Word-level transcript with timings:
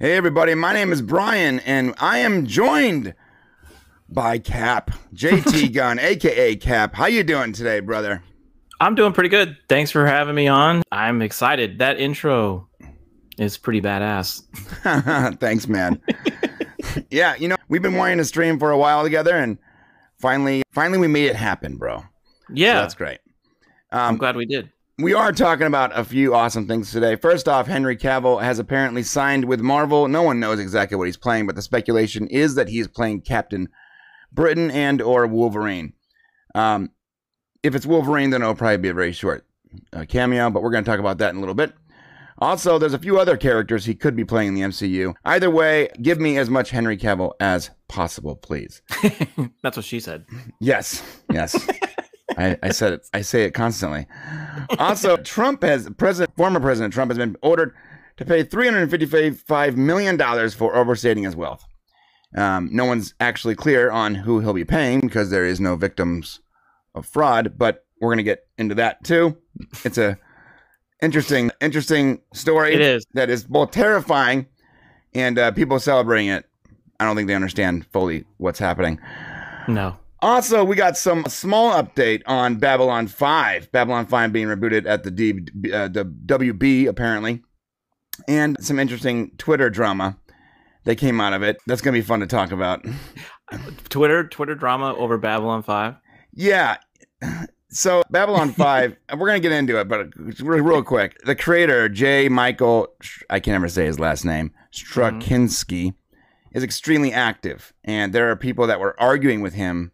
Hey, 0.00 0.16
everybody. 0.16 0.54
My 0.54 0.72
name 0.72 0.92
is 0.92 1.02
Brian, 1.02 1.60
and 1.60 1.94
I 1.98 2.18
am 2.18 2.46
joined 2.46 3.14
by 4.08 4.38
Cap, 4.38 4.90
JT 5.14 5.72
Gunn, 5.74 5.98
aka 5.98 6.56
Cap. 6.56 6.94
How 6.94 7.04
you 7.06 7.22
doing 7.22 7.52
today, 7.52 7.80
brother? 7.80 8.22
I'm 8.80 8.94
doing 8.94 9.12
pretty 9.12 9.28
good. 9.28 9.58
Thanks 9.68 9.90
for 9.90 10.06
having 10.06 10.34
me 10.34 10.48
on. 10.48 10.82
I'm 10.90 11.20
excited. 11.20 11.80
That 11.80 12.00
intro 12.00 12.66
is 13.38 13.58
pretty 13.58 13.82
badass. 13.82 14.42
Thanks, 15.38 15.68
man. 15.68 16.00
yeah, 17.10 17.34
you 17.36 17.48
know, 17.48 17.56
we've 17.68 17.82
been 17.82 17.94
wanting 17.96 18.18
to 18.18 18.24
stream 18.24 18.58
for 18.58 18.70
a 18.70 18.78
while 18.78 19.02
together, 19.02 19.36
and 19.36 19.58
finally, 20.18 20.62
finally, 20.70 20.96
we 20.98 21.08
made 21.08 21.26
it 21.26 21.36
happen, 21.36 21.76
bro. 21.76 22.04
Yeah, 22.50 22.76
So 22.76 22.80
that's 22.80 22.94
great. 22.94 23.18
I'm 23.92 24.14
Um, 24.14 24.16
glad 24.16 24.34
we 24.34 24.46
did. 24.46 24.70
We 25.00 25.14
are 25.14 25.32
talking 25.32 25.66
about 25.66 25.96
a 25.98 26.04
few 26.04 26.34
awesome 26.34 26.66
things 26.66 26.92
today. 26.92 27.16
First 27.16 27.48
off, 27.48 27.66
Henry 27.66 27.96
Cavill 27.96 28.42
has 28.42 28.58
apparently 28.58 29.02
signed 29.02 29.44
with 29.44 29.60
Marvel. 29.60 30.08
No 30.08 30.22
one 30.22 30.40
knows 30.40 30.60
exactly 30.60 30.96
what 30.96 31.06
he's 31.06 31.16
playing, 31.16 31.46
but 31.46 31.54
the 31.54 31.62
speculation 31.62 32.26
is 32.28 32.54
that 32.54 32.68
he's 32.68 32.88
playing 32.88 33.22
Captain 33.22 33.68
Britain 34.32 34.70
and 34.70 35.00
or 35.00 35.26
Wolverine. 35.26 35.94
Um, 36.54 36.90
if 37.62 37.74
it's 37.74 37.86
Wolverine, 37.86 38.30
then 38.30 38.42
it'll 38.42 38.54
probably 38.54 38.78
be 38.78 38.88
a 38.88 38.94
very 38.94 39.12
short 39.12 39.46
uh, 39.92 40.04
cameo, 40.08 40.50
but 40.50 40.62
we're 40.62 40.70
going 40.70 40.84
to 40.84 40.90
talk 40.90 41.00
about 41.00 41.18
that 41.18 41.30
in 41.30 41.36
a 41.36 41.40
little 41.40 41.54
bit. 41.54 41.72
Also, 42.38 42.78
there's 42.78 42.94
a 42.94 42.98
few 42.98 43.18
other 43.18 43.36
characters 43.36 43.84
he 43.84 43.94
could 43.94 44.16
be 44.16 44.24
playing 44.24 44.48
in 44.48 44.54
the 44.54 44.62
MCU. 44.62 45.14
Either 45.24 45.50
way, 45.50 45.90
give 46.00 46.18
me 46.18 46.38
as 46.38 46.48
much 46.48 46.70
Henry 46.70 46.96
Cavill 46.96 47.32
as 47.38 47.70
possible, 47.86 48.34
please. 48.34 48.80
That's 49.62 49.76
what 49.76 49.84
she 49.84 50.00
said. 50.00 50.24
Yes, 50.58 51.02
yes. 51.30 51.68
I, 52.40 52.56
I 52.62 52.70
said 52.70 52.92
it. 52.94 53.06
I 53.12 53.22
say 53.22 53.44
it 53.44 53.52
constantly. 53.52 54.06
Also, 54.78 55.16
Trump 55.24 55.62
has 55.62 55.88
president, 55.96 56.36
former 56.36 56.60
President 56.60 56.94
Trump 56.94 57.10
has 57.10 57.18
been 57.18 57.36
ordered 57.42 57.74
to 58.16 58.24
pay 58.24 58.42
three 58.42 58.66
hundred 58.66 58.90
fifty-five 58.90 59.76
million 59.76 60.16
dollars 60.16 60.54
for 60.54 60.74
overstating 60.74 61.24
his 61.24 61.36
wealth. 61.36 61.64
Um, 62.36 62.68
no 62.72 62.84
one's 62.84 63.14
actually 63.20 63.56
clear 63.56 63.90
on 63.90 64.14
who 64.14 64.40
he'll 64.40 64.52
be 64.52 64.64
paying 64.64 65.00
because 65.00 65.30
there 65.30 65.44
is 65.44 65.60
no 65.60 65.76
victims 65.76 66.40
of 66.94 67.06
fraud. 67.06 67.54
But 67.58 67.84
we're 68.00 68.12
gonna 68.12 68.22
get 68.22 68.46
into 68.58 68.74
that 68.76 69.02
too. 69.04 69.36
It's 69.84 69.98
a 69.98 70.16
interesting, 71.02 71.50
interesting 71.60 72.20
story. 72.34 72.74
It 72.74 72.80
is. 72.80 73.06
that 73.14 73.30
is 73.30 73.44
both 73.44 73.70
terrifying 73.70 74.46
and 75.14 75.38
uh, 75.38 75.50
people 75.52 75.78
celebrating 75.80 76.28
it. 76.28 76.46
I 76.98 77.04
don't 77.04 77.16
think 77.16 77.28
they 77.28 77.34
understand 77.34 77.86
fully 77.86 78.24
what's 78.36 78.58
happening. 78.58 79.00
No. 79.66 79.96
Also, 80.22 80.62
we 80.64 80.76
got 80.76 80.96
some 80.96 81.24
small 81.24 81.72
update 81.72 82.22
on 82.26 82.56
Babylon 82.56 83.06
5. 83.06 83.72
Babylon 83.72 84.06
5 84.06 84.32
being 84.32 84.48
rebooted 84.48 84.86
at 84.86 85.02
the, 85.02 85.10
D, 85.10 85.32
uh, 85.72 85.88
the 85.88 86.04
WB, 86.26 86.86
apparently. 86.86 87.42
And 88.28 88.62
some 88.62 88.78
interesting 88.78 89.30
Twitter 89.38 89.70
drama 89.70 90.18
that 90.84 90.96
came 90.96 91.20
out 91.20 91.32
of 91.32 91.42
it. 91.42 91.56
That's 91.66 91.80
going 91.80 91.94
to 91.94 92.00
be 92.00 92.06
fun 92.06 92.20
to 92.20 92.26
talk 92.26 92.52
about. 92.52 92.84
Twitter, 93.88 94.26
Twitter 94.28 94.54
drama 94.54 94.94
over 94.94 95.16
Babylon 95.16 95.62
5. 95.62 95.94
Yeah. 96.34 96.76
So, 97.70 98.02
Babylon 98.10 98.52
5, 98.52 98.96
and 99.08 99.20
we're 99.20 99.26
going 99.28 99.40
to 99.40 99.48
get 99.48 99.56
into 99.56 99.80
it, 99.80 99.88
but 99.88 100.08
real, 100.40 100.82
quick. 100.82 101.18
The 101.24 101.34
creator, 101.34 101.88
J. 101.88 102.28
Michael, 102.28 102.88
I 103.30 103.40
can't 103.40 103.54
never 103.54 103.68
say 103.68 103.86
his 103.86 103.98
last 103.98 104.26
name, 104.26 104.52
Straczynski, 104.72 105.94
is 106.52 106.62
extremely 106.62 107.12
active. 107.12 107.72
And 107.84 108.12
there 108.12 108.30
are 108.30 108.36
people 108.36 108.66
that 108.66 108.80
were 108.80 109.00
arguing 109.00 109.40
with 109.40 109.54
him 109.54 109.92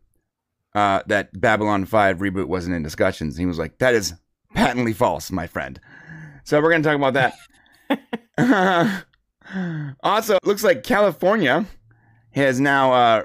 uh, 0.76 1.02
that 1.06 1.40
Babylon 1.40 1.86
5 1.86 2.18
reboot 2.18 2.46
wasn't 2.46 2.76
in 2.76 2.82
discussions. 2.82 3.36
He 3.36 3.46
was 3.46 3.58
like, 3.58 3.78
that 3.78 3.94
is 3.94 4.12
patently 4.54 4.92
false, 4.92 5.30
my 5.32 5.46
friend. 5.46 5.80
So, 6.44 6.60
we're 6.60 6.70
going 6.70 6.82
to 6.82 6.88
talk 6.88 6.96
about 6.96 7.34
that. 8.38 9.04
also, 10.02 10.36
it 10.36 10.46
looks 10.46 10.62
like 10.62 10.82
California 10.82 11.64
has 12.32 12.60
now 12.60 12.92
uh, 12.92 13.24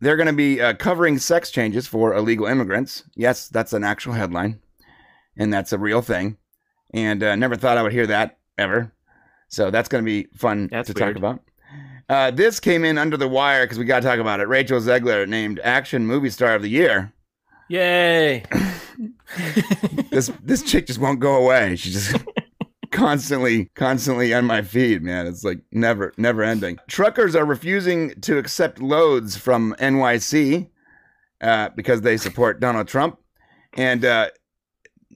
they're 0.00 0.16
going 0.16 0.28
to 0.28 0.32
be 0.32 0.60
uh, 0.60 0.74
covering 0.74 1.18
sex 1.18 1.50
changes 1.50 1.88
for 1.88 2.14
illegal 2.14 2.46
immigrants. 2.46 3.02
Yes, 3.16 3.48
that's 3.48 3.72
an 3.72 3.82
actual 3.82 4.12
headline, 4.12 4.60
and 5.36 5.52
that's 5.52 5.72
a 5.72 5.78
real 5.78 6.00
thing. 6.00 6.38
And 6.94 7.22
uh, 7.22 7.34
never 7.34 7.56
thought 7.56 7.76
I 7.76 7.82
would 7.82 7.92
hear 7.92 8.06
that 8.06 8.38
ever. 8.56 8.92
So 9.48 9.70
that's 9.70 9.88
going 9.88 10.04
to 10.04 10.06
be 10.06 10.28
fun 10.36 10.68
That's 10.70 10.86
to 10.86 10.94
talk 10.94 11.16
about. 11.16 11.40
Uh, 12.12 12.30
this 12.30 12.60
came 12.60 12.84
in 12.84 12.98
under 12.98 13.16
the 13.16 13.26
wire 13.26 13.64
because 13.64 13.78
we 13.78 13.86
got 13.86 14.00
to 14.00 14.06
talk 14.06 14.18
about 14.18 14.38
it. 14.38 14.46
Rachel 14.46 14.78
Zegler 14.80 15.26
named 15.26 15.58
Action 15.64 16.06
Movie 16.06 16.28
Star 16.28 16.54
of 16.54 16.60
the 16.60 16.68
Year. 16.68 17.10
Yay. 17.68 18.44
This 20.10 20.30
this 20.42 20.62
chick 20.62 20.88
just 20.88 20.98
won't 20.98 21.20
go 21.20 21.36
away. 21.36 21.74
She 21.76 21.90
just 21.90 22.14
constantly 22.90 23.70
constantly 23.74 24.34
on 24.34 24.44
my 24.44 24.60
feed, 24.60 25.02
man. 25.02 25.26
It's 25.26 25.42
like 25.42 25.60
never 25.72 26.12
never 26.18 26.42
ending. 26.42 26.78
Truckers 26.86 27.34
are 27.34 27.46
refusing 27.46 28.10
to 28.20 28.36
accept 28.36 28.78
loads 28.78 29.34
from 29.38 29.74
NYC 29.78 30.68
uh, 31.40 31.70
because 31.74 32.02
they 32.02 32.18
support 32.18 32.60
Donald 32.60 32.88
Trump, 32.88 33.18
and 33.72 34.04
uh, 34.04 34.28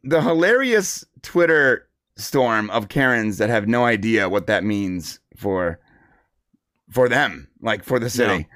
the 0.03 0.23
hilarious 0.23 1.05
Twitter 1.21 1.91
storm 2.17 2.71
of 2.71 2.89
Karens 2.89 3.37
that 3.37 3.51
have 3.51 3.69
no 3.69 3.84
idea 3.84 4.31
what 4.31 4.47
that 4.47 4.65
means 4.65 5.21
for 5.37 5.78
for 6.91 7.08
them, 7.08 7.48
like 7.60 7.84
for 7.84 7.98
the 7.98 8.10
city. 8.10 8.47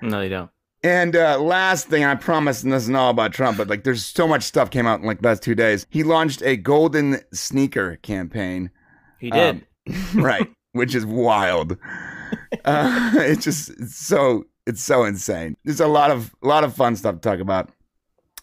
no, 0.00 0.20
they 0.20 0.28
don't. 0.28 0.50
And 0.84 1.14
uh, 1.14 1.38
last 1.40 1.86
thing, 1.86 2.04
I 2.04 2.16
promise, 2.16 2.64
and 2.64 2.72
this 2.72 2.84
isn't 2.84 2.96
all 2.96 3.10
about 3.10 3.32
Trump, 3.32 3.56
but 3.56 3.68
like 3.68 3.84
there's 3.84 4.04
so 4.04 4.26
much 4.26 4.42
stuff 4.42 4.70
came 4.70 4.86
out 4.86 5.00
in 5.00 5.06
like 5.06 5.20
the 5.20 5.28
last 5.28 5.42
two 5.42 5.54
days. 5.54 5.86
He 5.90 6.02
launched 6.02 6.42
a 6.42 6.56
golden 6.56 7.20
sneaker 7.32 7.96
campaign. 8.02 8.70
He 9.20 9.30
did. 9.30 9.64
Um, 9.88 9.96
right, 10.14 10.48
which 10.72 10.94
is 10.94 11.06
wild. 11.06 11.76
Uh, 12.64 13.10
it's 13.14 13.44
just 13.44 13.70
it's 13.70 13.96
so 13.96 14.44
it's 14.66 14.82
so 14.82 15.04
insane. 15.04 15.56
There's 15.64 15.80
a 15.80 15.86
lot 15.86 16.10
of 16.10 16.34
a 16.42 16.46
lot 16.46 16.64
of 16.64 16.74
fun 16.74 16.96
stuff 16.96 17.16
to 17.16 17.20
talk 17.20 17.40
about. 17.40 17.70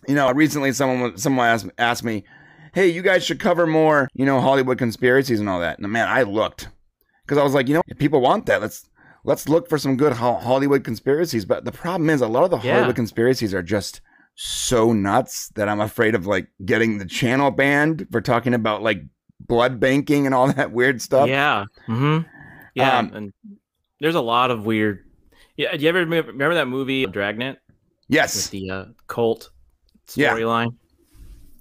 You 0.07 0.15
know, 0.15 0.31
recently 0.31 0.71
someone 0.73 1.17
someone 1.17 1.47
asked 1.47 1.67
asked 1.77 2.03
me, 2.03 2.23
"Hey, 2.73 2.87
you 2.87 3.01
guys 3.01 3.23
should 3.23 3.39
cover 3.39 3.67
more, 3.67 4.07
you 4.13 4.25
know, 4.25 4.41
Hollywood 4.41 4.77
conspiracies 4.77 5.39
and 5.39 5.47
all 5.47 5.59
that." 5.59 5.79
And 5.79 5.91
man, 5.91 6.07
I 6.07 6.23
looked 6.23 6.69
because 7.23 7.37
I 7.37 7.43
was 7.43 7.53
like, 7.53 7.67
you 7.67 7.75
know, 7.75 7.81
if 7.87 7.97
people 7.97 8.21
want 8.21 8.47
that, 8.47 8.61
let's 8.61 8.88
let's 9.23 9.47
look 9.49 9.67
for 9.69 9.77
some 9.77 9.97
good 9.97 10.13
Ho- 10.13 10.35
Hollywood 10.39 10.83
conspiracies. 10.83 11.45
But 11.45 11.65
the 11.65 11.71
problem 11.71 12.09
is, 12.09 12.21
a 12.21 12.27
lot 12.27 12.43
of 12.43 12.51
the 12.51 12.59
Yeah. 12.59 12.73
Hollywood 12.75 12.95
conspiracies 12.95 13.53
are 13.53 13.63
just 13.63 14.01
so 14.35 14.93
nuts 14.93 15.49
that 15.55 15.67
I'm 15.67 15.81
afraid 15.81 16.15
of 16.15 16.25
like 16.25 16.47
getting 16.65 16.97
the 16.97 17.05
channel 17.05 17.51
banned 17.51 18.07
for 18.11 18.21
talking 18.21 18.53
about 18.53 18.81
like 18.81 19.01
blood 19.41 19.79
banking 19.79 20.25
and 20.25 20.33
all 20.33 20.47
that 20.53 20.71
weird 20.71 21.01
stuff. 21.01 21.27
yeah. 21.29 21.65
Mm-hmm. 21.87 22.27
Yeah. 22.75 22.97
Um, 22.99 23.11
and 23.13 23.33
there's 23.99 24.15
a 24.15 24.21
lot 24.21 24.51
of 24.51 24.65
weird. 24.65 25.03
Yeah. 25.57 25.75
Do 25.75 25.83
you 25.83 25.89
ever 25.89 26.05
remember 26.05 26.53
that 26.53 26.67
movie 26.69 27.05
Dragnet 27.05 27.57
with 27.67 27.75
Yes. 28.07 28.47
the 28.47 28.69
uh, 28.71 28.85
cult 29.07 29.49
storyline? 30.07 30.75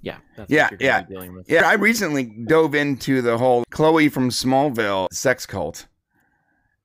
Yeah. 0.00 0.19
That's 0.36 0.48
Yeah, 0.48 0.69
what 0.70 0.80
you're 0.80 0.88
yeah. 0.90 1.02
be 1.02 1.14
dealing 1.14 1.34
with. 1.34 1.50
Yeah, 1.50 1.66
I 1.69 1.72
recently 1.72 2.25
dove 2.46 2.76
into 2.76 3.20
the 3.20 3.36
whole 3.36 3.64
Chloe 3.70 4.08
from 4.08 4.30
Smallville 4.30 5.08
sex 5.12 5.44
cult, 5.44 5.88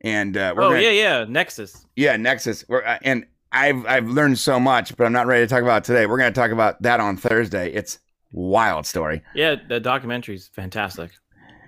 and 0.03 0.35
uh, 0.37 0.53
we're 0.55 0.63
Oh 0.63 0.69
gonna, 0.69 0.81
yeah, 0.81 0.89
yeah. 0.89 1.25
Nexus. 1.27 1.85
yeah, 1.95 2.17
Nexus. 2.17 2.65
We're, 2.67 2.83
uh, 2.83 2.99
and 3.03 3.25
I've 3.51 3.85
I've 3.85 4.07
learned 4.07 4.39
so 4.39 4.59
much, 4.59 4.95
but 4.97 5.05
I'm 5.05 5.13
not 5.13 5.27
ready 5.27 5.43
to 5.43 5.47
talk 5.47 5.63
about 5.63 5.83
it 5.83 5.85
today. 5.85 6.05
We're 6.05 6.17
going 6.17 6.33
to 6.33 6.39
talk 6.39 6.51
about 6.51 6.81
that 6.81 6.99
on 6.99 7.17
Thursday. 7.17 7.71
It's 7.71 7.99
wild 8.31 8.85
story. 8.85 9.21
Yeah, 9.35 9.55
the 9.67 9.79
documentary's 9.79 10.47
fantastic. 10.47 11.11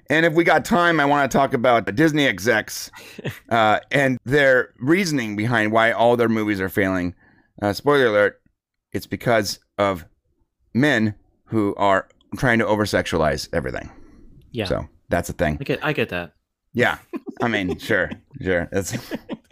And 0.10 0.26
if 0.26 0.34
we 0.34 0.44
got 0.44 0.66
time, 0.66 1.00
I 1.00 1.06
want 1.06 1.32
to 1.32 1.36
talk 1.36 1.54
about 1.54 1.94
Disney 1.96 2.28
execs 2.28 2.92
uh, 3.50 3.80
and 3.92 4.20
their 4.26 4.74
reasoning 4.80 5.36
behind 5.36 5.72
why 5.72 5.92
all 5.92 6.16
their 6.16 6.30
movies 6.30 6.60
are 6.62 6.70
failing. 6.70 7.16
Uh, 7.62 7.74
spoiler 7.74 8.08
alert: 8.08 8.42
it's 8.92 9.08
because 9.08 9.60
of 9.78 10.06
men 10.74 11.16
who 11.46 11.74
are 11.76 12.08
trying 12.38 12.60
to 12.60 12.68
over 12.68 12.86
sexualize 12.86 13.48
everything. 13.54 13.90
Yeah. 14.52 14.66
So 14.66 14.88
that's 15.10 15.30
a 15.30 15.34
thing. 15.34 15.58
I 15.60 15.64
get 15.64 15.86
I 15.86 15.94
get 15.94 16.10
that. 16.10 16.34
Yeah, 16.74 16.98
I 17.42 17.48
mean, 17.48 17.78
sure, 17.80 18.12
sure. 18.42 18.68
That's 18.72 18.98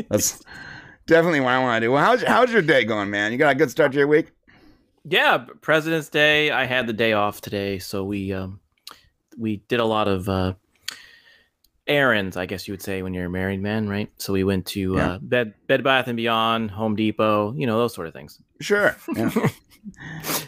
that's 0.10 0.42
definitely 1.08 1.40
what 1.42 1.54
I 1.54 1.60
want 1.60 1.82
to 1.82 1.88
do. 1.88 1.92
Well, 1.92 2.04
how's 2.04 2.24
how's 2.24 2.52
your 2.52 2.62
day 2.62 2.84
going, 2.86 3.10
man? 3.10 3.32
You 3.32 3.38
got 3.38 3.52
a 3.54 3.56
good 3.58 3.72
start 3.72 3.92
to 3.94 3.98
your 3.98 4.08
week? 4.08 4.32
Yeah, 5.06 5.46
President's 5.62 6.10
Day. 6.10 6.50
I 6.52 6.66
had 6.66 6.88
the 6.88 6.94
day 6.94 7.14
off 7.14 7.42
today, 7.42 7.80
so 7.80 8.04
we 8.04 8.32
um 8.34 8.60
we 9.38 9.58
did 9.68 9.80
a 9.80 9.86
lot 9.86 10.08
of 10.08 10.30
uh 10.30 10.54
errands, 11.86 12.38
I 12.38 12.46
guess 12.46 12.68
you 12.68 12.72
would 12.74 12.82
say 12.82 13.02
when 13.02 13.14
you're 13.14 13.26
a 13.26 13.30
married 13.30 13.62
man, 13.62 13.90
right? 13.90 14.10
So 14.18 14.32
we 14.34 14.44
went 14.44 14.66
to 14.68 14.96
Yeah. 14.96 15.12
uh 15.14 15.20
Bed 15.22 15.54
Bed 15.68 15.84
Bath 15.84 16.08
and 16.08 16.16
Beyond, 16.16 16.72
Home 16.72 16.96
Depot, 16.96 17.54
you 17.58 17.68
know, 17.68 17.78
those 17.78 17.94
sort 17.94 18.08
of 18.08 18.14
things. 18.14 18.40
Sure. 18.62 18.96
Yeah. 19.16 19.30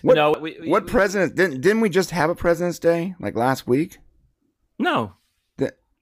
What- 0.01 0.15
no, 0.15 0.31
we, 0.39 0.57
we- 0.61 0.69
what 0.69 0.85
we- 0.85 0.89
president 0.91 1.35
didn't 1.35 1.59
didn't 1.59 1.81
we 1.81 1.89
just 1.89 2.11
have 2.11 2.29
a 2.29 2.35
President's 2.35 2.79
Day 2.79 3.15
like 3.19 3.35
last 3.35 3.67
week? 3.67 3.97
No. 4.79 5.11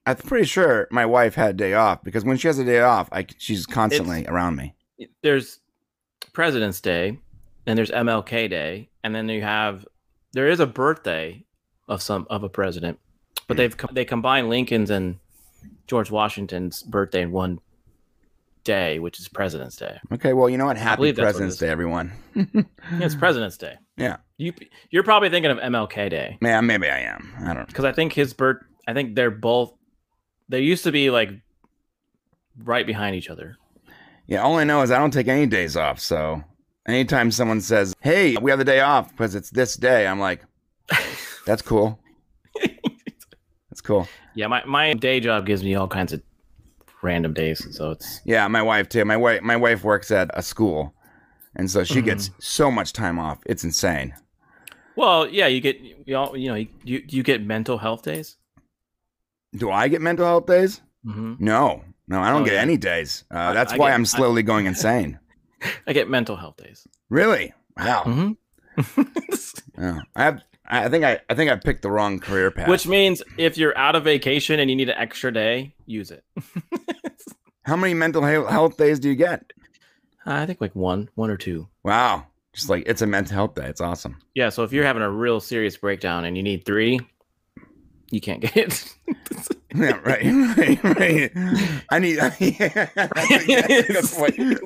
I'm 0.06 0.16
pretty 0.16 0.44
sure 0.44 0.86
my 0.90 1.06
wife 1.06 1.34
had 1.34 1.50
a 1.50 1.54
day 1.54 1.74
off 1.74 2.04
because 2.04 2.24
when 2.24 2.36
she 2.36 2.48
has 2.48 2.58
a 2.58 2.64
day 2.64 2.80
off, 2.80 3.08
I 3.12 3.26
she's 3.38 3.66
constantly 3.66 4.26
around 4.26 4.56
me. 4.56 4.74
There's 5.22 5.60
President's 6.32 6.80
Day, 6.80 7.18
and 7.66 7.78
there's 7.78 7.90
MLK 7.90 8.50
Day, 8.50 8.90
and 9.02 9.14
then 9.14 9.28
you 9.28 9.42
have 9.42 9.86
there 10.32 10.48
is 10.48 10.60
a 10.60 10.66
birthday 10.66 11.44
of 11.88 12.02
some 12.02 12.26
of 12.28 12.42
a 12.42 12.48
president, 12.48 12.98
but 13.46 13.56
hmm. 13.56 13.58
they've 13.58 13.76
they 13.92 14.04
combine 14.04 14.48
Lincoln's 14.48 14.90
and 14.90 15.18
George 15.86 16.10
Washington's 16.10 16.82
birthday 16.82 17.22
in 17.22 17.32
one 17.32 17.60
day, 18.64 18.98
which 18.98 19.20
is 19.20 19.28
President's 19.28 19.76
Day. 19.76 19.98
Okay, 20.12 20.32
well, 20.32 20.48
you 20.48 20.58
know 20.58 20.64
what? 20.64 20.76
Happy 20.76 21.12
President's. 21.12 21.56
Day, 21.56 21.68
everyone. 21.68 22.12
Yeah, 22.34 22.44
it's 22.92 23.14
President's 23.14 23.56
Day. 23.56 23.76
Yeah. 23.96 24.16
You 24.38 24.52
you're 24.90 25.04
probably 25.04 25.30
thinking 25.30 25.52
of 25.52 25.58
MLK 25.58 26.10
Day 26.10 26.38
Yeah, 26.42 26.60
maybe 26.60 26.88
I 26.88 27.00
am. 27.00 27.32
I 27.40 27.46
don't 27.48 27.56
know. 27.58 27.64
because 27.66 27.84
I 27.84 27.92
think 27.92 28.12
his 28.12 28.34
birth. 28.34 28.62
I 28.88 28.92
think 28.92 29.14
they're 29.14 29.30
both. 29.30 29.72
They 30.48 30.60
used 30.60 30.84
to 30.84 30.92
be 30.92 31.10
like 31.10 31.30
right 32.62 32.86
behind 32.86 33.16
each 33.16 33.30
other. 33.30 33.56
Yeah, 34.26 34.42
all 34.42 34.56
I 34.56 34.64
know 34.64 34.82
is 34.82 34.90
I 34.90 34.98
don't 34.98 35.10
take 35.10 35.28
any 35.28 35.46
days 35.46 35.76
off. 35.76 36.00
So 36.00 36.42
anytime 36.86 37.30
someone 37.30 37.60
says, 37.60 37.94
"Hey, 38.00 38.36
we 38.36 38.50
have 38.50 38.58
the 38.58 38.64
day 38.64 38.80
off 38.80 39.10
because 39.10 39.34
it's 39.34 39.50
this 39.50 39.76
day," 39.76 40.06
I'm 40.06 40.20
like, 40.20 40.42
"That's 41.46 41.62
cool. 41.62 41.98
That's 43.70 43.80
cool." 43.82 44.08
Yeah, 44.34 44.48
my, 44.48 44.64
my 44.64 44.94
day 44.94 45.20
job 45.20 45.46
gives 45.46 45.62
me 45.62 45.74
all 45.74 45.88
kinds 45.88 46.12
of 46.12 46.22
random 47.02 47.34
days, 47.34 47.66
so 47.76 47.92
it's 47.92 48.20
Yeah, 48.24 48.48
my 48.48 48.62
wife 48.62 48.88
too. 48.88 49.04
My 49.04 49.16
wife, 49.16 49.42
my 49.42 49.56
wife 49.56 49.84
works 49.84 50.10
at 50.10 50.30
a 50.34 50.42
school, 50.42 50.94
and 51.56 51.70
so 51.70 51.84
she 51.84 52.02
gets 52.02 52.28
mm-hmm. 52.28 52.38
so 52.40 52.70
much 52.70 52.92
time 52.92 53.18
off. 53.18 53.38
It's 53.46 53.64
insane. 53.64 54.14
well, 54.96 55.28
yeah. 55.28 55.46
You 55.46 55.60
get 55.60 55.78
you 55.80 56.16
all 56.16 56.36
you 56.36 56.48
know 56.48 56.54
you, 56.54 56.68
you 57.08 57.22
get 57.22 57.44
mental 57.44 57.78
health 57.78 58.02
days. 58.02 58.36
Do 59.56 59.70
I 59.70 59.88
get 59.88 60.00
mental 60.00 60.26
health 60.26 60.46
days? 60.46 60.80
hmm 61.04 61.34
No, 61.38 61.82
no, 62.08 62.20
I 62.20 62.30
don't 62.30 62.42
Oh, 62.42 62.44
get 62.44 62.54
yeah. 62.54 62.60
any 62.60 62.76
days. 62.76 63.24
Uh, 63.30 63.52
that's 63.52 63.72
I 63.72 63.76
why 63.76 63.88
get- 63.90 63.94
I'm 63.94 64.00
I- 64.02 64.04
slowly 64.04 64.42
going 64.42 64.66
insane. 64.66 65.18
I 65.86 65.92
get 65.92 66.08
mental 66.10 66.36
health 66.36 66.56
days. 66.56 66.86
Really? 67.10 67.52
Wow. 67.76 68.02
hmm 68.04 68.32
Yeah. 69.78 70.00
I 70.14 70.22
have. 70.24 70.42
I 70.66 70.88
think 70.88 71.04
I. 71.04 71.20
I 71.28 71.34
think 71.34 71.50
I 71.50 71.56
picked 71.56 71.82
the 71.82 71.90
wrong 71.90 72.18
career 72.20 72.50
path. 72.50 72.68
Which 72.68 72.86
means 72.86 73.22
if 73.36 73.58
you're 73.58 73.76
out 73.76 73.96
of 73.96 74.04
vacation 74.04 74.60
and 74.60 74.70
you 74.70 74.76
need 74.76 74.88
an 74.88 74.96
extra 74.96 75.32
day, 75.32 75.74
use 75.86 76.10
it. 76.10 76.24
How 77.64 77.76
many 77.76 77.94
mental 77.94 78.22
health 78.22 78.76
days 78.76 78.98
do 79.00 79.08
you 79.08 79.14
get? 79.14 79.52
I 80.26 80.46
think 80.46 80.60
like 80.60 80.74
one, 80.74 81.08
one 81.16 81.30
or 81.30 81.36
two. 81.36 81.68
Wow. 81.82 82.26
Just 82.54 82.68
like 82.70 82.84
it's 82.86 83.02
a 83.02 83.06
mental 83.06 83.34
health 83.34 83.54
day. 83.54 83.66
It's 83.66 83.80
awesome. 83.80 84.16
Yeah. 84.34 84.48
So 84.50 84.62
if 84.62 84.72
you're 84.72 84.84
having 84.84 85.02
a 85.02 85.10
real 85.10 85.40
serious 85.40 85.76
breakdown 85.76 86.24
and 86.24 86.36
you 86.36 86.42
need 86.42 86.64
three, 86.64 87.00
you 88.10 88.20
can't 88.20 88.40
get 88.40 88.56
it. 88.56 88.94
Yeah, 89.76 89.98
right, 90.04 90.24
right, 90.56 90.84
right. 90.84 91.32
I 91.90 91.98
need. 91.98 92.14
that's 92.18 92.40
a 92.40 93.82
good 93.88 94.04
point. 94.12 94.60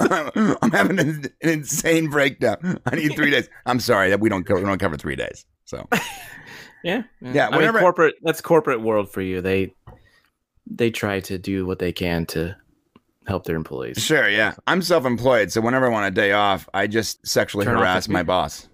I'm, 0.00 0.56
I'm 0.62 0.70
having 0.70 0.98
an, 0.98 1.24
an 1.42 1.48
insane 1.50 2.08
breakdown. 2.08 2.80
I 2.86 2.96
need 2.96 3.14
three 3.14 3.30
days. 3.30 3.50
I'm 3.66 3.78
sorry 3.78 4.08
that 4.08 4.20
we 4.20 4.30
don't 4.30 4.44
cover. 4.44 4.60
We 4.60 4.66
don't 4.66 4.78
cover 4.78 4.96
three 4.96 5.16
days. 5.16 5.44
So 5.66 5.86
yeah. 6.82 7.02
Yeah, 7.20 7.48
I 7.48 7.50
mean, 7.50 7.58
whenever- 7.58 7.80
corporate. 7.80 8.14
That's 8.22 8.40
corporate 8.40 8.80
world 8.80 9.10
for 9.10 9.20
you. 9.20 9.42
They 9.42 9.74
they 10.66 10.90
try 10.90 11.20
to 11.20 11.36
do 11.36 11.66
what 11.66 11.78
they 11.78 11.92
can 11.92 12.24
to 12.26 12.56
help 13.26 13.44
their 13.44 13.56
employees. 13.56 14.02
sure, 14.02 14.30
yeah. 14.30 14.54
I'm 14.66 14.80
self-employed, 14.80 15.52
so 15.52 15.60
whenever 15.60 15.84
I 15.84 15.90
want 15.90 16.06
a 16.06 16.10
day 16.10 16.32
off, 16.32 16.66
I 16.72 16.86
just 16.86 17.26
sexually 17.26 17.66
Turn 17.66 17.76
harass 17.76 18.08
my 18.08 18.22
boss. 18.22 18.66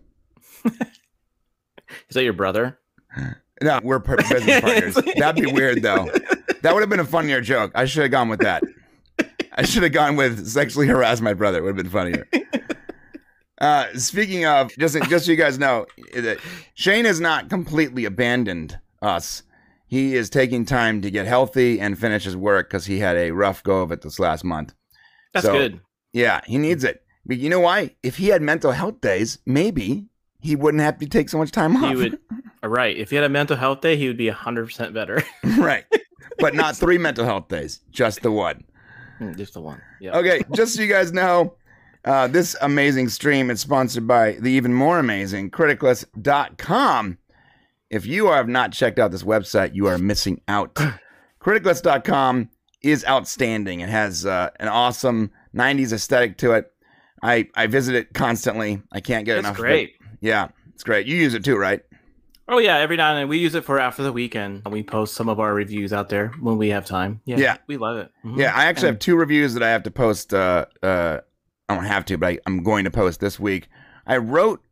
Is 0.64 0.75
that 2.14 2.22
your 2.22 2.32
brother? 2.32 2.78
No, 3.62 3.80
we're 3.82 3.98
business 4.28 4.60
partners. 4.60 4.94
That'd 5.16 5.44
be 5.44 5.50
weird 5.52 5.82
though. 5.82 6.06
That 6.62 6.74
would 6.74 6.80
have 6.80 6.88
been 6.90 7.00
a 7.00 7.04
funnier 7.04 7.40
joke. 7.40 7.72
I 7.74 7.84
should 7.84 8.02
have 8.02 8.10
gone 8.10 8.28
with 8.28 8.40
that. 8.40 8.62
I 9.52 9.62
should 9.64 9.82
have 9.82 9.92
gone 9.92 10.16
with 10.16 10.46
sexually 10.46 10.86
harass 10.86 11.20
my 11.20 11.34
brother. 11.34 11.58
It 11.58 11.62
would 11.62 11.76
have 11.76 11.84
been 11.84 11.90
funnier. 11.92 12.26
Uh, 13.60 13.86
speaking 13.94 14.46
of, 14.46 14.70
just 14.78 14.96
just 15.10 15.26
so 15.26 15.30
you 15.30 15.36
guys 15.36 15.58
know, 15.58 15.84
Shane 16.72 17.04
has 17.04 17.20
not 17.20 17.50
completely 17.50 18.06
abandoned 18.06 18.78
us. 19.02 19.42
He 19.86 20.14
is 20.14 20.30
taking 20.30 20.64
time 20.64 21.02
to 21.02 21.10
get 21.10 21.26
healthy 21.26 21.78
and 21.78 21.98
finish 21.98 22.24
his 22.24 22.34
work 22.38 22.70
because 22.70 22.86
he 22.86 23.00
had 23.00 23.16
a 23.18 23.32
rough 23.32 23.62
go 23.62 23.82
of 23.82 23.92
it 23.92 24.00
this 24.00 24.18
last 24.18 24.44
month. 24.44 24.72
That's 25.34 25.44
So- 25.44 25.52
good. 25.52 25.80
Yeah, 26.14 26.40
he 26.46 26.56
needs 26.56 26.84
it. 26.84 27.02
But 27.26 27.36
you 27.36 27.50
know 27.50 27.60
why? 27.60 27.96
If 28.02 28.16
he 28.16 28.28
had 28.28 28.40
mental 28.40 28.72
health 28.72 29.02
days, 29.02 29.38
maybe 29.44 30.06
he 30.40 30.56
wouldn't 30.56 30.82
have 30.82 30.98
to 31.00 31.06
take 31.06 31.28
so 31.28 31.36
much 31.36 31.50
time 31.52 31.76
off. 31.76 31.90
He 31.90 31.96
would. 31.96 32.18
Right. 32.62 32.96
If 32.96 33.10
he 33.10 33.16
had 33.16 33.24
a 33.24 33.28
mental 33.28 33.56
health 33.56 33.80
day, 33.80 33.96
he 33.96 34.06
would 34.06 34.16
be 34.18 34.28
hundred 34.28 34.66
percent 34.66 34.92
better. 34.94 35.22
right. 35.58 35.84
But 36.38 36.54
not 36.54 36.76
three 36.76 36.98
mental 37.08 37.24
health 37.24 37.48
days, 37.48 37.80
just 37.90 38.22
the 38.22 38.30
one. 38.30 38.64
Hmm, 39.18 39.34
Just 39.34 39.54
the 39.54 39.60
one. 39.60 39.80
Yeah. 40.00 40.16
Okay, 40.16 40.42
just 40.54 40.74
so 40.74 40.80
you 40.82 40.88
guys 40.88 41.12
know, 41.12 41.54
uh, 42.06 42.26
this 42.26 42.56
amazing 42.62 43.08
stream 43.10 43.50
is 43.50 43.60
sponsored 43.60 44.06
by 44.06 44.32
the 44.40 44.50
even 44.50 44.72
more 44.72 44.98
amazing 44.98 45.50
criticless.com. 45.50 47.18
If 47.90 48.06
you 48.06 48.28
have 48.28 48.48
not 48.48 48.72
checked 48.72 48.98
out 48.98 49.10
this 49.10 49.22
website, 49.22 49.74
you 49.74 49.86
are 49.88 49.98
missing 49.98 50.40
out. 50.48 50.74
criticless.com 51.40 52.48
is 52.82 53.04
outstanding. 53.06 53.80
It 53.80 53.88
has 53.88 54.24
uh, 54.24 54.50
an 54.58 54.68
awesome 54.68 55.30
90s 55.54 55.92
aesthetic 55.92 56.38
to 56.38 56.52
it. 56.52 56.72
I, 57.22 57.48
I 57.54 57.66
visit 57.66 57.94
it 57.94 58.14
constantly. 58.14 58.80
I 58.92 59.00
can't 59.00 59.26
get 59.26 59.34
That's 59.34 59.46
enough 59.48 59.56
great. 59.56 59.96
of 60.00 60.06
it. 60.06 60.18
Yeah, 60.22 60.48
it's 60.74 60.84
great. 60.84 61.06
You 61.06 61.16
use 61.16 61.34
it 61.34 61.44
too, 61.44 61.56
right? 61.56 61.82
Oh 62.52 62.58
yeah, 62.58 62.79
every 62.79 62.97
now 62.97 63.11
and 63.11 63.19
then 63.19 63.29
we 63.29 63.38
use 63.38 63.55
it 63.55 63.64
for 63.64 63.79
after 63.79 64.02
the 64.02 64.12
weekend. 64.12 64.62
We 64.69 64.82
post 64.82 65.14
some 65.14 65.29
of 65.29 65.38
our 65.38 65.55
reviews 65.55 65.93
out 65.93 66.08
there 66.08 66.29
when 66.41 66.58
we 66.58 66.69
have 66.70 66.85
time. 66.85 67.20
Yeah, 67.25 67.37
Yeah. 67.38 67.56
we 67.69 67.76
love 67.76 67.97
it. 67.99 68.11
Mhm. 68.25 68.37
Yeah, 68.38 68.52
I 68.55 68.64
actually 68.64 68.88
have 68.88 68.99
two 68.99 69.14
reviews 69.17 69.55
that 69.55 69.62
I 69.62 69.69
have 69.70 69.85
to 69.85 69.91
post. 69.91 70.35
Uh, 70.35 70.67
uh, 70.82 71.20
I 71.69 71.75
don't 71.76 71.85
have 71.85 72.05
to, 72.06 72.19
but 72.19 72.26
I, 72.26 72.38
I'm 72.47 72.64
going 72.64 72.85
to 72.85 72.91
post 72.91 73.20
this 73.20 73.38
week. 73.38 73.69
I 74.05 74.17
wrote, 74.17 74.64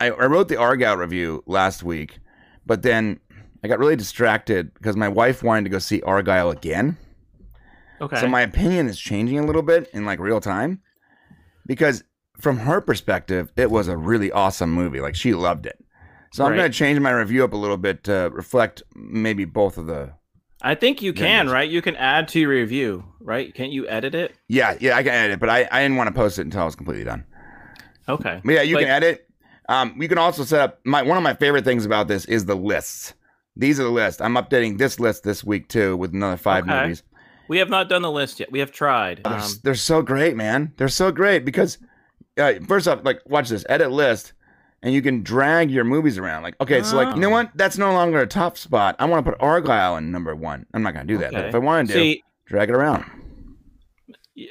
I, 0.00 0.06
I 0.06 0.24
wrote 0.24 0.48
the 0.48 0.56
Argyle 0.56 0.96
review 0.96 1.44
last 1.46 1.82
week, 1.82 2.20
but 2.64 2.80
then 2.80 3.20
I 3.62 3.68
got 3.68 3.78
really 3.78 3.96
distracted 3.96 4.72
because 4.72 4.96
my 4.96 5.08
wife 5.08 5.42
wanted 5.42 5.64
to 5.64 5.70
go 5.70 5.78
see 5.78 6.00
Argyle 6.02 6.50
again. 6.50 6.96
Okay. 8.00 8.18
So 8.18 8.28
my 8.28 8.40
opinion 8.40 8.88
is 8.88 8.98
changing 8.98 9.38
a 9.38 9.44
little 9.44 9.62
bit 9.62 9.90
in 9.92 10.06
like 10.06 10.18
real 10.20 10.40
time, 10.40 10.80
because 11.66 12.02
from 12.40 12.58
her 12.60 12.80
perspective, 12.80 13.52
it 13.56 13.70
was 13.70 13.88
a 13.88 13.96
really 13.96 14.32
awesome 14.32 14.70
movie. 14.70 15.00
Like 15.00 15.14
she 15.14 15.34
loved 15.34 15.66
it. 15.66 15.78
So 16.36 16.44
I'm 16.44 16.54
going 16.54 16.70
to 16.70 16.76
change 16.78 17.00
my 17.00 17.10
review 17.10 17.44
up 17.44 17.52
a 17.54 17.56
little 17.56 17.78
bit 17.78 18.04
to 18.04 18.30
reflect 18.32 18.82
maybe 18.94 19.44
both 19.46 19.78
of 19.78 19.86
the. 19.86 20.12
I 20.62 20.74
think 20.74 21.00
you 21.00 21.12
can, 21.12 21.48
right? 21.48 21.68
You 21.68 21.80
can 21.80 21.96
add 21.96 22.28
to 22.28 22.40
your 22.40 22.50
review, 22.50 23.04
right? 23.20 23.54
Can't 23.54 23.72
you 23.72 23.88
edit 23.88 24.14
it? 24.14 24.34
Yeah, 24.48 24.76
yeah, 24.80 24.96
I 24.96 25.02
can 25.02 25.12
edit 25.12 25.32
it, 25.34 25.40
but 25.40 25.48
I, 25.48 25.66
I 25.70 25.82
didn't 25.82 25.96
want 25.96 26.08
to 26.08 26.14
post 26.14 26.38
it 26.38 26.42
until 26.42 26.62
I 26.62 26.64
was 26.64 26.76
completely 26.76 27.04
done. 27.04 27.24
Okay. 28.08 28.40
But 28.44 28.52
yeah, 28.52 28.62
you 28.62 28.74
Like- 28.76 28.84
can 28.86 28.92
edit. 28.92 29.22
Um, 29.68 29.96
you 30.00 30.08
can 30.08 30.18
also 30.18 30.44
set 30.44 30.60
up 30.60 30.80
my 30.84 31.02
one 31.02 31.16
of 31.16 31.22
my 31.24 31.34
favorite 31.34 31.64
things 31.64 31.84
about 31.84 32.06
this 32.06 32.24
is 32.26 32.44
the 32.44 32.54
lists. 32.54 33.14
These 33.56 33.80
are 33.80 33.84
the 33.84 33.90
lists. 33.90 34.20
I'm 34.20 34.34
updating 34.34 34.78
this 34.78 35.00
list 35.00 35.24
this 35.24 35.42
week 35.42 35.68
too 35.68 35.96
with 35.96 36.12
another 36.14 36.36
five 36.36 36.64
Okay. 36.64 36.82
movies. 36.82 37.02
We 37.48 37.58
have 37.58 37.70
not 37.70 37.88
done 37.88 38.02
the 38.02 38.10
list 38.10 38.38
yet. 38.40 38.52
We 38.52 38.58
have 38.60 38.70
tried. 38.70 39.22
They're, 39.24 39.32
Um, 39.32 39.50
they're 39.64 39.74
so 39.74 40.02
great, 40.02 40.36
man. 40.36 40.72
They're 40.76 40.88
so 40.88 41.10
great 41.10 41.44
because 41.44 41.78
uh, 42.38 42.54
first 42.68 42.86
off, 42.86 43.00
like 43.04 43.20
watch 43.26 43.48
this 43.48 43.64
edit 43.68 43.90
list, 43.90 44.34
and 44.82 44.92
you 44.94 45.02
can 45.02 45.22
drag 45.22 45.70
your 45.70 45.84
movies 45.84 46.18
around. 46.18 46.42
Like 46.42 46.60
okay, 46.60 46.82
so 46.82 46.96
like 46.96 47.14
you 47.14 47.20
know 47.20 47.28
Oh. 47.28 47.32
what? 47.32 47.50
That's 47.54 47.78
no 47.78 47.92
longer 47.92 48.20
a 48.20 48.26
top 48.26 48.56
spot. 48.56 48.96
I 48.98 49.04
want 49.06 49.24
to 49.24 49.32
put 49.32 49.40
Argyle 49.40 49.96
in 49.96 50.10
number 50.10 50.34
one. 50.34 50.66
I'm 50.74 50.82
not 50.82 50.94
gonna 50.94 51.06
do 51.06 51.18
that, 51.18 51.32
but 51.32 51.44
if 51.46 51.54
I 51.54 51.58
want 51.58 51.88
to 51.88 51.94
do, 51.94 52.00
See, 52.00 52.24
drag 52.46 52.68
it 52.68 52.74
around. 52.74 53.04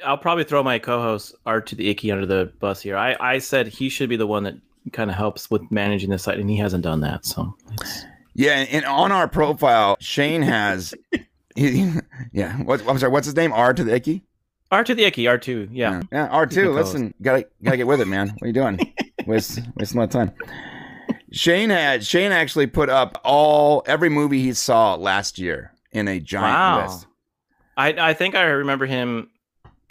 I'll 0.04 0.18
probably 0.18 0.44
throw 0.44 0.62
my 0.62 0.78
co-host 0.80 1.34
Art 1.46 1.66
to 1.68 1.76
the 1.76 1.88
Icky 1.88 2.10
under 2.10 2.26
the 2.26 2.52
bus 2.58 2.80
here. 2.82 2.96
I, 2.96 3.16
I 3.20 3.38
said 3.38 3.68
he 3.68 3.88
should 3.88 4.08
be 4.08 4.16
the 4.16 4.26
one 4.26 4.42
that 4.42 4.54
kind 4.92 5.10
of 5.10 5.16
helps 5.16 5.48
with 5.50 5.62
managing 5.70 6.10
the 6.10 6.18
site, 6.18 6.38
and 6.40 6.50
he 6.50 6.56
hasn't 6.56 6.82
done 6.82 7.00
that. 7.02 7.24
So 7.24 7.54
it's- 7.74 8.04
Yeah, 8.34 8.52
and, 8.68 8.84
on 8.84 9.12
our 9.12 9.28
profile, 9.28 9.96
Shane 10.00 10.42
has. 10.42 10.92
he, 11.56 11.92
yeah, 12.32 12.56
what, 12.58 12.82
I'm 12.88 12.98
sorry. 12.98 13.12
What's 13.12 13.26
his 13.26 13.36
name? 13.36 13.52
R 13.52 13.72
to 13.72 13.84
the 13.84 13.94
icky. 13.94 14.24
R 14.72 14.82
to 14.82 14.96
the 14.96 15.04
Icky, 15.04 15.28
R 15.28 15.38
two, 15.38 15.68
yeah. 15.70 16.02
Yeah, 16.10 16.26
R 16.26 16.44
two. 16.46 16.72
Listen, 16.72 17.14
gotta 17.22 17.46
gotta 17.62 17.76
get 17.76 17.86
with 17.86 18.00
it, 18.00 18.08
man. 18.08 18.30
What 18.30 18.42
are 18.42 18.46
you 18.48 18.52
doing? 18.52 18.92
Waste 19.26 19.60
wasting 19.76 19.98
my 19.98 20.06
time. 20.06 20.32
Shane 21.32 21.70
had 21.70 22.04
Shane 22.04 22.32
actually 22.32 22.66
put 22.66 22.88
up 22.88 23.20
all 23.24 23.82
every 23.86 24.08
movie 24.08 24.42
he 24.42 24.52
saw 24.52 24.94
last 24.94 25.38
year 25.38 25.72
in 25.92 26.08
a 26.08 26.20
giant 26.20 26.54
Wow. 26.54 26.82
list. 26.82 27.06
I 27.76 28.10
I 28.10 28.14
think 28.14 28.34
I 28.34 28.42
remember 28.44 28.86
him 28.86 29.30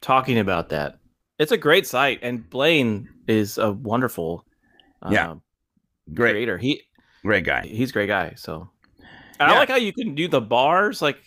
talking 0.01 0.39
about 0.39 0.69
that. 0.69 0.99
It's 1.37 1.51
a 1.51 1.57
great 1.57 1.85
site, 1.85 2.19
and 2.21 2.49
Blaine 2.49 3.09
is 3.27 3.57
a 3.57 3.71
wonderful 3.71 4.45
uh, 5.01 5.09
Yeah. 5.11 5.35
Great, 6.13 6.31
creator. 6.33 6.57
He 6.57 6.81
great 7.23 7.43
guy. 7.43 7.65
he's 7.65 7.89
a 7.89 7.93
great 7.93 8.07
guy. 8.07 8.33
So 8.37 8.69
Yeah. 9.39 9.51
I 9.51 9.57
like 9.57 9.69
how 9.69 9.75
you 9.75 9.91
can 9.91 10.15
do 10.15 10.27
the 10.27 10.41
bars 10.41 11.01
like 11.01 11.17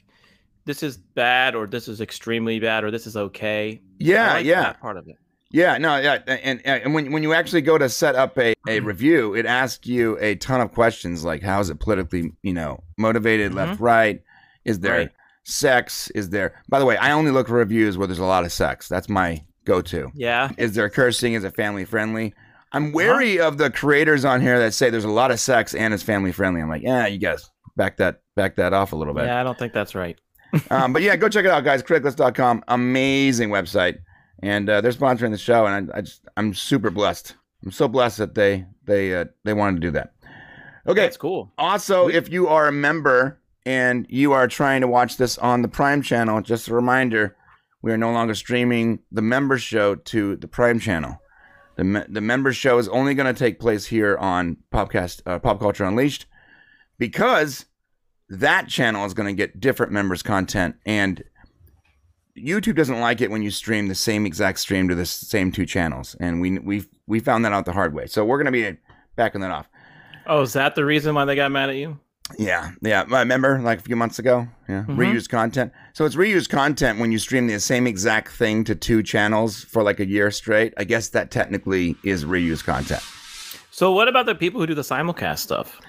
this 0.64 0.82
is 0.82 0.96
bad 0.96 1.54
or 1.54 1.66
this 1.66 1.88
is 1.88 2.00
extremely 2.00 2.58
bad 2.60 2.84
or 2.84 2.90
this 2.90 3.06
is 3.06 3.16
okay. 3.16 3.80
Yeah, 3.98 4.34
like 4.34 4.46
yeah, 4.46 4.72
part 4.74 4.96
of 4.96 5.08
it. 5.08 5.16
Yeah. 5.50 5.78
No, 5.78 5.96
yeah, 5.96 6.18
and 6.26 6.64
and 6.66 6.94
when 6.94 7.12
when 7.12 7.22
you 7.22 7.32
actually 7.32 7.62
go 7.62 7.78
to 7.78 7.88
set 7.88 8.14
up 8.14 8.36
a, 8.38 8.50
a 8.50 8.54
mm-hmm. 8.54 8.86
review, 8.86 9.34
it 9.34 9.46
asks 9.46 9.86
you 9.86 10.18
a 10.20 10.34
ton 10.36 10.60
of 10.60 10.72
questions 10.72 11.24
like 11.24 11.42
how 11.42 11.60
is 11.60 11.70
it 11.70 11.80
politically, 11.80 12.32
you 12.42 12.52
know, 12.52 12.82
motivated, 12.96 13.54
left, 13.54 13.74
mm-hmm. 13.74 13.84
right? 13.84 14.22
Is 14.64 14.80
there 14.80 14.98
Right. 14.98 15.10
sex? 15.44 16.10
Is 16.10 16.30
there? 16.30 16.62
By 16.68 16.78
the 16.78 16.84
way, 16.84 16.96
I 16.96 17.12
only 17.12 17.30
look 17.30 17.48
for 17.48 17.54
reviews 17.54 17.96
where 17.96 18.06
there's 18.06 18.18
a 18.18 18.24
lot 18.24 18.44
of 18.44 18.52
sex. 18.52 18.88
That's 18.88 19.08
my 19.08 19.42
go-to. 19.64 20.10
Yeah. 20.14 20.50
Is 20.58 20.74
there 20.74 20.88
cursing? 20.90 21.34
Is 21.34 21.44
it 21.44 21.54
family 21.54 21.84
friendly? 21.84 22.34
I'm 22.72 22.86
uh-huh. 22.86 22.92
wary 22.94 23.40
of 23.40 23.58
the 23.58 23.70
creators 23.70 24.24
on 24.24 24.40
here 24.40 24.58
that 24.58 24.74
say 24.74 24.90
there's 24.90 25.04
a 25.04 25.10
lot 25.10 25.30
of 25.30 25.40
sex 25.40 25.74
and 25.74 25.94
it's 25.94 26.02
family 26.02 26.32
friendly. 26.32 26.60
I'm 26.60 26.68
like, 26.68 26.82
yeah, 26.82 27.06
you 27.06 27.18
guys 27.18 27.48
back 27.76 27.96
that 27.98 28.20
back 28.36 28.56
that 28.56 28.72
off 28.72 28.92
a 28.92 28.96
little 28.96 29.14
bit. 29.14 29.24
Yeah, 29.24 29.40
I 29.40 29.44
don't 29.44 29.58
think 29.58 29.72
that's 29.72 29.94
right. 29.94 30.18
um, 30.70 30.92
but 30.92 31.02
yeah, 31.02 31.16
go 31.16 31.28
check 31.28 31.44
it 31.44 31.50
out, 31.50 31.64
guys. 31.64 31.82
Criticless.com, 31.82 32.64
amazing 32.68 33.50
website, 33.50 33.98
and 34.42 34.68
uh, 34.68 34.80
they're 34.80 34.92
sponsoring 34.92 35.30
the 35.30 35.38
show, 35.38 35.66
and 35.66 35.90
I, 35.92 35.98
I 35.98 36.00
just 36.02 36.22
I'm 36.36 36.54
super 36.54 36.90
blessed. 36.90 37.34
I'm 37.64 37.72
so 37.72 37.88
blessed 37.88 38.18
that 38.18 38.34
they 38.34 38.66
they 38.84 39.14
uh, 39.14 39.26
they 39.44 39.52
wanted 39.52 39.80
to 39.80 39.86
do 39.86 39.90
that. 39.92 40.14
Okay, 40.86 41.02
That's 41.02 41.16
cool. 41.16 41.52
also, 41.58 42.08
if 42.08 42.30
you 42.30 42.48
are 42.48 42.66
a 42.68 42.72
member 42.72 43.40
and 43.66 44.06
you 44.08 44.32
are 44.32 44.48
trying 44.48 44.80
to 44.80 44.88
watch 44.88 45.18
this 45.18 45.36
on 45.36 45.60
the 45.60 45.68
Prime 45.68 46.00
channel, 46.00 46.40
just 46.40 46.68
a 46.68 46.74
reminder, 46.74 47.36
we 47.82 47.92
are 47.92 47.98
no 47.98 48.10
longer 48.10 48.34
streaming 48.34 49.00
the 49.12 49.20
member 49.20 49.58
show 49.58 49.96
to 49.96 50.36
the 50.36 50.48
Prime 50.48 50.80
channel. 50.80 51.20
The, 51.76 51.84
me- 51.84 52.04
the 52.08 52.22
member 52.22 52.52
show 52.54 52.78
is 52.78 52.88
only 52.88 53.14
going 53.14 53.32
to 53.32 53.38
take 53.38 53.60
place 53.60 53.86
here 53.86 54.16
on 54.16 54.56
Popcast, 54.72 55.20
uh, 55.26 55.38
Pop 55.38 55.60
Culture 55.60 55.84
Unleashed 55.84 56.24
because 56.98 57.66
that 58.30 58.68
channel 58.68 59.04
is 59.04 59.14
going 59.14 59.28
to 59.28 59.36
get 59.36 59.60
different 59.60 59.92
members' 59.92 60.22
content 60.22 60.76
and 60.86 61.22
YouTube 62.44 62.76
doesn't 62.76 63.00
like 63.00 63.20
it 63.20 63.30
when 63.30 63.42
you 63.42 63.50
stream 63.50 63.88
the 63.88 63.94
same 63.94 64.26
exact 64.26 64.58
stream 64.60 64.88
to 64.88 64.94
the 64.94 65.06
same 65.06 65.52
two 65.52 65.66
channels, 65.66 66.16
and 66.20 66.40
we 66.40 66.58
we 66.58 66.84
we 67.06 67.20
found 67.20 67.44
that 67.44 67.52
out 67.52 67.64
the 67.66 67.72
hard 67.72 67.94
way. 67.94 68.06
So 68.06 68.24
we're 68.24 68.38
going 68.42 68.46
to 68.46 68.52
be 68.72 68.76
backing 69.16 69.40
that 69.42 69.50
off. 69.50 69.66
Oh, 70.26 70.42
is 70.42 70.52
that 70.52 70.74
the 70.74 70.84
reason 70.84 71.14
why 71.14 71.24
they 71.24 71.34
got 71.36 71.50
mad 71.50 71.70
at 71.70 71.76
you? 71.76 71.98
Yeah, 72.38 72.72
yeah. 72.82 73.04
I 73.10 73.20
remember 73.20 73.58
like 73.60 73.78
a 73.78 73.82
few 73.82 73.96
months 73.96 74.18
ago. 74.18 74.46
Yeah, 74.68 74.84
Mhm. 74.86 74.96
reused 74.96 75.30
content. 75.30 75.72
So 75.94 76.04
it's 76.04 76.14
reused 76.16 76.50
content 76.50 76.98
when 76.98 77.10
you 77.10 77.18
stream 77.18 77.46
the 77.46 77.58
same 77.58 77.86
exact 77.86 78.30
thing 78.32 78.64
to 78.64 78.74
two 78.74 79.02
channels 79.02 79.64
for 79.64 79.82
like 79.82 79.98
a 79.98 80.06
year 80.06 80.30
straight. 80.30 80.74
I 80.76 80.84
guess 80.84 81.08
that 81.08 81.30
technically 81.30 81.96
is 82.04 82.26
reused 82.26 82.64
content. 82.64 83.02
So 83.70 83.92
what 83.92 84.08
about 84.08 84.26
the 84.26 84.34
people 84.34 84.60
who 84.60 84.66
do 84.66 84.74
the 84.74 84.82
simulcast 84.82 85.38
stuff? 85.38 85.80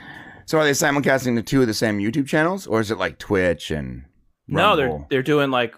So 0.45 0.57
are 0.57 0.63
they 0.63 0.71
simulcasting 0.71 1.35
to 1.35 1.43
two 1.43 1.59
of 1.61 1.67
the 1.67 1.73
same 1.73 1.99
YouTube 1.99 2.25
channels, 2.27 2.65
or 2.67 2.79
is 2.79 2.89
it 2.89 2.97
like 2.97 3.17
Twitch 3.19 3.69
and? 3.69 4.05
No, 4.47 4.75
they're 4.77 5.05
they're 5.09 5.21
doing 5.23 5.51
like 5.51 5.73
uh, 5.75 5.77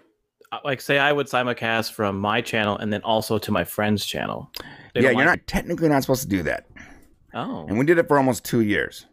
like 0.64 0.80
say 0.80 0.98
I 0.98 1.12
would 1.12 1.26
simulcast 1.26 1.92
from 1.92 2.18
my 2.18 2.40
channel 2.40 2.76
and 2.76 2.92
then 2.92 3.02
also 3.02 3.38
to 3.38 3.50
my 3.52 3.64
friend's 3.64 4.04
channel. 4.06 4.50
They 4.94 5.00
yeah, 5.02 5.10
you're 5.10 5.16
like- 5.18 5.26
not 5.26 5.46
technically 5.46 5.88
not 5.88 6.02
supposed 6.02 6.22
to 6.22 6.28
do 6.28 6.42
that, 6.44 6.66
Oh, 7.34 7.66
and 7.68 7.78
we 7.78 7.84
did 7.86 7.98
it 7.98 8.08
for 8.08 8.18
almost 8.18 8.44
two 8.44 8.60
years. 8.60 9.06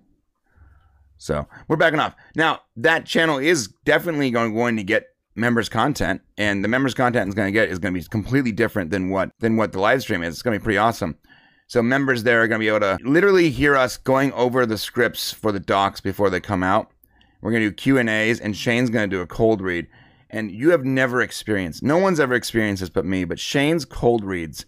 So 1.18 1.48
we're 1.68 1.76
backing 1.78 2.00
off. 2.00 2.16
Now 2.36 2.62
that 2.78 3.06
channel 3.06 3.38
is 3.38 3.68
definitely 3.86 4.32
going 4.32 4.54
going 4.54 4.78
to 4.78 4.84
get 4.84 5.08
members 5.36 5.70
content, 5.70 6.22
and 6.38 6.64
the 6.64 6.68
members 6.68 6.94
content 6.94 7.28
is 7.30 7.36
going 7.36 7.48
to 7.48 7.52
get 7.52 7.70
is 7.70 7.80
going 7.80 7.94
to 7.94 8.00
be 8.00 8.06
completely 8.08 8.52
different 8.52 8.92
than 8.92 9.10
what 9.10 9.32
than 9.40 9.58
what 9.58 9.72
the 9.72 9.80
live 9.80 10.02
stream 10.02 10.24
is. 10.24 10.36
It's 10.36 10.42
going 10.42 10.54
to 10.54 10.60
be 10.60 10.64
pretty 10.64 10.78
awesome. 10.78 11.18
So 11.68 11.84
members 11.84 12.24
there 12.24 12.42
are 12.42 12.48
going 12.48 12.60
to 12.60 12.64
be 12.64 12.68
able 12.68 12.80
to 12.80 12.98
literally 13.04 13.50
hear 13.52 13.76
us 13.76 13.96
going 13.98 14.32
over 14.34 14.66
the 14.66 14.78
scripts 14.78 15.32
for 15.32 15.52
the 15.52 15.60
docs 15.60 16.02
before 16.02 16.30
they 16.32 16.40
come 16.40 16.64
out. 16.64 16.90
We're 17.42 17.52
going 17.52 17.64
to 17.64 17.70
do 17.70 17.76
Q 17.76 17.98
and 18.00 18.10
A's, 18.10 18.40
and 18.40 18.56
Shane's 18.58 18.90
going 18.90 19.10
to 19.10 19.16
do 19.16 19.22
a 19.22 19.28
cold 19.28 19.62
read. 19.62 19.88
And 20.30 20.52
you 20.52 20.70
have 20.72 20.86
never 20.86 21.22
experienced. 21.22 21.82
No 21.82 21.98
one's 21.98 22.20
ever 22.20 22.36
experienced 22.36 22.82
this 22.82 22.90
but 22.90 23.06
me. 23.06 23.24
But 23.24 23.40
Shane's 23.40 23.86
cold 23.86 24.24
reads 24.24 24.66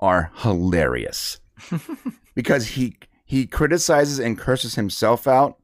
are 0.00 0.30
hilarious 0.36 1.40
because 2.34 2.66
he 2.68 2.96
he 3.24 3.46
criticizes 3.46 4.18
and 4.18 4.38
curses 4.38 4.74
himself 4.74 5.28
out 5.28 5.58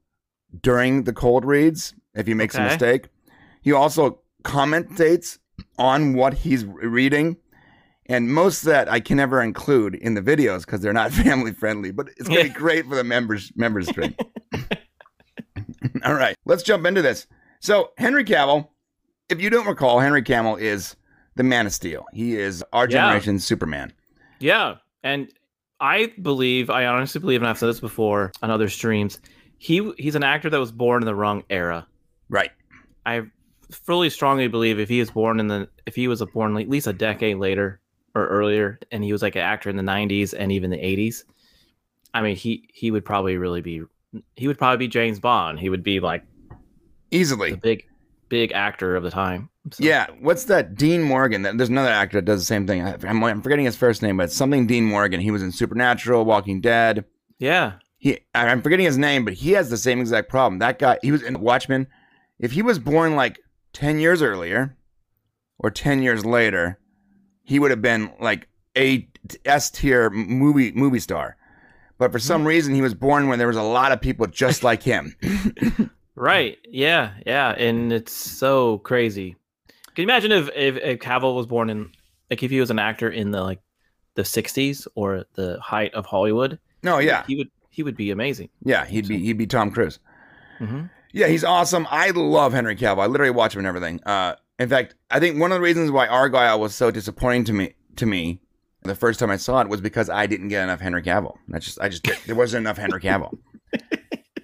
during 0.62 1.05
the 1.05 1.12
cold 1.12 1.45
reads 1.45 1.95
if 2.15 2.26
he 2.26 2.35
makes 2.35 2.55
a 2.55 2.62
mistake. 2.62 3.09
He 3.62 3.73
also 3.73 4.21
commentates 4.45 5.38
on 5.79 6.15
what 6.15 6.35
he's 6.35 6.65
reading. 6.65 7.37
And 8.09 8.33
most 8.33 8.62
of 8.62 8.67
that 8.67 8.88
I 8.88 9.00
can 9.00 9.17
never 9.17 9.43
include 9.43 9.97
in 9.97 10.15
the 10.15 10.23
videos 10.23 10.65
because 10.65 10.81
they're 10.81 10.93
not 10.93 11.12
family 11.25 11.53
friendly, 11.53 11.91
but 11.91 12.09
it's 12.17 12.29
gonna 12.29 12.45
be 12.45 12.49
great 12.50 12.87
for 12.87 12.95
the 12.95 13.05
members 13.05 13.53
members 13.57 13.88
stream. 13.88 14.15
All 16.05 16.15
right, 16.15 16.37
let's 16.45 16.62
jump 16.62 16.87
into 16.87 17.03
this. 17.03 17.26
So 17.61 17.91
Henry 17.99 18.25
Cavill, 18.25 18.69
if 19.28 19.40
you 19.40 19.50
don't 19.50 19.66
recall, 19.66 20.00
Henry 20.00 20.23
Cavill 20.23 20.59
is 20.61 20.97
the 21.35 21.42
Man 21.42 21.66
of 21.66 21.73
Steel. 21.73 22.04
He 22.12 22.37
is 22.37 22.64
our 22.73 22.85
Yeah. 22.85 23.06
generation's 23.06 23.45
Superman. 23.45 23.92
yeah, 24.40 24.76
and 25.02 25.28
I 25.80 26.12
believe 26.23 26.71
I 26.71 26.87
honestly 26.87 27.21
believe, 27.21 27.42
and 27.42 27.49
I've 27.49 27.59
said 27.59 27.68
this 27.68 27.80
before 27.80 28.33
on 28.42 28.50
other 28.50 28.68
streams. 28.68 29.21
He 29.59 29.92
he's 29.99 30.14
an 30.14 30.23
actor 30.23 30.49
that 30.50 30.59
was 30.61 30.73
born 30.73 31.02
in 31.02 31.06
the 31.06 31.14
wrong 31.14 31.42
era. 31.50 31.87
Right. 32.28 32.50
I 33.04 33.23
fully 33.71 34.11
strongly 34.11 34.49
believe 34.49 34.78
if 34.78 34.88
he 34.88 35.00
was 35.00 35.11
born 35.11 35.40
in 35.40 35.49
the 35.49 35.68
if 35.87 35.95
he 35.95 36.09
was 36.09 36.21
a 36.21 36.26
born 36.26 36.56
at 36.56 36.68
least 36.68 36.87
a 36.87 36.92
decade 36.92 37.37
later 37.38 37.80
or 38.14 38.26
earlier, 38.28 38.78
and 38.90 39.02
he 39.04 39.12
was 39.12 39.23
like 39.23 39.35
an 39.35 39.42
actor 39.42 39.68
in 39.71 39.76
the 39.76 39.83
'90s 39.83 40.35
and 40.38 40.50
even 40.52 40.71
the 40.71 40.78
'80s, 40.78 41.25
I 42.14 42.23
mean 42.23 42.37
he 42.37 42.68
he 42.73 42.90
would 42.90 43.04
probably 43.04 43.37
really 43.37 43.61
be 43.61 43.83
he 44.37 44.47
would 44.49 44.56
probably 44.59 44.78
be 44.87 44.88
James 44.88 45.21
Bond. 45.21 45.59
He 45.59 45.68
would 45.68 45.83
be 45.83 46.00
like 46.00 46.25
the 46.50 46.56
Easily. 47.18 47.56
big 47.56 47.87
big 48.28 48.52
actor 48.52 48.97
of 48.97 49.02
the 49.02 49.11
time. 49.11 49.50
So- 49.73 49.85
Yeah. 49.85 50.06
What's 50.21 50.45
that? 50.45 50.75
Dean 50.75 51.02
Morgan. 51.02 51.42
There's 51.42 51.68
another 51.68 51.90
actor 51.90 52.18
that 52.18 52.25
does 52.25 52.40
the 52.40 52.47
same 52.47 52.66
thing. 52.66 52.83
I'm, 52.83 53.23
I'm 53.25 53.42
forgetting 53.42 53.64
his 53.64 53.76
first 53.76 54.02
name, 54.02 54.16
but 54.16 54.25
it's 54.25 54.37
something 54.37 54.66
Dean 54.66 54.85
Morgan. 54.85 55.21
He 55.21 55.30
was 55.30 55.42
in 55.42 55.52
Supernatural, 55.52 56.25
Walking 56.25 56.61
Dead. 56.61 57.04
yeah, 57.38 57.75
He, 57.99 58.21
I'm 58.35 58.62
forgetting 58.62 58.87
his 58.87 58.99
name, 58.99 59.25
but 59.25 59.35
he 59.35 59.52
has 59.52 59.71
the 59.71 59.76
same 59.76 60.00
exact 60.00 60.28
problem. 60.28 60.59
That 60.59 60.78
guy, 60.78 60.99
he 61.02 61.12
was 61.12 61.23
in 61.23 61.40
Watchmen. 61.40 61.87
If 62.38 62.52
he 62.52 62.62
was 62.62 62.78
born 62.78 63.16
like 63.16 63.40
10 63.73 63.99
years 63.99 64.23
earlier 64.23 64.76
or 65.59 65.71
10 65.71 66.02
years 66.02 66.25
later, 66.25 66.78
he 67.42 67.59
would 67.59 67.71
have 67.71 67.83
been 67.83 68.12
like 68.21 68.49
a 68.76 69.09
S 69.45 69.71
tier 69.71 70.11
movie 70.11 70.73
movie 70.73 71.00
star. 71.00 71.37
But 71.99 72.12
for 72.12 72.18
some 72.18 72.42
hmm. 72.42 72.49
reason, 72.49 72.75
he 72.75 72.83
was 72.83 72.95
born 72.95 73.28
when 73.28 73.38
there 73.38 73.49
was 73.49 73.56
a 73.56 73.62
lot 73.62 73.92
of 73.92 74.00
people 74.00 74.26
just 74.26 74.62
like 74.71 74.83
him. 74.83 75.16
Right. 76.16 76.58
Yeah. 76.68 77.12
Yeah. 77.25 77.50
And 77.50 77.92
it's 77.92 78.12
so 78.12 78.78
crazy. 78.78 79.37
Can 79.94 80.02
you 80.02 80.04
imagine 80.04 80.32
if, 80.32 80.49
if 80.54 80.76
if 80.76 80.99
Cavill 80.99 81.37
was 81.37 81.46
born 81.46 81.70
in 81.70 81.90
like 82.30 82.42
if 82.42 82.50
he 82.50 82.58
was 82.61 82.70
an 82.70 82.78
actor 82.78 83.08
in 83.08 83.30
the 83.30 83.42
like 83.42 83.61
the 84.14 84.23
'60s 84.23 84.87
or 84.94 85.25
the 85.35 85.58
height 85.61 85.94
of 85.94 86.06
Hollywood? 86.06 86.58
no, 86.82 86.99
yeah, 86.99 87.25
He 87.26 87.37
would 87.37 87.50
he 87.70 87.82
would 87.82 87.96
be 87.96 88.11
amazing. 88.11 88.49
yeah, 88.64 88.85
he'd 88.87 89.06
be 89.08 89.18
he'd 89.18 89.38
be 89.38 89.46
Tom 89.46 89.70
Cruise. 89.70 89.99
hmm 90.58 90.85
Yeah, 91.12 91.26
he's 91.28 91.44
awesome. 91.44 91.87
I 91.90 92.11
love 92.11 92.52
Henry 92.52 92.76
Cavill. 92.76 93.02
I 93.02 93.06
literally 93.06 93.30
watch 93.30 93.54
him 93.54 93.61
and 93.61 93.66
everything. 93.66 94.00
Uh, 94.04 94.35
in 94.58 94.68
fact, 94.68 94.94
I 95.11 95.20
think 95.20 95.38
one 95.40 95.52
of 95.52 95.56
the 95.56 95.62
reasons 95.62 95.90
why 95.90 96.06
Argyle 96.06 96.58
was 96.61 96.75
so 96.75 96.90
disappointing 96.90 97.44
to 97.44 97.52
me 97.52 97.75
to 97.96 98.06
me 98.06 98.40
the 98.82 98.94
first 98.94 99.18
time 99.20 99.30
I 99.30 99.37
saw 99.37 99.61
it 99.61 99.68
was 99.68 99.80
because 99.80 100.08
I 100.08 100.26
didn't 100.26 100.49
get 100.49 100.62
enough 100.62 100.80
Henry 100.80 101.02
Cavill. 101.02 101.37
That's 101.49 101.64
just 101.64 101.80
I 101.80 101.88
just 101.88 102.04
there 102.26 102.37
wasn't 102.37 102.62
enough 102.62 102.76
Henry 102.78 103.00
Cavill. 103.00 103.37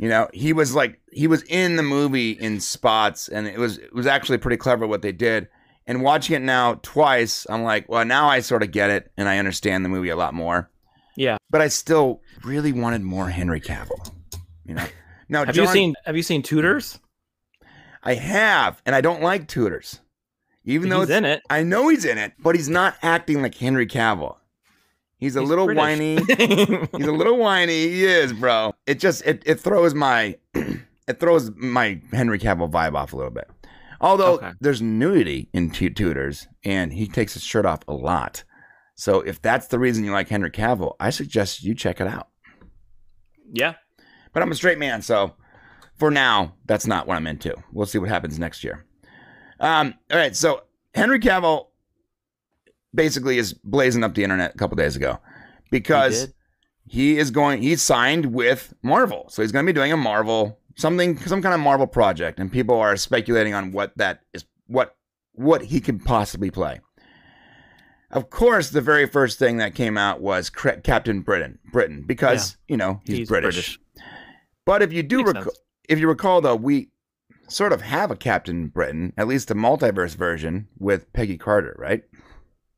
You 0.03 0.09
know, 0.09 0.27
he 0.33 0.53
was 0.53 0.75
like 0.75 0.99
he 1.13 1.29
was 1.29 1.45
in 1.45 1.77
the 1.77 1.85
movie 1.85 2.33
in 2.33 2.59
spots, 2.59 3.29
and 3.29 3.47
it 3.47 3.57
was 3.57 3.79
it 3.79 3.95
was 3.95 4.05
actually 4.05 4.39
pretty 4.39 4.57
clever 4.57 4.85
what 4.85 5.01
they 5.01 5.13
did. 5.13 5.47
And 5.87 6.03
watching 6.03 6.35
it 6.35 6.43
now 6.43 6.81
twice, 6.83 7.47
I'm 7.49 7.63
like, 7.63 7.89
well, 7.89 8.05
now 8.05 8.27
I 8.27 8.41
sort 8.41 8.65
of 8.65 8.73
get 8.73 8.91
it, 8.91 9.13
and 9.17 9.29
I 9.29 9.39
understand 9.39 9.85
the 9.85 9.89
movie 9.89 10.09
a 10.09 10.17
lot 10.17 10.35
more. 10.35 10.69
Yeah. 11.17 11.37
But 11.51 11.61
I 11.61 11.69
still 11.69 12.21
really 12.43 12.73
wanted 12.73 13.03
more 13.03 13.29
Henry 13.29 13.61
Cavill. 13.61 14.13
You 14.65 14.75
know. 14.75 14.87
Now, 15.29 15.45
Have 15.45 15.55
John, 15.55 15.67
you 15.67 15.73
seen 15.73 15.95
Have 16.05 16.17
you 16.17 16.25
seen 16.25 16.43
Tudors? 16.43 16.99
I 18.03 18.15
have, 18.15 18.83
and 18.85 18.97
I 18.97 19.03
don't 19.03 19.23
like 19.23 19.47
Tudors. 19.47 20.01
Even 20.65 20.89
though 20.89 21.03
He's 21.03 21.11
in 21.11 21.25
it. 21.25 21.43
I 21.49 21.63
know 21.63 21.87
he's 21.87 22.05
in 22.05 22.19
it, 22.19 22.33
but 22.41 22.57
he's 22.57 22.69
not 22.69 22.97
acting 23.03 23.41
like 23.41 23.55
Henry 23.55 23.87
Cavill. 23.87 24.35
He's 25.23 25.37
a 25.37 25.41
He's 25.41 25.49
little 25.49 25.67
British. 25.67 25.81
whiny. 25.81 26.17
He's 26.99 27.07
a 27.07 27.13
little 27.13 27.37
whiny. 27.39 27.89
He 27.89 28.05
is, 28.05 28.33
bro. 28.33 28.75
It 28.87 28.99
just 28.99 29.25
it, 29.25 29.41
it 29.47 29.61
throws 29.61 29.95
my 29.95 30.37
it 30.55 31.21
throws 31.21 31.51
my 31.57 32.01
Henry 32.13 32.39
Cavill 32.41 32.69
vibe 32.71 32.95
off 32.95 33.13
a 33.13 33.17
little 33.17 33.31
bit. 33.31 33.49
Although 34.01 34.35
Okay. 34.35 34.51
there's 34.61 34.83
nudity 34.83 35.49
in 35.53 35.71
Tu- 35.71 35.91
Tudors, 35.91 36.49
and 36.65 36.93
he 36.93 37.07
takes 37.07 37.35
his 37.35 37.45
shirt 37.45 37.65
off 37.65 37.81
a 37.87 37.93
lot. 37.93 38.43
So 38.97 39.21
if 39.21 39.41
that's 39.41 39.69
the 39.69 39.79
reason 39.79 40.03
you 40.05 40.11
like 40.11 40.29
Henry 40.29 40.51
Cavill, 40.51 40.97
I 40.99 41.11
suggest 41.11 41.63
you 41.63 41.75
check 41.75 42.01
it 42.01 42.09
out. 42.09 42.29
yeah. 43.53 43.75
But 44.33 44.43
I'm 44.43 44.51
a 44.51 44.55
straight 44.57 44.79
man, 44.79 45.03
so 45.03 45.35
for 45.99 46.11
now, 46.11 46.55
that's 46.67 46.87
not 46.87 47.07
what 47.07 47.17
I'm 47.17 47.27
into. 47.29 47.55
We'll 47.73 47.87
see 47.87 47.99
what 47.99 48.09
happens 48.09 48.39
next 48.39 48.65
year. 48.65 48.87
Um, 49.61 49.95
all 50.11 50.17
right, 50.19 50.35
so 50.35 50.63
Henry 50.95 51.21
Cavill 51.21 51.67
basically 52.95 53.39
is 53.39 53.53
blazing 53.53 54.05
up 54.05 54.15
the 54.15 54.25
internet 54.25 54.55
a 54.55 54.59
couple 54.59 54.77
days 54.77 54.97
ago 54.97 55.19
because 55.71 56.27
did? 56.27 56.35
he 56.87 57.19
is 57.19 57.31
going. 57.31 57.63
He's 57.63 57.83
signed 57.83 58.27
with 58.27 58.75
Marvel, 58.83 59.27
so 59.29 59.43
he's 59.43 59.53
going 59.53 59.65
to 59.65 59.73
be 59.73 59.75
doing 59.75 59.93
a 59.93 59.97
Marvel 59.97 60.59
something, 60.77 61.19
some 61.19 61.43
kind 61.43 61.55
of 61.55 61.61
Marvel 61.61 61.87
project, 61.87 62.39
and 62.39 62.51
people 62.51 62.77
are 62.77 62.97
speculating 62.97 63.55
on 63.55 63.73
what 63.73 63.97
that 63.97 64.21
is, 64.33 64.45
what 64.67 64.97
what 65.33 65.63
he 65.63 65.81
could 65.81 66.05
possibly 66.05 66.51
play. 66.51 66.81
Of 68.11 68.29
course, 68.29 68.71
the 68.71 68.83
very 68.83 69.07
first 69.07 69.39
thing 69.39 69.57
that 69.57 69.75
came 69.75 69.97
out 69.97 70.21
was 70.21 70.51
Cra- 70.51 70.81
Captain 70.83 71.23
Britain, 71.23 71.59
Britain, 71.73 72.05
because 72.07 72.57
you 72.69 72.77
know 72.77 73.01
he's, 73.05 73.19
He's 73.19 73.29
British. 73.29 73.55
British. 73.55 73.79
But 74.65 74.83
if 74.83 74.93
you 74.93 75.03
do, 75.03 75.25
rec- 75.25 75.47
if 75.89 75.99
you 75.99 76.09
recall, 76.09 76.41
though, 76.41 76.55
we 76.55 76.91
sort 77.49 77.73
of 77.73 77.83
have 77.83 78.11
a 78.11 78.17
Captain 78.17 78.69
Britain, 78.69 79.13
at 79.17 79.27
least 79.27 79.49
the 79.49 79.55
multiverse 79.55 80.15
version 80.15 80.69
with 80.79 81.13
Peggy 81.13 81.37
Carter, 81.37 81.75
right? 81.79 82.05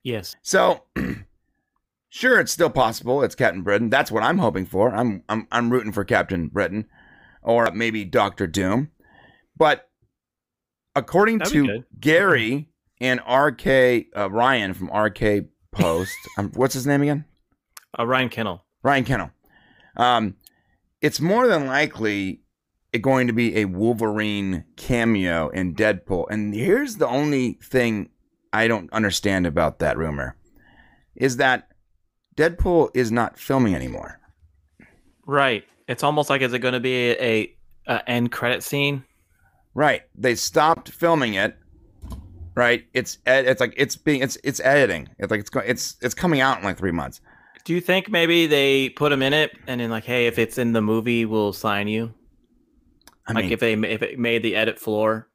Yes. 0.05 0.37
So, 0.43 0.85
sure, 2.11 2.39
it's 2.39 2.53
still 2.53 2.71
possible. 2.71 3.23
It's 3.25 3.35
Captain 3.35 3.63
Britain. 3.63 3.91
That's 3.91 4.13
what 4.13 4.23
I'm 4.23 4.39
hoping 4.39 4.67
for. 4.67 4.95
I'm 4.95 5.25
I'm 5.29 5.49
I'm 5.51 5.71
rooting 5.71 5.93
for 5.93 6.05
Captain 6.05 6.49
Britain, 6.49 6.87
or 7.43 7.71
maybe 7.73 8.05
Doctor 8.05 8.47
Doom. 8.47 8.91
But 9.57 9.89
according 10.95 11.39
That'd 11.39 11.53
to. 11.55 11.85
Gary 11.99 12.69
and 13.01 13.21
RK 13.21 14.07
uh, 14.17 14.31
Ryan 14.31 14.75
from 14.75 14.91
RK 14.95 15.47
Post, 15.73 16.17
um, 16.39 16.53
what's 16.55 16.75
his 16.75 16.87
name 16.87 17.03
again? 17.03 17.25
Uh, 17.99 18.07
Ryan 18.07 18.29
Kennel. 18.29 18.65
Ryan 18.83 19.05
Kennel. 19.05 19.31
Um, 19.97 20.37
it's 21.01 21.21
more 21.21 21.47
than 21.47 21.67
likely 21.67 22.43
going 23.01 23.27
to 23.27 23.33
be 23.33 23.57
a 23.57 23.65
Wolverine 23.65 24.65
cameo 24.77 25.49
in 25.49 25.75
Deadpool. 25.75 26.27
And 26.31 26.55
here's 26.55 26.97
the 26.97 27.09
only 27.09 27.59
thing 27.63 28.11
I 28.55 28.69
don't 28.69 28.91
understand 28.93 29.47
about 29.47 29.81
that 29.81 29.99
rumor 29.99 30.37
is 31.17 31.39
that 31.39 31.73
Deadpool 32.37 32.91
is 32.95 33.11
not 33.11 33.37
filming 33.37 33.75
anymore. 33.75 34.21
Right. 35.27 35.65
It's 35.89 36.05
almost 36.05 36.31
like 36.31 36.41
is 36.41 36.53
it 36.53 36.61
going 36.61 36.75
to 36.75 36.81
be 36.81 37.11
a, 37.11 37.57
a, 37.89 38.09
end 38.09 38.31
credit 38.31 38.63
scene? 38.63 39.05
Right. 39.75 40.03
They 40.15 40.37
stopped 40.37 40.89
filming 40.91 41.35
it. 41.35 41.57
Right. 42.55 42.85
It's 42.95 43.19
ed- 43.27 43.47
it's 43.47 43.61
like 43.61 43.75
it's 43.77 43.97
being 43.97 44.23
it's 44.23 44.39
it's 44.45 44.61
editing. 44.61 45.09
It's 45.19 45.33
like 45.33 45.41
it's 45.41 45.51
going 45.51 45.69
it's 45.69 45.97
it's 46.01 46.15
coming 46.15 46.41
out 46.41 46.59
in 46.59 46.65
like 46.65 46.79
three 46.79 46.93
months. 46.93 47.21
Do 47.65 47.75
you 47.75 47.81
think 47.81 48.09
maybe 48.09 48.47
they 48.47 48.91
put 48.91 49.11
him 49.11 49.23
in 49.23 49.33
it 49.33 49.51
and 49.67 49.81
then 49.81 49.91
like, 49.91 50.05
hey, 50.05 50.27
if 50.29 50.39
it's 50.39 50.59
in 50.59 50.73
the 50.73 50.83
movie, 50.83 51.25
we'll 51.25 51.53
sign 51.53 51.89
you? 51.89 52.15
I 53.27 53.33
like 53.33 53.45
mean, 53.45 53.53
if 53.53 53.61
they 53.61 53.73
if 53.73 54.03
it 54.03 54.19
made 54.19 54.45
the 54.45 54.55
edit 54.55 54.79
floor. 54.79 55.29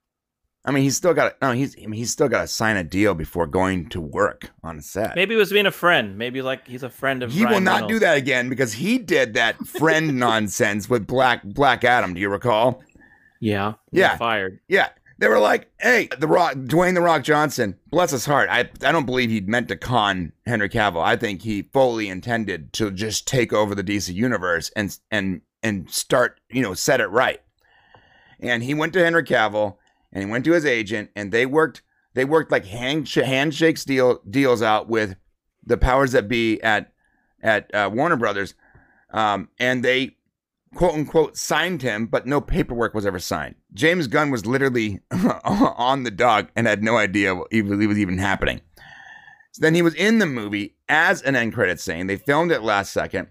I 0.65 0.71
mean, 0.71 0.83
he's 0.83 0.97
still 0.97 1.13
got 1.13 1.41
no. 1.41 1.51
He's 1.53 1.75
I 1.77 1.81
mean, 1.87 1.93
he's 1.93 2.11
still 2.11 2.27
got 2.27 2.41
to 2.41 2.47
sign 2.47 2.75
a 2.75 2.83
deal 2.83 3.15
before 3.15 3.47
going 3.47 3.87
to 3.89 4.01
work 4.01 4.51
on 4.61 4.81
set. 4.81 5.15
Maybe 5.15 5.35
it 5.35 5.37
was 5.37 5.51
being 5.51 5.65
a 5.65 5.71
friend. 5.71 6.17
Maybe 6.17 6.41
like 6.41 6.67
he's 6.67 6.83
a 6.83 6.89
friend 6.89 7.23
of. 7.23 7.31
he 7.31 7.45
will 7.45 7.61
not 7.61 7.75
Reynolds. 7.81 7.93
do 7.93 7.99
that 7.99 8.17
again 8.17 8.49
because 8.49 8.73
he 8.73 8.97
did 8.97 9.35
that 9.35 9.55
friend 9.65 10.19
nonsense 10.19 10.89
with 10.89 11.07
Black 11.07 11.43
Black 11.43 11.83
Adam. 11.85 12.13
Do 12.13 12.19
you 12.19 12.29
recall? 12.29 12.83
Yeah. 13.39 13.75
he 13.91 13.99
Yeah. 13.99 14.17
Fired. 14.17 14.59
Yeah, 14.67 14.89
they 15.17 15.29
were 15.29 15.39
like, 15.39 15.71
"Hey, 15.79 16.09
the 16.19 16.27
Rock, 16.27 16.55
Dwayne 16.55 16.93
the 16.93 17.01
Rock 17.01 17.23
Johnson, 17.23 17.79
bless 17.89 18.11
his 18.11 18.25
heart. 18.25 18.49
I 18.51 18.69
I 18.83 18.91
don't 18.91 19.05
believe 19.05 19.29
he 19.29 19.39
meant 19.39 19.69
to 19.69 19.77
con 19.77 20.33
Henry 20.45 20.69
Cavill. 20.69 21.01
I 21.01 21.15
think 21.15 21.41
he 21.41 21.69
fully 21.73 22.09
intended 22.09 22.73
to 22.73 22.91
just 22.91 23.27
take 23.27 23.53
over 23.53 23.73
the 23.73 23.83
DC 23.83 24.13
universe 24.13 24.71
and 24.75 24.97
and 25.09 25.41
and 25.63 25.89
start, 25.89 26.41
you 26.51 26.61
know, 26.61 26.73
set 26.73 26.99
it 26.99 27.07
right." 27.07 27.41
And 28.41 28.61
he 28.63 28.73
went 28.73 28.93
to 28.93 29.03
Henry 29.03 29.23
Cavill 29.23 29.75
and 30.11 30.23
he 30.23 30.29
went 30.29 30.45
to 30.45 30.53
his 30.53 30.65
agent 30.65 31.09
and 31.15 31.31
they 31.31 31.45
worked 31.45 31.81
they 32.13 32.25
worked 32.25 32.51
like 32.51 32.65
hand 32.65 33.07
handshakes 33.09 33.85
deal 33.85 34.21
deals 34.29 34.61
out 34.61 34.89
with 34.89 35.15
the 35.65 35.77
powers 35.77 36.11
that 36.11 36.27
be 36.27 36.61
at 36.61 36.91
at 37.41 37.73
uh, 37.73 37.89
Warner 37.93 38.17
Brothers, 38.17 38.53
um, 39.11 39.49
and 39.59 39.83
they 39.83 40.17
quote 40.75 40.93
unquote 40.93 41.37
signed 41.37 41.81
him, 41.81 42.07
but 42.07 42.27
no 42.27 42.41
paperwork 42.41 42.93
was 42.93 43.05
ever 43.05 43.19
signed. 43.19 43.55
James 43.73 44.07
Gunn 44.07 44.31
was 44.31 44.45
literally 44.45 44.99
on 45.11 46.03
the 46.03 46.11
dog 46.11 46.49
and 46.55 46.67
had 46.67 46.83
no 46.83 46.97
idea 46.97 47.35
what 47.35 47.51
was 47.51 47.99
even 47.99 48.17
happening. 48.17 48.61
So 49.51 49.61
then 49.61 49.75
he 49.75 49.81
was 49.81 49.95
in 49.95 50.19
the 50.19 50.25
movie 50.25 50.75
as 50.87 51.21
an 51.21 51.35
end 51.35 51.53
credit 51.53 51.79
scene. 51.79 52.07
They 52.07 52.17
filmed 52.17 52.51
it 52.51 52.61
last 52.61 52.93
second. 52.93 53.29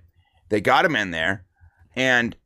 They 0.49 0.61
got 0.61 0.85
him 0.85 0.97
in 0.97 1.11
there, 1.11 1.45
and 1.95 2.37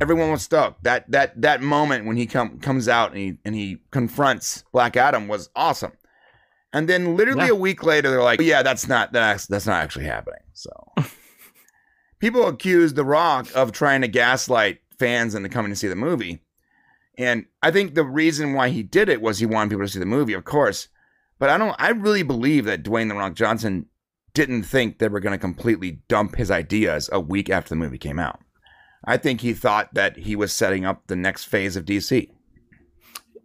everyone 0.00 0.30
was 0.30 0.42
stoked. 0.42 0.82
That 0.84 1.10
that 1.10 1.40
that 1.40 1.62
moment 1.62 2.06
when 2.06 2.16
he 2.16 2.26
come 2.26 2.58
comes 2.60 2.88
out 2.88 3.10
and 3.10 3.18
he 3.18 3.38
and 3.44 3.54
he 3.54 3.78
confronts 3.90 4.64
Black 4.72 4.96
Adam 4.96 5.28
was 5.28 5.48
awesome. 5.56 5.92
And 6.72 6.88
then 6.88 7.16
literally 7.16 7.46
Yeah. 7.46 7.52
a 7.52 7.56
week 7.56 7.82
later, 7.82 8.10
they're 8.10 8.22
like, 8.22 8.40
"Yeah, 8.40 8.62
that's 8.62 8.86
not 8.86 9.12
that's 9.12 9.46
that's 9.46 9.66
not 9.66 9.82
actually 9.82 10.04
happening." 10.04 10.40
So 10.52 10.70
people 12.18 12.46
accuse 12.46 12.94
The 12.94 13.04
Rock 13.04 13.48
of 13.54 13.72
trying 13.72 14.02
to 14.02 14.08
gaslight 14.08 14.78
fans 14.98 15.34
into 15.34 15.48
coming 15.48 15.70
to 15.72 15.76
see 15.76 15.88
the 15.88 15.96
movie. 15.96 16.42
And 17.18 17.46
I 17.62 17.70
think 17.70 17.94
the 17.94 18.04
reason 18.04 18.54
why 18.54 18.68
he 18.70 18.82
did 18.82 19.08
it 19.08 19.20
was 19.20 19.38
he 19.38 19.46
wanted 19.46 19.70
people 19.70 19.84
to 19.86 19.92
see 19.92 19.98
the 19.98 20.06
movie, 20.06 20.32
of 20.32 20.44
course. 20.44 20.88
But 21.38 21.50
I 21.50 21.58
don't 21.58 21.74
I 21.78 21.90
really 21.90 22.22
believe 22.22 22.66
that 22.66 22.82
Dwayne 22.82 23.08
The 23.08 23.14
Rock 23.14 23.34
Johnson 23.34 23.86
didn't 24.32 24.62
think 24.62 24.98
they 24.98 25.08
were 25.08 25.20
going 25.20 25.32
to 25.32 25.38
completely 25.38 26.02
dump 26.08 26.36
his 26.36 26.50
ideas 26.50 27.10
a 27.12 27.18
week 27.20 27.50
after 27.50 27.70
the 27.70 27.76
movie 27.76 27.98
came 27.98 28.18
out. 28.18 28.40
I 29.04 29.16
think 29.16 29.40
he 29.40 29.54
thought 29.54 29.94
that 29.94 30.16
he 30.16 30.36
was 30.36 30.52
setting 30.52 30.84
up 30.84 31.06
the 31.06 31.16
next 31.16 31.44
phase 31.44 31.76
of 31.76 31.84
DC. 31.84 32.30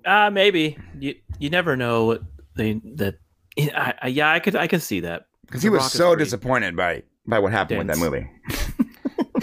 Uh 0.06 0.30
maybe 0.30 0.78
you 1.00 1.16
you 1.40 1.50
never 1.50 1.76
know 1.76 2.06
what 2.06 2.22
they 2.56 2.82
that. 2.96 3.16
I, 3.58 3.94
I, 4.02 4.08
yeah, 4.08 4.32
I 4.32 4.40
could 4.40 4.56
I 4.56 4.68
could 4.68 4.82
see 4.82 5.00
that. 5.02 5.28
Because 5.46 5.64
he 5.64 5.70
was 5.70 5.92
so 5.92 6.16
disappointed 6.16 6.76
by 6.76 7.04
by 7.26 7.40
what 7.40 7.52
happened 7.52 7.80
with 7.80 7.88
that 7.88 7.98
movie. 7.98 8.30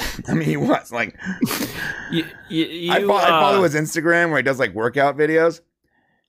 I 0.29 0.35
mean, 0.35 0.49
he 0.49 0.57
was 0.57 0.93
like, 0.93 1.19
You, 2.11 2.25
you, 2.49 2.65
you, 2.65 2.93
I, 2.93 3.01
follow, 3.01 3.19
I 3.19 3.29
follow 3.29 3.59
uh, 3.61 3.63
his 3.63 3.75
Instagram 3.75 4.29
where 4.29 4.39
he 4.39 4.43
does 4.43 4.59
like 4.59 4.75
workout 4.75 5.17
videos. 5.17 5.61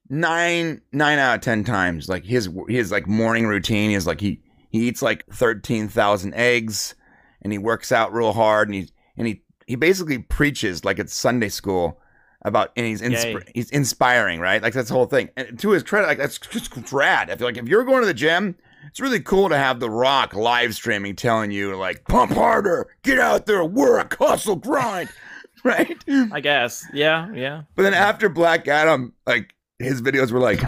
Nine 0.09 0.81
nine 0.91 1.17
out 1.17 1.35
of 1.35 1.41
ten 1.41 1.63
times, 1.63 2.09
like 2.09 2.25
his 2.25 2.49
his 2.67 2.91
like 2.91 3.07
morning 3.07 3.47
routine 3.47 3.91
is 3.91 4.05
like 4.05 4.19
he 4.19 4.41
he 4.69 4.87
eats 4.87 5.01
like 5.01 5.25
thirteen 5.31 5.87
thousand 5.87 6.33
eggs, 6.33 6.93
and 7.41 7.53
he 7.53 7.57
works 7.57 7.91
out 7.91 8.13
real 8.13 8.33
hard, 8.33 8.67
and 8.67 8.75
he 8.75 8.89
and 9.15 9.27
he 9.27 9.42
he 9.67 9.75
basically 9.75 10.19
preaches 10.19 10.83
like 10.85 10.99
it's 10.99 11.13
Sunday 11.13 11.49
school 11.49 11.99
about, 12.43 12.71
and 12.75 12.85
he's 12.85 13.01
insp- 13.01 13.47
he's 13.53 13.69
inspiring, 13.71 14.39
right? 14.39 14.61
Like 14.61 14.73
that's 14.73 14.89
the 14.89 14.93
whole 14.95 15.05
thing. 15.05 15.29
And 15.37 15.57
to 15.59 15.71
his 15.71 15.83
credit, 15.83 16.07
like 16.07 16.17
that's 16.17 16.37
just 16.37 16.71
rad. 16.91 17.29
I 17.29 17.35
feel 17.35 17.47
like 17.47 17.57
if 17.57 17.67
you're 17.67 17.83
going 17.83 18.01
to 18.01 18.07
the 18.07 18.13
gym, 18.13 18.55
it's 18.87 18.99
really 18.99 19.21
cool 19.21 19.49
to 19.49 19.57
have 19.57 19.79
The 19.79 19.89
Rock 19.89 20.33
live 20.33 20.75
streaming, 20.75 21.15
telling 21.15 21.51
you 21.51 21.75
like 21.75 22.05
pump 22.07 22.33
harder, 22.33 22.87
get 23.03 23.19
out 23.19 23.45
there, 23.45 23.63
work, 23.63 24.17
hustle, 24.17 24.57
grind, 24.57 25.09
right? 25.63 25.97
I 26.31 26.39
guess. 26.41 26.85
Yeah, 26.93 27.31
yeah. 27.33 27.63
But 27.75 27.83
then 27.83 27.93
after 27.93 28.27
Black 28.29 28.67
Adam, 28.67 29.13
like 29.25 29.55
his 29.79 30.01
videos 30.01 30.31
were 30.31 30.39
like, 30.39 30.61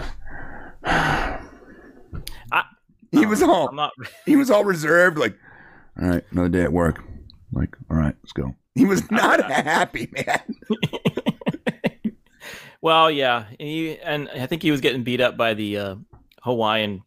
he 3.12 3.26
was 3.26 3.42
all 3.42 3.70
I'm 3.70 3.76
not. 3.76 3.94
he 4.26 4.36
was 4.36 4.50
all 4.50 4.64
reserved, 4.64 5.18
like, 5.18 5.38
all 6.02 6.10
right, 6.10 6.24
another 6.32 6.50
day 6.50 6.64
at 6.64 6.74
work. 6.74 7.04
Like, 7.52 7.76
all 7.90 7.98
right, 7.98 8.16
let's 8.22 8.34
go. 8.34 8.56
He 8.76 8.86
was 8.86 9.10
not 9.10 9.40
a 9.40 9.54
happy, 9.54 10.10
man. 10.14 10.56
Well, 12.82 13.10
yeah, 13.10 13.46
and, 13.60 13.68
he, 13.68 13.98
and 13.98 14.30
I 14.30 14.46
think 14.46 14.62
he 14.62 14.70
was 14.70 14.80
getting 14.80 15.04
beat 15.04 15.20
up 15.20 15.36
by 15.36 15.56
the 15.56 15.76
uh, 15.76 15.96
Hawaiian 16.44 17.02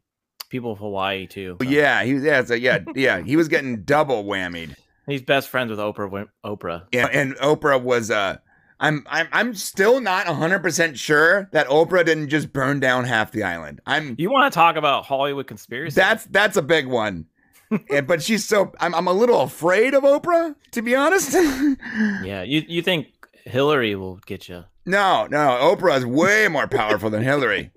people 0.48 0.72
of 0.72 0.78
Hawaii 0.78 1.28
too. 1.28 1.56
so. 1.62 1.68
Yeah, 1.68 2.02
he 2.02 2.14
was. 2.14 2.24
Yeah, 2.24 2.42
like, 2.48 2.60
yeah, 2.60 2.78
yeah. 2.96 3.20
He 3.20 3.36
was 3.36 3.46
getting 3.46 3.82
double 3.84 4.24
whammied. 4.24 4.74
he's 5.06 5.22
best 5.22 5.48
friends 5.48 5.70
with 5.70 5.78
Oprah. 5.78 6.26
Oprah. 6.44 6.84
Yeah, 6.92 7.06
and 7.12 7.36
Oprah 7.36 7.80
was. 7.80 8.10
uh 8.10 8.38
I'm 8.80 9.04
I'm 9.08 9.28
I'm 9.30 9.54
still 9.54 10.00
not 10.00 10.26
100 10.26 10.60
percent 10.64 10.98
sure 10.98 11.48
that 11.52 11.68
Oprah 11.68 12.04
didn't 12.04 12.28
just 12.28 12.52
burn 12.52 12.80
down 12.80 13.04
half 13.04 13.30
the 13.30 13.44
island. 13.44 13.80
I'm 13.86 14.16
You 14.18 14.32
want 14.32 14.52
to 14.52 14.56
talk 14.56 14.74
about 14.74 15.04
Hollywood 15.04 15.46
conspiracy? 15.46 15.94
That's 15.94 16.24
that's 16.24 16.56
a 16.56 16.62
big 16.62 16.88
one. 16.88 17.26
Yeah, 17.90 18.00
but 18.00 18.22
she's 18.22 18.44
so 18.46 18.72
I'm 18.80 18.94
I'm 18.94 19.06
a 19.06 19.12
little 19.12 19.40
afraid 19.42 19.94
of 19.94 20.02
Oprah, 20.02 20.54
to 20.72 20.82
be 20.82 20.94
honest. 20.96 21.32
yeah. 22.24 22.42
You 22.42 22.64
you 22.66 22.82
think 22.82 23.08
Hillary 23.44 23.94
will 23.94 24.16
get 24.26 24.48
you? 24.48 24.64
no, 24.86 25.26
no, 25.30 25.38
Oprah 25.76 25.98
is 25.98 26.06
way 26.06 26.48
more 26.48 26.66
powerful 26.66 27.10
than 27.10 27.22
Hillary. 27.22 27.70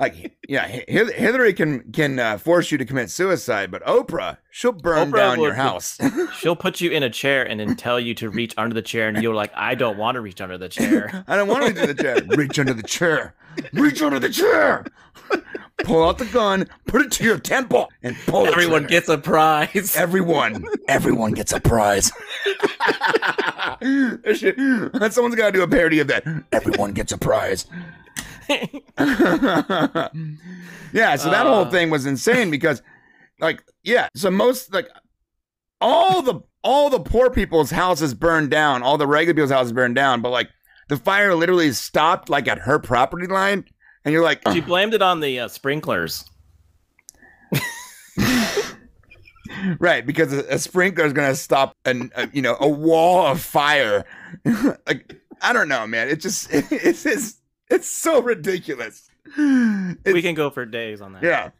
Like, 0.00 0.34
yeah, 0.48 0.66
Hi- 0.66 0.84
Hillary 0.88 1.52
can 1.52 1.92
can 1.92 2.18
uh, 2.18 2.38
force 2.38 2.72
you 2.72 2.78
to 2.78 2.86
commit 2.86 3.10
suicide, 3.10 3.70
but 3.70 3.84
Oprah, 3.84 4.38
she'll 4.50 4.72
burn 4.72 5.12
Oprah 5.12 5.16
down 5.16 5.40
your 5.40 5.52
house. 5.52 5.98
She'll 6.38 6.56
put 6.56 6.80
you 6.80 6.90
in 6.90 7.02
a 7.02 7.10
chair 7.10 7.46
and 7.46 7.60
then 7.60 7.76
tell 7.76 8.00
you 8.00 8.14
to 8.14 8.30
reach 8.30 8.54
under 8.56 8.74
the 8.74 8.80
chair, 8.80 9.08
and 9.08 9.22
you're 9.22 9.34
like, 9.34 9.52
I 9.54 9.74
don't 9.74 9.98
want 9.98 10.14
to 10.14 10.22
reach 10.22 10.40
under 10.40 10.56
the 10.56 10.70
chair. 10.70 11.24
I 11.28 11.36
don't 11.36 11.48
want 11.48 11.66
to 11.66 11.72
do 11.74 11.92
the 11.92 12.02
chair. 12.02 12.22
Reach 12.28 12.58
under 12.58 12.72
the 12.72 12.82
chair. 12.82 13.34
Reach 13.74 14.00
under 14.00 14.18
the 14.18 14.30
chair. 14.30 14.86
Pull 15.84 16.08
out 16.08 16.16
the 16.18 16.24
gun, 16.26 16.66
put 16.86 17.02
it 17.02 17.12
to 17.12 17.24
your 17.24 17.38
temple, 17.38 17.90
and 18.02 18.16
pull. 18.26 18.46
Everyone 18.46 18.86
gets 18.86 19.08
a 19.10 19.18
prize. 19.18 19.94
Everyone, 19.96 20.64
everyone 20.88 21.32
gets 21.32 21.52
a 21.52 21.60
prize. 21.60 22.10
That 23.80 25.10
Someone's 25.12 25.36
got 25.36 25.46
to 25.46 25.52
do 25.52 25.62
a 25.62 25.68
parody 25.68 26.00
of 26.00 26.08
that. 26.08 26.24
Everyone 26.52 26.92
gets 26.92 27.12
a 27.12 27.18
prize. 27.18 27.66
yeah, 30.92 31.16
so 31.16 31.30
that 31.30 31.46
whole 31.46 31.64
Uh. 31.66 31.70
thing 31.70 31.90
was 31.90 32.06
insane 32.06 32.50
because, 32.50 32.82
like, 33.40 33.62
yeah, 33.82 34.08
so 34.14 34.30
most 34.30 34.72
like 34.72 34.88
all 35.80 36.22
the 36.22 36.40
all 36.62 36.90
the 36.90 37.00
poor 37.00 37.30
people's 37.30 37.70
houses 37.70 38.12
burned 38.14 38.50
down, 38.50 38.82
all 38.82 38.98
the 38.98 39.06
regular 39.06 39.34
people's 39.34 39.50
houses 39.50 39.72
burned 39.72 39.94
down, 39.94 40.20
but 40.20 40.30
like 40.30 40.48
the 40.88 40.96
fire 40.96 41.34
literally 41.34 41.72
stopped 41.72 42.28
like 42.28 42.48
at 42.48 42.58
her 42.58 42.78
property 42.78 43.26
line, 43.26 43.64
and 44.04 44.12
you're 44.12 44.22
like, 44.24 44.42
she 44.52 44.60
blamed 44.60 44.94
it 44.94 45.02
on 45.02 45.20
the 45.20 45.40
uh, 45.40 45.48
sprinklers. 45.48 46.24
Right, 49.78 50.06
because 50.06 50.32
a, 50.32 50.44
a 50.54 50.58
sprinkler 50.58 51.04
is 51.04 51.12
going 51.12 51.28
to 51.28 51.34
stop 51.34 51.74
an, 51.84 52.10
a, 52.14 52.28
you 52.32 52.40
know, 52.40 52.56
a 52.60 52.68
wall 52.68 53.26
of 53.26 53.40
fire. 53.42 54.04
like 54.86 55.20
I 55.42 55.52
don't 55.52 55.68
know, 55.68 55.86
man. 55.86 56.08
It 56.08 56.20
just 56.20 56.48
it's 56.52 57.04
it's 57.04 57.39
it's 57.74 57.88
so 57.88 58.20
ridiculous. 58.22 59.08
It's- 59.26 59.96
we 60.14 60.22
can 60.22 60.34
go 60.34 60.50
for 60.50 60.64
days 60.66 61.00
on 61.00 61.12
that. 61.12 61.22
yeah. 61.22 61.50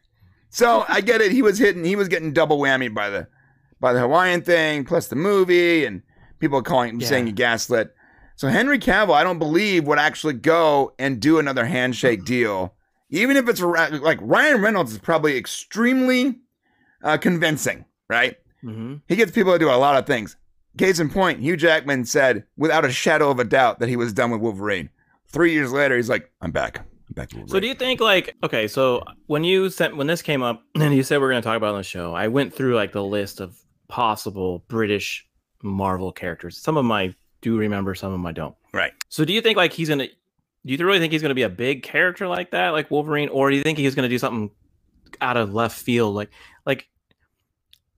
So 0.52 0.84
I 0.88 1.00
get 1.00 1.20
it. 1.20 1.30
He 1.30 1.42
was 1.42 1.58
hitting. 1.58 1.84
He 1.84 1.94
was 1.94 2.08
getting 2.08 2.32
double 2.32 2.58
whammy 2.58 2.92
by 2.92 3.08
the 3.10 3.28
by 3.78 3.92
the 3.92 4.00
Hawaiian 4.00 4.42
thing, 4.42 4.84
plus 4.84 5.06
the 5.08 5.16
movie, 5.16 5.84
and 5.84 6.02
people 6.40 6.60
calling 6.62 6.98
Yeah. 7.00 7.06
saying 7.06 7.26
he 7.26 7.32
gaslit. 7.32 7.94
So 8.36 8.48
Henry 8.48 8.78
Cavill, 8.78 9.14
I 9.14 9.22
don't 9.22 9.38
believe 9.38 9.86
would 9.86 9.98
actually 9.98 10.34
go 10.34 10.92
and 10.98 11.20
do 11.20 11.38
another 11.38 11.66
handshake 11.66 12.24
deal, 12.24 12.74
even 13.10 13.36
if 13.36 13.48
it's 13.48 13.60
like 13.60 14.18
Ryan 14.20 14.60
Reynolds 14.60 14.92
is 14.92 14.98
probably 14.98 15.36
extremely 15.36 16.40
uh, 17.02 17.16
convincing, 17.18 17.84
right? 18.08 18.36
hmm 18.62 18.96
He 19.06 19.14
gets 19.16 19.30
people 19.30 19.52
to 19.52 19.58
do 19.58 19.70
a 19.70 19.76
lot 19.76 19.96
of 19.96 20.06
things. 20.06 20.36
Case 20.78 20.98
in 20.98 21.10
point, 21.10 21.40
Hugh 21.40 21.56
Jackman 21.56 22.04
said 22.06 22.44
without 22.56 22.84
a 22.84 22.90
shadow 22.90 23.30
of 23.30 23.38
a 23.38 23.44
doubt 23.44 23.78
that 23.78 23.88
he 23.88 23.96
was 23.96 24.12
done 24.12 24.30
with 24.30 24.40
Wolverine. 24.40 24.88
Three 25.32 25.52
years 25.52 25.72
later, 25.72 25.96
he's 25.96 26.08
like, 26.08 26.30
"I'm 26.40 26.50
back. 26.50 26.78
I'm 26.78 27.14
back." 27.14 27.30
So 27.46 27.60
do 27.60 27.66
you 27.66 27.74
think 27.74 28.00
like 28.00 28.36
okay, 28.42 28.66
so 28.68 29.02
when 29.26 29.44
you 29.44 29.70
sent 29.70 29.96
when 29.96 30.06
this 30.06 30.22
came 30.22 30.42
up 30.42 30.62
and 30.74 30.94
you 30.94 31.02
said 31.02 31.20
we're 31.20 31.30
going 31.30 31.42
to 31.42 31.46
talk 31.46 31.56
about 31.56 31.68
it 31.68 31.74
on 31.74 31.78
the 31.78 31.84
show, 31.84 32.14
I 32.14 32.28
went 32.28 32.52
through 32.54 32.74
like 32.74 32.92
the 32.92 33.04
list 33.04 33.40
of 33.40 33.56
possible 33.88 34.64
British 34.68 35.26
Marvel 35.62 36.12
characters. 36.12 36.56
Some 36.58 36.76
of 36.76 36.84
them 36.84 36.92
I 36.92 37.14
do 37.42 37.56
remember, 37.56 37.94
some 37.94 38.08
of 38.08 38.12
them 38.18 38.26
I 38.26 38.32
don't. 38.32 38.54
right? 38.72 38.92
So 39.08 39.24
do 39.24 39.32
you 39.32 39.40
think 39.40 39.56
like 39.56 39.72
he's 39.72 39.88
going 39.88 40.00
to 40.00 40.08
do 40.66 40.74
you 40.74 40.84
really 40.84 40.98
think 40.98 41.12
he's 41.12 41.22
going 41.22 41.30
to 41.30 41.34
be 41.34 41.42
a 41.42 41.48
big 41.48 41.82
character 41.82 42.28
like 42.28 42.50
that 42.50 42.70
like 42.70 42.90
Wolverine 42.90 43.28
or 43.30 43.50
do 43.50 43.56
you 43.56 43.62
think 43.62 43.78
he's 43.78 43.94
going 43.94 44.02
to 44.04 44.08
do 44.10 44.18
something 44.18 44.50
out 45.20 45.36
of 45.36 45.54
left 45.54 45.78
field 45.78 46.14
like 46.14 46.30
like 46.66 46.86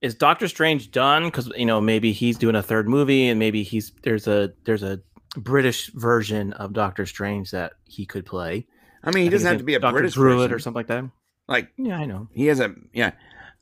is 0.01 0.15
Doctor 0.15 0.49
Strange 0.49 0.91
done 0.91 1.31
cuz 1.31 1.51
you 1.57 1.67
know 1.67 1.81
maybe 1.81 2.13
he's 2.13 2.39
doing 2.39 2.55
a 2.57 2.63
third 2.63 2.89
movie 2.89 3.29
and 3.29 3.39
maybe 3.39 3.63
he's 3.63 3.91
there's 4.03 4.27
a 4.29 4.53
there's 4.65 4.83
a 4.83 5.01
British 5.37 5.91
version 5.93 6.53
of 6.55 6.73
Doctor 6.73 7.07
Strange 7.07 7.51
that 7.53 7.73
he 7.85 8.05
could 8.07 8.27
play. 8.27 8.67
I 9.03 9.11
mean, 9.11 9.23
he 9.25 9.29
I 9.29 9.31
doesn't 9.31 9.49
have 9.49 9.59
to 9.59 9.65
be 9.65 9.75
a 9.75 9.81
Dr. 9.81 9.93
British 9.93 10.15
Druid 10.15 10.53
or 10.53 10.59
something 10.59 10.79
like 10.79 10.87
that. 10.89 11.05
Like 11.49 11.71
Yeah, 11.77 11.97
I 11.99 12.05
know. 12.05 12.29
he 12.33 12.47
has 12.47 12.61
a 12.61 12.75
yeah. 12.93 13.13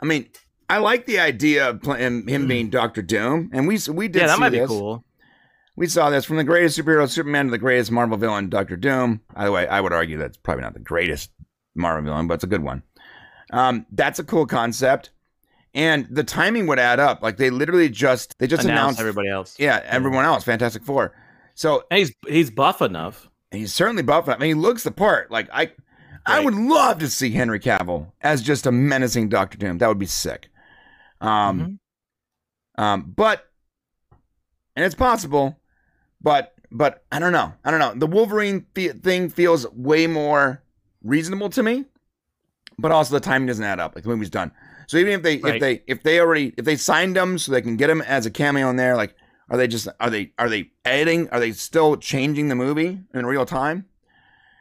I 0.01 0.07
mean, 0.07 0.29
I 0.69 0.79
like 0.79 1.07
the 1.07 1.19
idea 1.21 1.71
of 1.71 1.83
pl- 1.83 1.95
him, 1.95 2.25
being 2.25 2.71
Doctor 2.71 3.03
Doom, 3.03 3.51
and 3.53 3.67
we 3.67 3.79
we 3.91 4.09
did. 4.09 4.21
Yeah, 4.21 4.27
that 4.29 4.39
might 4.39 4.51
be 4.51 4.59
this. 4.59 4.69
cool. 4.69 5.05
We 5.77 5.87
saw 5.87 6.11
this 6.11 6.25
from 6.27 6.37
the 6.37 6.45
greatest 6.45 6.79
superhero 6.79 7.09
Superman 7.09 7.47
to 7.47 7.51
the 7.53 7.59
greatest 7.59 7.91
Marvel 7.91 8.19
villain 8.19 8.51
Doctor 8.51 8.77
Doom. 8.77 9.21
By 9.35 9.45
the 9.47 9.53
way, 9.53 9.67
I 9.67 9.81
would 9.81 9.93
argue 9.93 10.19
that's 10.19 10.37
probably 10.37 10.63
not 10.63 10.75
the 10.75 10.81
greatest 10.81 11.31
Marvel 11.75 12.05
villain, 12.05 12.27
but 12.27 12.35
it's 12.35 12.45
a 12.45 12.49
good 12.49 12.63
one. 12.63 12.83
Um, 13.53 13.87
that's 13.93 14.19
a 14.19 14.25
cool 14.25 14.47
concept, 14.47 15.11
and 15.75 16.07
the 16.11 16.23
timing 16.25 16.67
would 16.67 16.79
add 16.79 17.01
up. 17.01 17.23
Like 17.23 17.37
they 17.39 17.51
literally 17.51 17.89
just 17.89 18.39
they 18.39 18.47
just 18.47 18.65
Announce 18.65 18.79
announced 18.81 19.01
everybody 19.01 19.31
else. 19.31 19.57
yeah 19.59 19.81
everyone 19.85 20.25
else 20.25 20.45
Fantastic 20.45 20.85
Four. 20.85 21.15
So 21.61 21.85
And 21.91 21.99
he's 21.99 22.13
he's 22.27 22.51
buff 22.51 22.81
enough. 22.81 23.29
he's 23.51 23.75
certainly 23.75 24.03
buff. 24.03 24.27
Enough. 24.29 24.39
I 24.39 24.41
mean, 24.41 24.49
he 24.49 24.55
looks 24.55 24.83
the 24.83 24.91
part. 24.91 25.31
Like 25.31 25.47
I, 25.53 25.73
I 26.25 26.43
would 26.43 26.55
love 26.55 27.01
to 27.01 27.09
see 27.11 27.31
Henry 27.33 27.61
Cavill 27.61 28.11
as 28.23 28.41
just 28.41 28.65
a 28.65 28.73
menacing 28.73 29.29
Doctor 29.29 29.59
Doom. 29.59 29.77
That 29.77 29.89
would 29.89 29.99
be 29.99 30.07
sick. 30.07 30.49
Um, 31.21 31.79
Mhm. 32.79 32.83
um, 32.83 33.13
but 33.15 33.47
and 34.75 34.87
it's 34.87 34.95
possible, 34.95 35.61
but 36.23 36.55
but 36.71 37.05
I 37.13 37.19
don't 37.19 37.33
know. 37.33 37.53
I 37.63 37.71
don't 37.71 37.81
know. 37.81 37.93
The 37.95 38.07
Wolverine 38.07 38.65
fe- 38.75 38.89
thing 38.95 39.29
feels 39.29 39.71
way 39.73 40.07
more 40.07 40.63
reasonable 41.05 41.51
to 41.51 41.63
me, 41.63 41.85
but 42.79 42.91
also 42.91 43.13
the 43.13 43.21
timing 43.21 43.49
doesn't 43.49 43.63
add 43.65 43.81
up. 43.81 43.95
Like 43.95 44.05
the 44.05 44.09
movie's 44.11 44.31
done. 44.31 44.51
So 44.87 44.97
even 44.97 45.13
if 45.13 45.23
they 45.23 45.35
if 45.35 45.61
they 45.61 45.83
if 45.87 46.03
they 46.05 46.21
already 46.21 46.55
if 46.57 46.65
they 46.65 46.77
signed 46.77 47.19
him 47.19 47.37
so 47.37 47.53
they 47.53 47.61
can 47.61 47.77
get 47.77 47.91
him 47.91 48.01
as 48.01 48.25
a 48.25 48.31
cameo 48.31 48.71
in 48.71 48.77
there, 48.77 48.97
like 48.97 49.15
are 49.51 49.57
they 49.59 49.69
just 49.69 49.89
are 50.01 50.09
they 50.11 50.33
are 50.39 50.49
they 50.49 50.71
editing? 50.85 51.29
Are 51.31 51.41
they 51.41 51.53
still 51.53 51.97
changing 51.97 52.49
the 52.49 52.55
movie 52.55 53.01
in 53.13 53.27
real 53.27 53.45
time? 53.45 53.85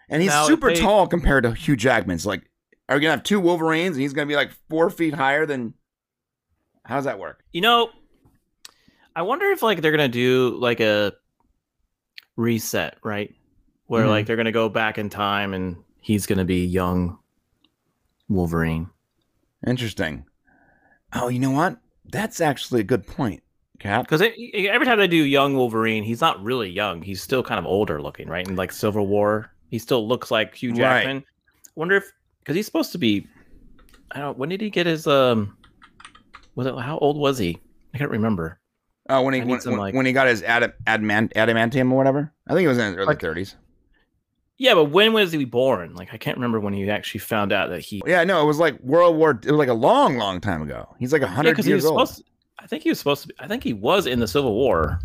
And 0.10 0.22
he's 0.22 0.32
Now, 0.32 0.48
super 0.48 0.74
they- 0.74 0.80
tall 0.82 1.08
compared 1.08 1.44
to 1.44 1.52
Hugh 1.54 1.76
Jackman's. 1.76 2.26
Like, 2.26 2.50
are 2.90 2.96
we 2.96 3.02
gonna 3.02 3.12
have 3.12 3.24
two 3.24 3.40
Wolverines 3.40 3.96
and 3.96 4.02
he's 4.02 4.14
gonna 4.14 4.26
be 4.26 4.36
like 4.36 4.52
four 4.70 4.90
feet 4.90 5.14
higher 5.14 5.46
than? 5.46 5.76
How 6.84 6.96
does 6.96 7.06
that 7.06 7.20
work? 7.20 7.44
You 7.54 7.62
know, 7.62 7.92
I 9.16 9.22
wonder 9.22 9.46
if 9.52 9.62
like 9.62 9.82
they're 9.82 9.92
gonna 9.92 10.08
do 10.10 10.58
like 10.60 10.80
a 10.80 11.14
reset, 12.36 12.98
right? 13.04 13.34
Where 13.86 14.06
Mhm. 14.06 14.10
like 14.10 14.26
they're 14.26 14.36
gonna 14.38 14.52
go 14.52 14.70
back 14.70 14.98
in 14.98 15.10
time 15.10 15.54
and 15.54 15.78
he's 16.02 16.26
gonna 16.26 16.46
be 16.46 16.66
young 16.66 17.20
Wolverine. 18.28 18.90
Interesting. 19.66 20.26
Oh, 21.14 21.28
you 21.28 21.40
know 21.40 21.52
what? 21.52 21.78
That's 22.06 22.40
actually 22.42 22.82
a 22.82 22.86
good 22.86 23.06
point, 23.06 23.44
Cap. 23.80 24.04
Because 24.06 24.22
every 24.22 24.86
time 24.86 25.00
they 25.00 25.08
do 25.08 25.16
young 25.24 25.56
Wolverine, 25.56 26.04
he's 26.04 26.22
not 26.22 26.42
really 26.44 26.70
young. 26.70 27.02
He's 27.02 27.22
still 27.22 27.42
kind 27.44 27.58
of 27.60 27.66
older 27.66 28.02
looking, 28.02 28.28
right? 28.28 28.46
And 28.48 28.58
like 28.58 28.72
Civil 28.72 29.08
War, 29.08 29.52
he 29.70 29.80
still 29.80 30.08
looks 30.08 30.30
like 30.32 30.54
Hugh 30.56 30.72
Right. 30.72 30.78
Jackman. 30.78 31.24
Wonder 31.76 31.96
if 31.96 32.12
because 32.40 32.56
he's 32.56 32.66
supposed 32.66 32.92
to 32.92 32.98
be. 32.98 33.26
I 34.12 34.20
don't. 34.20 34.38
When 34.38 34.50
did 34.50 34.60
he 34.62 34.70
get 34.70 34.86
his 34.86 35.08
um? 35.08 35.56
Was 36.56 36.68
it 36.68 36.76
how 36.78 36.98
old 36.98 37.18
was 37.18 37.38
he? 37.38 37.58
I 37.94 37.98
can't 37.98 38.12
remember. 38.12 38.60
Oh, 39.10 39.22
when 39.22 39.34
he 39.34 39.42
when, 39.42 39.62
some, 39.62 39.72
when- 39.74 39.80
like- 39.80 39.94
when 39.96 40.06
he 40.06 40.12
got 40.14 40.28
his 40.28 40.44
adam, 40.44 40.74
adamant, 40.86 41.34
adamantium 41.36 41.92
or 41.92 41.96
whatever. 41.96 42.32
I 42.48 42.54
think 42.54 42.66
it 42.66 42.70
was 42.70 42.78
in 42.78 42.86
his 42.88 42.96
early 42.96 43.06
Like- 43.08 43.22
thirties. 43.22 43.56
Yeah, 44.62 44.74
but 44.74 44.86
when 44.86 45.14
was 45.14 45.32
he 45.32 45.46
born? 45.46 45.96
Like 45.96 46.14
I 46.14 46.18
can't 46.18 46.36
remember 46.36 46.60
when 46.60 46.74
he 46.74 46.90
actually 46.90 47.22
found 47.22 47.54
out 47.54 47.70
that 47.70 47.80
he. 47.80 48.02
Yeah, 48.06 48.26
no, 48.26 48.42
it 48.42 48.46
was 48.46 48.60
like 48.60 48.78
World 48.82 49.16
War. 49.16 49.32
It 49.32 49.46
was 49.46 49.54
like 49.58 49.70
a 49.70 49.74
long, 49.74 50.18
long 50.18 50.42
time 50.42 50.62
ago. 50.62 50.94
He's 51.00 51.14
like 51.14 51.22
a 51.22 51.26
Yeah, 51.26 51.32
hundred 51.34 51.58
he 51.60 51.70
years 51.70 51.84
was 51.84 51.92
old. 51.92 52.08
supposed. 52.10 52.26
To, 52.26 52.29
I 52.62 52.68
think 52.68 52.84
he 52.84 52.90
was 52.90 53.00
supposed 53.00 53.24
to. 53.24 53.28
Be, 53.30 53.34
I 53.40 53.48
think 53.48 53.64
he 53.64 53.74
was 53.74 54.06
in 54.06 54.20
the 54.20 54.28
Civil 54.28 54.54
War. 54.54 55.00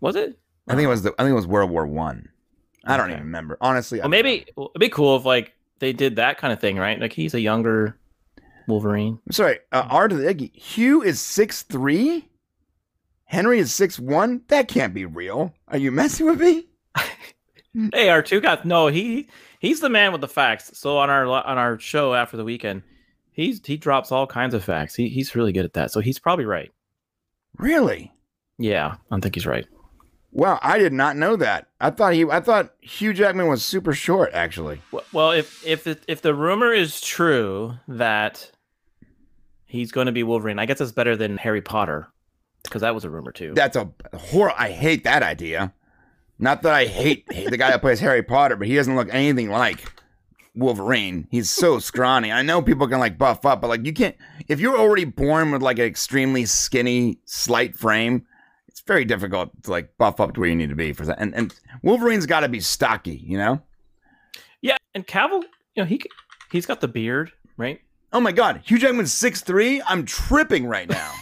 Was 0.00 0.16
it? 0.16 0.38
I 0.68 0.72
think 0.74 0.84
it 0.84 0.88
was 0.88 1.02
the. 1.02 1.12
I 1.18 1.22
think 1.22 1.30
it 1.30 1.34
was 1.36 1.46
World 1.46 1.70
War 1.70 1.86
One. 1.86 2.28
I. 2.84 2.96
don't 2.96 3.06
Okay. 3.06 3.14
even 3.14 3.24
remember. 3.24 3.56
Honestly, 3.60 4.00
Well, 4.00 4.08
maybe 4.08 4.46
well, 4.56 4.70
it'd 4.74 4.80
be 4.80 4.88
cool 4.88 5.16
if 5.16 5.24
like 5.24 5.54
they 5.78 5.92
did 5.92 6.16
that 6.16 6.38
kind 6.38 6.52
of 6.52 6.60
thing, 6.60 6.76
right? 6.76 7.00
Like 7.00 7.12
he's 7.12 7.34
a 7.34 7.40
younger 7.40 7.98
Wolverine. 8.66 9.18
I'm 9.26 9.32
sorry. 9.32 9.58
Uh, 9.72 9.86
R 9.88 10.08
to 10.08 10.14
the 10.16 10.32
Iggy. 10.34 10.54
Hugh 10.54 11.02
is 11.02 11.20
six 11.20 11.62
three. 11.62 12.28
Henry 13.24 13.58
is 13.58 13.74
six 13.74 13.98
one. 13.98 14.42
That 14.48 14.68
can't 14.68 14.94
be 14.94 15.04
real. 15.04 15.54
Are 15.68 15.78
you 15.78 15.90
messing 15.90 16.26
with 16.26 16.40
me? 16.40 16.66
Hey, 17.92 18.08
our 18.08 18.22
two 18.22 18.40
guys. 18.40 18.58
No, 18.64 18.88
he 18.88 19.28
he's 19.60 19.78
the 19.78 19.90
man 19.90 20.10
with 20.10 20.20
the 20.22 20.26
facts. 20.26 20.76
So 20.76 20.96
on 20.98 21.10
our 21.10 21.26
on 21.26 21.58
our 21.58 21.78
show 21.78 22.12
after 22.14 22.36
the 22.36 22.42
weekend, 22.42 22.82
he's 23.38 23.64
he 23.64 23.76
drops 23.76 24.10
all 24.12 24.26
kinds 24.26 24.52
of 24.52 24.64
facts. 24.64 24.96
He 24.96 25.08
he's 25.08 25.34
really 25.34 25.52
good 25.52 25.64
at 25.64 25.72
that. 25.74 25.90
So 25.92 26.00
he's 26.00 26.18
probably 26.18 26.44
right. 26.44 26.70
Really? 27.56 28.12
Yeah, 28.58 28.96
I 29.10 29.20
think 29.20 29.36
he's 29.36 29.46
right. 29.46 29.66
Wow, 30.32 30.58
I 30.62 30.78
did 30.78 30.92
not 30.92 31.16
know 31.16 31.36
that. 31.36 31.68
I 31.80 31.90
thought 31.90 32.12
he. 32.12 32.24
I 32.24 32.40
thought 32.40 32.74
Hugh 32.80 33.14
Jackman 33.14 33.48
was 33.48 33.64
super 33.64 33.94
short. 33.94 34.30
Actually, 34.34 34.82
Well, 35.12 35.30
if 35.30 35.66
if 35.66 35.84
the, 35.84 35.98
if 36.06 36.20
the 36.20 36.34
rumor 36.34 36.72
is 36.72 37.00
true 37.00 37.74
that 37.88 38.50
he's 39.64 39.90
going 39.90 40.06
to 40.06 40.12
be 40.12 40.22
Wolverine, 40.22 40.58
I 40.58 40.66
guess 40.66 40.80
it's 40.80 40.92
better 40.92 41.16
than 41.16 41.38
Harry 41.38 41.62
Potter 41.62 42.08
because 42.64 42.82
that 42.82 42.94
was 42.94 43.04
a 43.04 43.10
rumor 43.10 43.32
too. 43.32 43.54
that's 43.54 43.76
a 43.76 43.88
horror. 44.14 44.52
I 44.56 44.68
hate 44.70 45.04
that 45.04 45.22
idea. 45.22 45.72
Not 46.38 46.62
that 46.62 46.72
I 46.72 46.84
hate, 46.86 47.24
hate 47.32 47.50
the 47.50 47.56
guy 47.56 47.70
that 47.70 47.80
plays 47.80 47.98
Harry 47.98 48.22
Potter, 48.22 48.54
but 48.56 48.68
he 48.68 48.76
doesn't 48.76 48.94
look 48.94 49.08
anything 49.10 49.50
like 49.50 49.90
Wolverine. 50.58 51.26
He's 51.30 51.48
so 51.48 51.78
scrawny. 51.78 52.32
I 52.32 52.42
know 52.42 52.60
people 52.60 52.88
can 52.88 52.98
like 52.98 53.16
buff 53.16 53.46
up, 53.46 53.60
but 53.60 53.68
like 53.68 53.86
you 53.86 53.92
can't. 53.92 54.16
If 54.48 54.60
you're 54.60 54.78
already 54.78 55.04
born 55.04 55.52
with 55.52 55.62
like 55.62 55.78
an 55.78 55.84
extremely 55.84 56.44
skinny, 56.44 57.20
slight 57.24 57.76
frame, 57.76 58.26
it's 58.66 58.80
very 58.80 59.04
difficult 59.04 59.50
to 59.62 59.70
like 59.70 59.96
buff 59.98 60.20
up 60.20 60.34
to 60.34 60.40
where 60.40 60.48
you 60.48 60.56
need 60.56 60.70
to 60.70 60.76
be 60.76 60.92
for 60.92 61.06
that. 61.06 61.18
And 61.20 61.34
and 61.34 61.54
Wolverine's 61.82 62.26
got 62.26 62.40
to 62.40 62.48
be 62.48 62.60
stocky, 62.60 63.16
you 63.24 63.38
know. 63.38 63.62
yeah, 64.60 64.76
and 64.94 65.06
Cavill, 65.06 65.42
you 65.74 65.82
know, 65.82 65.84
he 65.84 66.00
he's 66.50 66.66
got 66.66 66.80
the 66.80 66.88
beard, 66.88 67.32
right? 67.56 67.80
Oh 68.12 68.20
my 68.20 68.32
God, 68.32 68.62
Hugh 68.64 68.78
Jackman's 68.78 69.12
six 69.12 69.40
three. 69.42 69.82
I'm 69.86 70.04
tripping 70.04 70.66
right 70.66 70.88
now. 70.88 71.12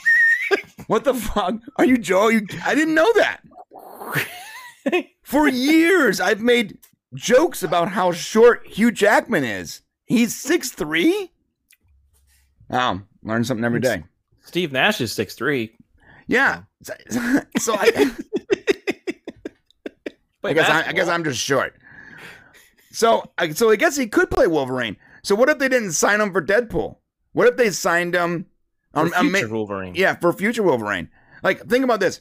what 0.87 1.05
the 1.05 1.15
fuck? 1.15 1.57
Are 1.77 1.85
you 1.85 1.99
Joe? 1.99 2.29
You, 2.29 2.47
I 2.65 2.75
didn't 2.75 2.95
know 2.95 3.13
that. 3.15 3.41
For 5.23 5.49
years, 5.49 6.21
I've 6.21 6.41
made 6.41 6.79
jokes 7.17 7.63
about 7.63 7.89
how 7.89 8.13
short 8.13 8.67
Hugh 8.67 8.93
Jackman 8.93 9.45
is. 9.45 9.83
He's 10.05 10.35
six 10.37 10.71
three. 10.71 11.33
Wow, 12.69 13.03
learn 13.23 13.45
something 13.45 13.65
every 13.65 13.81
day. 13.81 14.05
Steve 14.45 14.73
Nash 14.73 15.01
is 15.01 15.13
six 15.13 15.35
three. 15.35 15.77
Yeah. 16.29 16.63
So, 16.83 16.95
so 17.59 17.75
I, 17.75 18.11
I 20.45 20.53
guess 20.53 20.69
I, 20.69 20.89
I 20.89 20.93
guess 20.93 21.09
I'm 21.09 21.25
just 21.25 21.41
short. 21.41 21.75
So 22.93 23.31
I, 23.37 23.51
so 23.51 23.71
I 23.71 23.77
guess 23.77 23.97
he 23.97 24.07
could 24.07 24.31
play 24.31 24.47
Wolverine. 24.47 24.97
So 25.23 25.35
what 25.35 25.49
if 25.49 25.59
they 25.59 25.69
didn't 25.69 25.93
sign 25.93 26.21
him 26.21 26.33
for 26.33 26.41
Deadpool? 26.41 26.97
What 27.33 27.49
if 27.49 27.57
they 27.57 27.71
signed 27.71 28.15
him? 28.15 28.47
um, 28.95 29.13
um, 29.15 29.31
ma- 29.33 29.39
future 29.39 29.53
Wolverine. 29.55 29.95
yeah, 29.95 30.15
for 30.17 30.33
future 30.33 30.63
Wolverine. 30.63 31.11
Like 31.43 31.67
think 31.69 31.85
about 31.85 32.01
this. 32.01 32.21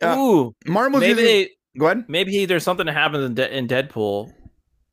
Uh, 0.00 0.16
Ooh, 0.16 0.54
Marvel's 0.66 1.00
maybe 1.00 1.22
using. 1.22 1.24
they, 1.24 1.50
Go 1.78 1.86
ahead. 1.86 2.04
maybe 2.08 2.46
there's 2.46 2.62
something 2.62 2.86
that 2.86 2.92
happens 2.94 3.24
in, 3.24 3.34
De- 3.34 3.56
in 3.56 3.66
Deadpool 3.68 4.32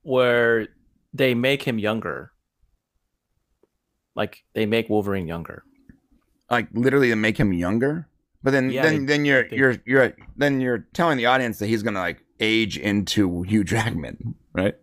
where 0.02 0.68
they 1.14 1.34
make 1.36 1.62
him 1.64 1.78
younger. 1.80 2.32
Like 4.16 4.44
they 4.54 4.66
make 4.66 4.90
Wolverine 4.90 5.28
younger. 5.28 5.64
Like 6.50 6.68
literally 6.74 7.10
to 7.10 7.16
make 7.16 7.38
him 7.38 7.54
younger. 7.54 8.08
But 8.44 8.52
then 8.52 8.72
Yeah, 8.72 8.84
then 8.84 9.06
they- 9.06 9.14
then 9.14 9.26
you're 9.26 9.48
they- 9.48 9.56
you're 9.58 9.76
you're 9.86 10.14
then 10.36 10.60
you're 10.60 10.88
telling 10.94 11.18
the 11.18 11.28
audience 11.28 11.60
that 11.60 11.68
he's 11.68 11.84
gonna 11.84 12.00
like 12.00 12.24
age 12.40 12.78
into 12.78 13.44
Hugh 13.44 13.64
Jackman, 13.64 14.36
right? 14.54 14.76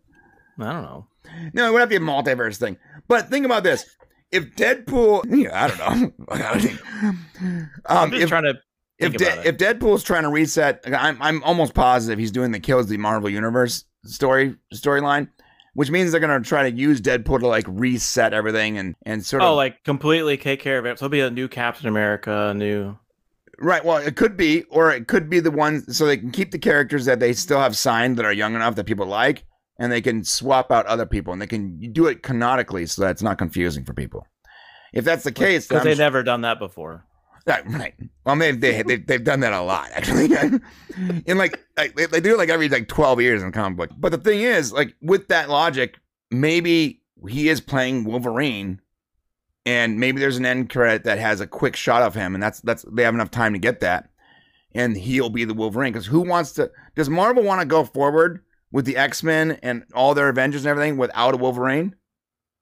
I 0.60 0.72
don't 0.72 0.82
know. 0.82 1.06
No, 1.52 1.68
it 1.68 1.72
would 1.72 1.80
have 1.80 1.90
to 1.90 1.98
be 1.98 2.04
a 2.04 2.06
multiverse 2.06 2.56
thing. 2.56 2.78
But 3.06 3.28
think 3.28 3.44
about 3.44 3.64
this: 3.64 3.84
if 4.32 4.54
Deadpool, 4.56 5.24
yeah, 5.36 5.64
I 5.64 5.68
don't 5.68 5.78
know, 5.78 6.12
I'm 7.86 8.04
um, 8.04 8.10
just 8.10 8.22
if 8.22 8.28
trying 8.28 8.44
to 8.44 8.54
if 8.98 9.12
De- 9.14 9.48
if 9.48 9.56
Deadpool's 9.56 10.02
trying 10.02 10.24
to 10.24 10.28
reset, 10.28 10.82
I'm 10.86 11.20
I'm 11.22 11.42
almost 11.44 11.74
positive 11.74 12.18
he's 12.18 12.30
doing 12.32 12.50
the 12.52 12.60
kills 12.60 12.86
the 12.88 12.96
Marvel 12.96 13.30
Universe 13.30 13.84
story 14.04 14.56
storyline, 14.74 15.28
which 15.74 15.90
means 15.90 16.10
they're 16.10 16.20
gonna 16.20 16.40
try 16.40 16.68
to 16.70 16.76
use 16.76 17.00
Deadpool 17.00 17.40
to 17.40 17.46
like 17.46 17.66
reset 17.68 18.32
everything 18.34 18.78
and 18.78 18.94
and 19.06 19.24
sort 19.24 19.42
Oh, 19.42 19.50
of 19.52 19.56
like 19.56 19.84
completely 19.84 20.36
take 20.36 20.60
care 20.60 20.78
of 20.78 20.86
it. 20.86 20.98
So 20.98 21.04
it'll 21.06 21.12
be 21.12 21.20
a 21.20 21.30
new 21.30 21.48
Captain 21.48 21.88
America, 21.88 22.48
a 22.50 22.54
new. 22.54 22.98
right. 23.58 23.84
Well, 23.84 23.98
it 23.98 24.16
could 24.16 24.36
be, 24.36 24.64
or 24.64 24.90
it 24.90 25.08
could 25.08 25.28
be 25.30 25.40
the 25.40 25.50
ones 25.50 25.96
so 25.96 26.06
they 26.06 26.16
can 26.16 26.30
keep 26.30 26.50
the 26.50 26.58
characters 26.58 27.04
that 27.06 27.20
they 27.20 27.32
still 27.32 27.60
have 27.60 27.76
signed 27.76 28.16
that 28.16 28.24
are 28.24 28.32
young 28.32 28.54
enough 28.54 28.74
that 28.76 28.84
people 28.84 29.06
like, 29.06 29.44
and 29.78 29.92
they 29.92 30.00
can 30.00 30.24
swap 30.24 30.70
out 30.72 30.86
other 30.86 31.06
people 31.06 31.32
and 31.32 31.40
they 31.42 31.46
can 31.46 31.92
do 31.92 32.06
it 32.06 32.22
canonically 32.22 32.86
so 32.86 33.02
that 33.02 33.10
it's 33.12 33.22
not 33.22 33.38
confusing 33.38 33.84
for 33.84 33.94
people. 33.94 34.26
If 34.92 35.04
that's 35.04 35.22
the 35.24 35.32
case, 35.32 35.66
Because 35.68 35.84
they've 35.84 35.98
never 35.98 36.22
done 36.22 36.40
that 36.42 36.58
before. 36.58 37.04
Right, 37.48 37.66
right. 37.70 37.94
Well, 38.26 38.36
they 38.36 38.52
they 38.52 38.82
they 38.82 38.96
they've 38.96 39.24
done 39.24 39.40
that 39.40 39.54
a 39.54 39.62
lot 39.62 39.90
actually. 39.94 40.36
and 41.26 41.38
like, 41.38 41.58
like 41.78 41.94
they, 41.96 42.04
they 42.04 42.20
do 42.20 42.34
it 42.34 42.38
like 42.38 42.50
every 42.50 42.68
like 42.68 42.88
twelve 42.88 43.22
years 43.22 43.42
in 43.42 43.52
comic 43.52 43.78
book. 43.78 43.90
But 43.98 44.12
the 44.12 44.18
thing 44.18 44.40
is, 44.40 44.70
like 44.70 44.94
with 45.00 45.28
that 45.28 45.48
logic, 45.48 45.98
maybe 46.30 47.00
he 47.26 47.48
is 47.48 47.62
playing 47.62 48.04
Wolverine, 48.04 48.82
and 49.64 49.98
maybe 49.98 50.20
there's 50.20 50.36
an 50.36 50.44
end 50.44 50.68
credit 50.68 51.04
that 51.04 51.18
has 51.18 51.40
a 51.40 51.46
quick 51.46 51.74
shot 51.74 52.02
of 52.02 52.14
him, 52.14 52.34
and 52.34 52.42
that's 52.42 52.60
that's 52.60 52.84
they 52.92 53.02
have 53.02 53.14
enough 53.14 53.30
time 53.30 53.54
to 53.54 53.58
get 53.58 53.80
that, 53.80 54.10
and 54.72 54.94
he'll 54.94 55.30
be 55.30 55.44
the 55.44 55.54
Wolverine. 55.54 55.92
Because 55.92 56.06
who 56.06 56.20
wants 56.20 56.52
to? 56.52 56.70
Does 56.96 57.08
Marvel 57.08 57.44
want 57.44 57.62
to 57.62 57.66
go 57.66 57.82
forward 57.82 58.44
with 58.70 58.84
the 58.84 58.98
X 58.98 59.22
Men 59.22 59.58
and 59.62 59.84
all 59.94 60.12
their 60.12 60.28
Avengers 60.28 60.66
and 60.66 60.70
everything 60.70 60.98
without 60.98 61.32
a 61.32 61.38
Wolverine? 61.38 61.96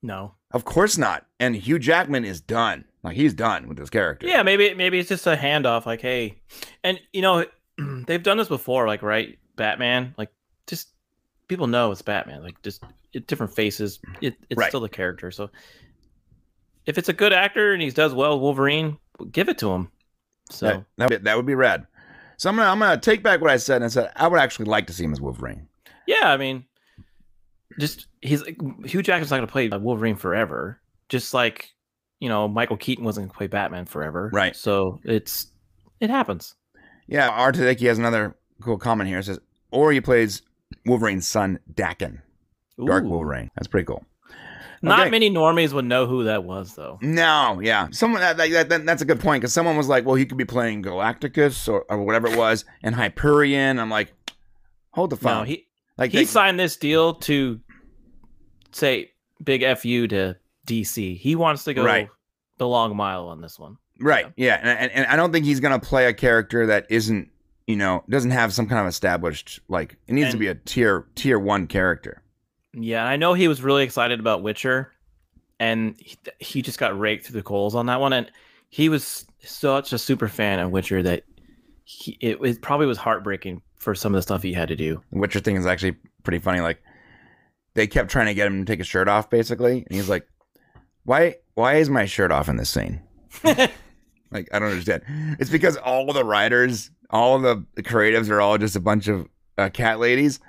No. 0.01 0.35
Of 0.53 0.65
course 0.65 0.97
not. 0.97 1.27
And 1.41 1.57
Hugh 1.57 1.81
Jackman 1.81 2.25
is 2.25 2.41
done. 2.41 2.85
Like 3.07 3.17
he's 3.17 3.33
done 3.35 3.69
with 3.69 3.79
this 3.79 3.89
character. 3.91 4.27
Yeah, 4.27 4.43
maybe 4.43 4.75
maybe 4.75 4.99
it's 4.99 5.09
just 5.09 5.27
a 5.27 5.37
handoff. 5.37 5.87
Like, 5.87 6.01
hey, 6.01 6.39
and 6.85 7.01
you 7.13 7.23
know, 7.23 7.45
they've 8.07 8.23
done 8.23 8.37
this 8.37 8.49
before. 8.49 8.87
Like, 8.87 9.03
right, 9.03 9.39
Batman. 9.57 10.15
Like, 10.19 10.31
just 10.67 10.89
people 11.49 11.67
know 11.67 11.93
it's 11.93 12.03
Batman. 12.03 12.43
Like, 12.43 12.61
just 12.63 12.83
it, 13.13 13.27
different 13.27 13.55
faces. 13.55 14.01
It, 14.21 14.35
it's 14.51 14.59
Right. 14.59 14.69
still 14.69 14.81
the 14.81 14.89
character. 14.89 15.31
So, 15.31 15.51
if 16.87 16.99
it's 16.99 17.09
a 17.09 17.13
good 17.13 17.33
actor 17.33 17.73
and 17.73 17.81
he 17.83 17.91
does 17.91 18.13
well, 18.15 18.39
Wolverine, 18.41 18.99
give 19.33 19.49
it 19.49 19.59
to 19.59 19.71
him. 19.73 19.91
So 20.51 20.67
That, 20.67 20.85
that, 20.99 21.11
would- 21.11 21.25
that 21.25 21.37
would 21.37 21.47
be 21.47 21.55
rad. 21.55 21.87
So 22.39 22.51
I'm 22.51 22.57
gonna 22.57 22.69
I'm 22.69 22.79
gonna 22.79 23.01
take 23.01 23.23
back 23.23 23.41
what 23.41 23.51
I 23.51 23.57
said 23.57 23.77
and 23.77 23.85
I 23.87 23.89
said 23.89 24.13
I 24.15 24.29
would 24.29 24.39
actually 24.41 24.67
like 24.67 24.87
to 24.89 24.93
see 24.93 25.05
him 25.05 25.13
as 25.13 25.21
Wolverine. 25.23 25.67
yeah, 26.07 26.31
I 26.31 26.37
mean, 26.37 26.65
just 27.79 28.07
he's 28.21 28.43
Hugh 28.85 29.03
Jackman's 29.03 29.31
not 29.31 29.39
going 29.39 29.47
to 29.47 29.53
play 29.53 29.69
Wolverine 29.69 30.17
forever. 30.17 30.79
Just 31.09 31.33
like 31.35 31.73
you 32.21 32.29
know, 32.29 32.49
Michael 32.49 32.77
Keaton 32.77 33.05
wasn't 33.05 33.25
going 33.25 33.31
to 33.33 33.37
play 33.39 33.47
Batman 33.47 33.87
forever. 33.87 34.31
Right. 34.33 34.55
So 34.57 35.01
it's 35.05 35.49
it 36.01 36.11
happens. 36.11 36.55
Yeah, 37.07 37.29
R 37.29 37.53
Tadeki 37.53 37.87
has 37.87 37.99
another 37.99 38.37
cool 38.63 38.79
comment 38.79 39.09
here. 39.09 39.19
It 39.19 39.25
says 39.25 39.39
or 39.71 39.93
he 39.93 40.01
plays 40.01 40.43
Wolverine's 40.87 41.27
son 41.27 41.59
Daken, 41.73 42.21
Dark 42.85 43.05
Ooh. 43.05 43.09
Wolverine. 43.09 43.51
That's 43.55 43.69
pretty 43.69 43.85
cool. 43.87 44.05
Not 44.83 45.01
Okay. 45.01 45.11
many 45.11 45.31
normies 45.31 45.73
would 45.73 45.87
know 45.87 46.07
who 46.07 46.25
that 46.25 46.45
was, 46.45 46.75
though. 46.75 46.99
No, 47.01 47.61
yeah, 47.63 47.89
someone 47.93 48.21
that, 48.21 48.37
that, 48.37 48.69
that 48.69 48.85
that's 48.87 49.01
a 49.03 49.07
good 49.07 49.21
point 49.21 49.41
because 49.41 49.53
someone 49.55 49.77
was 49.77 49.89
like, 49.89 50.05
well, 50.05 50.15
he 50.17 50.27
could 50.27 50.37
be 50.37 50.45
playing 50.45 50.83
Galacticus 50.83 51.67
or, 51.67 51.85
or 51.89 52.03
whatever 52.05 52.29
it 52.29 52.37
was 52.37 52.65
and 52.83 52.95
Hyperion. 52.95 53.79
I'm 53.79 53.89
like, 53.91 54.13
hold 54.91 55.11
the 55.11 55.17
phone. 55.17 55.39
No, 55.39 55.45
he 55.45 55.67
like 55.97 56.11
he 56.13 56.19
they- 56.19 56.25
signed 56.25 56.61
this 56.61 56.77
deal 56.77 57.15
to 57.15 57.59
say 58.73 59.11
big 59.43 59.63
fu 59.79 60.07
to 60.09 60.37
DC. 60.67 61.17
He 61.17 61.37
wants 61.37 61.65
to 61.65 61.75
go 61.75 61.85
Right. 61.85 62.09
the 62.59 62.67
long 62.69 62.97
mile 62.97 63.29
on 63.29 63.41
this 63.41 63.59
one. 63.59 63.77
Right. 64.01 64.33
Yeah, 64.37 64.59
and, 64.61 64.69
and 64.79 64.93
and 64.93 65.07
I 65.07 65.17
don't 65.17 65.33
think 65.33 65.47
he's 65.47 65.61
gonna 65.61 65.79
play 65.81 66.07
a 66.07 66.13
character 66.13 66.67
that 66.67 66.87
isn't, 66.91 67.31
you 67.67 67.77
know, 67.77 68.05
doesn't 68.11 68.33
have 68.33 68.53
some 68.53 68.67
kind 68.69 68.81
of 68.81 68.87
established 68.87 69.61
like. 69.69 69.97
It 70.07 70.13
needs 70.13 70.33
to 70.33 70.37
be 70.37 70.49
a 70.49 70.55
tier 70.55 71.07
tier 71.15 71.39
one 71.39 71.67
character. 71.67 72.23
Yeah, 72.75 73.05
I 73.07 73.17
know 73.17 73.33
he 73.33 73.49
was 73.49 73.63
really 73.63 73.85
excited 73.85 74.21
about 74.21 74.43
Witcher, 74.43 74.93
and 75.59 75.95
he, 75.99 76.17
he 76.41 76.63
just 76.63 76.79
got 76.79 76.99
raked 76.99 77.25
through 77.27 77.39
the 77.41 77.43
coals 77.43 77.75
on 77.75 77.87
that 77.87 78.01
one. 78.01 78.13
And 78.13 78.31
he 78.69 78.91
was 78.91 79.25
such 79.41 79.95
a 79.95 79.99
super 79.99 80.29
fan 80.29 80.59
of 80.59 80.71
Witcher 80.73 81.03
that 81.03 81.23
he, 81.85 82.19
it, 82.21 82.39
it 82.43 82.61
probably 82.61 82.87
was 82.87 82.99
heartbreaking 82.99 83.63
for 83.77 83.95
some 83.95 84.13
of 84.13 84.19
the 84.19 84.23
stuff 84.23 84.43
he 84.43 84.53
had 84.53 84.69
to 84.69 84.77
do. 84.77 85.01
The 85.13 85.19
Witcher 85.21 85.41
thing 85.41 85.57
is 85.57 85.65
actually 85.65 85.97
pretty 86.23 86.41
funny. 86.41 86.61
Like 86.61 86.83
they 87.73 87.87
kept 87.87 88.11
trying 88.11 88.27
to 88.27 88.35
get 88.35 88.47
him 88.47 88.63
to 88.65 88.71
take 88.71 88.81
his 88.81 88.87
shirt 88.89 89.09
off, 89.09 89.31
basically, 89.31 89.79
and 89.87 89.97
he's 89.97 90.09
like, 90.11 90.27
"Why? 91.07 91.37
Why 91.55 91.75
is 91.77 91.89
my 91.89 92.05
shirt 92.05 92.31
off 92.31 92.49
in 92.51 92.57
this 92.57 92.69
scene?" 92.71 93.01
Like 94.33 94.49
I 94.53 94.59
don't 94.59 94.71
understand. 94.71 95.05
It's 95.39 95.51
because 95.51 95.77
all 95.77 96.13
the 96.13 96.25
writers, 96.25 96.91
all 97.11 97.39
the 97.39 97.65
creatives 97.79 98.29
are 98.29 98.41
all 98.41 98.59
just 98.59 98.75
a 98.75 98.81
bunch 98.81 99.07
of 99.07 99.29
uh, 99.57 99.69
cat 99.73 100.01
ladies, 100.01 100.41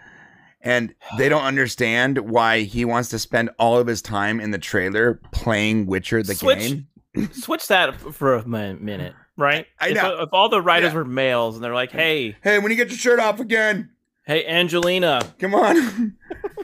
and 0.61 0.95
they 1.19 1.29
don't 1.29 1.43
understand 1.43 2.17
why 2.17 2.61
he 2.61 2.85
wants 2.85 3.09
to 3.09 3.19
spend 3.19 3.51
all 3.59 3.77
of 3.77 3.85
his 3.85 4.01
time 4.01 4.39
in 4.39 4.49
the 4.49 4.57
trailer 4.57 5.21
playing 5.31 5.85
Witcher 5.85 6.23
the 6.23 6.33
Switch. 6.33 6.57
game. 6.57 6.87
Switch 7.33 7.67
that 7.67 7.99
for 8.01 8.33
a 8.33 8.47
minute, 8.47 9.13
right? 9.37 9.67
I 9.79 9.89
if, 9.89 9.95
know. 9.95 10.23
if 10.23 10.29
all 10.33 10.49
the 10.49 10.61
writers 10.61 10.91
Yeah. 10.93 10.97
were 10.97 11.05
males 11.05 11.55
and 11.55 11.63
they're 11.63 11.75
like, 11.75 11.91
"Hey, 11.91 12.35
Hey, 12.41 12.57
when 12.57 12.71
you 12.71 12.77
get 12.77 12.89
your 12.89 12.97
shirt 12.97 13.19
off 13.19 13.39
again, 13.39 13.91
hey, 14.25 14.43
Angelina, 14.47 15.21
come 15.37 15.53
on, 15.53 16.17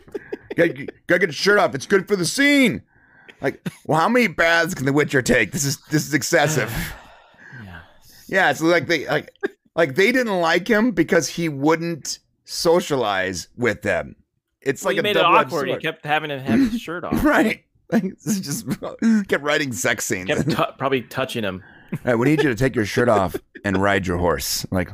gotta 0.55 0.73
get 1.07 1.21
your 1.21 1.31
shirt 1.31 1.59
off. 1.59 1.75
It's 1.75 1.85
good 1.85 2.07
for 2.07 2.15
the 2.15 2.25
scene. 2.25 2.81
Like, 3.43 3.69
well, 3.85 3.99
how 3.99 4.09
many 4.09 4.27
baths 4.27 4.73
can 4.73 4.85
the 4.85 4.93
Witcher 4.93 5.21
take? 5.21 5.51
This 5.51 5.65
is 5.65 5.77
this 5.91 6.07
is 6.07 6.13
excessive. 6.13 6.71
yeah, 7.63 7.79
Yeah, 8.27 8.49
it's 8.49 8.61
like 8.61 8.87
they 8.87 9.05
like 9.07 9.29
like 9.75 9.95
they 9.95 10.11
didn't 10.11 10.39
like 10.39 10.67
him 10.67 10.91
because 10.91 11.27
he 11.27 11.49
wouldn't 11.49 12.19
socialize 12.45 13.49
with 13.57 13.81
them. 13.83 14.15
It's 14.61 14.81
Well, 14.83 14.89
like 14.91 14.95
you 14.95 14.99
a 15.01 15.03
made 15.03 15.17
it 15.17 15.23
awkward. 15.25 15.67
You 15.67 15.73
sword. 15.73 15.81
kept 15.83 16.05
having 16.05 16.31
him 16.31 16.39
have 16.39 16.71
his 16.71 16.81
shirt 16.81 17.03
off. 17.03 17.21
right. 17.23 17.63
Like 17.91 18.03
just 18.23 18.65
kept 19.27 19.43
writing 19.43 19.73
sex 19.73 20.05
scenes. 20.05 20.27
kept 20.27 20.49
tu- 20.49 20.65
probably 20.77 21.01
touching 21.03 21.43
him. 21.43 21.61
All 21.91 21.99
right, 22.05 22.15
we 22.15 22.27
need 22.27 22.41
you 22.41 22.49
to 22.49 22.55
take 22.55 22.75
your 22.75 22.85
shirt 22.85 23.09
off 23.09 23.35
and 23.65 23.77
ride 23.77 24.07
your 24.07 24.17
horse. 24.17 24.65
Like, 24.71 24.89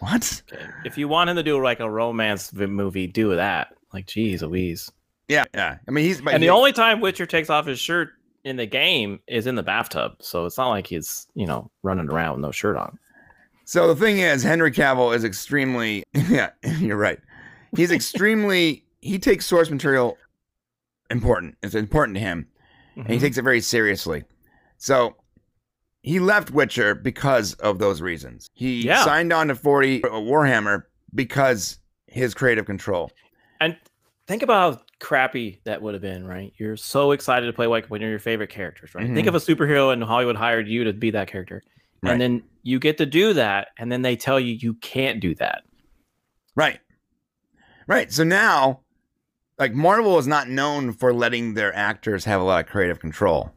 what? 0.00 0.42
Okay. 0.52 0.64
If 0.84 0.96
you 0.98 1.08
want 1.08 1.30
him 1.30 1.36
to 1.36 1.42
do 1.42 1.62
like 1.62 1.78
a 1.80 1.88
romance 1.90 2.52
movie, 2.52 3.06
do 3.06 3.36
that. 3.36 3.68
Like, 3.92 4.06
geez, 4.06 4.42
Louise. 4.42 4.90
Yeah, 5.28 5.44
yeah. 5.54 5.78
I 5.86 5.90
mean, 5.90 6.04
he's 6.04 6.20
And 6.26 6.42
the 6.42 6.50
only 6.50 6.72
time 6.72 7.00
Witcher 7.00 7.26
takes 7.26 7.50
off 7.50 7.66
his 7.66 7.78
shirt 7.78 8.10
in 8.44 8.56
the 8.56 8.66
game 8.66 9.20
is 9.26 9.46
in 9.46 9.54
the 9.56 9.62
bathtub, 9.62 10.16
so 10.20 10.46
it's 10.46 10.56
not 10.56 10.70
like 10.70 10.86
he's 10.86 11.26
you 11.34 11.46
know 11.46 11.70
running 11.82 12.08
around 12.08 12.32
with 12.36 12.40
no 12.42 12.50
shirt 12.50 12.76
on. 12.76 12.98
So 13.64 13.86
the 13.92 13.96
thing 13.96 14.18
is, 14.20 14.42
Henry 14.42 14.72
Cavill 14.72 15.14
is 15.14 15.24
extremely. 15.24 16.02
Yeah, 16.28 16.50
you're 16.78 16.96
right. 16.96 17.18
He's 17.76 17.90
extremely. 17.92 18.84
he 19.00 19.18
takes 19.18 19.44
source 19.46 19.70
material 19.70 20.16
important. 21.10 21.56
It's 21.62 21.74
important 21.74 22.14
to 22.16 22.20
him, 22.20 22.46
and 22.96 23.06
he 23.08 23.16
Mhm. 23.16 23.20
takes 23.20 23.38
it 23.38 23.42
very 23.42 23.60
seriously. 23.60 24.24
So 24.78 25.16
he 26.02 26.20
left 26.20 26.50
Witcher 26.50 26.94
because 26.94 27.54
of 27.54 27.78
those 27.78 28.00
reasons. 28.00 28.48
He 28.54 28.82
Yeah. 28.86 29.04
signed 29.04 29.32
on 29.32 29.48
to 29.48 29.54
40 29.54 30.00
Warhammer 30.02 30.84
because 31.14 31.78
his 32.06 32.34
creative 32.34 32.64
control. 32.66 33.10
And 33.60 33.76
think 34.26 34.42
about 34.42 34.87
crappy 35.00 35.60
that 35.64 35.80
would 35.82 35.94
have 35.94 36.02
been, 36.02 36.26
right? 36.26 36.52
You're 36.58 36.76
so 36.76 37.12
excited 37.12 37.46
to 37.46 37.52
play 37.52 37.66
like 37.66 37.86
one 37.90 38.02
of 38.02 38.08
your 38.08 38.18
favorite 38.18 38.50
characters, 38.50 38.94
right? 38.94 39.06
Mhm. 39.06 39.14
Think 39.14 39.26
of 39.28 39.34
a 39.34 39.38
superhero 39.38 39.92
and 39.92 40.02
Hollywood 40.02 40.36
hired 40.36 40.66
you 40.68 40.84
to 40.84 40.92
be 40.92 41.10
that 41.12 41.28
character. 41.28 41.62
Right. 42.02 42.12
And 42.12 42.20
then 42.20 42.42
you 42.62 42.78
get 42.78 42.98
to 42.98 43.06
do 43.06 43.32
that, 43.34 43.68
and 43.78 43.90
then 43.90 44.02
they 44.02 44.16
tell 44.16 44.38
you 44.38 44.54
you 44.54 44.74
can't 44.74 45.20
do 45.20 45.34
that. 45.36 45.62
Right. 46.54 46.80
Right. 47.86 48.12
So 48.12 48.24
now, 48.24 48.80
like 49.58 49.72
Marvel 49.72 50.18
is 50.18 50.26
not 50.26 50.48
known 50.48 50.92
for 50.92 51.12
letting 51.14 51.54
their 51.54 51.74
actors 51.74 52.24
have 52.24 52.40
a 52.40 52.44
lot 52.44 52.64
of 52.64 52.70
creative 52.70 53.00
control. 53.00 53.52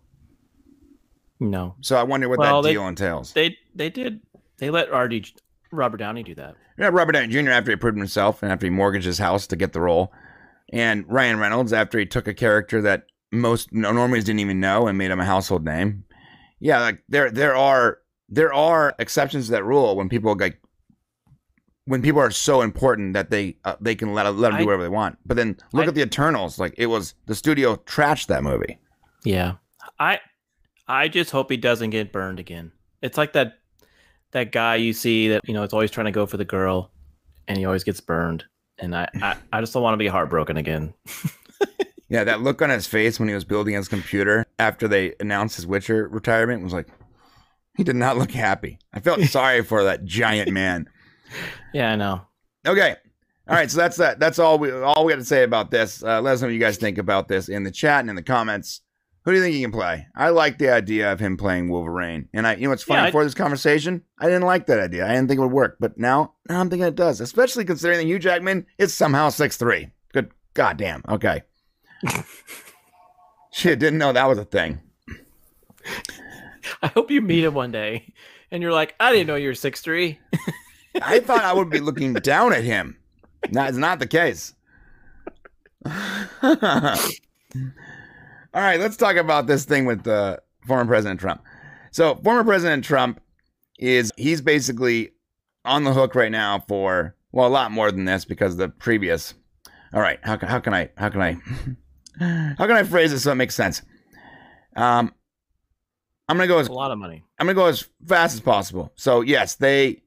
No, 1.39 1.75
So 1.81 1.95
I 1.97 2.03
wonder 2.03 2.29
what 2.29 2.37
Well, 2.37 2.61
that 2.61 2.67
they- 2.67 2.73
deal 2.73 2.87
entails. 2.87 3.33
they 3.33 3.57
they 3.73 3.89
did. 3.89 4.21
They 4.57 4.69
let 4.69 4.89
RD 4.93 5.33
Robert 5.71 5.97
Downey 5.97 6.21
do 6.21 6.35
that. 6.35 6.55
Yeah, 6.77 6.89
Robert 6.91 7.13
Downey 7.13 7.27
Jr. 7.29 7.49
after 7.51 7.71
he 7.71 7.77
proved 7.77 7.97
himself 7.97 8.43
and 8.43 8.51
after 8.51 8.67
he 8.67 8.69
mortgaged 8.69 9.05
his 9.07 9.17
house 9.17 9.47
to 9.47 9.55
get 9.55 9.73
the 9.73 9.81
role, 9.81 10.13
and 10.71 11.05
Ryan 11.07 11.39
Reynolds 11.39 11.73
after 11.73 11.99
he 11.99 12.05
took 12.05 12.27
a 12.27 12.33
character 12.33 12.81
that 12.81 13.03
most 13.31 13.71
no, 13.71 13.91
normies 13.91 14.25
didn't 14.25 14.39
even 14.39 14.59
know 14.59 14.87
and 14.87 14.97
made 14.97 15.11
him 15.11 15.19
a 15.19 15.25
household 15.25 15.63
name. 15.65 16.03
Yeah, 16.59 16.79
like 16.79 17.03
there 17.09 17.31
there 17.31 17.55
are 17.55 17.99
there 18.29 18.53
are 18.53 18.93
exceptions 18.99 19.45
to 19.45 19.51
that 19.51 19.63
rule 19.65 19.95
when 19.95 20.09
people 20.09 20.35
like 20.37 20.59
when 21.85 22.01
people 22.01 22.21
are 22.21 22.31
so 22.31 22.61
important 22.61 23.13
that 23.13 23.29
they 23.31 23.57
uh, 23.65 23.75
they 23.81 23.95
can 23.95 24.13
let 24.13 24.23
let 24.35 24.51
them 24.51 24.59
do 24.59 24.65
whatever 24.65 24.83
they 24.83 24.89
want. 24.89 25.17
But 25.25 25.37
then 25.37 25.57
look 25.73 25.85
I- 25.85 25.89
at 25.89 25.95
the 25.95 26.01
Eternals, 26.01 26.59
like 26.59 26.73
it 26.77 26.87
was 26.87 27.15
the 27.25 27.35
studio 27.35 27.75
trashed 27.75 28.27
that 28.27 28.43
movie. 28.43 28.79
Yeah. 29.23 29.53
I 29.99 30.19
I 30.87 31.07
just 31.07 31.31
hope 31.31 31.49
he 31.51 31.57
doesn't 31.57 31.89
get 31.91 32.11
burned 32.11 32.39
again. 32.39 32.71
It's 33.01 33.17
like 33.17 33.33
that 33.33 33.53
that 34.31 34.51
guy 34.51 34.75
you 34.75 34.93
see 34.93 35.27
that, 35.29 35.41
you 35.47 35.53
know, 35.53 35.63
is 35.63 35.73
always 35.73 35.91
trying 35.91 36.05
to 36.05 36.11
go 36.11 36.25
for 36.25 36.37
the 36.37 36.45
girl 36.45 36.91
and 37.47 37.57
he 37.57 37.65
always 37.65 37.83
gets 37.83 37.99
burned. 37.99 38.45
And 38.81 38.95
I, 38.95 39.07
I, 39.21 39.37
I 39.53 39.59
just 39.61 39.73
don't 39.73 39.83
want 39.83 39.93
to 39.93 39.97
be 39.97 40.07
heartbroken 40.07 40.57
again. 40.57 40.93
Yeah, 42.11 42.25
that 42.25 42.41
look 42.41 42.61
on 42.61 42.69
his 42.69 42.87
face 42.87 43.21
when 43.21 43.29
he 43.29 43.33
was 43.33 43.45
building 43.45 43.73
his 43.73 43.87
computer 43.87 44.45
after 44.59 44.85
they 44.85 45.15
announced 45.21 45.55
his 45.55 45.65
Witcher 45.65 46.09
retirement 46.09 46.61
was 46.61 46.73
like, 46.73 46.89
He 47.77 47.85
did 47.85 47.95
not 47.95 48.17
look 48.17 48.31
happy. 48.31 48.79
I 48.93 48.99
felt 48.99 49.21
sorry 49.29 49.63
for 49.63 49.85
that 49.85 50.03
giant 50.03 50.51
man. 50.51 50.89
Yeah, 51.73 51.93
I 51.93 51.95
know. 51.95 52.21
Okay. 52.67 52.97
All 53.47 53.55
right, 53.55 53.71
so 53.71 53.77
that's 53.77 53.95
that. 53.95 54.19
That's 54.19 54.39
all 54.39 54.59
we 54.59 54.73
all 54.73 55.05
we 55.05 55.13
got 55.13 55.19
to 55.19 55.25
say 55.25 55.43
about 55.43 55.71
this. 55.71 56.03
Uh, 56.03 56.21
let 56.21 56.33
us 56.33 56.41
know 56.41 56.47
what 56.47 56.53
you 56.53 56.59
guys 56.59 56.75
think 56.75 56.97
about 56.97 57.29
this 57.29 57.47
in 57.47 57.63
the 57.63 57.71
chat 57.71 58.01
and 58.01 58.09
in 58.09 58.17
the 58.17 58.23
comments. 58.23 58.81
Who 59.23 59.31
do 59.31 59.37
you 59.37 59.43
think 59.43 59.53
he 59.55 59.61
can 59.61 59.71
play? 59.71 60.07
I 60.15 60.29
like 60.29 60.57
the 60.57 60.69
idea 60.73 61.11
of 61.11 61.19
him 61.19 61.37
playing 61.37 61.69
Wolverine, 61.69 62.27
and 62.33 62.47
I, 62.47 62.55
you 62.55 62.63
know, 62.63 62.69
what's 62.71 62.81
funny 62.83 63.01
Yeah, 63.01 63.03
I- 63.03 63.07
before 63.09 63.23
this 63.23 63.35
conversation, 63.35 64.03
I 64.17 64.25
didn't 64.25 64.43
like 64.47 64.65
that 64.65 64.79
idea. 64.79 65.05
I 65.05 65.09
didn't 65.13 65.27
think 65.27 65.37
it 65.37 65.43
would 65.43 65.51
work, 65.51 65.77
but 65.79 65.97
now, 65.97 66.33
now 66.49 66.59
I'm 66.59 66.69
thinking 66.71 66.87
it 66.87 66.95
does, 66.95 67.21
especially 67.21 67.63
considering 67.65 67.99
that 67.99 68.05
Hugh 68.05 68.17
Jackman 68.19 68.65
is 68.79 68.93
somehow 68.93 69.29
six 69.29 69.57
three. 69.57 69.89
Good 70.13 70.31
goddamn. 70.55 71.03
Okay. 71.07 71.43
Shit, 73.53 73.77
didn't 73.79 73.99
know 73.99 74.11
that 74.13 74.27
was 74.27 74.37
a 74.39 74.45
thing. 74.45 74.79
I 76.81 76.87
hope 76.87 77.11
you 77.11 77.21
meet 77.21 77.43
him 77.43 77.53
one 77.53 77.71
day, 77.71 78.13
and 78.49 78.63
you're 78.63 78.71
like, 78.71 78.95
I 78.99 79.11
didn't 79.11 79.27
know 79.27 79.35
you 79.35 79.49
were 79.49 79.55
six 79.55 79.81
three. 79.81 80.19
I 81.01 81.19
thought 81.19 81.43
I 81.43 81.53
would 81.53 81.69
be 81.69 81.79
looking 81.81 82.13
down 82.13 82.53
at 82.53 82.63
him. 82.63 82.97
That 83.51 83.69
is 83.69 83.77
not 83.77 83.99
the 83.99 84.07
case. 84.07 84.53
All 88.53 88.61
right, 88.61 88.79
let's 88.79 88.97
talk 88.97 89.15
about 89.15 89.47
this 89.47 89.63
thing 89.63 89.85
with 89.85 90.05
uh, 90.07 90.37
former 90.67 90.85
President 90.85 91.19
Trump. 91.19 91.41
So, 91.91 92.15
former 92.15 92.43
President 92.43 92.83
Trump 92.83 93.21
is 93.79 94.11
he's 94.17 94.41
basically 94.41 95.11
on 95.63 95.83
the 95.83 95.93
hook 95.93 96.15
right 96.15 96.31
now 96.31 96.59
for 96.67 97.15
well, 97.31 97.47
a 97.47 97.49
lot 97.49 97.71
more 97.71 97.91
than 97.91 98.05
this 98.05 98.25
because 98.25 98.57
the 98.57 98.67
previous. 98.67 99.33
All 99.93 100.01
right, 100.01 100.19
how 100.23 100.35
can 100.35 100.49
how 100.49 100.59
can 100.59 100.73
I 100.73 100.89
how 100.97 101.09
can 101.09 101.21
I 101.21 101.33
how 102.57 102.67
can 102.67 102.71
I 102.71 102.83
phrase 102.83 103.11
this 103.11 103.23
so 103.23 103.31
it 103.31 103.35
makes 103.35 103.55
sense? 103.55 103.81
Um, 104.75 105.13
I'm 106.27 106.37
gonna 106.37 106.47
go 106.47 106.59
as 106.59 106.67
a 106.67 106.73
lot 106.73 106.91
of 106.91 106.97
money. 106.97 107.23
I'm 107.39 107.45
gonna 107.47 107.55
go 107.55 107.67
as 107.67 107.85
fast 108.05 108.33
as 108.33 108.41
possible. 108.41 108.91
So 108.95 109.21
yes, 109.21 109.55
they, 109.55 110.03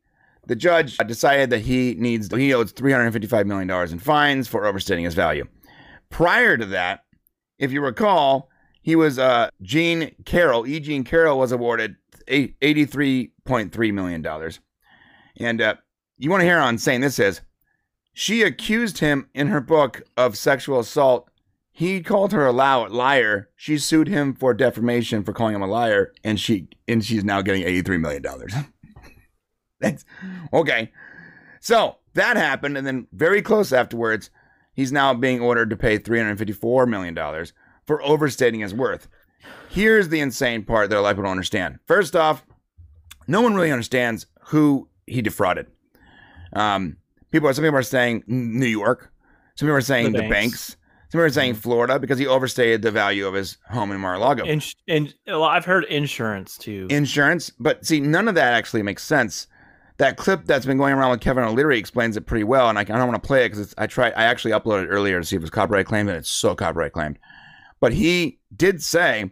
the 0.47 0.57
judge 0.57 0.97
decided 0.99 1.51
that 1.51 1.61
he 1.61 1.95
needs 1.99 2.35
he 2.35 2.53
owes 2.53 2.73
355 2.73 3.47
million 3.47 3.69
dollars 3.69 3.93
in 3.93 3.99
fines 3.99 4.49
for 4.49 4.67
overstating 4.67 5.05
his 5.05 5.15
value. 5.15 5.47
Prior 6.11 6.57
to 6.57 6.67
that, 6.67 7.04
if 7.65 7.73
you 7.73 7.81
recall, 7.81 8.49
he 8.83 8.97
was 8.97 9.19
uh 9.19 9.49
Jean 9.63 10.15
Carroll. 10.25 10.67
E. 10.67 10.81
Jean 10.81 11.05
Carroll 11.05 11.39
was 11.39 11.53
awarded 11.53 11.97
83.3 12.29 13.93
million 13.93 14.23
dollars, 14.23 14.61
and 15.39 15.61
uh, 15.61 15.75
you 16.19 16.31
want 16.31 16.41
to 16.41 16.47
hear 16.47 16.61
how 16.61 16.69
insane 16.69 17.01
this 17.01 17.19
is? 17.19 17.41
She 18.13 18.43
accused 18.43 18.99
him 18.99 19.29
in 19.35 19.49
her 19.49 19.61
book 19.61 20.03
of 20.17 20.39
sexual 20.39 20.79
assault 20.79 21.29
he 21.77 22.03
called 22.03 22.31
her 22.31 22.47
a 22.47 22.53
liar. 22.53 23.51
She 23.57 23.79
sued 23.79 24.07
him 24.07 24.33
for 24.33 24.55
defamation 24.55 25.25
for 25.25 25.33
calling 25.33 25.57
him 25.57 25.63
a 25.63 25.67
liar, 25.67 26.13
and 26.23 26.39
she 26.39 26.69
and 26.87 27.05
she's 27.05 27.25
now 27.25 27.43
getting 27.43 27.63
eighty 27.63 27.83
three 27.83 27.99
million 27.99 28.23
dollars. 28.23 28.55
That's 29.81 30.05
okay. 30.53 30.93
So 31.59 31.97
that 32.15 32.37
happened, 32.37 32.79
and 32.79 32.87
then 32.87 33.09
very 33.13 33.43
close 33.43 33.73
afterwards, 33.73 34.31
he's 34.75 34.93
now 34.93 35.15
being 35.15 35.41
ordered 35.41 35.71
to 35.71 35.77
pay 35.77 35.99
three 35.99 36.19
hundred 36.19 36.39
fifty 36.39 36.53
four 36.53 36.87
million 36.87 37.15
dollars 37.15 37.53
for 37.87 38.03
overstating 38.03 38.61
his 38.61 38.75
worth. 38.75 39.09
Here's 39.69 40.09
the 40.09 40.21
insane 40.21 40.65
part 40.65 40.91
that 40.91 40.99
a 40.99 41.01
lot 41.01 41.11
of 41.11 41.17
people 41.17 41.25
don't 41.25 41.33
understand. 41.33 41.79
First 41.87 42.15
off, 42.17 42.45
no 43.27 43.41
one 43.41 43.55
really 43.55 43.73
understands 43.73 44.27
who 44.47 44.89
he 45.07 45.21
defrauded. 45.23 45.67
Um, 46.55 46.97
people, 47.31 47.53
some 47.53 47.65
people 47.65 47.79
are 47.79 47.83
saying 47.83 48.25
New 48.27 48.67
York. 48.67 49.13
Some 49.57 49.67
people 49.67 49.77
are 49.77 49.81
saying 49.81 50.13
the, 50.13 50.23
The 50.23 50.29
banks. 50.29 50.31
banks. 50.31 50.67
Some 51.11 51.19
people 51.19 51.27
are 51.27 51.31
saying 51.31 51.55
Florida 51.55 51.99
because 51.99 52.19
he 52.19 52.27
overstated 52.27 52.83
the 52.83 52.91
value 52.91 53.27
of 53.27 53.35
his 53.35 53.59
home 53.71 53.93
in 53.93 54.01
Mar-a-Lago. 54.01 54.45
And 54.45 54.65
and 54.89 55.15
well, 55.27 55.45
I've 55.45 55.65
heard 55.65 55.85
insurance 55.85 56.57
too. 56.59 56.87
Insurance, 56.91 57.51
but 57.59 57.85
see, 57.87 58.01
none 58.01 58.27
of 58.29 58.35
that 58.35 58.53
actually 58.55 58.83
makes 58.83 59.05
sense. 59.05 59.47
That 59.99 60.17
clip 60.17 60.45
that's 60.45 60.67
been 60.67 60.79
going 60.79 60.93
around 60.93 61.13
with 61.13 61.21
Kevin 61.21 61.45
O'Leary 61.45 61.79
explains 61.79 62.17
it 62.17 62.27
pretty 62.27 62.45
well, 62.45 62.69
and 62.69 62.79
I, 62.79 62.83
I 62.83 62.85
don't 62.85 63.09
want 63.09 63.23
to 63.23 63.27
play 63.27 63.45
it 63.45 63.51
because 63.51 63.75
I 63.79 63.87
tried. 63.87 64.13
I 64.15 64.25
actually 64.25 64.51
uploaded 64.51 64.85
it 64.85 64.89
earlier 64.89 65.21
to 65.21 65.27
see 65.27 65.37
if 65.37 65.41
it 65.41 65.45
was 65.45 65.51
copyright 65.51 65.87
claimed, 65.87 66.09
and 66.09 66.19
it's 66.19 66.31
so 66.31 66.55
copyright 66.57 66.93
claimed. 66.93 67.19
But 67.81 67.93
he 67.93 68.41
did 68.57 68.83
say 68.83 69.31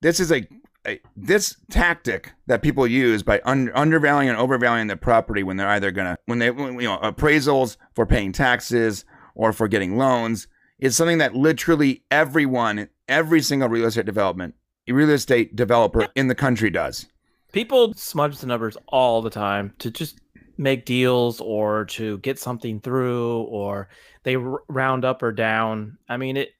this 0.00 0.18
is 0.18 0.32
a, 0.32 0.46
a 0.86 1.00
this 1.16 1.56
tactic 1.70 2.32
that 2.46 2.62
people 2.62 2.86
use 2.86 3.22
by 3.22 3.42
un, 3.44 3.70
undervaluing 3.74 4.30
and 4.30 4.38
overvaluing 4.38 4.86
the 4.86 4.96
property 4.96 5.42
when 5.42 5.58
they're 5.58 5.68
either 5.68 5.90
gonna 5.90 6.16
when 6.24 6.38
they 6.38 6.46
you 6.46 6.82
know 6.82 6.98
appraisals 7.02 7.76
for 7.94 8.06
paying 8.06 8.32
taxes 8.32 9.04
or 9.34 9.52
for 9.52 9.68
getting 9.68 9.98
loans 9.98 10.48
is 10.78 10.96
something 10.96 11.18
that 11.18 11.34
literally 11.34 12.02
everyone, 12.10 12.88
every 13.06 13.42
single 13.42 13.68
real 13.68 13.86
estate 13.86 14.06
development, 14.06 14.54
real 14.88 15.10
estate 15.10 15.54
developer 15.54 16.08
in 16.16 16.28
the 16.28 16.34
country 16.34 16.70
does. 16.70 17.06
People 17.52 17.94
smudge 17.94 18.38
the 18.38 18.46
numbers 18.46 18.76
all 18.88 19.22
the 19.22 19.30
time 19.30 19.72
to 19.78 19.90
just 19.90 20.20
make 20.56 20.84
deals 20.84 21.40
or 21.40 21.86
to 21.86 22.18
get 22.18 22.38
something 22.38 22.80
through, 22.80 23.42
or 23.42 23.88
they 24.22 24.36
r- 24.36 24.62
round 24.68 25.04
up 25.04 25.22
or 25.22 25.32
down. 25.32 25.98
I 26.08 26.16
mean, 26.16 26.36
it 26.36 26.50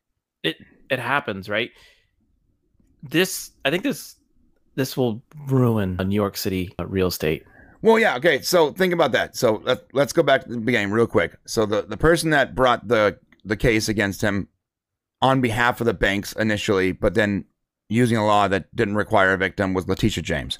it 0.42 0.57
it 0.90 0.98
happens, 0.98 1.48
right? 1.48 1.70
This 3.03 3.53
I 3.64 3.70
think 3.70 3.83
this 3.83 4.16
this 4.74 4.96
will 4.96 5.22
ruin 5.46 5.96
a 5.98 6.05
New 6.05 6.14
York 6.14 6.37
City 6.37 6.74
uh, 6.79 6.87
real 6.87 7.09
estate. 7.09 7.44
Well, 7.83 7.98
yeah, 7.98 8.16
okay. 8.16 8.40
So 8.42 8.72
think 8.72 8.92
about 8.92 9.12
that. 9.12 9.37
So 9.37 9.62
let, 9.64 9.94
let's 9.94 10.12
go 10.12 10.22
back 10.22 10.44
to 10.44 10.50
the 10.50 10.59
beginning 10.59 10.90
real 10.90 11.07
quick. 11.07 11.37
So 11.46 11.64
the, 11.64 11.83
the 11.83 11.96
person 11.96 12.31
that 12.31 12.55
brought 12.55 12.88
the 12.88 13.18
the 13.44 13.57
case 13.57 13.88
against 13.88 14.22
him 14.22 14.48
on 15.22 15.40
behalf 15.40 15.81
of 15.81 15.87
the 15.87 15.94
banks 15.94 16.33
initially, 16.33 16.92
but 16.92 17.14
then 17.14 17.44
using 17.88 18.16
a 18.16 18.24
law 18.24 18.48
that 18.48 18.74
didn't 18.74 18.96
require 18.96 19.33
a 19.33 19.37
victim 19.37 19.74
was 19.74 19.88
Letitia 19.88 20.22
James. 20.22 20.59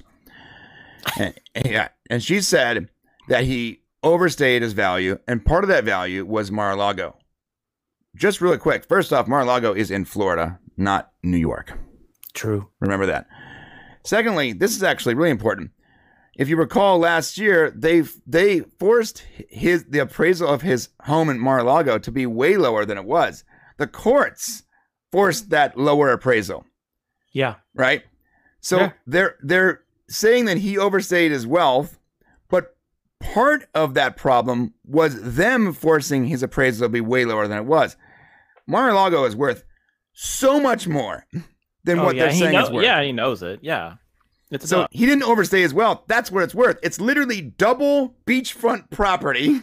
And, 1.19 1.33
yeah, 1.65 1.89
and 2.09 2.23
she 2.23 2.41
said 2.41 2.89
that 3.29 3.43
he 3.43 3.81
overstayed 4.03 4.61
his 4.61 4.73
value, 4.73 5.17
and 5.27 5.45
part 5.45 5.63
of 5.63 5.67
that 5.69 5.83
value 5.83 6.25
was 6.25 6.51
Mar-a-Lago. 6.51 7.17
Just 8.15 8.41
really 8.41 8.57
quick, 8.57 8.85
first 8.85 9.13
off, 9.13 9.27
Mar-a-Lago 9.27 9.73
is 9.73 9.91
in 9.91 10.05
Florida, 10.05 10.59
not 10.75 11.11
New 11.23 11.37
York. 11.37 11.77
True. 12.33 12.69
Remember 12.79 13.05
that. 13.05 13.27
Secondly, 14.03 14.53
this 14.53 14.75
is 14.75 14.83
actually 14.83 15.13
really 15.15 15.29
important. 15.29 15.71
If 16.37 16.49
you 16.49 16.55
recall 16.57 16.97
last 16.97 17.37
year, 17.37 17.69
they 17.71 18.03
they 18.25 18.61
forced 18.79 19.19
his 19.49 19.83
the 19.85 19.99
appraisal 19.99 20.47
of 20.47 20.61
his 20.61 20.89
home 21.03 21.29
in 21.29 21.39
Mar-a-Lago 21.39 21.99
to 21.99 22.11
be 22.11 22.25
way 22.25 22.57
lower 22.57 22.85
than 22.85 22.97
it 22.97 23.05
was. 23.05 23.43
The 23.77 23.85
courts 23.87 24.63
forced 25.11 25.49
that 25.49 25.77
lower 25.77 26.09
appraisal, 26.11 26.65
Yeah. 27.33 27.55
right? 27.75 28.03
So 28.61 28.77
Yeah. 28.79 28.91
they're 29.05 29.35
they're 29.43 29.80
saying 30.15 30.45
that 30.45 30.57
he 30.57 30.77
overstayed 30.77 31.31
his 31.31 31.47
wealth, 31.47 31.99
but 32.49 32.75
part 33.19 33.67
of 33.73 33.93
that 33.95 34.17
problem 34.17 34.73
was 34.85 35.35
them 35.35 35.73
forcing 35.73 36.25
his 36.25 36.43
appraisal 36.43 36.85
to 36.85 36.89
be 36.89 37.01
way 37.01 37.25
lower 37.25 37.47
than 37.47 37.57
it 37.57 37.65
was. 37.65 37.95
Mar-a-Lago 38.67 39.25
is 39.25 39.35
worth 39.35 39.63
so 40.13 40.59
much 40.59 40.87
more 40.87 41.25
than 41.83 41.99
Oh, 41.99 42.05
what 42.05 42.15
yeah, 42.15 42.25
they're 42.25 42.33
saying 42.35 42.53
know- 42.53 42.59
it's 42.61 42.69
worth. 42.71 42.83
Yeah, 42.85 43.01
he 43.01 43.11
knows 43.11 43.41
it. 43.41 43.59
Yeah. 43.61 43.95
It's 44.51 44.67
So 44.67 44.79
enough. 44.79 44.89
he 44.91 45.05
didn't 45.05 45.23
overstay 45.23 45.61
his 45.61 45.73
wealth. 45.73 46.03
That's 46.07 46.29
what 46.29 46.43
it's 46.43 46.53
worth. 46.53 46.77
It's 46.83 46.99
literally 46.99 47.41
double 47.41 48.15
beachfront 48.25 48.89
property. 48.89 49.61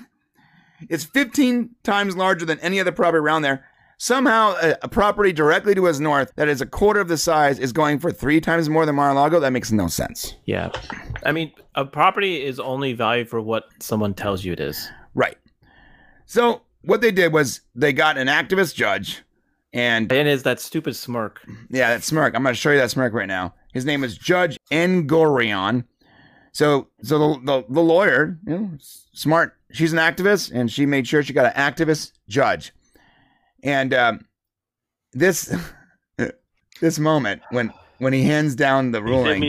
It's 0.88 1.04
15 1.04 1.70
times 1.82 2.16
larger 2.16 2.46
than 2.46 2.58
any 2.60 2.80
other 2.80 2.92
property 2.92 3.18
around 3.18 3.42
there. 3.42 3.66
Somehow, 4.00 4.54
a, 4.62 4.76
a 4.82 4.88
property 4.88 5.32
directly 5.32 5.74
to 5.74 5.84
his 5.86 5.98
north 5.98 6.32
that 6.36 6.48
is 6.48 6.60
a 6.60 6.66
quarter 6.66 7.00
of 7.00 7.08
the 7.08 7.18
size 7.18 7.58
is 7.58 7.72
going 7.72 7.98
for 7.98 8.12
three 8.12 8.40
times 8.40 8.68
more 8.68 8.86
than 8.86 8.94
Mar-a-Lago. 8.94 9.40
That 9.40 9.52
makes 9.52 9.72
no 9.72 9.88
sense. 9.88 10.36
Yeah. 10.44 10.70
I 11.26 11.32
mean, 11.32 11.52
a 11.74 11.84
property 11.84 12.44
is 12.44 12.60
only 12.60 12.92
valued 12.92 13.28
for 13.28 13.40
what 13.40 13.64
someone 13.80 14.14
tells 14.14 14.44
you 14.44 14.52
it 14.52 14.60
is. 14.60 14.88
Right. 15.16 15.36
So 16.26 16.62
what 16.82 17.00
they 17.00 17.10
did 17.10 17.32
was 17.32 17.60
they 17.74 17.92
got 17.92 18.16
an 18.16 18.28
activist 18.28 18.76
judge, 18.76 19.22
and 19.72 20.10
And 20.12 20.28
is 20.28 20.44
that 20.44 20.60
stupid 20.60 20.94
smirk. 20.94 21.42
Yeah, 21.68 21.90
that 21.90 22.04
smirk. 22.04 22.36
I'm 22.36 22.42
going 22.44 22.54
to 22.54 22.60
show 22.60 22.70
you 22.70 22.78
that 22.78 22.90
smirk 22.90 23.12
right 23.12 23.26
now. 23.26 23.54
His 23.72 23.84
name 23.84 24.04
is 24.04 24.16
Judge 24.16 24.56
Engoron. 24.70 25.84
So, 26.52 26.88
so 27.02 27.18
the, 27.18 27.40
the, 27.44 27.64
the 27.68 27.80
lawyer, 27.80 28.38
you 28.46 28.58
know, 28.58 28.70
smart. 29.12 29.56
She's 29.72 29.92
an 29.92 29.98
activist, 29.98 30.52
and 30.54 30.70
she 30.70 30.86
made 30.86 31.06
sure 31.06 31.22
she 31.22 31.32
got 31.32 31.54
an 31.54 31.72
activist 31.72 32.12
judge. 32.28 32.72
And 33.62 33.92
um, 33.94 34.26
this 35.12 35.54
this 36.80 36.98
moment 36.98 37.42
when 37.50 37.72
when 37.98 38.12
he 38.12 38.22
hands 38.22 38.54
down 38.54 38.92
the 38.92 39.02
ruling, 39.02 39.42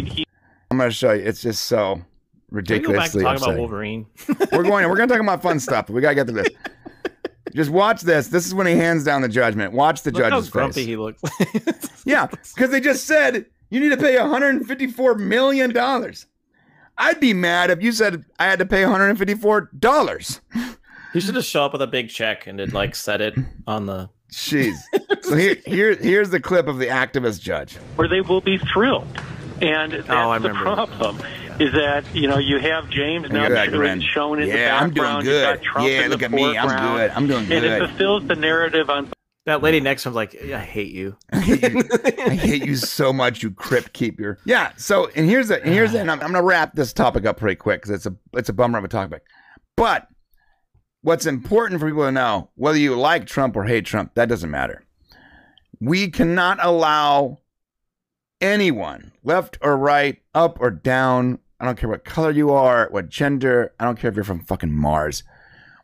I'm 0.72 0.78
going 0.78 0.90
to 0.90 0.96
show 0.96 1.14
you. 1.14 1.24
It's 1.24 1.42
just 1.42 1.66
so 1.66 1.96
Can 1.96 2.04
we 2.52 2.62
go 2.62 2.94
back 2.94 3.12
to 3.12 3.20
ridiculously 3.20 3.24
talking 3.24 3.44
about. 3.44 3.58
Wolverine? 3.58 4.06
We're 4.52 4.64
going. 4.64 4.88
We're 4.90 4.96
going 4.96 5.10
to 5.10 5.14
talk 5.14 5.22
about 5.22 5.42
fun 5.42 5.60
stuff. 5.60 5.88
But 5.88 5.94
we 5.94 6.02
got 6.02 6.10
to 6.10 6.16
get 6.16 6.28
to 6.28 6.34
this. 6.34 6.50
Just 7.56 7.72
watch 7.72 8.02
this. 8.02 8.28
This 8.28 8.46
is 8.46 8.54
when 8.54 8.68
he 8.68 8.74
hands 8.76 9.04
down 9.04 9.22
the 9.24 9.30
judgment. 9.30 9.74
Watch 9.74 10.04
the 10.04 10.12
Look 10.12 10.24
how 10.24 10.30
judge's 10.30 10.50
grumpy 10.50 10.74
face. 10.74 10.86
he 10.86 10.96
looks. 10.98 11.22
Yeah, 12.06 12.28
because 12.28 12.70
they 12.70 12.80
just 12.80 13.06
said 13.06 13.46
you 13.70 13.80
need 13.80 13.90
to 13.90 13.98
pay 13.98 14.20
154 14.20 15.16
million 15.16 15.72
dollars. 15.74 16.28
I'd 16.98 17.20
be 17.20 17.34
mad 17.34 17.72
if 17.72 17.82
you 17.82 17.92
said 17.92 18.26
I 18.40 18.46
had 18.46 18.60
to 18.60 18.66
pay 18.66 18.84
154 18.84 19.72
dollars. 19.80 20.42
He 21.14 21.20
should 21.20 21.36
just 21.36 21.50
show 21.50 21.64
up 21.66 21.74
with 21.74 21.82
a 21.82 21.88
big 21.88 22.10
check 22.10 22.48
and 22.48 22.60
then 22.60 22.70
like 22.72 22.96
set 22.96 23.22
it 23.22 23.36
on 23.68 23.86
the. 23.86 24.10
Jeez. 24.32 24.76
so 25.24 25.36
here, 25.36 25.56
here, 25.66 25.96
here's 25.96 26.30
the 26.30 26.40
clip 26.40 26.68
of 26.68 26.78
the 26.78 26.86
activist 26.86 27.42
judge. 27.42 27.76
where 27.96 28.08
they 28.08 28.22
will 28.22 28.42
be 28.42 28.60
thrilled 28.60 29.08
And 29.60 29.92
oh, 29.94 29.98
that's 29.98 30.10
Oh, 30.12 30.30
I 30.30 30.38
the 30.38 30.50
remember. 30.50 30.86
problem. 30.86 31.18
Is 31.60 31.74
that 31.74 32.06
you 32.14 32.28
know 32.28 32.38
you 32.38 32.60
have 32.60 32.90
James 32.92 33.28
now 33.32 33.42
Look 33.42 33.52
at 33.52 33.72
that 33.72 33.72
grin. 33.72 34.02
shown 34.02 34.40
in 34.42 34.48
the 34.50 34.56
Yeah, 34.56 34.78
I'm 34.80 34.90
background. 34.92 35.24
doing 35.26 35.36
You've 35.36 35.44
got 35.64 35.82
good. 35.84 35.92
Yeah, 35.92 36.08
look 36.08 36.22
at 36.22 36.32
me. 36.32 36.56
I'm 36.58 36.68
foreground. 36.70 36.98
good. 36.98 37.12
I'm 37.12 37.28
doing 37.28 37.40
And 37.40 37.48
good. 37.50 37.64
it 37.64 37.88
fulfills 37.88 38.28
the 38.28 38.36
narrative 38.36 38.90
on 38.92 39.10
That 39.48 39.64
lady 39.64 39.80
next 39.82 40.04
to 40.04 40.10
him's 40.10 40.16
like, 40.16 40.36
I 40.42 40.60
hate 40.60 40.92
you. 40.94 41.18
I 41.34 41.40
hate 41.40 41.64
you, 41.74 41.84
I 42.28 42.36
hate 42.36 42.66
you 42.66 42.76
so 42.76 43.12
much, 43.12 43.42
you 43.42 43.50
crypt 43.52 43.94
keeper. 43.94 44.38
Yeah. 44.46 44.72
So, 44.78 45.10
and 45.16 45.26
here's 45.28 45.48
the, 45.48 45.62
and 45.64 45.74
here's 45.74 45.92
the, 45.92 46.00
and 46.02 46.12
I'm, 46.12 46.20
I'm 46.22 46.28
gonna 46.32 46.44
wrap 46.44 46.76
this 46.76 46.94
topic 46.94 47.26
up 47.26 47.38
pretty 47.38 47.56
quick 47.56 47.82
because 47.82 47.90
it's 47.96 48.06
a, 48.06 48.16
it's 48.38 48.50
a 48.50 48.54
bummer 48.54 48.78
of 48.78 48.84
a 48.86 48.88
topic. 48.88 49.24
But 49.76 50.08
what's 51.02 51.26
mm-hmm. 51.26 51.36
important 51.36 51.80
for 51.80 51.88
people 51.88 52.04
to 52.04 52.12
know, 52.12 52.50
whether 52.56 52.78
you 52.78 52.96
like 52.96 53.26
Trump 53.26 53.56
or 53.56 53.66
hate 53.66 53.86
Trump, 53.86 54.14
that 54.16 54.30
doesn't 54.30 54.52
matter. 54.52 54.84
We 55.80 56.10
cannot 56.10 56.60
allow 56.62 57.40
anyone, 58.42 59.12
left 59.24 59.58
or 59.62 59.78
right, 59.78 60.22
up 60.34 60.60
or 60.60 60.72
down. 60.72 61.40
I 61.60 61.66
don't 61.66 61.78
care 61.78 61.90
what 61.90 62.06
color 62.06 62.32
you 62.32 62.52
are, 62.52 62.88
what 62.92 63.10
gender. 63.10 63.74
I 63.80 63.86
don't 63.86 64.00
care 64.00 64.10
if 64.10 64.16
you're 64.16 64.24
from 64.24 64.44
fucking 64.46 64.74
Mars. 64.74 65.24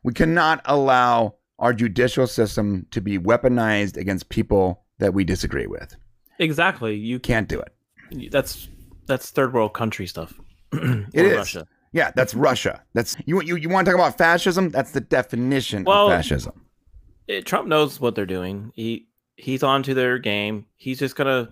We 0.04 0.14
cannot 0.14 0.62
allow 0.66 1.36
our 1.60 1.74
judicial 1.74 2.28
system 2.28 2.86
to 2.92 3.02
be 3.02 3.18
weaponized 3.18 3.98
against 3.98 4.30
people 4.30 4.84
that 5.00 5.14
we 5.14 5.24
disagree 5.24 5.68
with. 5.68 5.96
Exactly. 6.40 6.96
You 6.96 7.20
Can't 7.20 7.48
do 7.48 7.60
it. 7.60 8.32
that's 8.32 8.68
that's 9.08 9.32
third 9.32 9.54
world 9.54 9.74
country 9.74 10.08
stuff. 10.08 10.34
It 10.74 11.26
is. 11.26 11.38
Russia. 11.38 11.68
Yeah, 11.96 12.12
that's 12.14 12.36
Russia. 12.36 12.84
That's 12.94 13.16
you. 13.26 13.42
You, 13.42 13.56
you 13.56 13.70
want 13.70 13.86
to 13.86 13.92
talk 13.92 13.98
about 13.98 14.18
fascism? 14.18 14.70
That's 14.70 14.92
the 14.92 15.00
definition 15.00 15.86
Well- 15.86 16.08
of 16.08 16.12
fascism. 16.12 16.66
It- 17.30 17.46
Trump 17.46 17.70
knows 17.70 18.02
what 18.02 18.16
they're 18.16 18.26
doing. 18.26 18.74
He 18.76 19.08
he's 19.38 19.64
on 19.64 19.82
to 19.84 19.94
their 19.94 20.20
game. 20.20 20.66
He's 20.76 21.00
just 21.00 21.16
gonna 21.16 21.48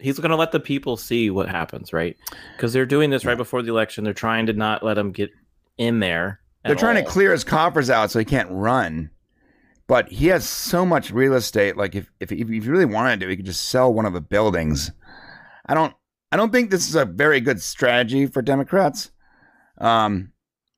he's 0.00 0.20
gonna 0.20 0.36
let 0.36 0.52
the 0.52 0.60
people 0.60 0.96
see 0.96 1.28
what 1.28 1.48
happens, 1.48 1.92
right? 1.92 2.16
Because 2.56 2.72
they're 2.72 2.86
doing 2.86 3.10
this 3.10 3.24
right 3.24 3.36
before 3.36 3.62
the 3.62 3.70
election. 3.70 4.04
They're 4.04 4.14
trying 4.14 4.46
to 4.46 4.52
not 4.52 4.84
let 4.84 4.96
him 4.96 5.10
get 5.10 5.30
in 5.76 5.98
there. 5.98 6.40
They're 6.64 6.76
trying 6.76 7.02
to 7.02 7.10
clear 7.10 7.32
his 7.32 7.42
coffers 7.42 7.90
out 7.90 8.12
so 8.12 8.20
he 8.20 8.24
can't 8.24 8.48
run. 8.52 9.10
But 9.88 10.08
he 10.08 10.28
has 10.28 10.48
so 10.48 10.86
much 10.86 11.10
real 11.10 11.34
estate. 11.34 11.76
Like 11.76 11.96
if 11.96 12.08
if, 12.20 12.30
if 12.30 12.48
you 12.48 12.62
really 12.62 12.84
wanted 12.84 13.18
to, 13.20 13.28
he 13.28 13.34
could 13.34 13.44
just 13.44 13.68
sell 13.70 13.92
one 13.92 14.06
of 14.06 14.12
the 14.12 14.20
buildings. 14.20 14.92
I 15.66 15.74
don't. 15.74 15.92
I 16.30 16.36
don't 16.36 16.52
think 16.52 16.70
this 16.70 16.88
is 16.88 16.94
a 16.94 17.04
very 17.04 17.40
good 17.40 17.60
strategy 17.60 18.26
for 18.26 18.40
Democrats. 18.40 19.10
Um, 19.80 20.32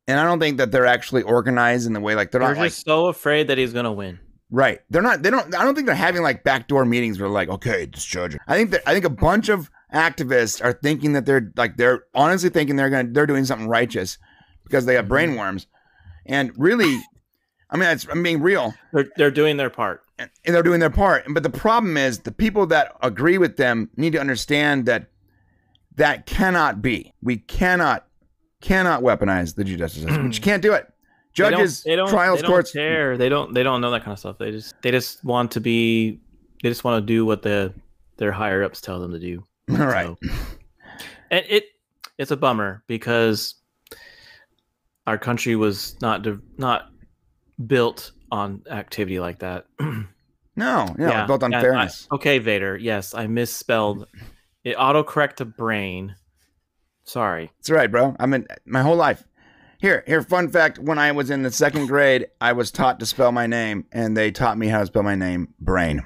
and 0.08 0.18
I 0.18 0.24
don't 0.24 0.40
think 0.40 0.58
that 0.58 0.72
they're 0.72 0.86
actually 0.86 1.22
organized 1.22 1.86
in 1.86 1.92
the 1.92 2.00
way 2.00 2.14
like 2.14 2.30
they're, 2.30 2.40
They're 2.40 2.54
not 2.54 2.58
like 2.60 2.70
just 2.70 2.84
so 2.84 3.06
afraid 3.08 3.48
that 3.48 3.58
he's 3.58 3.72
gonna 3.72 3.92
win. 3.92 4.18
Right. 4.50 4.80
They're 4.90 5.02
not. 5.02 5.22
They 5.22 5.30
don't. 5.30 5.54
I 5.54 5.64
don't 5.64 5.74
think 5.74 5.86
they're 5.86 5.94
having 5.94 6.22
like 6.22 6.44
backdoor 6.44 6.84
meetings 6.84 7.18
where 7.18 7.28
like, 7.28 7.48
okay, 7.48 7.86
just 7.86 8.08
judge. 8.08 8.36
I 8.46 8.56
think 8.56 8.70
that 8.70 8.82
I 8.86 8.92
think 8.92 9.04
a 9.04 9.10
bunch 9.10 9.48
of 9.48 9.70
activists 9.94 10.62
are 10.62 10.72
thinking 10.72 11.12
that 11.14 11.24
they're 11.26 11.52
like 11.56 11.76
they're 11.76 12.04
honestly 12.14 12.50
thinking 12.50 12.76
they're 12.76 12.90
gonna 12.90 13.08
they're 13.10 13.26
doing 13.26 13.44
something 13.44 13.68
righteous 13.68 14.18
because 14.64 14.84
they 14.86 14.94
have 14.94 15.08
brain 15.08 15.36
worms, 15.36 15.66
and 16.26 16.52
really, 16.56 17.00
I 17.70 17.76
mean, 17.76 17.88
it's, 17.88 18.06
I'm 18.10 18.22
being 18.22 18.42
real, 18.42 18.74
They're 18.92 19.08
they're 19.16 19.30
doing 19.30 19.56
their 19.56 19.70
part. 19.70 20.02
and 20.18 20.28
and 20.44 20.54
they're 20.54 20.62
doing 20.62 20.80
their 20.80 20.90
part. 20.90 21.24
But 21.30 21.42
the 21.42 21.50
problem 21.50 21.96
is 21.96 22.20
the 22.20 22.32
people 22.32 22.66
that 22.66 22.94
agree 23.02 23.38
with 23.38 23.56
them 23.56 23.88
need 23.96 24.12
to 24.12 24.20
understand 24.20 24.84
that 24.86 25.06
that 25.96 26.26
cannot 26.26 26.82
be. 26.82 27.12
We 27.22 27.38
cannot 27.38 28.06
cannot 28.62 29.02
weaponize 29.02 29.54
the 29.54 29.64
judicial 29.64 30.02
system. 30.02 30.22
we 30.24 30.28
just 30.30 30.40
mm. 30.40 30.44
can't 30.44 30.62
do 30.62 30.72
it. 30.72 30.86
They 31.36 31.42
don't- 31.44 31.52
Judges, 31.52 31.82
they 31.82 31.96
don't, 31.96 32.08
trials, 32.08 32.38
they 32.38 32.42
don't 32.42 32.50
courts. 32.50 32.72
care. 32.72 33.16
They 33.16 33.28
don't 33.28 33.52
they 33.54 33.62
don't 33.62 33.80
know 33.80 33.90
that 33.90 34.00
kind 34.04 34.12
of 34.12 34.18
stuff. 34.18 34.38
They 34.38 34.50
just 34.50 34.74
they 34.82 34.90
just 34.90 35.24
want 35.24 35.50
to 35.52 35.60
be 35.60 36.20
they 36.62 36.68
just 36.68 36.84
want 36.84 37.02
to 37.02 37.06
do 37.06 37.24
what 37.26 37.42
the 37.42 37.72
their 38.18 38.32
higher 38.32 38.62
ups 38.62 38.80
tell 38.80 39.00
them 39.00 39.12
to 39.12 39.18
do. 39.18 39.44
All 39.70 39.76
right. 39.86 40.06
So- 40.22 40.30
and 41.30 41.44
it 41.48 41.64
it's 42.18 42.30
a 42.30 42.36
bummer 42.36 42.82
because 42.86 43.54
our 45.06 45.18
country 45.18 45.56
was 45.56 45.96
not 46.00 46.22
de- 46.22 46.40
not 46.58 46.90
built 47.66 48.12
on 48.30 48.62
activity 48.70 49.18
like 49.20 49.40
that. 49.40 49.66
No, 50.54 50.94
no, 50.98 51.24
built 51.26 51.42
on 51.42 51.52
yeah, 51.52 51.58
I- 51.58 51.62
fairness. 51.62 52.08
okay, 52.12 52.38
Vader. 52.38 52.76
Yes, 52.76 53.14
I 53.14 53.26
misspelled 53.26 54.06
it. 54.64 54.76
Autocorrect 54.76 55.36
to 55.36 55.46
brain. 55.46 56.14
Sorry. 57.04 57.50
That's 57.58 57.70
right, 57.70 57.90
bro. 57.90 58.16
I 58.18 58.26
mean, 58.26 58.46
my 58.64 58.82
whole 58.82 58.96
life. 58.96 59.24
Here, 59.80 60.04
here. 60.06 60.22
Fun 60.22 60.48
fact: 60.48 60.78
When 60.78 60.98
I 60.98 61.10
was 61.12 61.30
in 61.30 61.42
the 61.42 61.50
second 61.50 61.86
grade, 61.88 62.26
I 62.40 62.52
was 62.52 62.70
taught 62.70 63.00
to 63.00 63.06
spell 63.06 63.32
my 63.32 63.46
name, 63.48 63.84
and 63.90 64.16
they 64.16 64.30
taught 64.30 64.56
me 64.56 64.68
how 64.68 64.78
to 64.80 64.86
spell 64.86 65.02
my 65.02 65.16
name, 65.16 65.54
Brain. 65.58 66.04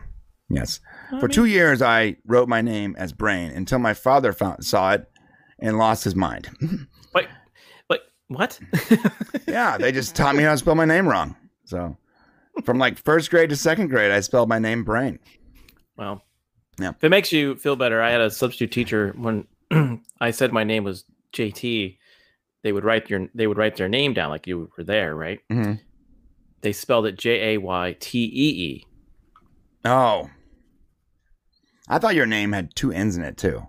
Yes. 0.49 0.80
For 1.20 1.28
two 1.28 1.44
years, 1.44 1.82
I 1.82 2.16
wrote 2.24 2.49
my 2.49 2.62
name 2.62 2.94
as 2.99 3.12
Brain 3.12 3.51
until 3.51 3.78
my 3.78 3.94
father 3.94 4.32
found, 4.32 4.64
saw 4.64 4.92
it 4.92 5.07
and 5.59 5.76
lost 5.76 6.05
his 6.05 6.14
mind. 6.14 6.49
Wait, 7.14 7.26
wait, 7.90 8.01
what? 8.28 8.59
yeah, 9.47 9.76
they 9.76 9.90
just 9.92 10.14
taught 10.14 10.36
me 10.36 10.42
how 10.42 10.53
to 10.53 10.59
spell 10.59 10.74
my 10.74 10.84
name 10.84 11.09
wrong. 11.09 11.34
So, 11.64 11.97
from 12.64 12.78
like 12.78 12.97
first 12.99 13.30
grade 13.30 13.51
to 13.51 13.57
second 13.57 13.88
grade, 13.88 14.11
I 14.12 14.20
spelled 14.20 14.49
my 14.49 14.59
name 14.59 14.84
Brain. 14.84 15.18
Well, 15.97 16.22
Yeah. 16.78 16.90
If 16.90 17.05
it 17.05 17.09
makes 17.11 17.32
you 17.32 17.57
feel 17.57 17.74
better, 17.76 18.01
I 18.03 18.11
had 18.11 18.20
a 18.20 18.30
substitute 18.30 18.70
teacher 18.72 19.14
when 19.16 19.47
I 20.20 20.30
said 20.30 20.52
my 20.52 20.64
name 20.64 20.84
was 20.84 21.04
JT. 21.32 21.98
They 22.62 22.72
would 22.72 22.84
write 22.84 23.08
your 23.10 23.28
they 23.34 23.46
would 23.46 23.58
write 23.58 23.76
their 23.76 23.88
name 23.88 24.12
down 24.14 24.30
like 24.30 24.46
you 24.46 24.70
were 24.76 24.84
there, 24.84 25.14
right? 25.14 25.40
Mhm. 25.50 25.80
They 26.62 26.72
spelled 26.72 27.06
it 27.06 27.16
J 27.18 27.54
A 27.54 27.58
Y 27.58 27.96
T 28.00 28.24
E 28.24 28.28
E. 28.64 28.86
Oh, 29.84 30.30
I 31.88 31.98
thought 31.98 32.14
your 32.16 32.26
name 32.26 32.52
had 32.52 32.74
two 32.74 32.90
N's 32.92 33.16
in 33.16 33.22
it 33.22 33.36
too. 33.36 33.66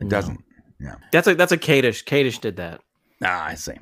It 0.00 0.04
No. 0.04 0.08
doesn't. 0.10 0.42
Yeah, 0.80 0.96
that's 1.12 1.26
a 1.28 1.34
that's 1.34 1.52
a 1.52 1.56
Kadish. 1.58 2.04
Kadish 2.04 2.40
did 2.40 2.56
that. 2.56 2.80
Ah, 3.22 3.44
I 3.46 3.54
see. 3.54 3.74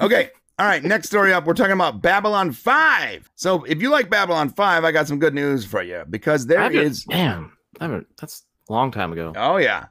Okay. 0.00 0.30
All 0.58 0.66
right. 0.66 0.82
Next 0.82 1.06
story 1.08 1.32
up. 1.32 1.44
We're 1.46 1.54
talking 1.54 1.72
about 1.74 2.02
Babylon 2.02 2.50
5. 2.50 3.30
So 3.36 3.62
if 3.62 3.80
you 3.80 3.90
like 3.90 4.10
Babylon 4.10 4.48
5, 4.48 4.82
I 4.84 4.90
got 4.90 5.06
some 5.06 5.20
good 5.20 5.32
news 5.34 5.64
for 5.64 5.82
you 5.82 6.02
because 6.10 6.46
there 6.46 6.72
is. 6.72 7.04
damn. 7.04 7.52
That's 7.78 8.44
a 8.68 8.72
long 8.72 8.90
time 8.90 9.12
ago. 9.12 9.32
Oh, 9.36 9.58
yeah. 9.58 9.86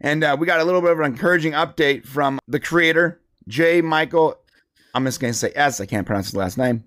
And 0.00 0.24
uh, 0.24 0.36
we 0.38 0.46
got 0.46 0.60
a 0.60 0.64
little 0.64 0.80
bit 0.80 0.92
of 0.92 1.00
an 1.00 1.06
encouraging 1.06 1.52
update 1.52 2.06
from 2.06 2.38
the 2.48 2.60
creator, 2.60 3.20
J. 3.48 3.80
Michael. 3.82 4.36
I'm 4.94 5.04
just 5.04 5.20
going 5.20 5.32
to 5.32 5.38
say 5.38 5.52
S. 5.54 5.80
I 5.80 5.86
can't 5.86 6.06
pronounce 6.06 6.26
his 6.26 6.36
last 6.36 6.56
name. 6.56 6.84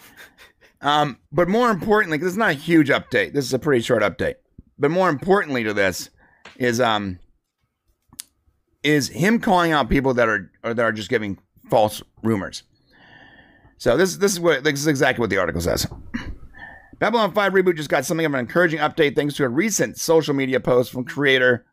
um, 0.80 1.18
but 1.32 1.48
more 1.48 1.70
importantly, 1.70 2.18
this 2.18 2.28
is 2.28 2.36
not 2.36 2.50
a 2.50 2.54
huge 2.54 2.88
update. 2.88 3.32
This 3.32 3.44
is 3.44 3.52
a 3.52 3.58
pretty 3.58 3.82
short 3.82 4.02
update. 4.02 4.36
But 4.78 4.90
more 4.90 5.08
importantly 5.08 5.64
to 5.64 5.74
this 5.74 6.10
is 6.56 6.80
um 6.80 7.18
is 8.82 9.08
him 9.08 9.40
calling 9.40 9.72
out 9.72 9.88
people 9.88 10.14
that 10.14 10.28
are 10.28 10.50
or 10.62 10.74
that 10.74 10.82
are 10.82 10.92
just 10.92 11.08
giving 11.08 11.38
false 11.68 12.02
rumors. 12.22 12.62
So 13.78 13.96
this 13.96 14.16
this 14.16 14.32
is 14.32 14.40
what 14.40 14.64
this 14.64 14.80
is 14.80 14.86
exactly 14.86 15.20
what 15.20 15.30
the 15.30 15.38
article 15.38 15.60
says. 15.60 15.86
Babylon 16.98 17.32
5 17.32 17.52
reboot 17.52 17.76
just 17.76 17.90
got 17.90 18.06
something 18.06 18.24
of 18.24 18.32
an 18.32 18.40
encouraging 18.40 18.78
update 18.78 19.14
thanks 19.14 19.34
to 19.34 19.44
a 19.44 19.48
recent 19.48 19.98
social 19.98 20.32
media 20.32 20.60
post 20.60 20.90
from 20.90 21.04
creator 21.04 21.66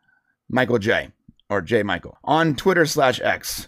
Michael 0.53 0.77
J. 0.77 1.09
or 1.49 1.61
J. 1.61 1.83
Michael 1.83 2.17
on 2.23 2.55
Twitter 2.55 2.85
slash 2.85 3.19
X. 3.21 3.67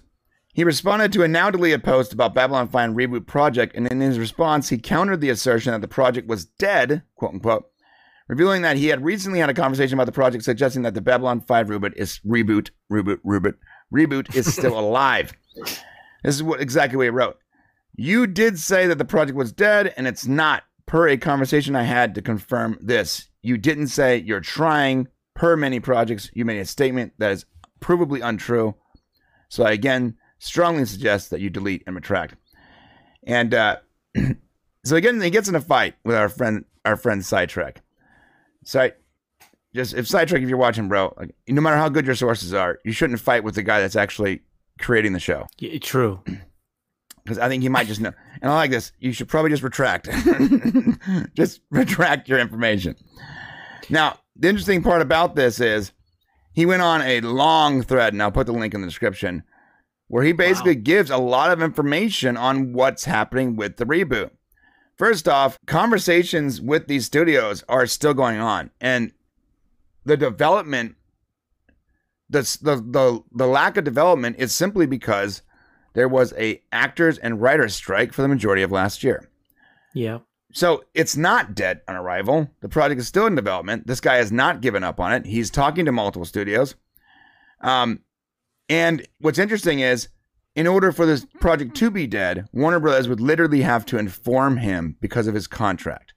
He 0.54 0.64
responded 0.64 1.12
to 1.12 1.24
a 1.24 1.28
now 1.28 1.50
deleted 1.50 1.84
post 1.84 2.14
about 2.14 2.34
Babylon 2.34 2.70
5 2.70 2.92
reboot 2.92 3.28
project, 3.28 3.76
and 3.76 3.88
in 3.88 4.00
his 4.00 4.18
response, 4.18 4.70
he 4.70 4.78
countered 4.78 5.20
the 5.20 5.30
assertion 5.30 5.74
that 5.74 5.82
the 5.82 5.88
project 5.88 6.30
was 6.30 6.46
dead, 6.46 7.04
quote 7.16 7.34
unquote, 7.34 7.66
revealing 8.30 8.62
that 8.62 8.78
he 8.78 8.88
had 8.88 9.04
recently 9.04 9.40
had 9.40 9.50
a 9.50 9.54
conversation 9.54 9.96
about 9.96 10.06
the 10.06 10.14
project, 10.14 10.46
suggesting 10.46 10.84
that 10.84 10.94
the 10.94 11.02
Babylon 11.02 11.42
5 11.42 11.68
reboot 11.68 11.94
is 11.98 12.22
reboot, 12.26 12.70
reboot, 12.90 13.18
reboot, 13.26 13.56
reboot 13.94 14.34
is 14.34 14.54
still 14.54 14.80
alive. 14.86 15.34
This 15.56 16.36
is 16.36 16.44
what 16.44 16.62
exactly 16.62 16.96
what 16.96 17.04
he 17.04 17.10
wrote. 17.10 17.38
You 17.96 18.28
did 18.28 18.60
say 18.60 18.88
that 18.88 18.98
the 18.98 19.06
project 19.06 19.38
was 19.38 19.52
dead, 19.52 19.94
and 19.98 20.08
it's 20.08 20.26
not. 20.26 20.64
Per 20.86 21.08
a 21.08 21.18
conversation 21.18 21.76
I 21.76 21.82
had 21.82 22.14
to 22.14 22.22
confirm 22.22 22.78
this, 22.80 23.28
you 23.42 23.58
didn't 23.58 23.88
say 23.88 24.18
you're 24.18 24.40
trying. 24.40 25.08
Per 25.36 25.56
many 25.56 25.80
projects, 25.80 26.32
you 26.34 26.46
made 26.46 26.60
a 26.60 26.66
statement 26.66 27.14
that 27.20 27.32
is 27.32 27.46
provably 27.82 28.22
untrue. 28.24 28.76
So 29.50 29.64
I 29.64 29.72
again 29.72 30.18
strongly 30.40 30.86
suggest 30.86 31.30
that 31.30 31.42
you 31.42 31.50
delete 31.50 31.84
and 31.86 31.96
retract. 31.96 32.36
And 33.24 33.54
uh, 33.54 33.78
so 34.86 34.96
again, 34.96 35.22
he 35.22 35.30
gets 35.30 35.48
in 35.48 35.56
a 35.56 35.62
fight 35.62 35.96
with 36.04 36.16
our 36.16 36.30
friend, 36.30 36.66
our 36.84 36.96
friend 36.96 37.24
Sidetrack. 37.24 37.82
So 38.64 38.90
just 39.76 39.94
if 39.94 40.08
Sidetrack, 40.08 40.42
if 40.42 40.50
you're 40.50 40.58
watching, 40.58 40.88
bro, 40.88 41.14
like, 41.18 41.36
no 41.48 41.62
matter 41.62 41.78
how 41.78 41.90
good 41.90 42.06
your 42.06 42.16
sources 42.16 42.54
are, 42.54 42.80
you 42.84 42.92
shouldn't 42.92 43.20
fight 43.20 43.44
with 43.44 43.56
the 43.56 43.64
guy 43.64 43.82
that's 43.82 43.96
actually 43.96 44.42
creating 44.80 45.14
the 45.14 45.20
show 45.20 45.48
Yeah, 45.60 45.78
true. 45.80 46.22
because 47.26 47.40
I 47.40 47.50
think 47.50 47.64
he 47.64 47.70
might 47.70 47.88
just 47.88 48.00
know. 48.00 48.14
And 48.42 48.52
I 48.52 48.56
like 48.56 48.72
this. 48.72 48.92
You 49.00 49.12
should 49.12 49.28
probably 49.28 49.50
just 49.50 49.64
retract. 49.64 50.08
just 51.36 51.62
retract 51.72 52.30
your 52.30 52.40
information. 52.40 52.96
Now, 53.90 54.20
the 54.36 54.50
interesting 54.50 54.84
part 54.84 55.02
about 55.02 55.36
this 55.36 55.60
is 55.60 55.92
he 56.54 56.66
went 56.66 56.82
on 56.82 57.02
a 57.02 57.22
long 57.22 57.82
thread, 57.82 58.14
and 58.14 58.22
I'll 58.22 58.32
put 58.32 58.48
the 58.48 58.54
link 58.54 58.74
in 58.74 58.82
the 58.82 58.88
description, 58.88 59.44
where 60.08 60.24
he 60.24 60.32
basically 60.32 60.76
gives 60.76 61.10
a 61.10 61.18
lot 61.18 61.52
of 61.52 61.62
information 61.62 62.38
on 62.38 62.74
what's 62.74 63.06
happening 63.06 63.56
with 63.56 63.78
the 63.78 63.86
reboot. 63.86 64.32
First 64.98 65.28
off, 65.28 65.58
conversations 65.66 66.62
with 66.62 66.88
these 66.88 67.06
studios 67.06 67.64
are 67.68 67.86
still 67.86 68.14
going 68.14 68.40
on, 68.40 68.72
and 68.80 69.12
the 70.06 70.18
development 70.18 70.96
the 72.30 72.42
the 72.62 72.76
the, 72.78 73.24
the 73.32 73.48
lack 73.48 73.78
of 73.78 73.84
development 73.84 74.38
is 74.40 74.54
simply 74.54 74.86
because 74.86 75.42
there 75.94 76.08
was 76.08 76.34
a 76.38 76.62
actors 76.72 77.18
and 77.18 77.42
writers 77.42 77.76
strike 77.76 78.14
for 78.14 78.22
the 78.22 78.28
majority 78.28 78.62
of 78.62 78.72
last 78.72 79.04
year. 79.04 79.30
Yeah. 79.94 80.20
So 80.56 80.86
it's 80.94 81.18
not 81.18 81.54
dead 81.54 81.82
on 81.86 81.98
arrival. 81.98 82.50
The 82.62 82.70
project 82.70 83.02
is 83.02 83.10
still 83.10 83.26
in 83.26 83.36
development. 83.36 83.88
This 83.88 84.00
guy 84.00 84.16
has 84.16 84.32
not 84.32 84.62
given 84.62 84.86
up 84.86 85.02
on 85.02 85.12
it. 85.12 85.26
He's 85.26 85.52
talking 85.52 85.84
to 85.84 85.92
multiple 85.92 86.24
studios. 86.24 86.76
Um, 87.60 88.00
and 88.70 89.06
what's 89.20 89.38
interesting 89.38 89.82
is, 89.82 90.08
in 90.56 90.66
order 90.66 90.94
for 90.94 91.06
this 91.06 91.26
project 91.42 91.76
to 91.76 91.92
be 91.92 92.08
dead, 92.08 92.48
Warner 92.54 92.80
Brothers 92.80 93.10
would 93.10 93.20
literally 93.20 93.64
have 93.64 93.86
to 93.88 93.98
inform 93.98 94.56
him 94.56 94.96
because 95.02 95.28
of 95.28 95.36
his 95.36 95.46
contract, 95.46 96.14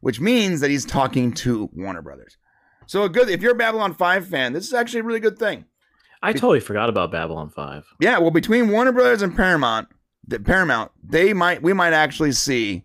which 0.00 0.20
means 0.20 0.60
that 0.60 0.70
he's 0.70 0.84
talking 0.84 1.32
to 1.32 1.68
Warner 1.72 2.00
Brothers. 2.00 2.36
So 2.86 3.02
a 3.02 3.08
good 3.08 3.28
if 3.28 3.42
you're 3.42 3.52
a 3.52 3.56
Babylon 3.56 3.92
5 3.92 4.28
fan, 4.28 4.52
this 4.52 4.68
is 4.68 4.72
actually 4.72 5.00
a 5.00 5.04
really 5.04 5.18
good 5.18 5.36
thing. 5.36 5.64
I 6.22 6.32
totally 6.32 6.60
forgot 6.60 6.88
about 6.88 7.10
Babylon 7.10 7.50
5. 7.50 7.86
Yeah, 7.98 8.18
well, 8.18 8.30
between 8.30 8.68
Warner 8.68 8.92
Brothers 8.92 9.22
and 9.22 9.34
Paramount, 9.34 9.88
the 10.24 10.38
Paramount, 10.38 10.92
they 11.02 11.32
might 11.32 11.60
we 11.60 11.72
might 11.72 11.92
actually 11.92 12.30
see 12.30 12.83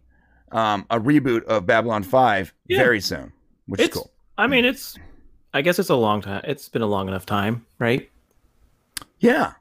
um, 0.52 0.86
a 0.90 1.00
reboot 1.00 1.44
of 1.46 1.66
Babylon 1.66 2.04
5 2.04 2.54
Yeah. 2.68 2.78
very 2.80 3.02
soon, 3.02 3.32
which 3.68 3.82
is 3.82 3.90
cool. 3.90 4.12
I 4.38 4.48
mean, 4.48 4.66
it's 4.66 4.98
I 5.54 5.62
guess 5.62 5.80
it's 5.80 5.90
a 5.90 5.96
long 5.96 6.22
time. 6.22 6.42
It's 6.46 6.70
been 6.70 6.82
a 6.82 6.88
long 6.88 7.08
enough 7.08 7.26
time, 7.26 7.66
right? 7.80 8.10
Yeah, 9.20 9.54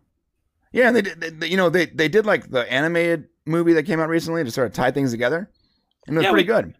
yeah, 0.73 0.89
and 0.89 0.97
they 0.97 1.03
did. 1.03 1.41
They- 1.41 1.47
you 1.49 1.57
know, 1.57 1.69
they 1.71 1.87
they 1.87 2.09
did 2.09 2.27
like 2.27 2.51
the 2.51 2.71
animated 2.73 3.29
movie 3.47 3.73
that 3.73 3.85
came 3.85 4.01
out 4.01 4.09
recently 4.09 4.45
to 4.45 4.51
sort 4.51 4.67
of 4.67 4.73
tie 4.73 4.91
things 4.91 5.11
together, 5.11 5.51
and 6.07 6.15
it 6.17 6.19
was 6.19 6.25
Yeah, 6.25 6.31
pretty 6.31 6.45
we- 6.45 6.55
good. 6.55 6.75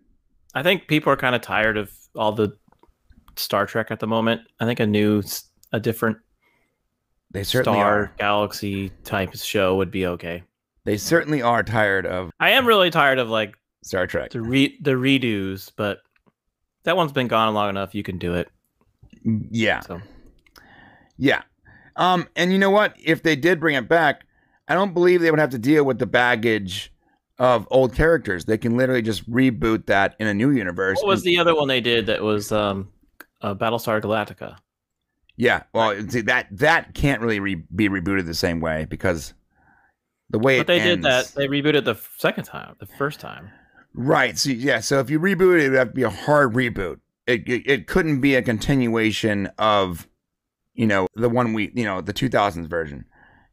I 0.55 0.63
think 0.63 0.87
people 0.89 1.13
are 1.13 1.17
kind 1.17 1.35
of 1.35 1.41
tired 1.43 1.77
of 1.77 1.91
all 2.15 2.33
the 2.33 2.57
Star 3.37 3.67
Trek 3.67 3.91
at 3.91 4.01
the 4.01 4.07
moment. 4.07 4.43
I 4.61 4.65
think 4.65 4.81
a 4.81 4.87
new, 4.87 5.23
a 5.73 5.79
different 5.81 6.19
They 7.31 7.45
certainly 7.45 7.79
star 7.79 7.95
are. 8.03 8.13
galaxy 8.19 8.91
type 9.05 9.35
show 9.37 9.77
would 9.77 9.91
be 9.91 10.07
okay. 10.07 10.43
They 10.85 10.97
certainly 10.97 11.43
are 11.43 11.63
tired 11.63 12.07
of 12.07 12.31
I 12.41 12.51
am 12.51 12.67
really 12.67 12.91
tired 12.91 13.19
of 13.19 13.29
like 13.29 13.55
Star 13.83 14.07
Trek. 14.07 14.31
the 14.31 14.41
re 14.41 14.79
the 14.81 14.93
redos, 14.93 15.71
but 15.77 15.99
that 16.85 16.97
one's 16.97 17.13
been 17.13 17.29
gone 17.29 17.53
long 17.55 17.69
enough. 17.69 17.95
You 17.95 18.03
can 18.03 18.19
do 18.19 18.35
it. 18.35 18.49
Yeah, 19.25 19.81
So 19.81 20.01
yeah. 21.17 21.43
Um, 21.97 22.29
and 22.37 22.53
you 22.53 22.59
know 22.59 22.71
what? 22.71 22.95
If 23.03 23.23
they 23.23 23.35
did 23.35 23.59
bring 23.59 23.75
it 23.75 23.89
back, 23.89 24.25
I 24.69 24.75
don't 24.75 24.95
believe 24.95 25.21
they 25.21 25.31
would 25.31 25.41
have 25.41 25.51
to 25.51 25.59
deal 25.59 25.85
with 25.85 25.99
the 25.99 26.07
baggage 26.07 26.93
of 27.39 27.67
old 27.71 27.95
characters. 27.95 28.45
They 28.45 28.59
can 28.59 28.77
literally 28.77 29.03
just 29.03 29.29
reboot 29.31 29.87
that 29.87 30.15
in 30.21 30.27
a 30.29 30.35
new 30.35 30.51
universe. 30.51 30.99
what 30.99 31.07
was 31.09 31.21
and- 31.21 31.27
the 31.27 31.39
other 31.39 31.55
one 31.55 31.69
they 31.69 31.81
did 31.81 32.07
that 32.07 32.23
was 32.23 32.53
um, 32.53 32.89
uh, 33.43 33.55
Battlestar 33.55 34.01
Galactica? 34.01 34.59
Yeah, 35.37 35.63
well, 35.73 35.95
see, 36.09 36.21
that 36.23 36.49
that 36.51 36.95
can't 36.95 37.21
really 37.21 37.39
re- 37.39 37.63
be 37.75 37.89
rebooted 37.89 38.27
the 38.27 38.35
same 38.35 38.61
way 38.61 38.87
because 38.91 39.35
the 40.31 40.39
way 40.39 40.59
But 40.59 40.67
they 40.67 40.81
did 40.81 41.03
that. 41.03 41.27
They 41.37 41.47
rebooted 41.47 41.85
the 41.85 41.95
second 42.17 42.45
time, 42.45 42.75
the 42.81 42.87
first 42.87 43.21
time. 43.21 43.51
Right? 43.95 44.39
So 44.39 44.51
yeah, 44.51 44.81
so 44.81 45.01
if 45.01 45.11
you 45.11 45.19
reboot 45.21 45.59
it, 45.61 45.65
it 45.67 45.69
would 45.71 45.79
have 45.79 45.89
to 45.89 45.95
be 45.95 46.03
a 46.03 46.11
hard 46.11 46.55
reboot. 46.55 47.01
It, 47.27 47.49
it 47.49 47.63
it 47.67 47.87
couldn't 47.87 48.21
be 48.21 48.35
a 48.37 48.43
continuation 48.43 49.47
of, 49.59 50.09
you 50.75 50.87
know, 50.87 51.07
the 51.15 51.29
one 51.29 51.53
we 51.53 51.71
you 51.75 51.85
know 51.85 52.01
the 52.01 52.13
2000s 52.15 52.67
version. 52.69 53.05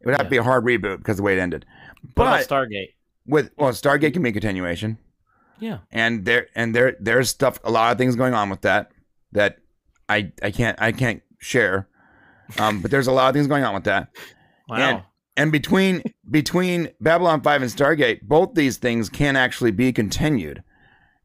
It 0.02 0.06
would 0.08 0.16
have 0.18 0.28
to 0.28 0.30
be 0.30 0.38
a 0.38 0.44
hard 0.44 0.64
reboot 0.64 0.98
because 1.00 1.18
the 1.18 1.24
way 1.24 1.36
it 1.38 1.40
ended. 1.42 1.66
But 2.16 2.48
Stargate? 2.48 2.94
with 3.26 3.52
well, 3.58 3.72
Stargate 3.72 4.14
can 4.14 4.22
be 4.22 4.30
a 4.30 4.32
continuation, 4.32 4.98
Yeah. 5.60 5.80
and 5.92 6.24
there 6.26 6.48
and 6.56 6.76
there 6.76 6.96
there's 7.00 7.30
stuff, 7.30 7.60
a 7.64 7.72
lot 7.72 7.92
of 7.92 7.98
things 7.98 8.16
going 8.16 8.34
on 8.34 8.50
with 8.50 8.62
that 8.62 8.92
that 9.32 9.58
I 10.08 10.32
I 10.44 10.52
can't 10.52 10.80
I 10.82 10.92
can't 10.92 11.22
share. 11.40 11.88
Um, 12.60 12.82
but 12.82 12.92
there's 12.92 13.08
a 13.08 13.12
lot 13.12 13.28
of 13.30 13.34
things 13.34 13.48
going 13.48 13.64
on 13.64 13.74
with 13.74 13.86
that. 13.86 14.10
Wow. 14.68 14.78
And- 14.78 15.04
And 15.38 15.52
between 15.52 16.02
between 16.30 16.90
Babylon 17.02 17.42
5 17.42 17.62
and 17.62 17.72
Stargate, 17.72 18.22
both 18.24 18.54
these 18.56 18.78
things 18.78 19.10
can 19.10 19.36
actually 19.36 19.72
be 19.72 19.94
continued. 19.94 20.64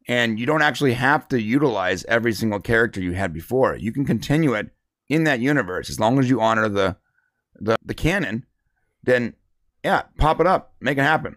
And 0.09 0.39
you 0.41 0.47
don't 0.47 0.63
actually 0.63 0.95
have 0.95 1.29
to 1.29 1.41
utilize 1.41 2.05
every 2.07 2.33
single 2.33 2.61
character 2.61 3.01
you 3.01 3.13
had 3.13 3.33
before. 3.33 3.77
You 3.77 3.93
can 3.93 4.05
continue 4.05 4.55
it 4.55 4.71
in 5.09 5.25
that 5.25 5.41
universe 5.41 5.89
as 5.91 6.01
long 6.01 6.19
as 6.19 6.29
you 6.29 6.41
honor 6.41 6.69
the 6.69 6.97
the, 7.63 7.77
the 7.85 7.95
canon. 7.95 8.47
Then 9.03 9.35
yeah, 9.85 10.03
pop 10.19 10.41
it 10.41 10.47
up, 10.47 10.75
make 10.81 10.99
it 10.99 11.03
happen. 11.03 11.37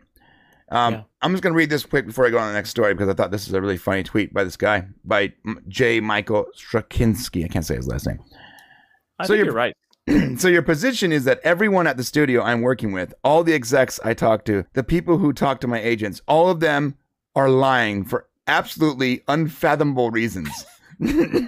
Um, 0.71 0.93
Yeah. 0.93 1.03
I'm 1.21 1.31
just 1.31 1.43
gonna 1.43 1.55
read 1.55 1.69
this 1.69 1.85
quick 1.85 2.05
before 2.07 2.25
I 2.25 2.29
go 2.29 2.37
on 2.37 2.43
to 2.45 2.47
the 2.49 2.53
next 2.57 2.69
story 2.69 2.93
because 2.93 3.09
I 3.09 3.13
thought 3.13 3.31
this 3.31 3.47
is 3.47 3.53
a 3.53 3.61
really 3.61 3.77
funny 3.77 4.03
tweet 4.03 4.33
by 4.33 4.43
this 4.43 4.57
guy 4.57 4.87
by 5.03 5.33
J. 5.67 5.99
Michael 5.99 6.45
Straczynski. 6.57 7.45
I 7.45 7.47
can't 7.49 7.65
say 7.65 7.75
his 7.75 7.87
last 7.87 8.07
name. 8.07 8.19
I 9.19 9.25
so 9.25 9.29
think 9.33 9.37
you're- 9.39 9.47
you're 9.47 9.53
right. 9.55 9.75
so 10.37 10.47
your 10.47 10.61
position 10.61 11.11
is 11.11 11.23
that 11.25 11.39
everyone 11.43 11.87
at 11.87 11.97
the 11.97 12.03
studio 12.03 12.41
I'm 12.41 12.61
working 12.61 12.91
with, 12.91 13.13
all 13.23 13.43
the 13.43 13.53
execs 13.53 13.99
I 14.03 14.13
talk 14.13 14.45
to, 14.45 14.65
the 14.73 14.83
people 14.83 15.17
who 15.17 15.33
talk 15.33 15.59
to 15.61 15.67
my 15.67 15.79
agents, 15.81 16.21
all 16.27 16.49
of 16.49 16.59
them 16.59 16.95
are 17.35 17.49
lying 17.49 18.03
for 18.05 18.27
absolutely 18.47 19.23
unfathomable 19.27 20.11
reasons. 20.11 20.65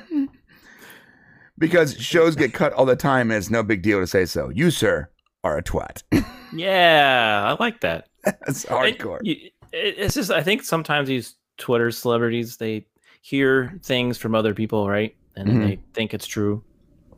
because 1.58 1.98
shows 1.98 2.36
get 2.36 2.54
cut 2.54 2.74
all 2.74 2.86
the 2.86 2.96
time 2.96 3.32
and 3.32 3.38
it's 3.38 3.50
no 3.50 3.64
big 3.64 3.82
deal 3.82 4.00
to 4.00 4.08
say 4.08 4.26
so. 4.26 4.50
You, 4.50 4.72
sir, 4.72 5.10
are 5.44 5.58
a 5.58 5.64
twat. 5.64 6.04
Yeah, 6.54 7.44
I 7.60 7.62
like 7.62 7.82
that. 7.82 8.08
That's 8.24 8.66
hardcore. 8.68 9.20
you- 9.24 9.50
it- 9.74 9.96
it's 9.98 10.14
just 10.16 10.32
I 10.32 10.42
think 10.42 10.64
sometimes 10.64 11.10
these 11.10 11.36
Twitter 11.58 11.92
celebrities 11.92 12.56
they 12.56 12.86
hear 13.22 13.78
things 13.84 14.18
from 14.18 14.34
other 14.36 14.54
people, 14.54 14.88
right? 14.88 15.14
And 15.36 15.50
Mhm. 15.50 15.62
they 15.68 15.80
think 15.94 16.14
it's 16.14 16.28
true. 16.28 16.64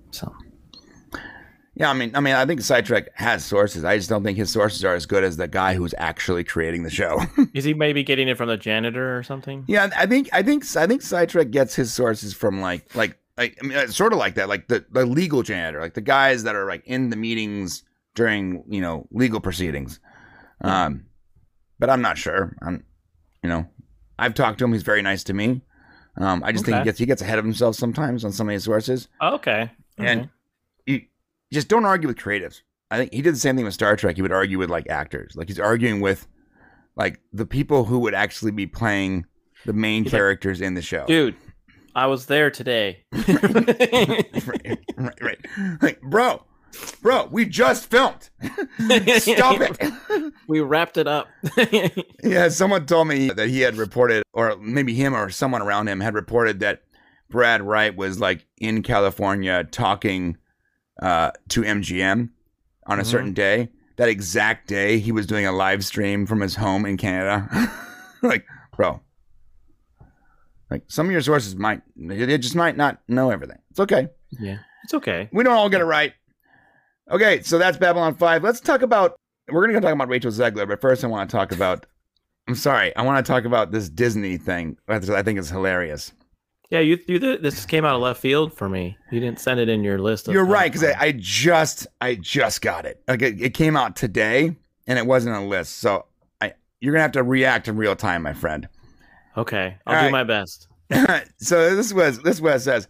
So 0.10 0.34
Yeah, 1.80 1.92
I 1.92 1.94
mean, 1.94 2.16
I 2.16 2.22
mean, 2.22 2.34
I 2.34 2.44
think 2.46 2.62
Sidetrack 2.62 3.10
has 3.14 3.46
sources. 3.46 3.84
I 3.84 3.98
just 3.98 4.10
don't 4.10 4.24
think 4.24 4.36
his 4.38 4.50
sources 4.50 4.84
are 4.84 4.96
as 4.96 5.06
good 5.06 5.24
as 5.24 5.38
the 5.38 5.48
guy 5.48 5.76
who's 5.76 5.94
actually 6.00 6.44
creating 6.44 6.82
the 6.82 6.90
show. 6.90 7.22
is 7.54 7.66
he 7.66 7.76
maybe 7.76 8.04
getting 8.04 8.28
it 8.28 8.36
from 8.36 8.50
the 8.50 8.58
janitor 8.58 9.16
or 9.16 9.22
something? 9.22 9.64
Yeah, 9.68 9.90
I 9.96 10.08
think 10.08 10.30
I 10.34 10.42
think 10.42 10.64
I 10.76 10.88
think 10.88 11.04
Sidetrack 11.04 11.52
gets 11.52 11.76
his 11.76 11.94
sources 11.94 12.34
from 12.34 12.62
like 12.62 12.96
like 12.96 13.20
like 13.38 13.60
I 13.62 13.68
mean, 13.68 13.78
it's 13.78 13.96
sort 13.96 14.12
of 14.12 14.18
like 14.18 14.36
that, 14.36 14.50
like 14.50 14.68
the 14.68 14.86
the 14.90 15.06
legal 15.06 15.44
janitor, 15.44 15.80
like 15.80 15.94
the 15.94 16.02
guys 16.02 16.44
that 16.44 16.56
are 16.56 16.66
like 16.66 16.84
in 16.86 17.12
the 17.12 17.16
meetings 17.16 17.84
during 18.16 18.64
you 18.68 18.82
know 18.82 19.08
legal 19.12 19.40
proceedings. 19.40 20.00
Um, 20.62 21.06
but 21.78 21.92
I'm 21.92 22.02
not 22.02 22.18
sure. 22.18 22.56
I'm, 22.64 22.84
you 23.44 23.50
know, 23.50 23.68
I've 24.18 24.34
talked 24.34 24.58
to 24.60 24.66
him. 24.66 24.74
He's 24.74 24.82
very 24.82 25.04
nice 25.04 25.24
to 25.26 25.34
me. 25.36 25.62
Um, 26.20 26.44
I 26.44 26.52
just 26.52 26.66
think 26.66 26.80
he 26.80 26.84
gets 26.84 26.98
he 26.98 27.06
gets 27.06 27.22
ahead 27.22 27.38
of 27.38 27.46
himself 27.46 27.76
sometimes 27.76 28.26
on 28.26 28.32
some 28.32 28.50
of 28.50 28.54
his 28.54 28.64
sources. 28.64 29.08
Oh, 29.22 29.36
okay. 29.36 29.70
And 30.00 30.22
Okay. 30.22 30.30
Just 31.52 31.68
don't 31.68 31.86
argue 31.86 32.08
with 32.08 32.18
creatives. 32.18 32.62
I 32.90 32.98
think 32.98 33.14
he 33.14 33.22
did 33.22 33.34
the 33.36 33.40
same 33.40 33.56
thing 33.56 33.66
with 33.66 33.74
Star 33.74 33.96
Trek. 33.96 34.16
He 34.16 34.22
would 34.22 34.32
argue 34.32 34.58
with 34.58 34.70
like 34.70 34.90
actors. 34.90 35.36
Like 35.36 35.48
he's 35.48 35.60
arguing 35.60 36.00
with 36.02 36.28
like 36.96 37.20
the 37.34 37.46
people 37.46 37.84
who 37.86 38.00
would 38.00 38.14
actually 38.14 38.52
be 38.52 38.66
playing 38.66 39.26
the 39.66 39.74
main 39.74 40.04
He's 40.04 40.14
like, 40.14 40.20
characters 40.20 40.62
in 40.62 40.74
the 40.74 40.82
show. 40.82 41.06
dude, 41.06 41.36
I 41.96 42.08
was 42.08 42.28
there 42.28 42.50
today. 42.50 43.04
right, 43.12 44.78
right, 44.98 45.22
right. 45.22 45.46
Like, 45.82 46.02
bro, 46.02 46.44
bro, 47.02 47.28
we 47.32 47.46
just 47.46 47.90
filmed. 47.90 48.30
Stop 49.18 49.58
it. 49.62 50.34
we 50.48 50.60
wrapped 50.62 50.98
it 50.98 51.08
up. 51.08 51.28
yeah, 52.24 52.50
someone 52.50 52.86
told 52.86 53.08
me 53.08 53.30
that 53.30 53.50
he 53.50 53.62
had 53.62 53.76
reported, 53.76 54.24
or 54.34 54.56
maybe 54.58 54.94
him 54.94 55.16
or 55.16 55.30
someone 55.30 55.62
around 55.62 55.88
him 55.90 56.00
had 56.00 56.14
reported 56.14 56.60
that 56.62 56.84
Brad 57.30 57.62
Wright 57.62 57.96
was 57.96 58.20
like 58.20 58.46
in 58.60 58.84
California 58.84 59.64
talking 59.66 60.38
uh, 61.02 61.32
to 61.50 61.64
MGM 61.64 62.30
on 62.86 63.00
a 63.00 63.04
Mhm. 63.04 63.06
certain 63.06 63.34
day. 63.34 63.70
That 63.98 64.10
exact 64.10 64.68
day, 64.68 65.00
he 65.00 65.12
was 65.12 65.26
doing 65.26 65.46
a 65.46 65.52
live 65.52 65.84
stream 65.84 66.26
from 66.28 66.40
his 66.42 66.56
home 66.56 66.86
in 66.86 66.98
Canada. 66.98 67.48
like, 68.22 68.46
bro, 68.76 69.02
like 70.70 70.84
some 70.88 71.06
of 71.08 71.12
your 71.12 71.22
sources 71.22 71.56
might, 71.56 71.82
they 71.96 72.38
just 72.38 72.56
might 72.56 72.78
not 72.78 73.00
know 73.08 73.32
everything. 73.32 73.58
It's 73.72 73.80
okay. 73.80 74.10
yeah, 74.40 74.58
it's 74.84 74.94
okay. 74.94 75.30
We 75.32 75.44
don't 75.44 75.54
all 75.56 75.70
get 75.70 75.82
it 75.82 75.86
right. 75.86 76.14
Okay, 77.10 77.42
so 77.42 77.58
that's 77.58 77.78
Babylon 77.78 78.16
5. 78.16 78.44
Let's 78.44 78.60
talk 78.60 78.82
about 78.82 79.16
we're 79.50 79.66
gonna 79.66 79.80
talk 79.80 79.94
about 79.94 80.10
Rachel 80.10 80.32
Zegler, 80.32 80.68
but 80.68 80.82
first 80.82 81.04
I 81.04 81.08
want 81.08 81.30
to 81.30 81.36
talk 81.36 81.52
about 81.54 81.86
I'm 82.50 82.56
sorry, 82.56 82.96
I 82.96 83.02
want 83.02 83.26
to 83.26 83.30
talk 83.32 83.46
about 83.46 83.72
this 83.72 83.90
Disney 83.90 84.38
thing. 84.38 84.78
I 84.88 85.00
think 85.00 85.38
it's 85.40 85.50
hilarious. 85.50 86.12
Yeah, 86.70 86.80
you, 86.80 87.00
you 87.08 87.20
this 87.20 87.66
came 87.66 87.86
out 87.86 87.96
of 87.96 88.02
left 88.02 88.20
field 88.20 88.54
for 88.54 88.68
me. 88.68 88.98
You 89.10 89.20
didn't 89.22 89.40
send 89.40 89.60
it 89.60 89.70
in 89.70 89.84
your 89.84 90.00
list. 90.00 90.28
Of 90.28 90.34
You're 90.34 90.46
right, 90.46 90.72
because 90.72 90.84
I, 90.84 90.96
I 91.00 91.12
just 91.16 91.88
I 92.02 92.16
just 92.16 92.62
got 92.62 92.86
it. 92.86 93.02
Like 93.08 93.22
it, 93.22 93.42
it 93.42 93.54
came 93.54 93.78
out 93.78 93.96
today 93.96 94.56
and 94.86 95.00
it 95.00 95.06
wasn't 95.06 95.36
on 95.36 95.44
a 95.44 95.48
list. 95.48 95.78
So 95.78 96.06
I 96.42 96.54
you're 96.82 96.94
gonna 96.94 97.04
have 97.04 97.14
to 97.14 97.24
react 97.24 97.68
in 97.70 97.78
real 97.78 97.96
time, 97.96 98.22
my 98.22 98.34
friend. 98.34 98.68
okay, 99.38 99.78
I'll 99.86 99.96
All 99.96 100.02
do 100.02 100.06
right. 100.06 100.12
my 100.12 100.24
best. 100.26 100.68
so 101.38 101.76
this 101.76 101.94
was 101.94 102.20
this 102.22 102.42
was 102.42 102.66
says 102.66 102.88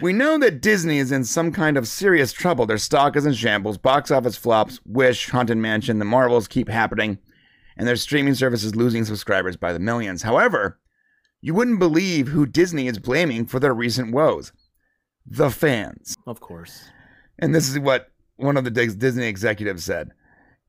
we 0.00 0.12
know 0.12 0.38
that 0.38 0.60
Disney 0.62 0.98
is 0.98 1.12
in 1.12 1.22
some 1.24 1.52
kind 1.52 1.76
of 1.76 1.86
serious 1.86 2.32
trouble. 2.32 2.66
Their 2.66 2.78
stock 2.78 3.14
is 3.14 3.26
in 3.26 3.34
shambles, 3.34 3.78
box 3.78 4.10
office 4.10 4.36
flops, 4.36 4.80
Wish, 4.86 5.28
Haunted 5.30 5.58
Mansion, 5.58 5.98
the 5.98 6.04
Marvels 6.04 6.48
keep 6.48 6.68
happening, 6.68 7.18
and 7.76 7.86
their 7.86 7.96
streaming 7.96 8.34
service 8.34 8.64
is 8.64 8.74
losing 8.74 9.04
subscribers 9.04 9.56
by 9.56 9.72
the 9.72 9.78
millions. 9.78 10.22
However, 10.22 10.78
you 11.42 11.52
wouldn't 11.54 11.78
believe 11.80 12.28
who 12.28 12.46
Disney 12.46 12.86
is 12.86 12.98
blaming 12.98 13.44
for 13.46 13.60
their 13.60 13.74
recent 13.74 14.14
woes. 14.14 14.52
The 15.26 15.50
fans. 15.50 16.16
Of 16.26 16.40
course. 16.40 16.84
And 17.38 17.54
this 17.54 17.68
is 17.68 17.78
what 17.78 18.08
one 18.36 18.56
of 18.56 18.64
the 18.64 18.70
Disney 18.70 19.26
executives 19.26 19.84
said. 19.84 20.12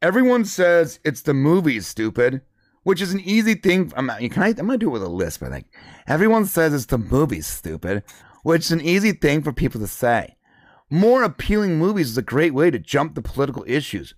Everyone 0.02 0.44
says 0.46 1.00
it's 1.06 1.22
the 1.22 1.34
movies, 1.34 1.88
stupid, 1.88 2.42
which 2.84 3.02
is 3.02 3.14
an 3.14 3.22
easy 3.22 3.54
thing. 3.54 3.94
I'm, 3.96 4.08
not- 4.08 4.20
can 4.20 4.44
I, 4.44 4.50
I'm 4.50 4.56
going 4.56 4.72
to 4.72 4.78
do 4.78 4.90
it 4.90 4.94
with 4.94 5.04
a 5.04 5.08
lisp, 5.08 5.44
I 5.44 5.50
think. 5.50 5.68
Everyone 6.08 6.46
says 6.46 6.74
it's 6.74 6.88
the 6.88 6.98
movies, 6.98 7.48
stupid, 7.48 8.04
which 8.44 8.66
is 8.66 8.72
an 8.72 8.82
easy 8.82 9.14
thing 9.14 9.42
for 9.42 9.54
people 9.54 9.80
to 9.80 9.88
say. 9.88 10.36
More 10.90 11.24
appealing 11.24 11.78
movies 11.78 12.10
is 12.10 12.18
a 12.18 12.22
great 12.24 12.54
way 12.54 12.70
to 12.70 12.80
jump 12.80 13.16
the 13.16 13.22
political 13.22 13.64
issues. 13.68 14.14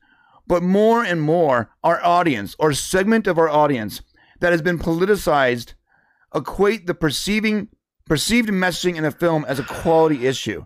But 0.48 0.64
more 0.64 1.04
and 1.04 1.22
more, 1.22 1.72
our 1.84 2.04
audience 2.04 2.56
or 2.60 2.74
segment 2.74 3.28
of 3.28 3.38
our 3.38 3.50
audience 3.50 4.02
that 4.40 4.52
has 4.52 4.62
been 4.62 4.80
politicized 4.80 5.74
equate 6.36 6.86
the 6.86 6.94
perceiving 6.94 7.70
perceived 8.06 8.50
messaging 8.50 8.96
in 8.98 9.06
a 9.06 9.12
film 9.12 9.46
as 9.48 9.58
a 9.60 9.64
quality 9.64 10.28
issue. 10.28 10.66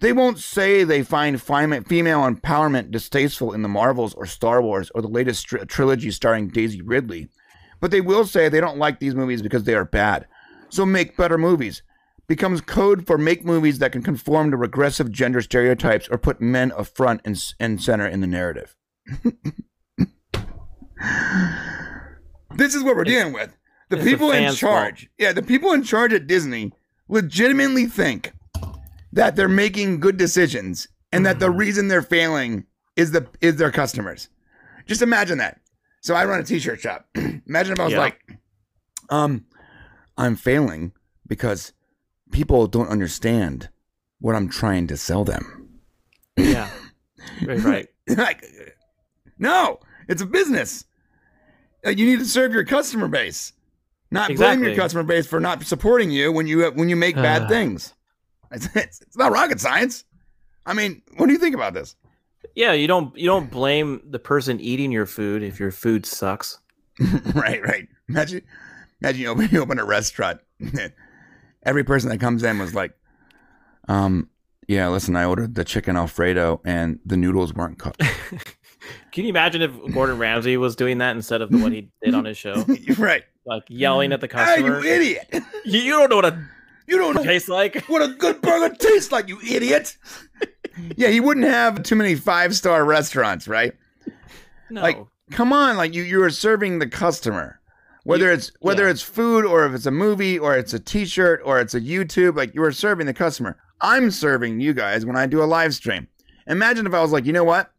They 0.00 0.12
won't 0.12 0.38
say 0.38 0.84
they 0.84 1.02
find 1.02 1.42
female 1.42 2.22
empowerment 2.22 2.90
distasteful 2.92 3.52
in 3.52 3.62
the 3.62 3.68
Marvels 3.68 4.14
or 4.14 4.26
Star 4.26 4.62
Wars 4.62 4.90
or 4.94 5.02
the 5.02 5.08
latest 5.08 5.46
tr- 5.46 5.64
trilogy 5.64 6.10
starring 6.12 6.48
Daisy 6.48 6.80
Ridley, 6.80 7.28
but 7.80 7.90
they 7.90 8.00
will 8.00 8.24
say 8.24 8.48
they 8.48 8.60
don't 8.60 8.78
like 8.78 9.00
these 9.00 9.16
movies 9.16 9.42
because 9.42 9.64
they 9.64 9.74
are 9.74 9.84
bad. 9.84 10.26
So 10.68 10.86
make 10.86 11.16
better 11.16 11.36
movies. 11.36 11.82
Becomes 12.28 12.60
code 12.60 13.06
for 13.06 13.18
make 13.18 13.44
movies 13.44 13.80
that 13.80 13.90
can 13.90 14.02
conform 14.02 14.50
to 14.52 14.56
regressive 14.56 15.10
gender 15.10 15.40
stereotypes 15.40 16.08
or 16.08 16.18
put 16.18 16.40
men 16.40 16.70
up 16.72 16.86
front 16.86 17.22
and, 17.24 17.42
and 17.58 17.82
center 17.82 18.06
in 18.06 18.20
the 18.20 18.26
narrative. 18.26 18.76
this 22.56 22.74
is 22.74 22.84
what 22.84 22.96
we're 22.96 23.04
dealing 23.04 23.32
with. 23.32 23.57
The 23.88 23.96
it's 23.96 24.04
people 24.04 24.30
in 24.32 24.44
fans' 24.44 24.58
fault. 24.60 24.72
charge, 24.72 25.10
yeah, 25.18 25.32
the 25.32 25.42
people 25.42 25.72
in 25.72 25.82
charge 25.82 26.12
at 26.12 26.26
Disney 26.26 26.72
legitimately 27.08 27.86
think 27.86 28.32
that 29.12 29.34
they're 29.36 29.48
making 29.48 30.00
good 30.00 30.16
decisions 30.16 30.88
and 31.12 31.24
that 31.24 31.36
Mm-hmm. 31.36 31.40
the 31.40 31.50
reason 31.50 31.88
they're 31.88 32.02
failing 32.02 32.64
is 32.96 33.12
the 33.12 33.26
is 33.40 33.56
their 33.56 33.70
customers. 33.70 34.28
Just 34.86 35.00
imagine 35.02 35.38
that. 35.38 35.60
So 36.02 36.14
I 36.14 36.24
run 36.26 36.40
a 36.40 36.44
t-shirt 36.44 36.80
shop. 36.80 37.06
imagine 37.14 37.72
if 37.72 37.80
I 37.80 37.84
was 37.84 37.92
Yeah. 37.92 37.98
like, 38.00 38.20
um, 39.10 39.46
I'm 40.16 40.36
failing 40.36 40.92
because 41.26 41.72
people 42.30 42.66
don't 42.66 42.88
understand 42.88 43.68
what 44.20 44.34
I'm 44.34 44.48
trying 44.48 44.86
to 44.88 44.96
sell 44.96 45.24
them. 45.24 45.80
Yeah. 46.36 46.68
Right. 47.44 47.64
right. 47.64 47.88
like, 48.08 48.44
no, 49.38 49.80
it's 50.08 50.22
a 50.22 50.26
business. 50.26 50.84
Uh, 51.86 51.90
You 51.90 52.06
need 52.06 52.18
to 52.18 52.24
serve 52.24 52.52
your 52.52 52.64
customer 52.64 53.08
base, 53.08 53.52
not 54.10 54.34
blame 54.34 54.62
your 54.62 54.74
customer 54.74 55.02
base 55.02 55.26
for 55.26 55.40
not 55.40 55.62
supporting 55.64 56.10
you 56.10 56.32
when 56.32 56.46
you 56.46 56.70
when 56.70 56.88
you 56.88 56.96
make 56.96 57.14
bad 57.14 57.42
Uh. 57.42 57.48
things. 57.48 57.94
It's, 58.50 58.66
it's, 58.74 59.00
it's 59.02 59.16
not 59.16 59.30
rocket 59.32 59.60
science. 59.60 60.04
I 60.64 60.72
mean, 60.72 61.02
what 61.16 61.26
do 61.26 61.32
you 61.32 61.38
think 61.38 61.54
about 61.54 61.74
this? 61.74 61.96
Yeah, 62.54 62.72
you 62.72 62.86
don't 62.86 63.16
you 63.16 63.26
don't 63.26 63.50
blame 63.50 64.00
the 64.08 64.18
person 64.18 64.60
eating 64.60 64.90
your 64.90 65.06
food 65.06 65.42
if 65.42 65.60
your 65.60 65.70
food 65.70 66.06
sucks. 66.06 66.58
right, 67.34 67.62
right. 67.62 67.86
Imagine, 68.08 68.42
imagine 69.00 69.20
you 69.22 69.28
open, 69.28 69.48
you 69.52 69.60
open 69.62 69.78
a 69.78 69.84
restaurant. 69.84 70.40
Every 71.62 71.84
person 71.84 72.08
that 72.10 72.18
comes 72.18 72.42
in 72.42 72.58
was 72.58 72.74
like, 72.74 72.92
um, 73.88 74.28
yeah, 74.66 74.88
listen, 74.88 75.16
I 75.16 75.24
ordered 75.24 75.54
the 75.54 75.64
chicken 75.64 75.96
Alfredo 75.96 76.60
and 76.64 76.98
the 77.04 77.16
noodles 77.16 77.52
weren't 77.54 77.78
cooked. 77.78 78.02
Can 79.12 79.24
you 79.24 79.30
imagine 79.30 79.62
if 79.62 79.72
Gordon 79.92 80.18
Ramsay 80.18 80.56
was 80.56 80.76
doing 80.76 80.98
that 80.98 81.16
instead 81.16 81.42
of 81.42 81.50
the 81.50 81.58
what 81.58 81.72
he 81.72 81.90
did 82.02 82.14
on 82.14 82.24
his 82.24 82.36
show, 82.38 82.64
right. 82.98 83.24
Like 83.48 83.64
yelling 83.68 84.12
at 84.12 84.20
the 84.20 84.28
customer. 84.28 84.80
Hey, 84.82 84.88
you 84.88 84.94
idiot! 84.94 85.28
you, 85.64 85.80
you 85.80 85.92
don't 85.92 86.10
know 86.10 86.16
what 86.16 86.24
a 86.26 86.44
You 86.86 86.98
don't 86.98 87.14
know 87.16 87.24
tastes 87.24 87.48
like. 87.48 87.84
what 87.88 88.02
a 88.02 88.08
good 88.14 88.40
burger 88.40 88.74
tastes 88.74 89.10
like, 89.10 89.28
you 89.28 89.40
idiot. 89.40 89.96
yeah, 90.96 91.08
he 91.08 91.20
wouldn't 91.20 91.46
have 91.46 91.82
too 91.82 91.96
many 91.96 92.14
five 92.14 92.54
star 92.54 92.84
restaurants, 92.84 93.48
right? 93.48 93.72
No. 94.70 94.82
Like, 94.82 94.98
come 95.30 95.52
on, 95.52 95.76
like 95.76 95.94
you 95.94 96.02
you 96.02 96.22
are 96.22 96.30
serving 96.30 96.78
the 96.78 96.86
customer. 96.88 97.58
Whether 98.04 98.26
You- 98.26 98.32
it's 98.32 98.52
whether 98.60 98.84
yeah. 98.84 98.90
it's 98.90 99.02
food 99.02 99.44
or 99.44 99.64
if 99.66 99.72
it's 99.72 99.86
a 99.86 99.90
movie 99.90 100.38
or 100.38 100.56
it's 100.56 100.72
a 100.74 100.78
t-shirt 100.78 101.40
or 101.44 101.58
it's 101.60 101.74
a 101.74 101.80
YouTube, 101.80 102.36
like 102.36 102.54
you 102.54 102.62
are 102.62 102.72
serving 102.72 103.06
the 103.06 103.14
customer. 103.14 103.58
I'm 103.80 104.10
serving 104.10 104.60
you 104.60 104.74
guys 104.74 105.06
when 105.06 105.16
I 105.16 105.26
do 105.26 105.42
a 105.42 105.44
live 105.44 105.74
stream. 105.74 106.08
Imagine 106.46 106.86
if 106.86 106.94
I 106.94 107.00
was 107.00 107.12
like, 107.12 107.26
you 107.26 107.32
know 107.32 107.44
what? 107.44 107.70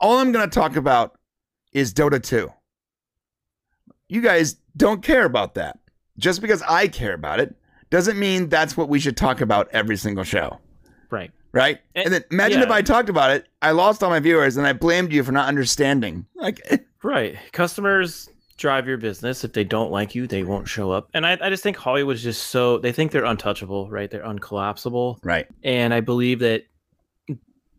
All 0.00 0.18
I'm 0.18 0.32
gonna 0.32 0.46
talk 0.48 0.76
about 0.76 1.18
is 1.72 1.92
Dota 1.94 2.22
2. 2.22 2.50
You 4.08 4.20
guys 4.20 4.56
don't 4.78 5.02
care 5.02 5.24
about 5.26 5.54
that. 5.54 5.78
Just 6.18 6.40
because 6.40 6.62
I 6.62 6.88
care 6.88 7.14
about 7.14 7.38
it 7.38 7.54
doesn't 7.90 8.18
mean 8.18 8.48
that's 8.48 8.76
what 8.76 8.88
we 8.88 8.98
should 8.98 9.16
talk 9.16 9.40
about 9.40 9.68
every 9.72 9.96
single 9.96 10.24
show 10.24 10.58
right. 11.10 11.30
right? 11.52 11.78
Eh, 11.94 12.02
And 12.04 12.12
then 12.12 12.24
imagine 12.30 12.58
yeah. 12.60 12.64
if 12.64 12.70
I 12.70 12.82
talked 12.82 13.08
about 13.08 13.30
it, 13.30 13.46
I 13.62 13.70
lost 13.72 14.02
all 14.02 14.10
my 14.10 14.20
viewers, 14.20 14.56
and 14.56 14.66
I 14.66 14.72
blamed 14.72 15.12
you 15.12 15.22
for 15.22 15.32
not 15.32 15.48
understanding. 15.48 16.26
Like, 16.34 16.60
Right. 17.02 17.38
Customers 17.52 18.28
drive 18.56 18.88
your 18.88 18.98
business. 18.98 19.44
If 19.44 19.52
they 19.52 19.62
don't 19.64 19.92
like 19.92 20.14
you, 20.14 20.26
they 20.26 20.42
won't 20.42 20.66
show 20.66 20.90
up. 20.90 21.08
And 21.14 21.24
I, 21.24 21.38
I 21.40 21.48
just 21.48 21.62
think 21.62 21.76
Hollywood's 21.76 22.22
just 22.22 22.48
so 22.48 22.78
they 22.78 22.90
think 22.90 23.12
they're 23.12 23.24
untouchable, 23.24 23.88
right? 23.88 24.10
They're 24.10 24.24
uncollapsible. 24.24 25.18
right, 25.22 25.46
And 25.62 25.94
I 25.94 26.00
believe 26.00 26.40
that 26.40 26.64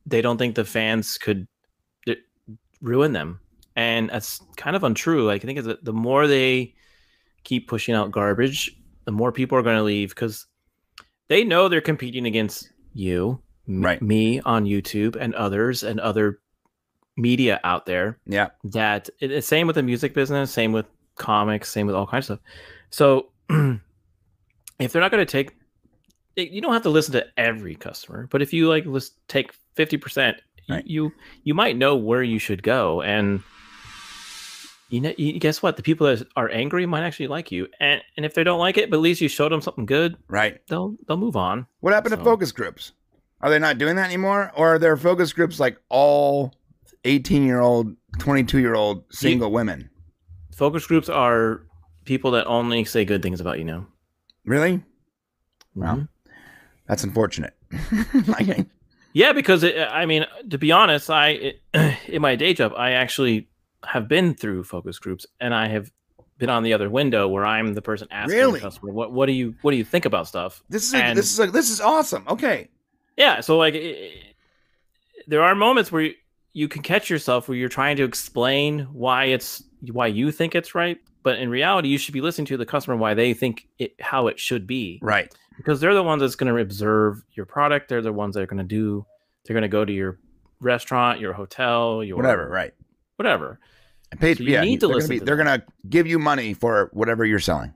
they 0.06 0.22
don't 0.22 0.38
think 0.38 0.56
the 0.56 0.66
fans 0.66 1.18
could 1.18 1.48
ruin 2.82 3.14
them. 3.14 3.40
And 3.76 4.10
that's 4.10 4.42
kind 4.58 4.76
of 4.76 4.84
untrue. 4.84 5.26
Like 5.26 5.44
I 5.44 5.46
think 5.46 5.60
is 5.60 5.68
the 5.82 5.94
more 5.94 6.28
they 6.28 6.74
keep 7.44 7.68
pushing 7.68 7.96
out 7.96 8.12
garbage, 8.12 8.76
the 9.06 9.12
more 9.12 9.32
people 9.32 9.58
are 9.58 9.62
going 9.64 9.78
to 9.78 9.84
leave 9.84 10.10
because 10.10 10.46
they 11.28 11.44
know 11.44 11.68
they're 11.68 11.82
competing 11.82 12.26
against 12.26 12.72
you, 12.94 13.42
m- 13.68 13.82
Right. 13.84 14.02
me 14.02 14.40
on 14.42 14.66
YouTube, 14.66 15.16
and 15.20 15.34
others 15.36 15.84
and 15.84 16.00
other 16.00 16.40
media 17.18 17.60
out 17.64 17.86
there 17.86 18.18
yeah, 18.26 18.48
that 18.64 19.10
it- 19.20 19.44
same 19.44 19.68
with 19.68 19.76
the 19.76 19.84
music 19.84 20.14
business, 20.14 20.52
same 20.52 20.72
with 20.72 20.86
comics, 21.16 21.70
same 21.70 21.86
with 21.86 21.96
all 21.96 22.08
kinds 22.08 22.30
of 22.30 22.40
stuff. 22.40 22.52
So 22.92 23.32
if 24.80 24.92
they're 24.92 25.02
not 25.02 25.12
going 25.12 25.26
to 25.26 25.32
take, 25.32 25.56
you 26.36 26.62
don't 26.62 26.72
have 26.74 26.84
to 26.84 26.90
listen 26.90 27.14
to 27.14 27.26
every 27.38 27.76
customer, 27.76 28.28
but 28.32 28.42
if 28.42 28.54
you 28.54 28.70
like, 28.70 28.86
let's 28.86 29.12
take 29.28 29.52
fifty 29.76 29.98
percent, 29.98 30.38
Right. 30.70 30.86
you 30.86 31.12
you 31.44 31.54
might 31.54 31.76
know 31.78 31.96
where 31.98 32.24
you 32.24 32.40
should 32.40 32.64
go, 32.64 33.02
and 33.02 33.42
you 34.90 35.02
know, 35.02 35.14
you, 35.18 35.40
guess 35.40 35.62
what? 35.62 35.78
The 35.78 35.84
people 35.84 36.08
that 36.08 36.28
are 36.36 36.50
angry 36.50 36.86
might 36.86 37.04
actually 37.04 37.28
like 37.28 37.52
you, 37.52 37.68
and 37.80 38.02
and 38.18 38.26
if 38.26 38.34
they 38.34 38.44
don't 38.44 38.60
like 38.60 38.78
it, 38.78 38.90
but 38.90 38.98
at 38.98 39.02
least 39.02 39.22
you 39.22 39.28
showed 39.28 39.52
them 39.52 39.62
something 39.62 39.86
good, 39.86 40.18
right. 40.28 40.62
they'll 40.68 40.96
they'll 41.08 41.18
move 41.18 41.36
on. 41.36 41.68
What 41.80 41.94
happened 41.94 42.16
to 42.16 42.24
focus 42.24 42.52
groups? 42.52 42.94
Are 43.42 43.50
they 43.50 43.60
not 43.60 43.78
doing 43.78 43.96
that 43.96 44.06
anymore, 44.06 44.52
or 44.56 44.76
are 44.76 44.80
there 44.80 44.98
focus 44.98 45.32
groups 45.32 45.60
like 45.60 45.78
all 45.90 46.54
eighteen-year-old, 47.06 47.96
twenty-two-year-old 48.18 49.04
single 49.12 49.52
women? 49.52 49.90
Focus 50.56 50.86
groups 50.88 51.08
are 51.08 51.62
people 52.06 52.32
that 52.32 52.46
only 52.48 52.84
say 52.84 53.06
good 53.06 53.22
things 53.22 53.40
about 53.40 53.60
you 53.60 53.66
now. 53.66 53.88
Really? 54.46 54.84
Wow. 55.76 55.96
Mhm. 55.96 56.08
That's 56.88 57.04
unfortunate. 57.04 57.54
Yeah, 59.14 59.34
because 59.34 59.64
it, 59.64 59.76
I 59.78 60.06
mean, 60.06 60.26
to 60.50 60.58
be 60.58 60.72
honest, 60.72 61.10
I 61.10 61.30
it, 61.30 61.62
in 62.08 62.22
my 62.22 62.36
day 62.36 62.54
job, 62.54 62.74
I 62.78 62.92
actually 62.92 63.50
have 63.86 64.08
been 64.08 64.34
through 64.36 64.64
focus 64.64 65.00
groups, 65.00 65.26
and 65.40 65.54
I 65.54 65.68
have 65.70 65.92
been 66.38 66.50
on 66.50 66.64
the 66.64 66.74
other 66.74 66.90
window 66.90 67.28
where 67.28 67.46
I'm 67.46 67.74
the 67.74 67.82
person 67.82 68.08
asking 68.12 68.38
Really? 68.38 68.60
the 68.60 68.66
customer, 68.66 68.92
"What 68.92 69.12
what 69.12 69.26
do 69.26 69.34
you 69.34 69.56
what 69.62 69.72
do 69.72 69.78
you 69.78 69.84
think 69.84 70.06
about 70.06 70.28
stuff?" 70.28 70.64
this 70.70 70.84
is 70.84 70.94
a, 70.94 70.98
And- 71.04 71.18
this 71.18 71.32
is 71.32 71.40
a, 71.40 71.48
this 71.48 71.70
is 71.70 71.82
awesome. 71.82 72.24
Okay, 72.28 72.70
Yeah, 73.18 73.42
so 73.42 73.58
like, 73.58 73.74
it, 73.76 74.14
there 75.28 75.42
are 75.44 75.54
moments 75.56 75.92
where 75.92 76.02
you, 76.04 76.14
you 76.54 76.68
can 76.68 76.82
catch 76.82 77.10
yourself 77.10 77.48
where 77.48 77.58
you're 77.58 77.70
trying 77.70 77.98
to 77.98 78.04
explain 78.04 78.82
why 78.92 79.26
it's 79.26 79.64
why 79.92 80.08
you 80.08 80.32
think 80.32 80.56
it's 80.56 80.74
right, 80.76 80.98
but 81.24 81.40
in 81.40 81.50
reality, 81.50 81.90
you 81.90 81.98
should 81.98 82.14
be 82.14 82.22
listening 82.22 82.46
to 82.48 82.58
the 82.58 82.66
customer 82.66 82.96
why 82.98 83.14
they 83.14 83.34
think 83.34 83.68
it 83.78 83.94
how 84.00 84.28
it 84.28 84.40
should 84.40 84.66
be 84.68 85.00
right. 85.02 85.34
because 85.58 85.80
they're 85.80 85.94
the 85.94 86.04
ones 86.04 86.22
that's 86.22 86.36
going 86.36 86.54
to 86.54 86.62
observe 86.62 87.22
your 87.34 87.46
product. 87.46 87.88
They're 87.90 88.02
the 88.02 88.14
ones 88.14 88.36
that 88.36 88.42
are 88.42 88.48
going 88.48 88.58
to 88.58 88.64
do. 88.64 89.06
They're 89.46 89.54
going 89.54 89.62
to 89.62 89.68
go 89.70 89.84
to 89.86 89.94
your 89.94 90.20
restaurant, 90.60 91.20
your 91.20 91.34
hotel, 91.34 92.04
your 92.04 92.18
Whatever. 92.18 92.48
Right. 92.50 92.74
Whatever. 93.20 93.60
And 94.12 94.20
pay, 94.20 94.34
So 94.34 94.44
you 94.44 94.54
yeah, 94.54 94.62
need 94.62 94.80
to 94.80 94.88
they're 94.88 94.96
listen 94.96 95.10
Gonna 95.10 95.16
be, 95.16 95.20
to 95.20 95.26
they're 95.26 95.36
gonna 95.38 95.64
give 95.90 96.08
you 96.08 96.18
money 96.18 96.54
for 96.54 96.90
whatever 96.94 97.26
you're 97.26 97.40
selling. 97.40 97.74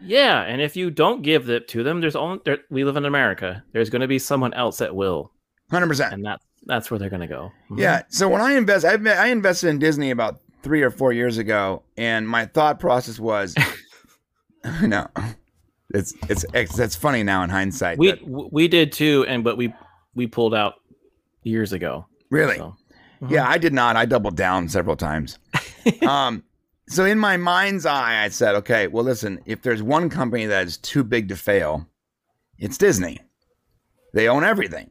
Yeah, 0.00 0.42
and 0.42 0.60
if 0.60 0.74
you 0.76 0.90
don't 0.90 1.22
give 1.22 1.48
it 1.48 1.68
to 1.68 1.82
them, 1.82 2.00
there's 2.00 2.16
only 2.16 2.40
there, 2.44 2.58
we 2.70 2.84
live 2.84 2.96
in 2.96 3.04
America. 3.04 3.62
There's 3.72 3.88
going 3.90 4.02
to 4.02 4.08
be 4.08 4.18
someone 4.18 4.52
else 4.52 4.78
that 4.78 4.94
will, 4.94 5.30
Hundred 5.70 5.86
percent. 5.86 6.12
and 6.12 6.24
that's 6.24 6.44
that's 6.66 6.90
where 6.90 6.98
they're 6.98 7.08
going 7.08 7.20
to 7.22 7.26
go. 7.26 7.52
Mhm. 7.70 7.78
Yeah. 7.78 8.02
So 8.08 8.28
when 8.28 8.42
I 8.42 8.52
invest, 8.54 8.84
I 8.84 8.94
I 8.96 9.28
invested 9.28 9.68
in 9.68 9.78
Disney 9.78 10.10
about 10.10 10.40
three 10.62 10.82
or 10.82 10.90
four 10.90 11.12
years 11.14 11.38
ago, 11.38 11.82
and 11.96 12.28
my 12.28 12.44
thought 12.46 12.80
process 12.80 13.18
was, 13.18 13.54
no, 14.82 15.06
it's 15.94 16.12
it's 16.28 16.44
it's 16.52 16.76
that's 16.76 16.96
funny 16.96 17.22
now 17.22 17.42
in 17.42 17.48
hindsight. 17.50 17.96
we 17.98 18.10
that- 18.10 18.26
we 18.26 18.68
did 18.68 18.92
too, 18.92 19.24
and 19.28 19.42
but 19.44 19.56
we 19.56 19.72
we 20.14 20.26
pulled 20.26 20.54
out 20.54 20.74
years 21.44 21.72
ago. 21.72 22.06
really, 22.30 22.56
So. 22.56 22.76
Yeah, 23.28 23.48
I 23.48 23.58
did 23.58 23.72
not. 23.72 23.96
I 23.96 24.04
doubled 24.04 24.36
down 24.36 24.68
several 24.68 24.96
times. 24.96 25.38
um, 26.02 26.42
so 26.88 27.04
in 27.04 27.18
my 27.18 27.36
mind's 27.36 27.86
eye, 27.86 28.24
I 28.24 28.28
said, 28.28 28.54
okay, 28.56 28.86
well, 28.88 29.04
listen, 29.04 29.40
if 29.46 29.62
there's 29.62 29.82
one 29.82 30.10
company 30.10 30.46
that 30.46 30.66
is 30.66 30.76
too 30.76 31.02
big 31.04 31.28
to 31.28 31.36
fail, 31.36 31.86
it's 32.58 32.78
Disney. 32.78 33.20
They 34.12 34.28
own 34.28 34.44
everything. 34.44 34.90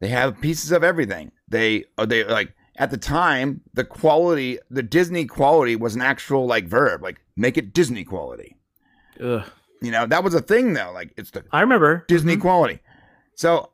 They 0.00 0.08
have 0.08 0.40
pieces 0.40 0.72
of 0.72 0.84
everything. 0.84 1.32
They 1.48 1.84
are 1.98 2.06
they 2.06 2.24
like 2.24 2.54
at 2.76 2.90
the 2.90 2.96
time 2.96 3.60
the 3.74 3.84
quality, 3.84 4.58
the 4.70 4.82
Disney 4.82 5.26
quality 5.26 5.76
was 5.76 5.94
an 5.94 6.02
actual 6.02 6.46
like 6.46 6.66
verb, 6.66 7.02
like 7.02 7.20
make 7.36 7.58
it 7.58 7.74
Disney 7.74 8.04
quality. 8.04 8.56
Ugh. 9.22 9.44
You 9.82 9.90
know 9.90 10.06
that 10.06 10.22
was 10.24 10.34
a 10.34 10.40
thing 10.40 10.72
though. 10.74 10.92
Like 10.94 11.12
it's 11.16 11.30
the 11.32 11.44
I 11.52 11.60
remember 11.60 12.04
Disney 12.08 12.36
Mhm. 12.36 12.40
quality. 12.40 12.78
So, 13.34 13.70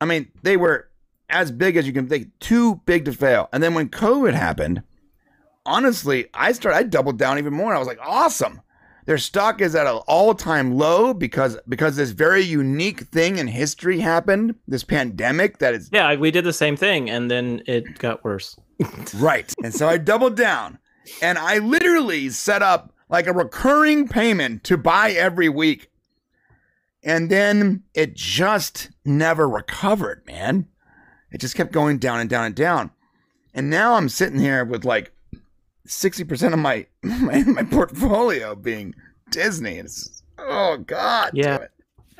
I 0.00 0.04
mean, 0.04 0.30
they 0.42 0.56
were 0.56 0.87
as 1.28 1.50
big 1.52 1.76
as 1.76 1.86
you 1.86 1.92
can 1.92 2.08
think, 2.08 2.38
too 2.38 2.76
big 2.86 3.04
to 3.04 3.12
fail. 3.12 3.48
And 3.52 3.62
then 3.62 3.74
when 3.74 3.88
COVID 3.88 4.34
happened, 4.34 4.82
honestly, 5.66 6.26
I 6.34 6.52
started, 6.52 6.78
I 6.78 6.82
doubled 6.84 7.18
down 7.18 7.38
even 7.38 7.52
more. 7.52 7.74
I 7.74 7.78
was 7.78 7.88
like, 7.88 8.00
awesome. 8.02 8.62
Their 9.06 9.18
stock 9.18 9.62
is 9.62 9.74
at 9.74 9.86
an 9.86 10.00
all-time 10.06 10.74
low 10.74 11.14
because 11.14 11.58
because 11.66 11.96
this 11.96 12.10
very 12.10 12.42
unique 12.42 13.00
thing 13.00 13.38
in 13.38 13.46
history 13.46 14.00
happened, 14.00 14.54
this 14.66 14.84
pandemic 14.84 15.58
that 15.58 15.72
is 15.72 15.88
Yeah, 15.90 16.14
we 16.16 16.30
did 16.30 16.44
the 16.44 16.52
same 16.52 16.76
thing, 16.76 17.08
and 17.08 17.30
then 17.30 17.62
it 17.66 17.98
got 17.98 18.22
worse. 18.22 18.58
right. 19.14 19.52
And 19.64 19.74
so 19.74 19.88
I 19.88 19.96
doubled 19.96 20.36
down 20.36 20.78
and 21.22 21.38
I 21.38 21.58
literally 21.58 22.28
set 22.28 22.62
up 22.62 22.92
like 23.08 23.26
a 23.26 23.32
recurring 23.32 24.08
payment 24.08 24.64
to 24.64 24.76
buy 24.76 25.12
every 25.12 25.48
week. 25.48 25.90
And 27.02 27.30
then 27.30 27.84
it 27.94 28.14
just 28.14 28.90
never 29.04 29.48
recovered, 29.48 30.22
man. 30.26 30.66
It 31.30 31.40
just 31.40 31.54
kept 31.54 31.72
going 31.72 31.98
down 31.98 32.20
and 32.20 32.30
down 32.30 32.44
and 32.44 32.54
down. 32.54 32.90
And 33.54 33.70
now 33.70 33.94
I'm 33.94 34.08
sitting 34.08 34.38
here 34.38 34.64
with 34.64 34.84
like 34.84 35.12
60% 35.86 36.52
of 36.52 36.58
my 36.58 36.86
my, 37.02 37.42
my 37.44 37.62
portfolio 37.64 38.54
being 38.54 38.94
Disney. 39.30 39.76
It's 39.78 40.04
just, 40.04 40.24
oh 40.38 40.78
god. 40.78 41.30
Yeah. 41.34 41.44
damn 41.44 41.62
it. 41.62 41.70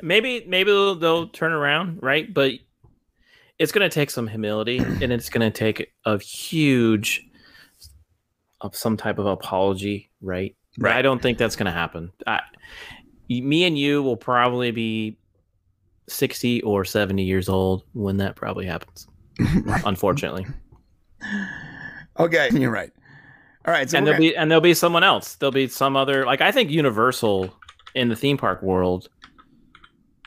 Maybe 0.02 0.44
maybe 0.46 0.70
they'll, 0.70 0.94
they'll 0.94 1.28
turn 1.28 1.52
around, 1.52 2.00
right? 2.02 2.32
But 2.32 2.52
it's 3.58 3.72
going 3.72 3.88
to 3.88 3.92
take 3.92 4.10
some 4.10 4.28
humility, 4.28 4.78
and 5.02 5.12
it's 5.12 5.28
going 5.28 5.50
to 5.50 5.56
take 5.56 5.92
a 6.04 6.18
huge 6.18 7.24
of 8.60 8.74
some 8.74 8.96
type 8.96 9.18
of 9.18 9.26
apology, 9.26 10.10
right? 10.20 10.54
Right. 10.78 10.96
I 10.96 11.02
don't 11.02 11.20
think 11.20 11.38
that's 11.38 11.56
going 11.56 11.66
to 11.66 11.72
happen. 11.72 12.12
I, 12.26 12.40
me 13.28 13.64
and 13.64 13.78
you 13.78 14.02
will 14.02 14.16
probably 14.16 14.70
be 14.70 15.18
sixty 16.08 16.62
or 16.62 16.84
seventy 16.84 17.24
years 17.24 17.48
old 17.48 17.84
when 17.92 18.16
that 18.18 18.36
probably 18.36 18.66
happens. 18.66 19.06
Unfortunately, 19.84 20.46
Okay, 22.18 22.48
you're 22.52 22.70
right. 22.70 22.90
All 23.66 23.72
right, 23.72 23.88
so 23.88 23.98
and 23.98 24.06
there'll 24.06 24.20
be 24.20 24.36
and 24.36 24.50
there'll 24.50 24.60
be 24.62 24.74
someone 24.74 25.04
else. 25.04 25.34
There'll 25.36 25.52
be 25.52 25.68
some 25.68 25.96
other 25.96 26.24
like 26.24 26.40
I 26.40 26.52
think 26.52 26.70
Universal 26.70 27.54
in 27.94 28.08
the 28.08 28.16
theme 28.16 28.36
park 28.36 28.62
world. 28.62 29.08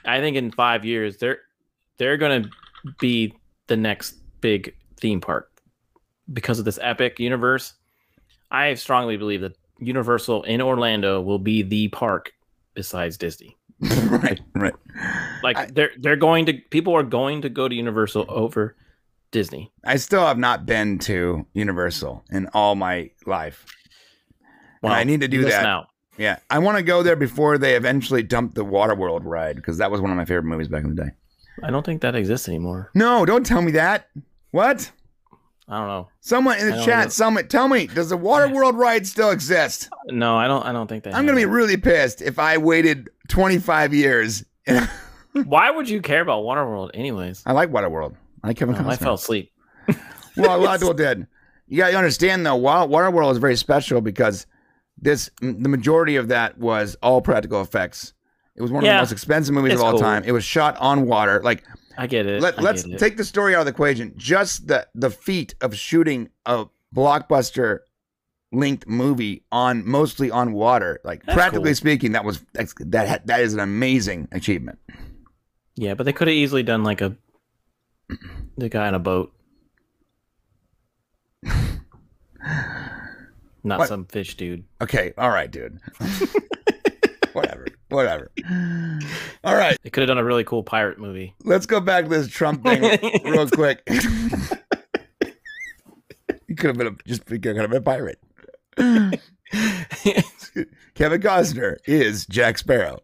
I 0.05 0.19
think 0.19 0.35
in 0.37 0.51
five 0.51 0.85
years 0.85 1.17
they're 1.17 1.39
they're 1.97 2.17
gonna 2.17 2.49
be 2.99 3.33
the 3.67 3.77
next 3.77 4.15
big 4.41 4.75
theme 4.99 5.21
park 5.21 5.49
because 6.31 6.59
of 6.59 6.65
this 6.65 6.79
epic 6.81 7.19
universe. 7.19 7.73
I 8.51 8.73
strongly 8.75 9.17
believe 9.17 9.41
that 9.41 9.57
Universal 9.79 10.43
in 10.43 10.61
Orlando 10.61 11.21
will 11.21 11.39
be 11.39 11.63
the 11.63 11.87
park 11.87 12.31
besides 12.73 13.17
Disney. 13.17 13.57
right, 14.09 14.39
right. 14.55 14.73
Like 15.43 15.57
I- 15.57 15.65
they're 15.65 15.91
they're 15.99 16.15
going 16.15 16.45
to 16.47 16.53
people 16.53 16.95
are 16.95 17.03
going 17.03 17.41
to 17.41 17.49
go 17.49 17.67
to 17.67 17.73
Universal 17.75 18.25
over 18.29 18.75
Disney. 19.31 19.71
I 19.85 19.95
still 19.97 20.25
have 20.25 20.37
not 20.37 20.65
been 20.65 20.99
to 20.99 21.45
Universal 21.53 22.23
in 22.31 22.47
all 22.53 22.75
my 22.75 23.11
life. 23.25 23.65
And 24.83 24.93
I 24.93 25.03
need 25.03 25.21
to 25.21 25.27
do 25.27 25.43
that. 25.45 25.65
Out. 25.65 25.87
Yeah, 26.17 26.39
I 26.49 26.59
want 26.59 26.77
to 26.77 26.83
go 26.83 27.01
there 27.03 27.15
before 27.15 27.57
they 27.57 27.75
eventually 27.75 28.21
dump 28.23 28.53
the 28.55 28.65
Waterworld 28.65 29.21
ride 29.23 29.55
because 29.55 29.77
that 29.77 29.89
was 29.89 30.01
one 30.01 30.11
of 30.11 30.17
my 30.17 30.25
favorite 30.25 30.43
movies 30.43 30.67
back 30.67 30.83
in 30.83 30.93
the 30.95 31.03
day. 31.03 31.09
I 31.63 31.71
don't 31.71 31.85
think 31.85 32.01
that 32.01 32.15
exists 32.15 32.47
anymore. 32.47 32.91
No, 32.93 33.25
don't 33.25 33.45
tell 33.45 33.61
me 33.61 33.71
that. 33.73 34.09
What? 34.51 34.91
I 35.71 35.79
don't 35.79 35.87
know. 35.87 36.09
Someone 36.19 36.59
in 36.59 36.69
the 36.69 36.83
chat, 36.83 37.05
know. 37.05 37.09
someone 37.09 37.47
tell 37.47 37.67
me, 37.69 37.87
does 37.87 38.09
the 38.09 38.17
Waterworld 38.17 38.73
ride 38.77 39.07
still 39.07 39.29
exist? 39.31 39.89
No, 40.07 40.35
I 40.37 40.45
don't. 40.47 40.63
I 40.65 40.71
don't 40.73 40.87
think 40.87 41.05
that. 41.05 41.15
I'm 41.15 41.25
gonna 41.25 41.37
be 41.37 41.45
really 41.45 41.77
pissed 41.77 42.21
if 42.21 42.37
I 42.39 42.57
waited 42.57 43.09
25 43.29 43.93
years. 43.93 44.43
Why 45.33 45.71
would 45.71 45.87
you 45.87 46.01
care 46.01 46.21
about 46.21 46.43
Waterworld, 46.43 46.91
anyways? 46.93 47.43
I 47.45 47.53
like 47.53 47.71
Waterworld. 47.71 48.15
I 48.43 48.47
like 48.47 48.57
Kevin 48.57 48.75
Oh, 48.75 48.89
I 48.89 48.97
fell 48.97 49.13
asleep. 49.13 49.51
well, 50.37 50.57
a 50.57 50.61
lot 50.61 50.75
of 50.75 50.81
people 50.81 50.93
did. 50.93 51.25
You 51.67 51.77
got 51.77 51.91
to 51.91 51.97
understand 51.97 52.45
though, 52.45 52.55
Wa- 52.57 52.85
Waterworld 52.85 53.31
is 53.31 53.37
very 53.37 53.55
special 53.55 54.01
because 54.01 54.45
this 54.97 55.31
the 55.39 55.69
majority 55.69 56.17
of 56.17 56.27
that 56.27 56.57
was 56.57 56.97
all 57.01 57.21
practical 57.21 57.61
effects. 57.61 58.13
It 58.57 58.61
was 58.61 58.71
one 58.71 58.83
of 58.83 58.87
Yeah. 58.87 58.97
the 58.97 59.01
most 59.03 59.13
expensive 59.13 59.55
movies 59.55 59.73
It's 59.73 59.81
of 59.81 59.85
all 59.85 59.91
cool. 59.93 60.01
time. 60.01 60.23
It 60.25 60.33
was 60.33 60.43
shot 60.43 60.75
on 60.79 61.07
water. 61.07 61.41
Like 61.41 61.63
I 62.01 62.07
get 62.07 62.25
it. 62.25 62.41
let, 62.41 62.57
I 62.57 62.61
let's 62.63 62.83
get 62.83 62.95
it. 62.95 62.99
take 62.99 63.15
the 63.17 63.23
story 63.23 63.53
out 63.53 63.59
of 63.59 63.65
the 63.65 63.71
equation. 63.71 64.13
Just 64.17 64.67
the 64.67 64.87
the 64.95 65.11
feat 65.11 65.53
of 65.61 65.75
shooting 65.75 66.29
a 66.47 66.65
blockbuster 66.95 67.79
linked 68.51 68.87
movie 68.87 69.43
on 69.51 69.87
mostly 69.87 70.31
on 70.31 70.51
water, 70.53 70.99
like 71.03 71.23
That's 71.25 71.35
practically 71.35 71.69
cool. 71.69 71.75
speaking, 71.75 72.11
that 72.13 72.25
was 72.25 72.43
that's, 72.53 72.73
that 72.79 73.27
that 73.27 73.41
is 73.41 73.53
an 73.53 73.59
amazing 73.59 74.27
achievement. 74.31 74.79
Yeah, 75.75 75.93
but 75.93 76.05
they 76.05 76.13
could 76.13 76.27
have 76.27 76.35
easily 76.35 76.63
done 76.63 76.83
like 76.83 77.01
a 77.01 77.15
the 78.57 78.67
guy 78.67 78.87
on 78.87 78.95
a 78.95 78.99
boat, 78.99 79.31
not 83.63 83.79
What? 83.79 83.87
some 83.87 84.05
fish 84.05 84.35
dude. 84.35 84.63
Okay, 84.81 85.13
all 85.17 85.29
right, 85.29 85.49
dude. 85.51 85.79
whatever, 87.33 87.65
whatever. 87.91 88.31
All 89.43 89.55
right, 89.55 89.77
They 89.83 89.89
could 89.89 90.01
have 90.01 90.07
done 90.07 90.17
a 90.17 90.23
really 90.23 90.43
cool 90.43 90.63
pirate 90.63 90.97
movie. 90.99 91.35
let's 91.43 91.65
go 91.65 91.79
back 91.79 92.05
to 92.05 92.09
this 92.09 92.27
Trump 92.27 92.63
thing 92.63 92.81
real 93.25 93.47
quick. 93.49 93.81
he 96.47 96.55
could 96.55 96.67
have 96.67 96.77
been 96.77 96.87
a, 96.87 96.95
just 97.07 97.29
he 97.29 97.37
could 97.39 97.55
have 97.57 97.69
been 97.69 97.77
a 97.77 97.81
pirate. 97.81 98.19
Kevin 100.95 101.21
Costner 101.21 101.77
is 101.85 102.25
Jack 102.25 102.57
Sparrow 102.57 102.99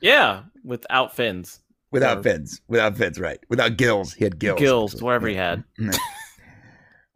yeah, 0.00 0.42
without 0.64 1.14
fins, 1.16 1.60
without 1.90 2.18
Or- 2.18 2.22
fins, 2.22 2.60
without 2.68 2.96
fins, 2.96 3.18
right? 3.18 3.38
Without 3.48 3.76
gills, 3.76 4.12
he 4.14 4.24
had 4.24 4.38
gills. 4.38 4.58
gills, 4.58 5.02
whatever 5.02 5.26
he 5.28 5.34
had. 5.34 5.64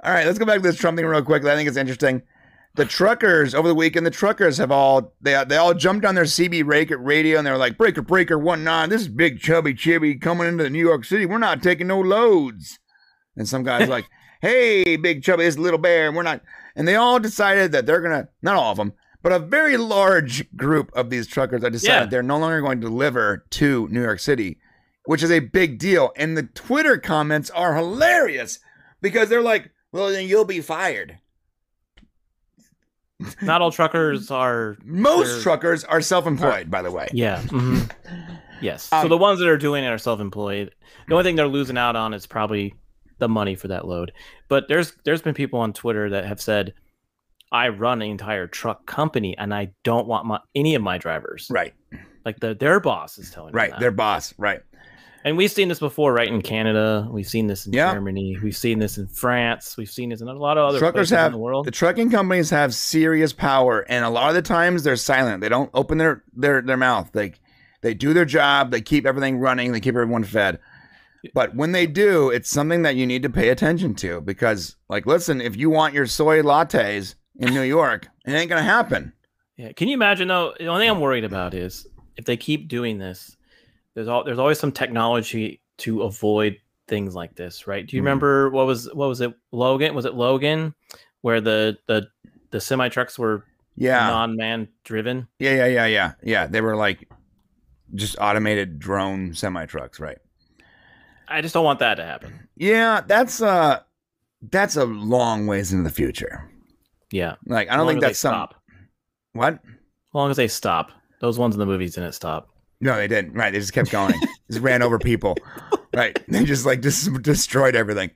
All 0.02 0.12
right, 0.12 0.24
let's 0.26 0.38
go 0.38 0.46
back 0.46 0.56
to 0.56 0.62
this 0.62 0.76
Trump 0.76 0.96
thing 0.96 1.06
real 1.06 1.22
quick. 1.22 1.44
I 1.44 1.54
think 1.56 1.68
it's 1.68 1.76
interesting. 1.76 2.22
The 2.76 2.84
truckers 2.84 3.54
over 3.54 3.66
the 3.66 3.74
weekend, 3.74 4.06
the 4.06 4.10
truckers 4.12 4.58
have 4.58 4.70
all 4.70 5.12
they 5.20 5.42
they 5.48 5.56
all 5.56 5.74
jumped 5.74 6.04
on 6.06 6.14
their 6.14 6.24
CB 6.24 6.64
radio 6.64 7.36
and 7.38 7.46
they 7.46 7.50
were 7.50 7.56
like, 7.56 7.76
"Breaker, 7.76 8.00
breaker, 8.02 8.38
one 8.38 8.62
nine. 8.62 8.88
This 8.90 9.02
is 9.02 9.08
big 9.08 9.40
chubby 9.40 9.74
chibby 9.74 10.20
coming 10.20 10.46
into 10.46 10.62
the 10.64 10.70
New 10.70 10.78
York 10.86 11.04
City. 11.04 11.26
We're 11.26 11.38
not 11.38 11.62
taking 11.62 11.88
no 11.88 12.00
loads." 12.00 12.78
And 13.36 13.48
some 13.48 13.64
guys 13.64 13.88
like, 13.88 14.06
"Hey, 14.40 14.96
big 14.96 15.22
chubby, 15.24 15.44
this 15.44 15.58
little 15.58 15.78
bear, 15.80 16.06
and 16.06 16.16
we're 16.16 16.22
not." 16.22 16.42
And 16.76 16.86
they 16.86 16.94
all 16.94 17.18
decided 17.18 17.72
that 17.72 17.86
they're 17.86 18.00
gonna 18.00 18.28
not 18.40 18.54
all 18.54 18.70
of 18.70 18.76
them, 18.76 18.92
but 19.20 19.32
a 19.32 19.40
very 19.40 19.76
large 19.76 20.48
group 20.56 20.92
of 20.94 21.10
these 21.10 21.26
truckers 21.26 21.64
have 21.64 21.72
decided 21.72 22.04
Yeah. 22.04 22.06
they're 22.06 22.22
no 22.22 22.38
longer 22.38 22.60
going 22.60 22.80
to 22.80 22.86
deliver 22.86 23.44
to 23.50 23.88
New 23.90 24.00
York 24.02 24.20
City, 24.20 24.58
which 25.06 25.24
is 25.24 25.30
a 25.32 25.40
big 25.40 25.78
deal. 25.80 26.12
And 26.16 26.36
the 26.36 26.44
Twitter 26.44 26.98
comments 26.98 27.50
are 27.50 27.74
hilarious 27.74 28.60
because 29.02 29.28
they're 29.28 29.42
like, 29.42 29.70
"Well, 29.90 30.10
then 30.10 30.28
you'll 30.28 30.44
be 30.44 30.60
fired." 30.60 31.18
Not 33.42 33.60
all 33.62 33.70
truckers 33.70 34.30
are. 34.30 34.76
Most 34.84 35.42
truckers 35.42 35.84
are 35.84 36.00
self-employed, 36.00 36.70
by 36.70 36.82
the 36.82 36.90
way. 36.90 37.08
Yeah. 37.12 37.40
mhm. 37.46 37.90
Yes. 38.60 38.84
so 38.84 38.98
Um, 38.98 39.08
the 39.08 39.16
ones 39.16 39.38
that 39.40 39.48
are 39.48 39.56
doing 39.58 39.84
it 39.84 39.88
are 39.88 39.98
self-employed. 39.98 40.70
The 41.08 41.14
only 41.14 41.24
thing 41.24 41.36
they're 41.36 41.48
losing 41.48 41.78
out 41.78 41.96
on 41.96 42.12
is 42.14 42.26
probably 42.26 42.74
the 43.18 43.28
money 43.28 43.54
for 43.54 43.68
that 43.68 43.86
load. 43.86 44.12
But 44.48 44.68
there's 44.68 44.92
there's 45.04 45.22
been 45.22 45.34
people 45.34 45.60
on 45.60 45.72
Twitter 45.72 46.10
that 46.10 46.24
have 46.24 46.40
said, 46.40 46.74
"I 47.52 47.68
run 47.68 48.02
an 48.02 48.10
entire 48.10 48.46
truck 48.46 48.86
company, 48.86 49.36
and 49.38 49.54
I 49.54 49.72
don't 49.84 50.06
want 50.06 50.26
my 50.26 50.40
any 50.54 50.74
of 50.74 50.82
my 50.82 50.98
drivers." 50.98 51.48
Right, 51.50 51.74
Like 52.24 52.40
the 52.40 52.54
their 52.54 52.80
boss 52.80 53.18
is 53.18 53.30
telling 53.30 53.52
them 53.52 53.56
right. 53.56 53.70
that. 53.70 53.80
Their 53.80 53.90
boss, 53.92 54.34
right. 54.38 54.60
And 55.24 55.36
we've 55.36 55.50
seen 55.50 55.68
this 55.68 55.78
before, 55.80 56.14
right? 56.14 56.28
In 56.28 56.40
Canada, 56.40 57.06
we've 57.10 57.28
seen 57.28 57.46
this 57.46 57.66
in 57.66 57.72
Yeah. 57.74 57.92
Germany, 57.92 58.38
we've 58.42 58.56
seen 58.56 58.78
this 58.78 58.96
in 58.96 59.06
France, 59.06 59.76
we've 59.76 59.90
seen 59.90 60.08
this 60.08 60.20
in 60.22 60.28
a 60.28 60.32
lot 60.32 60.56
of 60.56 60.68
other 60.70 60.78
Truckers 60.78 61.10
places 61.10 61.16
have 61.18 61.26
in 61.26 61.32
the 61.32 61.38
world. 61.38 61.66
the 61.66 61.70
trucking 61.70 62.10
companies 62.10 62.48
have 62.50 62.74
serious 62.74 63.32
power, 63.34 63.80
and 63.88 64.04
a 64.04 64.08
lot 64.08 64.30
of 64.30 64.34
the 64.34 64.42
times 64.42 64.82
they're 64.82 64.96
silent. 64.96 65.42
They 65.42 65.48
don't 65.50 65.70
open 65.74 65.98
their 65.98 66.24
their 66.34 66.62
their 66.62 66.78
mouth. 66.78 67.10
They 67.12 67.32
they 67.82 67.92
do 67.94 68.14
their 68.14 68.24
job. 68.24 68.70
They 68.70 68.80
keep 68.80 69.04
everything 69.06 69.38
running. 69.38 69.72
They 69.72 69.80
keep 69.80 69.94
everyone 69.94 70.24
fed. 70.24 70.58
But 71.34 71.54
when 71.54 71.72
they 71.72 71.86
do, 71.86 72.30
it's 72.30 72.48
something 72.48 72.80
that 72.82 72.96
you 72.96 73.06
need 73.06 73.22
to 73.24 73.28
pay 73.30 73.50
attention 73.50 73.94
to 73.96 74.22
because, 74.22 74.76
like, 74.88 75.04
listen, 75.04 75.42
if 75.42 75.54
you 75.54 75.68
want 75.68 75.92
your 75.92 76.06
soy 76.06 76.40
lattes 76.40 77.14
in 77.38 77.52
New 77.52 77.60
York, 77.62 78.08
it 78.26 78.32
ain't 78.32 78.48
gonna 78.48 78.62
happen. 78.62 79.12
Yeah. 79.58 79.72
Can 79.72 79.88
you 79.88 79.94
imagine 79.94 80.28
though? 80.28 80.54
The 80.58 80.66
only 80.68 80.84
thing 80.84 80.90
I'm 80.90 81.00
worried 81.00 81.24
about 81.24 81.52
is 81.52 81.86
if 82.16 82.24
they 82.24 82.38
keep 82.38 82.68
doing 82.68 82.96
this, 82.96 83.36
there's 83.94 84.08
all 84.08 84.24
there's 84.24 84.38
always 84.38 84.58
some 84.58 84.72
technology 84.72 85.60
to 85.78 86.02
avoid 86.02 86.56
things 86.88 87.14
like 87.14 87.34
this, 87.36 87.66
right? 87.66 87.86
Do 87.86 87.96
you 87.96 88.02
Mhm. 88.02 88.04
remember 88.06 88.50
what 88.50 88.66
was 88.66 88.92
what 88.94 89.08
was 89.08 89.20
it 89.20 89.32
Logan? 89.52 89.94
Was 89.94 90.04
it 90.04 90.14
Logan 90.14 90.74
where 91.22 91.40
the 91.40 91.78
the 91.86 92.08
the 92.50 92.60
semi 92.60 92.88
trucks 92.88 93.18
were 93.18 93.44
Yeah, 93.76 94.06
non-man 94.08 94.68
driven? 94.84 95.28
yeah, 95.38 95.54
yeah, 95.54 95.66
yeah, 95.66 95.86
yeah, 95.86 96.12
yeah. 96.22 96.46
They 96.46 96.60
were 96.60 96.76
like 96.76 97.08
just 97.94 98.16
automated 98.20 98.78
drone 98.78 99.34
semi 99.34 99.66
trucks, 99.66 99.98
right? 100.00 100.18
I 101.28 101.40
just 101.42 101.54
don't 101.54 101.64
want 101.64 101.78
that 101.78 101.94
to 101.96 102.04
happen. 102.04 102.48
Yeah, 102.56 103.02
that's 103.06 103.40
uh 103.40 103.80
that's 104.50 104.76
a 104.76 104.84
long 104.84 105.46
ways 105.46 105.72
into 105.72 105.84
the 105.84 105.94
future. 105.94 106.50
Yeah. 107.12 107.36
Like 107.46 107.70
I 107.70 107.76
don't 107.76 107.86
think 107.86 108.00
that's 108.00 108.18
some 108.18 108.32
stop. 108.32 108.54
what? 109.32 109.54
As 109.54 110.14
long 110.14 110.30
as 110.30 110.36
they 110.36 110.48
stop. 110.48 110.90
Those 111.20 111.38
ones 111.38 111.54
in 111.54 111.58
the 111.60 111.66
movies 111.66 111.94
didn't 111.94 112.12
stop. 112.12 112.48
No, 112.80 112.96
they 112.96 113.08
didn't. 113.08 113.34
Right, 113.34 113.52
they 113.52 113.58
just 113.58 113.72
kept 113.72 113.90
going. 113.90 114.14
just 114.50 114.62
ran 114.62 114.82
over 114.82 114.98
people. 114.98 115.36
Right, 115.94 116.18
they 116.28 116.44
just 116.44 116.64
like 116.66 116.82
just 116.82 117.12
destroyed 117.22 117.74
everything. 117.74 118.10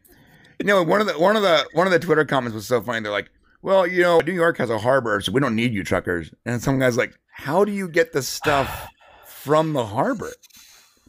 You 0.60 0.66
know, 0.66 0.82
one 0.82 1.00
of 1.00 1.06
the 1.06 1.18
one 1.18 1.36
of 1.36 1.42
the 1.42 1.66
one 1.72 1.86
of 1.86 1.92
the 1.92 1.98
Twitter 1.98 2.24
comments 2.24 2.54
was 2.54 2.66
so 2.66 2.80
funny. 2.80 3.00
They're 3.00 3.12
like, 3.12 3.30
"Well, 3.62 3.86
you 3.86 4.02
know, 4.02 4.20
New 4.20 4.32
York 4.32 4.56
has 4.58 4.70
a 4.70 4.78
harbor, 4.78 5.20
so 5.20 5.32
we 5.32 5.40
don't 5.40 5.56
need 5.56 5.74
you 5.74 5.84
truckers." 5.84 6.30
And 6.46 6.62
some 6.62 6.78
guy's 6.78 6.96
like, 6.96 7.14
"How 7.32 7.64
do 7.64 7.72
you 7.72 7.88
get 7.88 8.12
the 8.12 8.22
stuff 8.22 8.88
from 9.26 9.72
the 9.72 9.84
harbor? 9.84 10.32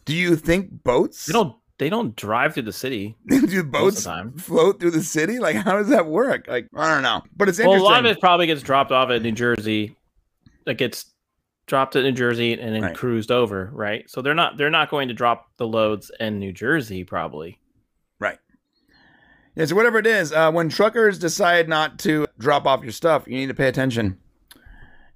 Do 0.04 0.14
you 0.14 0.36
think 0.36 0.82
boats? 0.84 1.26
They 1.26 1.32
don't 1.32 1.56
they 1.78 1.90
don't 1.90 2.16
drive 2.16 2.54
through 2.54 2.64
the 2.64 2.72
city. 2.72 3.16
do 3.26 3.62
boats 3.62 4.06
float 4.38 4.80
through 4.80 4.92
the 4.92 5.02
city? 5.02 5.38
Like, 5.38 5.56
how 5.56 5.72
does 5.72 5.88
that 5.88 6.06
work? 6.06 6.46
Like, 6.48 6.68
I 6.74 6.92
don't 6.92 7.02
know. 7.02 7.22
But 7.36 7.48
it's 7.48 7.58
interesting. 7.58 7.82
Well, 7.82 7.90
a 7.90 7.94
lot 7.94 8.04
of 8.04 8.10
it 8.10 8.20
probably 8.20 8.46
gets 8.46 8.62
dropped 8.62 8.92
off 8.92 9.10
at 9.10 9.22
New 9.22 9.32
Jersey. 9.32 9.96
It 10.66 10.78
gets 10.78 11.06
dropped 11.66 11.96
in 11.96 12.02
New 12.04 12.12
Jersey 12.12 12.52
and 12.52 12.74
then 12.74 12.82
Right. 12.82 12.96
cruised 12.96 13.30
over, 13.32 13.70
right? 13.72 14.08
So 14.08 14.22
they're 14.22 14.34
not 14.34 14.56
they're 14.56 14.70
not 14.70 14.88
going 14.90 15.08
to 15.08 15.14
drop 15.14 15.48
the 15.56 15.66
loads 15.66 16.10
in 16.20 16.38
New 16.38 16.52
Jersey 16.52 17.04
probably. 17.04 17.58
Right. 18.20 18.38
Yeah, 19.56 19.64
so 19.64 19.74
whatever 19.74 19.98
it 19.98 20.06
is, 20.06 20.32
uh, 20.32 20.52
when 20.52 20.68
truckers 20.68 21.18
decide 21.18 21.68
not 21.68 21.98
to 22.00 22.26
drop 22.38 22.66
off 22.66 22.82
your 22.82 22.92
stuff, 22.92 23.24
you 23.26 23.36
need 23.36 23.46
to 23.48 23.54
pay 23.54 23.68
attention. 23.68 24.18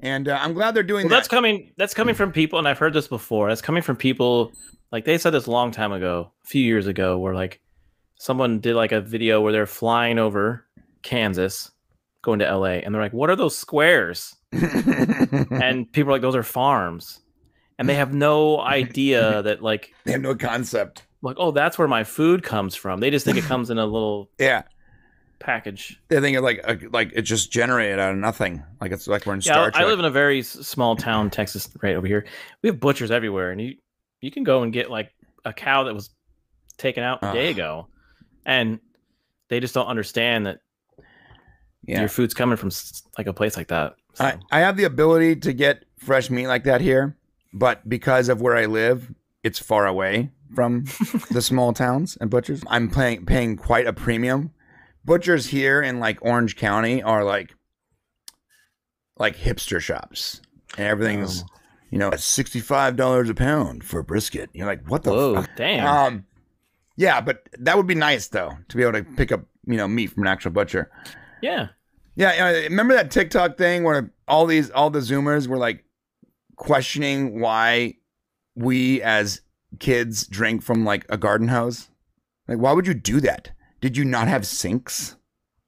And 0.01 0.29
uh, 0.29 0.39
I'm 0.41 0.55
glad 0.55 0.75
they're 0.75 0.83
doing 0.83 1.05
Well, 1.05 1.11
that. 1.11 1.17
that's 1.17 1.29
coming. 1.29 1.73
That's 1.77 1.93
coming 1.95 2.15
from 2.15 2.33
people, 2.33 2.59
and 2.59 2.67
I've 2.67 2.79
heard 2.79 2.95
this 2.95 3.07
before. 3.07 3.49
That's 3.49 3.61
coming 3.61 3.83
from 3.83 3.97
people. 3.97 4.53
Like 4.91 5.05
they 5.05 5.19
said 5.19 5.31
this 5.31 5.47
a 5.47 5.51
long 5.51 5.71
time 5.73 5.93
ago, 5.93 6.33
a 6.43 6.47
few 6.49 6.65
years 6.65 6.87
ago, 6.87 7.19
where 7.19 7.35
like 7.35 7.61
someone 8.17 8.61
did 8.61 8.75
like 8.77 8.93
a 8.93 9.01
video 9.03 9.41
where 9.43 9.53
they're 9.53 9.67
flying 9.67 10.19
over 10.19 10.65
Kansas, 11.03 11.71
going 12.23 12.39
to 12.39 12.47
LA, 12.47 12.81
and 12.81 12.95
they're 12.95 13.03
like, 13.03 13.13
"What 13.13 13.29
are 13.29 13.37
those 13.37 13.57
squares?" 13.57 14.35
And 15.61 15.91
people 15.93 16.11
are 16.11 16.15
like, 16.15 16.23
"Those 16.23 16.37
are 16.37 16.43
farms," 16.43 17.21
and 17.79 17.89
they 17.89 17.95
have 17.95 18.15
no 18.15 18.61
idea 18.61 19.43
that 19.43 19.63
like 19.63 19.95
they 20.05 20.13
have 20.13 20.21
no 20.23 20.35
concept. 20.35 21.07
like 21.23 21.37
oh, 21.39 21.51
that's 21.51 21.79
where 21.79 21.89
my 21.89 22.05
food 22.05 22.43
comes 22.43 22.75
from. 22.75 23.01
They 23.01 23.11
just 23.11 23.25
think 23.25 23.39
it 23.39 23.45
comes 23.47 23.71
in 23.71 23.79
a 23.79 23.85
little 23.87 24.31
Yeah, 24.39 24.63
package. 25.39 26.01
they 26.09 26.21
think 26.21 26.37
it 26.37 26.41
like 26.41 26.61
uh, 26.65 26.77
like 26.91 27.13
it 27.15 27.23
just 27.23 27.51
generated 27.53 27.99
out 27.99 28.13
of 28.13 28.19
nothing. 28.19 28.63
Like 28.81 28.93
it's 28.93 29.07
like 29.07 29.27
we're 29.27 29.35
in 29.35 29.41
Yeah, 29.45 29.53
Star 29.53 29.71
I 29.75 29.81
Trek. 29.83 29.87
live 29.87 29.99
in 29.99 30.05
a 30.05 30.11
very 30.11 30.43
small 30.43 30.97
town, 30.97 31.31
Texas, 31.31 31.69
right 31.83 31.95
over 31.97 32.07
here. 32.07 32.27
We 32.63 32.69
have 32.69 32.81
butchers 32.81 33.11
everywhere, 33.11 33.51
and 33.51 33.61
you 33.61 33.77
you 34.21 34.31
can 34.31 34.45
go 34.45 34.63
and 34.63 34.73
get 34.73 34.91
like 34.91 35.13
a 35.45 35.53
cow 35.53 35.85
that 35.85 35.95
was 35.95 36.11
taken 36.79 37.03
out 37.03 37.21
a 37.23 37.33
day 37.33 37.51
ago, 37.51 37.89
and 38.45 38.81
they 39.49 39.61
just 39.61 39.75
don't 39.75 39.87
understand 39.87 40.47
that 40.47 40.59
yeah, 41.85 42.01
your 42.01 42.09
food's 42.09 42.35
coming 42.35 42.57
from 42.57 42.71
like 43.19 43.27
a 43.27 43.33
place 43.33 43.57
like 43.57 43.69
that. 43.69 43.95
So, 44.21 44.27
I, 44.27 44.39
I 44.51 44.61
have 44.61 44.77
the 44.77 44.85
ability 44.85 45.37
to 45.37 45.53
get 45.53 45.85
fresh 45.99 46.31
meat 46.31 46.47
like 46.47 46.65
that 46.65 46.81
here, 46.81 47.17
but 47.53 47.89
because 47.89 48.29
of 48.29 48.41
where 48.41 48.57
I 48.57 48.67
live, 48.67 49.13
it's 49.43 49.59
far 49.59 49.87
away 49.87 50.31
from 50.55 50.85
the 51.31 51.41
small 51.43 51.73
towns 51.73 52.17
and 52.21 52.29
butchers. 52.31 52.63
I'm 52.67 52.91
paying 52.91 53.25
paying 53.27 53.57
quite 53.57 53.87
a 53.87 53.93
premium. 53.93 54.53
Butchers 55.05 55.47
here 55.47 55.81
in 55.81 55.99
like 56.01 56.19
Orange 56.23 56.57
County 56.57 57.03
are 57.03 57.25
like 57.25 57.55
like 59.19 59.37
hipster 59.37 59.81
shops, 59.81 60.41
and 60.77 60.87
everything's 60.87 61.43
Oh. 61.43 61.47
you 61.91 61.99
know 61.99 62.09
at 62.09 62.21
sixty 62.21 62.61
five 62.61 62.97
dollars 62.97 63.29
a 63.31 63.35
pound 63.35 63.85
for 63.85 64.03
brisket. 64.03 64.51
You're 64.53 64.67
like, 64.67 64.87
what 64.89 65.03
the 65.03 65.11
whoa, 65.11 65.35
fuck? 65.37 65.51
damn! 65.57 65.87
Um, 65.87 66.27
yeah, 66.97 67.21
but 67.21 67.49
that 67.59 67.77
would 67.77 67.87
be 67.87 67.95
nice 67.95 68.29
though 68.29 68.53
to 68.69 68.77
be 68.77 68.83
able 68.83 68.93
to 68.95 69.05
pick 69.05 69.33
up 69.33 69.43
you 69.67 69.77
know 69.77 69.89
meat 69.89 70.09
from 70.09 70.23
an 70.25 70.29
actual 70.29 70.51
butcher. 70.51 70.91
yeah, 71.43 71.69
Yeah, 72.21 72.51
remember 72.51 72.93
that 72.95 73.11
TikTok 73.11 73.57
thing 73.57 73.83
where 73.83 74.13
all 74.29 74.45
these 74.47 74.71
all 74.71 74.91
the 74.91 74.99
Zoomers 74.99 75.47
were 75.47 75.57
like 75.57 75.85
questioning 76.57 77.41
why 77.41 77.95
we 78.55 79.01
as 79.03 79.41
kids 79.79 80.27
drink 80.27 80.63
from 80.63 80.85
like 80.85 81.07
a 81.09 81.17
garden 81.17 81.49
hose? 81.49 81.89
Like, 82.47 82.59
why 82.59 82.73
would 82.73 82.87
you 82.87 82.95
do 82.95 83.21
that? 83.21 83.53
Did 83.81 83.97
you 83.97 84.05
not 84.05 84.29
have 84.29 84.47
sinks? 84.47 85.17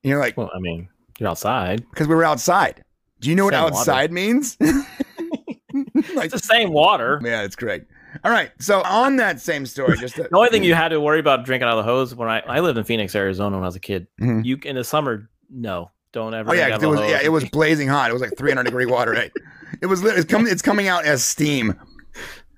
And 0.05 0.11
you're 0.11 0.19
like, 0.21 0.37
well, 0.37 0.51
I 0.55 0.59
mean, 0.59 0.89
you're 1.19 1.29
outside. 1.31 1.85
because 1.91 2.09
we 2.09 2.15
were 2.15 2.25
outside. 2.25 2.85
Do 3.21 3.31
you 3.31 3.37
know 3.37 3.45
what 3.45 3.55
Same 3.55 3.63
water. 3.63 3.77
outside 3.77 4.13
means? 4.13 4.57
like, 4.61 6.27
It's 6.27 6.33
the 6.35 6.39
same 6.39 6.73
water. 6.73 7.21
yeah, 7.25 7.43
it's 7.45 7.57
great. 7.57 7.85
All 8.25 8.31
right, 8.33 8.51
so 8.59 8.83
on 8.83 9.17
that 9.17 9.41
same 9.41 9.65
story, 9.65 9.97
just 9.97 10.17
to, 10.17 10.25
The 10.31 10.37
only 10.37 10.51
thing 10.51 10.65
you 10.65 10.75
had 10.75 10.89
to 10.89 11.01
worry 11.01 11.21
about 11.21 11.45
drinking 11.47 11.67
out 11.69 11.79
of 11.79 11.85
the 11.87 11.91
hose 11.91 12.15
when 12.15 12.29
I, 12.29 12.41
I 12.41 12.61
lived 12.61 12.77
in 12.77 12.85
Phoenix, 12.85 13.15
Arizona 13.15 13.57
when 13.57 13.65
I 13.65 13.69
was 13.69 13.77
a 13.77 13.81
kid. 13.81 14.07
Mhm. 14.21 14.45
You 14.45 14.59
in 14.65 14.77
the 14.77 14.85
summer, 14.85 15.31
no, 15.49 15.91
don't 16.13 16.35
ever. 16.35 16.51
Oh 16.51 16.53
yeah, 16.53 16.69
drink 16.69 16.83
'cause 16.83 16.85
out 16.85 16.99
it 16.99 17.01
was 17.03 17.11
yeah, 17.11 17.21
it 17.23 17.29
was 17.31 17.45
blazing 17.51 17.89
hot. 17.89 18.11
It 18.11 18.13
was 18.13 18.23
like 18.23 18.37
300 18.37 18.65
degree 18.65 18.87
water. 18.87 19.13
Right? 19.13 19.33
It 19.81 19.87
was 19.87 20.05
it's 20.05 20.25
coming 20.25 20.53
it's 20.53 20.63
coming 20.63 20.89
out 20.89 21.05
as 21.05 21.25
steam. 21.25 21.75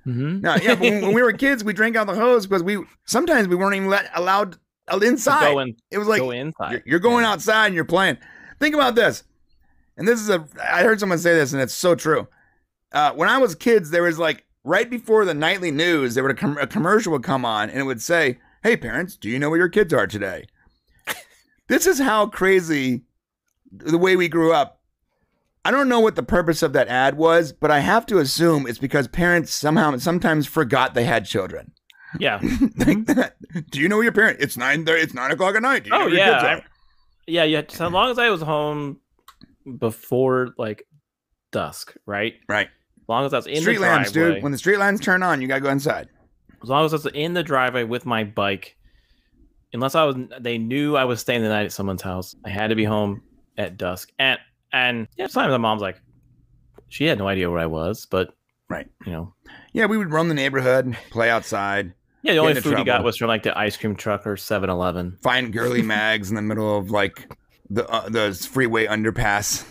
Mm-hmm. 0.07 0.41
No, 0.41 0.57
yeah, 0.57 0.75
when, 0.75 1.01
when 1.01 1.15
we 1.15 1.23
were 1.23 1.33
kids, 1.33 1.65
we 1.65 1.73
drank 1.73 1.97
out 1.97 2.07
the 2.07 2.15
hose 2.15 2.47
because 2.47 2.63
we 2.63 2.85
sometimes 3.07 3.49
we 3.49 3.57
weren't 3.57 3.75
even 3.75 3.89
let 3.89 4.11
allowed 4.15 4.59
inside. 5.03 5.53
Go 5.53 5.61
in, 5.61 5.77
it 5.91 5.99
was 5.99 6.09
like 6.09 6.21
go 6.21 6.31
inside. 6.31 6.73
you're, 6.73 6.83
you're 6.85 7.01
going 7.01 7.25
outside 7.25 7.67
and 7.67 7.75
you're 7.75 7.85
playing. 7.85 8.19
Think 8.61 8.75
about 8.75 8.95
this, 8.95 9.25
and 9.97 10.07
this 10.07 10.21
is 10.21 10.29
a. 10.29 10.47
I 10.63 10.83
heard 10.83 11.01
someone 11.01 11.19
say 11.19 11.35
this, 11.35 11.53
and 11.53 11.63
it's 11.63 11.75
so 11.75 11.95
true. 11.95 12.29
Uh, 12.93 13.13
when 13.13 13.29
I 13.29 13.39
was 13.39 13.55
kids, 13.55 13.91
there 13.91 14.03
was 14.03 14.19
like 14.19 14.45
right 14.63 14.89
before 14.89 15.25
the 15.25 15.35
nightly 15.35 15.71
news, 15.71 16.15
there 16.15 16.23
would 16.23 16.33
a, 16.33 16.39
com- 16.39 16.59
a 16.59 16.67
commercial 16.67 17.13
would 17.13 17.23
come 17.23 17.45
on, 17.45 17.71
and 17.71 17.79
it 17.79 17.85
would 17.85 18.03
say, 18.03 18.39
"Hey 18.63 18.77
parents, 18.77 19.17
do 19.17 19.31
you 19.31 19.39
know 19.39 19.49
where 19.49 19.59
your 19.59 19.69
kids 19.71 19.95
are 19.95 20.07
today?" 20.07 20.47
this 21.69 21.87
is 21.87 21.99
how 21.99 22.27
crazy 22.27 23.05
the 23.79 23.99
way 23.99 24.17
we 24.17 24.29
grew 24.29 24.53
up. 24.53 24.81
I 25.65 25.71
don't 25.71 25.89
know 25.89 26.01
what 26.01 26.15
the 26.15 26.23
purpose 26.23 26.63
of 26.63 26.75
that 26.75 26.89
ad 26.89 27.17
was, 27.17 27.53
but 27.53 27.71
I 27.71 27.81
have 27.81 28.05
to 28.07 28.19
assume 28.19 28.67
it's 28.67 28.79
because 28.79 29.09
parents 29.09 29.55
somehow 29.55 29.97
sometimes 29.97 30.47
forgot 30.47 30.93
they 30.93 31.05
had 31.05 31.25
children. 31.25 31.73
Yeah. 32.19 32.37
like 32.43 32.51
mm-hmm. 32.51 33.03
that. 33.15 33.37
Do 33.71 33.81
you 33.81 33.89
know 33.89 34.01
your 34.01 34.13
parent? 34.13 34.39
It's 34.41 34.57
nine. 34.57 34.85
It's 34.87 35.15
nine 35.15 35.31
o'clock 35.31 35.55
at 35.57 35.63
night. 35.63 35.85
Do 35.85 35.91
you 35.91 35.97
Oh 35.97 36.07
yeah? 36.07 36.59
I- 36.59 36.63
yeah, 37.27 37.45
yeah. 37.45 37.63
So 37.69 37.89
long 37.89 38.11
as 38.11 38.19
I 38.19 38.29
was 38.29 38.43
home 38.43 39.01
before 39.79 40.55
like 40.59 40.87
dusk, 41.53 41.95
right? 42.07 42.35
Right. 42.49 42.67
As 42.67 43.09
long 43.09 43.25
as 43.25 43.33
I 43.33 43.39
was 43.39 43.47
in 43.47 43.63
street 43.63 43.77
the 43.77 43.81
lamps, 43.81 44.13
driveway, 44.13 44.35
dude. 44.35 44.43
When 44.43 44.53
the 44.53 44.59
street 44.59 44.79
lines 44.79 45.01
turn 45.01 45.23
on, 45.23 45.41
you 45.41 45.49
gotta 45.49 45.61
go 45.61 45.71
inside. 45.71 46.09
as 46.63 46.69
long 46.69 46.85
as 46.85 46.93
I 46.93 46.97
was 46.97 47.07
in 47.07 47.35
the 47.35 47.43
driveway 47.43 47.85
with 47.85 48.05
my 48.05 48.25
bike, 48.25 48.77
unless 49.73 49.95
I 49.95 50.05
was, 50.05 50.17
they 50.41 50.59
knew 50.59 50.97
I 50.97 51.05
was 51.05 51.21
staying 51.21 51.43
the 51.43 51.49
night 51.49 51.65
at 51.65 51.73
someone's 51.73 52.03
house. 52.03 52.35
I 52.45 52.51
had 52.51 52.69
to 52.69 52.75
be 52.75 52.85
home 52.85 53.23
at 53.57 53.77
dusk, 53.77 54.11
and 54.19 54.39
and 54.73 55.09
yeah, 55.17 55.27
sometimes 55.29 55.53
my 55.53 55.59
mom's 55.59 55.83
like, 55.83 56.01
she 56.89 57.05
had 57.07 57.19
no 57.19 57.29
idea 57.29 57.51
where 57.51 57.61
I 57.61 57.67
was, 57.67 58.07
but 58.07 58.35
Right. 58.69 58.87
you 59.07 59.13
know, 59.13 59.35
Yeah, 59.73 59.87
we 59.87 59.99
would 59.99 60.11
roam 60.11 60.29
the 60.29 60.35
neighborhood, 60.35 60.97
play 61.11 61.31
outside, 61.31 61.93
yeah, 62.23 62.33
the 62.33 62.39
only 62.39 62.55
food 62.61 62.79
you 62.79 62.85
got 62.85 63.05
was 63.05 63.17
from 63.19 63.29
like 63.29 63.43
the 63.43 63.57
ice 63.57 63.77
cream 63.77 63.95
truck 63.95 64.27
or 64.27 64.37
7-Eleven. 64.37 65.19
find 65.23 65.53
girly 65.53 65.83
mags 65.95 66.31
in 66.31 66.37
the 66.37 66.43
middle 66.43 66.77
of 66.79 66.91
like 66.91 67.29
the 67.71 67.87
uh, 67.89 68.09
the 68.09 68.33
freeway 68.51 68.87
underpass. 68.87 69.65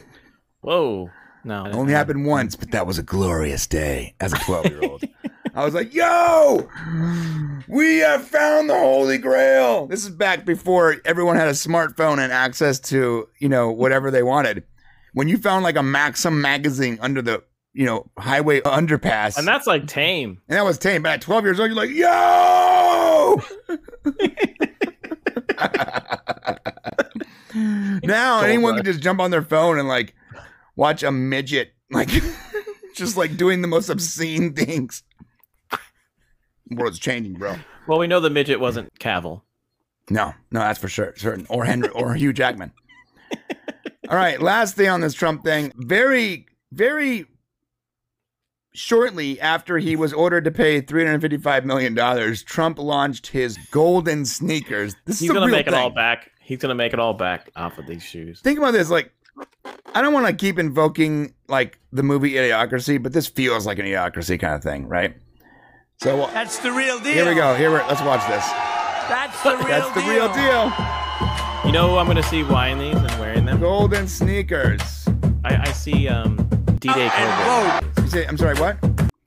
Whoa, 0.61 1.09
no, 1.43 1.65
Only 1.71 1.93
happened 1.93 2.25
once, 2.25 2.55
but 2.55 2.71
that 2.71 2.87
was 2.87 2.97
a 2.97 3.03
glorious 3.03 3.67
day 3.67 4.15
as 4.21 4.31
a 4.33 4.37
twelve 4.37 4.65
year 4.67 4.81
old. 4.83 5.03
I 5.55 5.63
was 5.63 5.73
like, 5.75 5.93
"Yo, 5.93 6.67
we 7.67 7.99
have 7.99 8.27
found 8.27 8.69
the 8.69 8.77
Holy 8.77 9.19
Grail." 9.19 9.85
This 9.85 10.03
is 10.03 10.09
back 10.09 10.45
before 10.45 10.97
everyone 11.05 11.35
had 11.35 11.47
a 11.47 11.51
smartphone 11.51 12.17
and 12.17 12.33
access 12.33 12.79
to 12.81 13.29
you 13.39 13.49
know 13.49 13.71
whatever 13.71 14.09
they 14.09 14.23
wanted. 14.23 14.63
When 15.13 15.27
you 15.27 15.37
found 15.37 15.63
like 15.63 15.75
a 15.75 15.83
Maxim 15.83 16.41
magazine 16.41 16.97
under 17.01 17.21
the 17.21 17.43
you 17.73 17.85
know 17.85 18.09
highway 18.17 18.61
underpass, 18.61 19.37
and 19.37 19.47
that's 19.47 19.67
like 19.67 19.85
tame. 19.85 20.41
And 20.49 20.57
that 20.57 20.65
was 20.65 20.79
tame. 20.79 21.03
But 21.03 21.11
at 21.11 21.21
12 21.21 21.43
years 21.43 21.59
old, 21.59 21.69
you're 21.69 21.75
like, 21.75 21.91
yo! 21.91 23.39
now 28.03 28.41
anyone 28.41 28.71
rush. 28.71 28.79
can 28.79 28.85
just 28.85 29.01
jump 29.01 29.19
on 29.19 29.29
their 29.29 29.43
phone 29.43 29.77
and 29.77 29.87
like 29.87 30.15
watch 30.75 31.03
a 31.03 31.11
midget, 31.11 31.73
like 31.91 32.09
just 32.95 33.17
like 33.17 33.37
doing 33.37 33.61
the 33.61 33.67
most 33.67 33.89
obscene 33.89 34.53
things. 34.53 35.03
World's 36.75 36.99
changing, 36.99 37.33
bro. 37.33 37.55
Well, 37.87 37.99
we 37.99 38.07
know 38.07 38.19
the 38.19 38.29
midget 38.29 38.59
wasn't 38.59 38.93
Cavill. 38.99 39.41
No, 40.09 40.33
no, 40.51 40.59
that's 40.59 40.79
for 40.79 40.87
sure, 40.89 41.13
certain. 41.15 41.45
Or 41.49 41.65
Henry 41.65 41.89
or 41.89 42.13
Hugh 42.13 42.33
Jackman. 42.33 42.71
All 44.09 44.17
right, 44.17 44.41
last 44.41 44.75
thing 44.75 44.89
on 44.89 45.01
this 45.01 45.13
Trump 45.13 45.43
thing. 45.43 45.71
Very, 45.75 46.45
very 46.71 47.25
shortly 48.73 49.39
after 49.39 49.77
he 49.77 49.95
was 49.95 50.11
ordered 50.13 50.43
to 50.43 50.51
pay 50.51 50.81
three 50.81 51.05
hundred 51.05 51.21
fifty-five 51.21 51.65
million 51.65 51.93
dollars, 51.93 52.43
Trump 52.43 52.79
launched 52.79 53.27
his 53.27 53.57
golden 53.71 54.25
sneakers. 54.25 54.95
This 55.05 55.19
He's 55.19 55.29
is 55.29 55.33
gonna 55.33 55.45
real 55.45 55.55
make 55.55 55.67
it 55.67 55.73
all 55.73 55.89
back. 55.89 56.31
He's 56.41 56.59
gonna 56.59 56.75
make 56.75 56.93
it 56.93 56.99
all 56.99 57.13
back 57.13 57.49
off 57.55 57.77
of 57.77 57.87
these 57.87 58.03
shoes. 58.03 58.41
Think 58.41 58.59
about 58.59 58.71
this, 58.71 58.89
like. 58.89 59.11
I 59.95 60.01
don't 60.01 60.13
want 60.13 60.27
to 60.27 60.33
keep 60.33 60.59
invoking 60.59 61.33
like 61.47 61.79
the 61.91 62.03
movie 62.03 62.33
Idiocracy, 62.33 63.01
but 63.01 63.13
this 63.13 63.27
feels 63.27 63.65
like 63.65 63.79
an 63.79 63.85
Idiocracy 63.85 64.39
kind 64.39 64.53
of 64.53 64.61
thing, 64.61 64.87
right? 64.87 65.15
So 66.03 66.29
That's 66.33 66.59
the 66.59 66.69
real 66.69 66.99
deal. 66.99 67.13
here 67.13 67.29
we 67.29 67.33
go. 67.33 67.55
Here, 67.55 67.69
we 67.71 67.77
are. 67.77 67.87
let's 67.87 68.01
watch 68.01 68.27
this. 68.27 68.45
That's 69.07 69.41
the 69.41 69.55
real 69.55 69.67
That's 69.67 69.89
the 69.93 70.01
deal. 70.01 70.09
real 70.09 70.33
deal. 70.33 70.63
You 71.65 71.71
know 71.71 71.87
who 71.91 71.95
I'm 71.95 72.07
going 72.07 72.17
to 72.17 72.23
see 72.23 72.43
buying 72.43 72.77
these 72.77 72.93
and 72.97 73.19
wearing 73.21 73.45
them? 73.45 73.61
Golden 73.61 74.09
sneakers. 74.09 74.81
I, 75.45 75.55
I 75.61 75.71
see 75.71 76.09
um, 76.09 76.35
D-Day 76.79 77.09
Cobra. 77.09 78.03
You 78.03 78.09
say, 78.09 78.25
I'm 78.27 78.37
sorry, 78.37 78.59
what? 78.59 78.77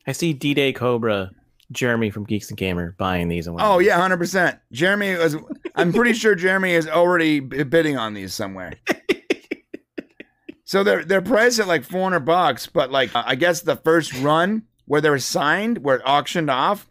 I 0.06 0.12
see 0.12 0.34
D-Day 0.34 0.74
Cobra, 0.74 1.30
Jeremy 1.72 2.10
from 2.10 2.24
Geeks 2.24 2.50
and 2.50 2.58
Gamer, 2.58 2.94
buying 2.98 3.28
these 3.28 3.46
and 3.46 3.56
wearing 3.56 3.72
Oh 3.72 3.78
yeah, 3.78 3.98
hundred 3.98 4.18
percent. 4.18 4.58
Jeremy 4.70 5.14
was. 5.16 5.34
I'm 5.76 5.94
pretty 5.94 6.12
sure 6.12 6.34
Jeremy 6.34 6.72
is 6.72 6.86
already 6.86 7.40
bidding 7.40 7.96
on 7.96 8.12
these 8.12 8.34
somewhere. 8.34 8.74
so 10.64 10.84
they're 10.84 11.06
they're 11.06 11.22
priced 11.22 11.58
at 11.58 11.68
like 11.68 11.84
400 11.84 12.20
bucks, 12.20 12.66
but 12.66 12.90
like 12.90 13.16
uh, 13.16 13.22
I 13.24 13.34
guess 13.34 13.62
the 13.62 13.76
first 13.76 14.12
run 14.18 14.64
where 14.86 15.00
they 15.00 15.10
were 15.10 15.18
signed, 15.18 15.78
where 15.78 15.96
it 15.96 16.02
auctioned 16.04 16.50
off, 16.50 16.88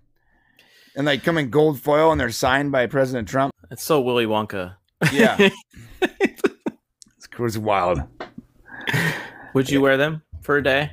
and 0.96 1.06
like 1.06 1.24
come 1.24 1.38
in 1.38 1.50
gold 1.50 1.80
foil 1.80 2.12
and 2.12 2.20
they're 2.20 2.30
signed 2.30 2.72
by 2.72 2.86
President 2.88 3.28
Trump. 3.28 3.54
It's 3.72 3.84
so 3.84 4.00
Willy 4.00 4.26
Wonka. 4.26 4.76
Yeah, 5.12 5.38
it's, 6.02 6.42
it's 7.38 7.58
wild. 7.58 8.02
Would 9.54 9.70
you 9.70 9.82
wear 9.82 9.98
them 9.98 10.22
for 10.42 10.58
a 10.58 10.64
day? 10.64 10.92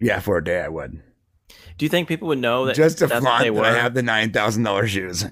Yeah, 0.00 0.20
for 0.20 0.38
a 0.38 0.44
day 0.44 0.60
I 0.62 0.68
would. 0.68 1.02
Do 1.76 1.84
you 1.86 1.88
think 1.88 2.08
people 2.08 2.28
would 2.28 2.38
know 2.38 2.66
that 2.66 2.76
Just 2.76 2.98
to 2.98 3.06
that's 3.06 3.20
flaunt 3.20 3.42
they 3.42 3.48
that 3.48 3.54
were? 3.54 3.64
I 3.64 3.72
have 3.72 3.94
the 3.94 4.02
nine 4.02 4.32
thousand 4.32 4.62
dollars 4.62 4.90
shoes. 4.90 5.24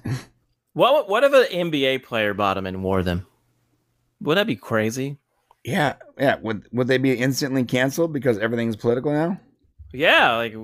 What 0.73 1.09
what 1.09 1.23
if 1.23 1.33
an 1.33 1.71
NBA 1.71 2.03
player 2.03 2.33
bought 2.33 2.53
them 2.55 2.65
and 2.65 2.83
wore 2.83 3.03
them? 3.03 3.25
Would 4.21 4.37
that 4.37 4.47
be 4.47 4.55
crazy? 4.55 5.17
yeah, 5.63 5.95
yeah. 6.17 6.37
Would 6.41 6.67
would 6.71 6.87
they 6.87 6.97
be 6.97 7.13
instantly 7.13 7.63
canceled 7.63 8.13
because 8.13 8.37
everything's 8.37 8.75
political 8.75 9.11
now? 9.11 9.39
Yeah, 9.91 10.35
like 10.37 10.55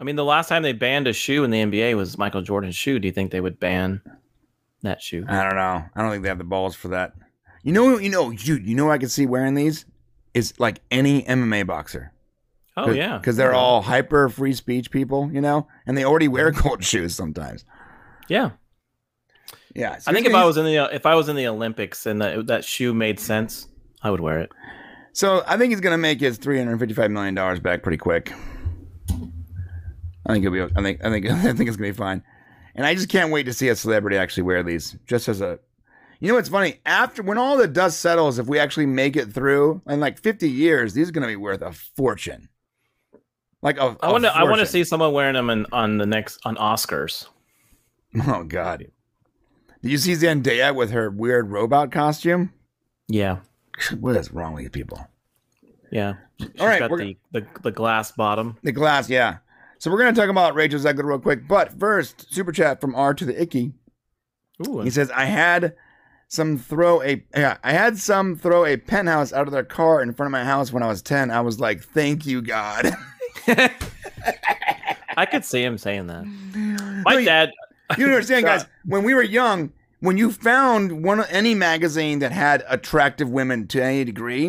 I 0.00 0.04
mean 0.04 0.16
the 0.16 0.24
last 0.24 0.48
time 0.48 0.62
they 0.62 0.72
banned 0.72 1.08
a 1.08 1.12
shoe 1.12 1.44
in 1.44 1.50
the 1.50 1.58
NBA 1.62 1.96
was 1.96 2.16
Michael 2.18 2.42
Jordan's 2.42 2.76
shoe. 2.76 2.98
Do 2.98 3.08
you 3.08 3.12
think 3.12 3.30
they 3.30 3.40
would 3.40 3.58
ban 3.58 4.00
that 4.82 5.02
shoe? 5.02 5.24
I 5.28 5.42
don't 5.42 5.56
know. 5.56 5.84
I 5.94 6.02
don't 6.02 6.10
think 6.10 6.22
they 6.22 6.28
have 6.28 6.38
the 6.38 6.44
balls 6.44 6.76
for 6.76 6.88
that. 6.88 7.14
You 7.64 7.72
know, 7.72 7.98
you 7.98 8.08
know, 8.10 8.32
dude. 8.32 8.66
You 8.66 8.76
know, 8.76 8.90
I 8.90 8.98
could 8.98 9.10
see 9.10 9.26
wearing 9.26 9.54
these 9.54 9.84
is 10.34 10.54
like 10.58 10.80
any 10.90 11.22
MMA 11.24 11.66
boxer. 11.66 12.12
Oh 12.76 12.92
yeah. 12.92 13.18
because 13.18 13.36
they're 13.36 13.54
all 13.54 13.82
hyper 13.82 14.28
free 14.28 14.54
speech 14.54 14.92
people, 14.92 15.28
you 15.32 15.40
know, 15.40 15.66
and 15.84 15.98
they 15.98 16.04
already 16.04 16.28
wear 16.28 16.50
gold 16.52 16.84
shoes 16.84 17.14
sometimes. 17.14 17.64
Yeah. 18.28 18.50
Yeah, 19.74 19.98
I 20.06 20.12
think 20.12 20.26
if 20.26 20.34
I 20.34 20.44
was 20.44 20.56
in 20.56 20.64
the 20.64 20.78
uh, 20.78 20.88
if 20.88 21.06
I 21.06 21.14
was 21.14 21.28
in 21.28 21.36
the 21.36 21.46
Olympics 21.46 22.06
and 22.06 22.20
that 22.20 22.46
that 22.48 22.64
shoe 22.64 22.92
made 22.94 23.20
sense, 23.20 23.68
I 24.02 24.10
would 24.10 24.20
wear 24.20 24.40
it. 24.40 24.50
so 25.12 25.44
I 25.46 25.56
think 25.56 25.70
he's 25.70 25.80
gonna 25.80 25.98
make 25.98 26.20
his 26.20 26.36
three 26.36 26.58
hundred 26.58 26.78
fifty 26.78 26.94
five 26.94 27.10
million 27.10 27.34
dollars 27.34 27.60
back 27.60 27.82
pretty 27.82 27.98
quick. 27.98 28.32
I 30.28 30.32
think 30.32 30.44
it'll 30.44 30.68
be. 30.68 30.74
I 30.76 30.82
think. 30.82 31.04
I 31.04 31.10
think. 31.10 31.26
I 31.30 31.52
think 31.54 31.68
it's 31.68 31.76
gonna 31.76 31.88
be 31.88 31.96
fine. 31.96 32.22
And 32.74 32.86
I 32.86 32.94
just 32.94 33.08
can't 33.08 33.32
wait 33.32 33.44
to 33.44 33.52
see 33.52 33.68
a 33.68 33.76
celebrity 33.76 34.16
actually 34.16 34.44
wear 34.44 34.62
these, 34.62 34.96
just 35.06 35.28
as 35.28 35.40
a. 35.40 35.58
You 36.20 36.28
know 36.28 36.34
what's 36.34 36.48
funny? 36.48 36.80
After 36.84 37.22
when 37.22 37.38
all 37.38 37.56
the 37.56 37.68
dust 37.68 38.00
settles, 38.00 38.38
if 38.38 38.46
we 38.46 38.58
actually 38.58 38.86
make 38.86 39.16
it 39.16 39.32
through 39.32 39.82
in 39.86 40.00
like 40.00 40.18
fifty 40.18 40.50
years, 40.50 40.92
these 40.92 41.08
are 41.08 41.12
gonna 41.12 41.26
be 41.26 41.36
worth 41.36 41.62
a 41.62 41.72
fortune. 41.72 42.48
Like 43.62 43.78
a. 43.78 43.96
I 44.00 44.12
want 44.12 44.24
to 44.24 44.36
I 44.36 44.44
want 44.44 44.60
to 44.60 44.66
see 44.66 44.84
someone 44.84 45.12
wearing 45.12 45.34
them 45.34 45.50
in, 45.50 45.66
on 45.72 45.98
the 45.98 46.06
next 46.06 46.38
on 46.44 46.56
Oscars. 46.56 47.26
Oh 48.26 48.42
God! 48.42 48.86
Did 49.82 49.90
you 49.90 49.98
see 49.98 50.12
Zendaya 50.12 50.74
with 50.74 50.90
her 50.92 51.10
weird 51.10 51.50
robot 51.50 51.92
costume? 51.92 52.54
Yeah. 53.06 53.40
What 54.00 54.16
is 54.16 54.32
wrong 54.32 54.54
with 54.54 54.64
you 54.64 54.70
people? 54.70 55.06
Yeah. 55.92 56.14
She's 56.40 56.48
All 56.58 56.66
right, 56.66 56.78
got 56.78 56.90
the, 56.90 57.16
the 57.32 57.46
the 57.62 57.70
glass 57.70 58.12
bottom. 58.12 58.56
The 58.62 58.72
glass, 58.72 59.10
yeah. 59.10 59.38
So 59.78 59.90
we're 59.90 59.98
gonna 59.98 60.12
talk 60.12 60.28
about 60.28 60.54
Rachel 60.54 60.80
Zegler 60.80 61.04
real 61.04 61.18
quick, 61.18 61.46
but 61.46 61.78
first, 61.78 62.32
super 62.34 62.52
chat 62.52 62.80
from 62.80 62.94
R 62.94 63.14
to 63.14 63.24
the 63.24 63.40
Icky. 63.40 63.72
Ooh. 64.66 64.80
He 64.80 64.90
says, 64.90 65.10
"I 65.12 65.26
had 65.26 65.74
some 66.28 66.58
throw 66.58 67.00
a 67.02 67.22
yeah, 67.36 67.58
I 67.62 67.72
had 67.72 67.96
some 67.98 68.36
throw 68.36 68.64
a 68.64 68.76
penthouse 68.76 69.32
out 69.32 69.46
of 69.46 69.52
their 69.52 69.64
car 69.64 70.02
in 70.02 70.12
front 70.14 70.28
of 70.28 70.32
my 70.32 70.44
house 70.44 70.72
when 70.72 70.82
I 70.82 70.88
was 70.88 71.00
ten. 71.00 71.30
I 71.30 71.40
was 71.42 71.60
like, 71.60 71.82
thank 71.82 72.26
you, 72.26 72.42
God." 72.42 72.92
I 75.16 75.26
could 75.26 75.44
see 75.44 75.62
him 75.62 75.78
saying 75.78 76.06
that. 76.08 76.24
My 77.04 77.18
you- 77.18 77.24
dad. 77.24 77.50
You 77.96 78.04
don't 78.04 78.16
understand, 78.16 78.44
guys. 78.44 78.66
When 78.84 79.02
we 79.02 79.14
were 79.14 79.22
young, 79.22 79.72
when 80.00 80.18
you 80.18 80.30
found 80.30 81.02
one 81.02 81.24
any 81.30 81.54
magazine 81.54 82.18
that 82.18 82.32
had 82.32 82.62
attractive 82.68 83.30
women 83.30 83.66
to 83.68 83.82
any 83.82 84.04
degree, 84.04 84.48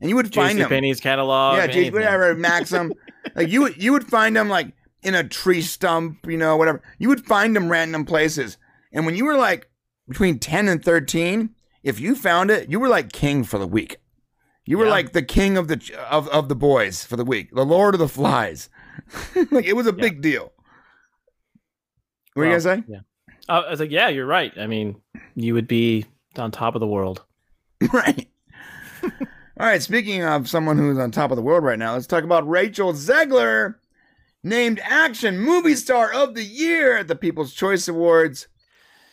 and 0.00 0.10
you 0.10 0.16
would 0.16 0.34
find 0.34 0.58
JC 0.58 0.62
them, 0.62 0.68
Penney's 0.70 0.98
catalog. 1.00 1.56
yeah, 1.58 1.68
J- 1.68 1.72
anything. 1.72 1.92
whatever, 1.92 2.34
Maxim. 2.34 2.92
Like 3.34 3.48
you, 3.48 3.62
would 3.62 3.82
you 3.82 3.92
would 3.92 4.04
find 4.06 4.36
them 4.36 4.48
like 4.48 4.72
in 5.02 5.14
a 5.14 5.24
tree 5.26 5.62
stump, 5.62 6.26
you 6.26 6.36
know, 6.36 6.56
whatever. 6.56 6.82
You 6.98 7.08
would 7.08 7.24
find 7.26 7.54
them 7.56 7.70
random 7.70 8.04
places, 8.04 8.56
and 8.92 9.06
when 9.06 9.16
you 9.16 9.24
were 9.24 9.36
like 9.36 9.68
between 10.08 10.38
ten 10.38 10.68
and 10.68 10.84
thirteen, 10.84 11.54
if 11.82 11.98
you 12.00 12.14
found 12.14 12.50
it, 12.50 12.70
you 12.70 12.78
were 12.80 12.88
like 12.88 13.12
king 13.12 13.44
for 13.44 13.58
the 13.58 13.66
week. 13.66 13.98
You 14.66 14.78
were 14.78 14.84
Yeah. 14.84 14.90
like 14.90 15.12
the 15.12 15.22
king 15.22 15.56
of 15.56 15.68
the 15.68 15.80
of 16.10 16.28
of 16.28 16.48
the 16.48 16.54
boys 16.54 17.04
for 17.04 17.16
the 17.16 17.24
week, 17.24 17.50
the 17.54 17.64
Lord 17.64 17.94
of 17.94 17.98
the 18.00 18.08
Flies. 18.08 18.68
like 19.50 19.64
it 19.66 19.74
was 19.74 19.86
a 19.86 19.92
big 19.92 20.20
deal. 20.20 20.52
What 22.34 22.42
are 22.42 22.46
you 22.46 22.50
Well, 22.52 22.60
gonna 22.60 22.82
say? 22.82 22.84
Yeah. 22.88 23.00
Uh, 23.48 23.62
I 23.66 23.70
was 23.70 23.80
like, 23.80 23.90
yeah, 23.90 24.08
you're 24.08 24.26
right. 24.26 24.52
I 24.58 24.66
mean, 24.66 25.00
you 25.34 25.54
would 25.54 25.66
be 25.66 26.06
on 26.36 26.50
top 26.52 26.74
of 26.76 26.80
the 26.80 26.86
world. 26.86 27.24
right. 27.92 28.28
All 29.60 29.66
right. 29.66 29.82
Speaking 29.82 30.24
of 30.24 30.48
someone 30.48 30.78
who's 30.78 30.96
on 30.96 31.10
top 31.10 31.30
of 31.30 31.36
the 31.36 31.42
world 31.42 31.62
right 31.62 31.78
now, 31.78 31.92
let's 31.92 32.06
talk 32.06 32.24
about 32.24 32.48
Rachel 32.48 32.94
Zegler, 32.94 33.74
named 34.42 34.80
Action 34.82 35.38
Movie 35.38 35.74
Star 35.74 36.10
of 36.10 36.34
the 36.34 36.42
Year 36.42 36.96
at 36.96 37.08
the 37.08 37.14
People's 37.14 37.52
Choice 37.52 37.86
Awards. 37.86 38.48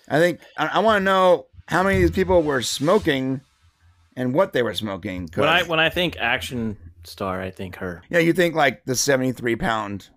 I 0.07 0.19
think 0.19 0.39
I, 0.57 0.67
I 0.67 0.79
want 0.79 1.01
to 1.01 1.03
know 1.03 1.47
how 1.67 1.83
many 1.83 1.97
of 1.97 2.01
these 2.01 2.11
people 2.11 2.43
were 2.43 2.61
smoking 2.61 3.41
and 4.15 4.33
what 4.33 4.53
they 4.53 4.63
were 4.63 4.73
smoking. 4.73 5.27
When 5.35 5.49
I 5.49 5.63
when 5.63 5.81
I 5.81 5.89
think 5.89 6.15
action 6.15 6.77
star, 7.03 7.41
I 7.41 7.51
think 7.51 7.75
her. 7.75 8.03
yeah, 8.09 8.19
you 8.19 8.31
think 8.31 8.55
like 8.55 8.85
the 8.85 8.95
seventy-three 8.95 9.57
pound. 9.57 10.07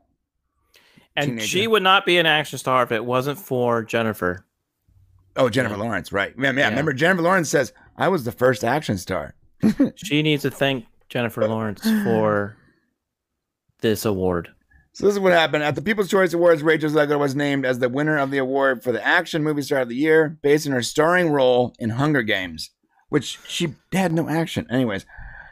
And 1.16 1.31
Teenager. 1.31 1.47
she 1.49 1.66
would 1.66 1.83
not 1.83 2.07
be 2.07 2.18
an 2.18 2.26
action 2.26 2.57
star 2.57 2.85
if 2.85 2.93
it 2.93 3.05
wasn't 3.05 3.41
for 3.41 3.83
Jennifer. 3.83 4.47
Oh, 5.35 5.49
Jennifer 5.49 5.76
Lawrence, 5.76 6.12
right? 6.12 6.33
Yeah, 6.39 6.53
yeah, 6.53 6.59
Yeah. 6.61 6.68
Remember, 6.68 6.93
Jennifer 6.93 7.22
Lawrence 7.22 7.51
says, 7.51 7.72
"I 7.97 8.07
was 8.07 8.22
the 8.22 8.31
first 8.31 8.62
action 8.62 8.97
star." 8.97 9.35
She 9.96 10.22
needs 10.22 10.42
to 10.42 10.50
thank 10.50 10.86
Jennifer 11.08 11.46
Lawrence 11.46 11.82
for 12.04 12.56
this 13.80 14.04
award. 14.04 14.48
So 14.92 15.06
this 15.06 15.14
is 15.14 15.20
what 15.20 15.32
happened 15.32 15.62
at 15.62 15.74
the 15.76 15.82
People's 15.82 16.11
Choice 16.11 16.32
Awards. 16.34 16.62
Rachel 16.62 16.90
Zegler 16.90 17.18
was 17.18 17.34
named 17.36 17.64
as 17.64 17.78
the 17.78 17.88
winner 17.88 18.18
of 18.18 18.30
the 18.30 18.38
award 18.38 18.82
for 18.82 18.90
the 18.92 19.04
Action 19.06 19.42
Movie 19.44 19.62
Star 19.62 19.80
of 19.80 19.88
the 19.88 19.94
Year, 19.96 20.36
based 20.42 20.66
on 20.66 20.72
her 20.72 20.82
starring 20.82 21.30
role 21.30 21.74
in 21.78 21.90
Hunger 21.90 22.22
Games, 22.22 22.70
which 23.08 23.38
she 23.46 23.74
had 23.92 24.12
no 24.12 24.28
action. 24.28 24.66
Anyways, 24.68 25.06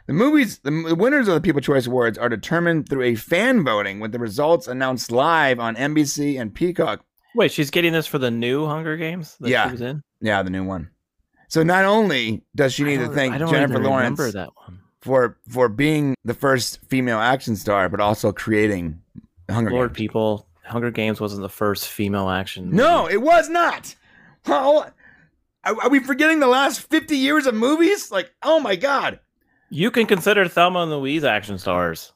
the 0.07 0.13
movies, 0.13 0.59
the, 0.59 0.71
the 0.89 0.95
winners 0.95 1.27
of 1.27 1.35
the 1.35 1.41
People's 1.41 1.65
Choice 1.65 1.87
Awards 1.87 2.17
are 2.17 2.29
determined 2.29 2.89
through 2.89 3.03
a 3.03 3.15
fan 3.15 3.63
voting, 3.63 3.99
with 4.01 4.11
the 4.11 4.19
results 4.19 4.67
announced 4.67 5.11
live 5.11 5.59
on 5.59 5.75
NBC 5.75 6.39
and 6.39 6.53
Peacock. 6.53 7.03
Wait, 7.35 7.51
she's 7.51 7.69
getting 7.69 7.93
this 7.93 8.07
for 8.07 8.17
the 8.17 8.31
new 8.31 8.65
Hunger 8.65 8.97
Games 8.97 9.37
that 9.39 9.49
Yeah. 9.49 9.67
she 9.67 9.71
was 9.73 9.81
in. 9.81 10.01
Yeah, 10.19 10.43
the 10.43 10.49
new 10.49 10.65
one. 10.65 10.89
So 11.49 11.63
not 11.63 11.83
only 11.83 12.43
does 12.55 12.73
she 12.73 12.83
need 12.83 12.97
to 12.97 13.09
thank 13.09 13.33
Jennifer 13.33 13.79
Lawrence 13.79 14.19
remember 14.19 14.31
that 14.31 14.51
one. 14.55 14.79
for 15.01 15.37
for 15.49 15.67
being 15.67 16.15
the 16.23 16.33
first 16.33 16.79
female 16.85 17.19
action 17.19 17.55
star, 17.55 17.89
but 17.89 17.99
also 17.99 18.31
creating 18.31 19.01
Hunger 19.49 19.71
Lord, 19.71 19.89
Games. 19.89 19.97
people, 19.97 20.47
Hunger 20.63 20.91
Games 20.91 21.19
wasn't 21.19 21.41
the 21.41 21.49
first 21.49 21.87
female 21.87 22.29
action. 22.29 22.69
No, 22.69 23.07
it 23.09 23.21
was 23.21 23.49
not. 23.49 23.95
How 24.43 24.81
are, 25.63 25.81
are 25.81 25.89
we 25.89 25.99
forgetting 25.99 26.39
the 26.39 26.47
last 26.47 26.81
50 26.81 27.17
years 27.17 27.47
of 27.47 27.55
movies? 27.55 28.11
Like, 28.11 28.31
oh 28.43 28.59
my 28.59 28.75
God. 28.75 29.19
you 29.69 29.91
can 29.91 30.05
consider 30.05 30.47
Thelma 30.47 30.81
and 30.83 30.91
Louise 30.91 31.23
action 31.23 31.57
stars. 31.57 32.13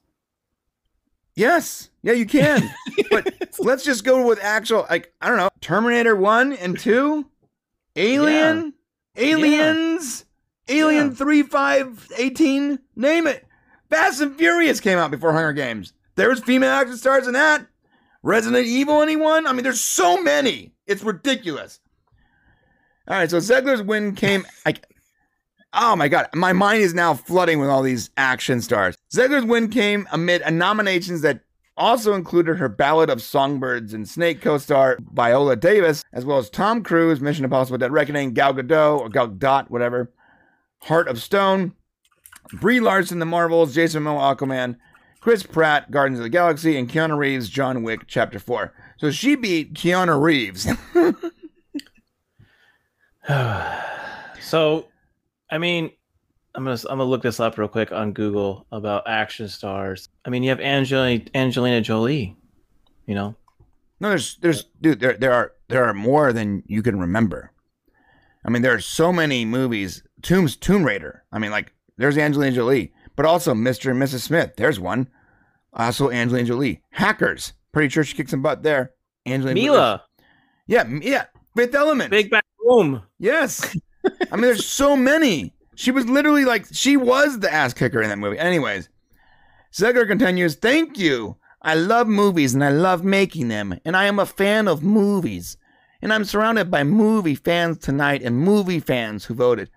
Yes. 1.35 1.89
Yeah, 2.03 2.13
you 2.13 2.25
can. 2.25 2.69
but 3.09 3.33
let's 3.59 3.83
just 3.83 4.03
go 4.03 4.25
with 4.27 4.39
actual, 4.41 4.85
like, 4.89 5.11
I 5.21 5.27
don't 5.27 5.37
know, 5.37 5.49
Terminator 5.61 6.15
1 6.15 6.53
and 6.53 6.77
2, 6.77 7.25
Alien, 7.95 8.73
Aliens, 9.15 10.25
Alien 10.67 11.09
Yeah. 11.09 11.15
3, 11.15 11.43
5, 11.43 12.11
18, 12.17 12.79
name 12.95 13.27
it. 13.27 13.45
Fast 13.89 14.21
and 14.21 14.35
Furious 14.35 14.79
came 14.79 14.97
out 14.97 15.11
before 15.11 15.33
Hunger 15.33 15.53
Games. 15.53 15.93
There 16.15 16.29
was 16.29 16.39
female 16.39 16.71
action 16.71 16.97
stars 16.97 17.27
in 17.27 17.33
that. 17.33 17.67
Resident 18.23 18.65
Evil, 18.65 19.01
anyone? 19.01 19.45
I 19.45 19.53
mean, 19.53 19.63
there's 19.63 19.81
so 19.81 20.21
many. 20.21 20.73
It's 20.87 21.03
ridiculous. 21.03 21.79
All 23.07 23.17
right, 23.17 23.29
so 23.29 23.37
Zegler's 23.37 23.81
win 23.81 24.15
came. 24.15 24.45
I, 24.65 24.75
oh 25.73 25.95
my 25.95 26.07
god, 26.07 26.29
my 26.33 26.53
mind 26.53 26.81
is 26.81 26.93
now 26.93 27.13
flooding 27.13 27.59
with 27.59 27.69
all 27.69 27.81
these 27.83 28.09
action 28.15 28.61
stars. 28.61 28.97
Zegler's 29.13 29.45
win 29.45 29.69
came 29.69 30.07
amid 30.11 30.41
nominations 30.53 31.21
that 31.21 31.41
also 31.75 32.13
included 32.13 32.57
her 32.57 32.69
Ballad 32.69 33.09
of 33.09 33.21
Songbirds 33.21 33.93
and 33.93 34.07
Snake 34.07 34.41
co-star 34.41 34.97
Viola 35.13 35.55
Davis, 35.55 36.03
as 36.13 36.25
well 36.25 36.37
as 36.37 36.49
Tom 36.49 36.83
Cruise, 36.83 37.21
Mission 37.21 37.45
Impossible: 37.45 37.77
Dead 37.77 37.91
Reckoning, 37.91 38.33
Gal 38.33 38.53
Gadot 38.53 38.99
or 38.99 39.09
Gal 39.09 39.65
whatever, 39.69 40.11
Heart 40.83 41.07
of 41.07 41.21
Stone, 41.21 41.73
Brie 42.53 42.79
Larson, 42.79 43.19
The 43.19 43.25
Marvels, 43.25 43.73
Jason 43.73 44.03
Momoa, 44.03 44.35
Aquaman, 44.35 44.77
Chris 45.19 45.43
Pratt, 45.43 45.89
Guardians 45.89 46.19
of 46.19 46.23
the 46.23 46.29
Galaxy, 46.29 46.77
and 46.77 46.89
Keanu 46.89 47.17
Reeves, 47.17 47.49
John 47.49 47.83
Wick, 47.83 48.01
Chapter 48.07 48.39
4. 48.39 48.73
So 48.97 49.09
she 49.09 49.35
beat 49.35 49.73
Keanu 49.73 50.21
Reeves. 50.21 50.67
so, 54.41 54.87
I 55.49 55.57
mean, 55.57 55.91
I'm 56.55 56.63
gonna 56.63 56.77
I'm 56.89 56.97
gonna 56.97 57.05
look 57.05 57.23
this 57.23 57.39
up 57.39 57.57
real 57.57 57.67
quick 57.67 57.91
on 57.91 58.13
Google 58.13 58.65
about 58.71 59.07
action 59.07 59.47
stars. 59.47 60.09
I 60.25 60.29
mean, 60.29 60.43
you 60.43 60.49
have 60.49 60.59
Angelina 60.59 61.23
Angelina 61.33 61.81
Jolie. 61.81 62.35
You 63.07 63.15
know, 63.15 63.35
No, 63.99 64.09
there's 64.09 64.37
there's 64.37 64.65
dude, 64.81 64.99
there 64.99 65.13
there 65.13 65.33
are 65.33 65.53
there 65.67 65.85
are 65.85 65.93
more 65.93 66.31
than 66.31 66.63
you 66.67 66.81
can 66.83 66.99
remember. 66.99 67.51
I 68.45 68.49
mean, 68.49 68.61
there 68.61 68.73
are 68.73 68.79
so 68.79 69.11
many 69.11 69.45
movies. 69.45 70.03
Tombs 70.21 70.55
Tomb 70.55 70.83
Raider. 70.83 71.23
I 71.31 71.39
mean, 71.39 71.51
like 71.51 71.73
there's 71.97 72.17
Angelina 72.17 72.55
Jolie, 72.55 72.93
but 73.15 73.25
also 73.25 73.53
Mr. 73.53 73.91
and 73.91 74.01
Mrs. 74.01 74.19
Smith. 74.21 74.53
There's 74.57 74.79
one. 74.79 75.07
Also 75.73 76.11
Angelina 76.11 76.47
Jolie. 76.47 76.81
Hackers. 76.91 77.53
Pretty 77.71 77.89
sure 77.89 78.03
she 78.03 78.15
kicks 78.15 78.31
some 78.31 78.41
butt 78.41 78.61
there. 78.63 78.91
Angelina 79.25 79.55
Mila, 79.55 80.03
Yeah, 80.67 80.87
yeah. 81.01 81.25
Fifth 81.55 81.73
Element. 81.75 82.11
Big 82.11 82.29
Back 82.29 82.45
Boom. 82.59 83.01
Yes. 83.19 83.75
I 84.05 84.35
mean, 84.35 84.41
there's 84.41 84.65
so 84.65 84.95
many. 84.95 85.53
She 85.75 85.91
was 85.91 86.05
literally 86.07 86.45
like, 86.45 86.65
she 86.71 86.97
was 86.97 87.39
the 87.39 87.51
ass 87.51 87.73
kicker 87.73 88.01
in 88.01 88.09
that 88.09 88.17
movie. 88.19 88.37
Anyways, 88.39 88.89
Zegler 89.73 90.07
continues, 90.07 90.55
Thank 90.55 90.97
you. 90.97 91.37
I 91.61 91.75
love 91.75 92.07
movies 92.07 92.53
and 92.53 92.63
I 92.63 92.69
love 92.69 93.03
making 93.05 93.47
them, 93.47 93.79
and 93.85 93.95
I 93.95 94.05
am 94.05 94.19
a 94.19 94.25
fan 94.25 94.67
of 94.67 94.83
movies. 94.83 95.55
And 96.01 96.11
I'm 96.11 96.25
surrounded 96.25 96.69
by 96.69 96.83
movie 96.83 97.35
fans 97.35 97.77
tonight 97.77 98.21
and 98.21 98.37
movie 98.37 98.81
fans 98.81 99.23
who 99.23 99.33
voted. 99.33 99.69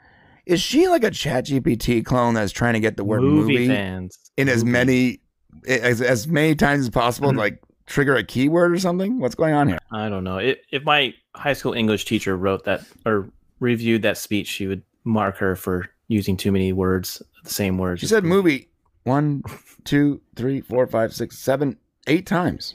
Is 0.45 0.61
she 0.61 0.89
like 0.89 1.05
a 1.05 1.11
ChatGPT 1.11 2.05
clone 2.05 2.35
that's 2.35 2.51
trying 2.53 2.75
to 2.75 2.81
get 2.81 2.97
the 2.97 3.05
word 3.05 3.23
movie, 3.23 3.53
movie, 3.53 3.69
fans 3.69 4.19
in 4.37 4.49
as 4.49 4.65
many 4.65 5.21
as, 5.69 6.01
as 6.03 6.27
many 6.27 6.55
times 6.57 6.81
as 6.83 6.91
possible, 6.91 7.31
Mhm. 7.33 7.39
like 7.39 7.63
trigger 7.87 8.17
a 8.17 8.25
keyword 8.25 8.73
or 8.73 8.79
something? 8.79 9.21
What's 9.21 9.37
going 9.37 9.55
on 9.55 9.69
here? 9.69 9.79
I 9.93 10.09
don't 10.09 10.25
know. 10.25 10.39
It, 10.39 10.63
if 10.73 10.83
my 10.85 11.15
high 11.37 11.53
school 11.53 11.73
English 11.73 12.05
teacher 12.05 12.37
wrote 12.37 12.65
that 12.65 12.83
or 13.05 13.29
reviewed 13.61 14.03
that 14.03 14.19
speech, 14.19 14.49
she 14.49 14.67
would 14.67 14.83
mark 15.07 15.39
her 15.39 15.57
for 15.57 15.89
using 16.09 16.37
too 16.37 16.53
many 16.53 16.73
words, 16.73 17.23
the 17.45 17.51
same 17.51 17.79
words. 17.79 18.01
She 18.01 18.07
said 18.07 18.25
movie 18.25 18.69
one, 19.05 19.43
two, 19.85 20.21
three, 20.35 20.61
four, 20.61 20.87
five, 20.87 21.15
six, 21.15 21.39
seven, 21.39 21.79
eight 22.07 22.27
times. 22.27 22.75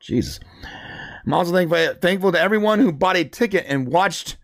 Jesus. 0.00 0.38
I'm 1.26 1.34
also 1.34 1.52
thankful, 1.52 1.94
thankful 2.00 2.32
to 2.32 2.40
everyone 2.40 2.78
who 2.78 2.92
bought 2.92 3.16
a 3.16 3.24
ticket 3.24 3.64
and 3.68 3.88
watched 3.88 4.30
the 4.30 4.36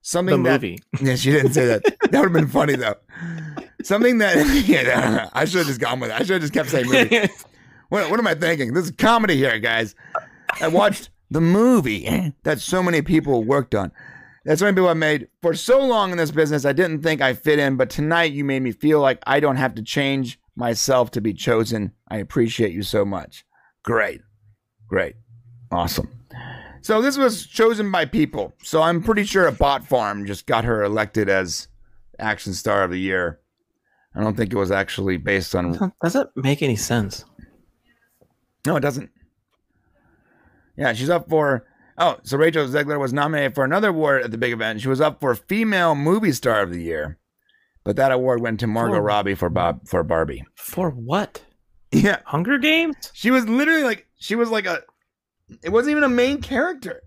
something 0.00 0.42
that. 0.42 0.52
movie. 0.52 0.78
Yeah, 1.00 1.14
she 1.14 1.30
didn't 1.30 1.52
say 1.52 1.66
that. 1.66 1.82
that 2.10 2.12
would 2.12 2.24
have 2.24 2.32
been 2.32 2.48
funny 2.48 2.74
though. 2.74 2.96
Something 3.82 4.18
that. 4.18 4.36
Yeah, 4.66 5.28
I 5.32 5.44
should 5.44 5.58
have 5.58 5.66
just 5.66 5.80
gone 5.80 6.00
with 6.00 6.10
it. 6.10 6.14
I 6.14 6.18
should 6.20 6.30
have 6.30 6.40
just 6.40 6.54
kept 6.54 6.70
saying 6.70 6.86
movie. 6.86 7.28
What, 7.90 8.10
what 8.10 8.18
am 8.18 8.26
I 8.26 8.34
thinking? 8.34 8.72
This 8.72 8.86
is 8.86 8.90
comedy 8.92 9.36
here, 9.36 9.58
guys. 9.58 9.94
I 10.60 10.68
watched 10.68 11.10
the 11.30 11.42
movie 11.42 12.32
that 12.42 12.60
so 12.60 12.82
many 12.82 13.02
people 13.02 13.44
worked 13.44 13.74
on. 13.74 13.92
That 14.44 14.58
so 14.58 14.64
many 14.64 14.74
people 14.74 14.88
have 14.88 14.96
made 14.96 15.28
for 15.40 15.54
so 15.54 15.84
long 15.84 16.10
in 16.10 16.18
this 16.18 16.32
business. 16.32 16.64
I 16.64 16.72
didn't 16.72 17.02
think 17.02 17.20
I 17.20 17.32
fit 17.34 17.58
in, 17.58 17.76
but 17.76 17.90
tonight 17.90 18.32
you 18.32 18.44
made 18.44 18.62
me 18.62 18.72
feel 18.72 19.00
like 19.00 19.22
I 19.26 19.38
don't 19.38 19.56
have 19.56 19.74
to 19.76 19.82
change 19.82 20.38
myself 20.56 21.10
to 21.12 21.20
be 21.20 21.32
chosen. 21.32 21.92
I 22.08 22.16
appreciate 22.18 22.72
you 22.72 22.82
so 22.82 23.04
much. 23.04 23.44
Great. 23.84 24.20
Great. 24.88 25.14
Awesome. 25.70 26.08
So 26.80 27.00
this 27.00 27.16
was 27.16 27.46
chosen 27.46 27.92
by 27.92 28.04
people. 28.04 28.52
So 28.64 28.82
I'm 28.82 29.02
pretty 29.02 29.22
sure 29.24 29.46
a 29.46 29.52
bot 29.52 29.86
farm 29.86 30.26
just 30.26 30.46
got 30.46 30.64
her 30.64 30.82
elected 30.82 31.28
as 31.28 31.68
action 32.18 32.52
star 32.52 32.82
of 32.82 32.90
the 32.90 32.98
year. 32.98 33.38
I 34.14 34.20
don't 34.20 34.36
think 34.36 34.52
it 34.52 34.56
was 34.58 34.72
actually 34.72 35.16
based 35.16 35.54
on 35.54 35.94
Doesn't 36.02 36.30
make 36.36 36.62
any 36.62 36.76
sense. 36.76 37.24
no, 38.66 38.74
it 38.76 38.80
doesn't. 38.80 39.10
Yeah, 40.76 40.92
she's 40.94 41.10
up 41.10 41.28
for. 41.28 41.64
Oh, 41.98 42.16
so 42.22 42.36
Rachel 42.38 42.66
Zegler 42.66 42.98
was 42.98 43.12
nominated 43.12 43.54
for 43.54 43.64
another 43.64 43.90
award 43.90 44.22
at 44.22 44.30
the 44.30 44.38
big 44.38 44.52
event. 44.52 44.80
She 44.80 44.88
was 44.88 45.00
up 45.00 45.20
for 45.20 45.34
Female 45.34 45.94
Movie 45.94 46.32
Star 46.32 46.62
of 46.62 46.70
the 46.70 46.82
Year, 46.82 47.18
but 47.84 47.96
that 47.96 48.12
award 48.12 48.40
went 48.40 48.60
to 48.60 48.66
Margot 48.66 48.94
For- 48.96 49.02
Robbie 49.02 49.34
for 49.34 49.50
Bob 49.50 49.86
for 49.86 50.02
Barbie. 50.02 50.44
For 50.54 50.90
what? 50.90 51.42
Yeah, 51.90 52.20
Hunger 52.24 52.56
Games? 52.58 52.96
she 53.12 53.30
was 53.30 53.46
literally 53.48 53.82
like 53.82 54.06
she 54.18 54.34
was 54.34 54.50
like 54.50 54.66
a. 54.66 54.82
It 55.62 55.68
wasn't 55.70 55.90
even 55.92 56.04
a 56.04 56.08
main 56.08 56.40
character. 56.40 57.02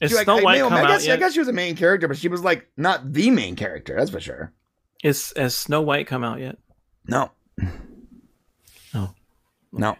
Is 0.00 0.14
like, 0.14 0.24
Snow 0.24 0.38
I- 0.38 0.42
White 0.42 0.62
I, 0.62 0.84
I 0.84 0.86
guess 0.86 1.08
I 1.08 1.16
guess 1.16 1.32
she 1.32 1.40
was 1.40 1.48
a 1.48 1.52
main 1.52 1.74
character, 1.74 2.06
but 2.06 2.16
she 2.16 2.28
was 2.28 2.44
like 2.44 2.68
not 2.76 3.12
the 3.12 3.30
main 3.30 3.56
character. 3.56 3.96
That's 3.98 4.10
for 4.10 4.20
sure. 4.20 4.52
Is 5.02 5.32
has 5.36 5.56
Snow 5.56 5.80
White 5.82 6.06
come 6.06 6.22
out 6.22 6.38
yet? 6.38 6.58
No. 7.08 7.32
Oh. 8.94 9.12
No. 9.72 9.96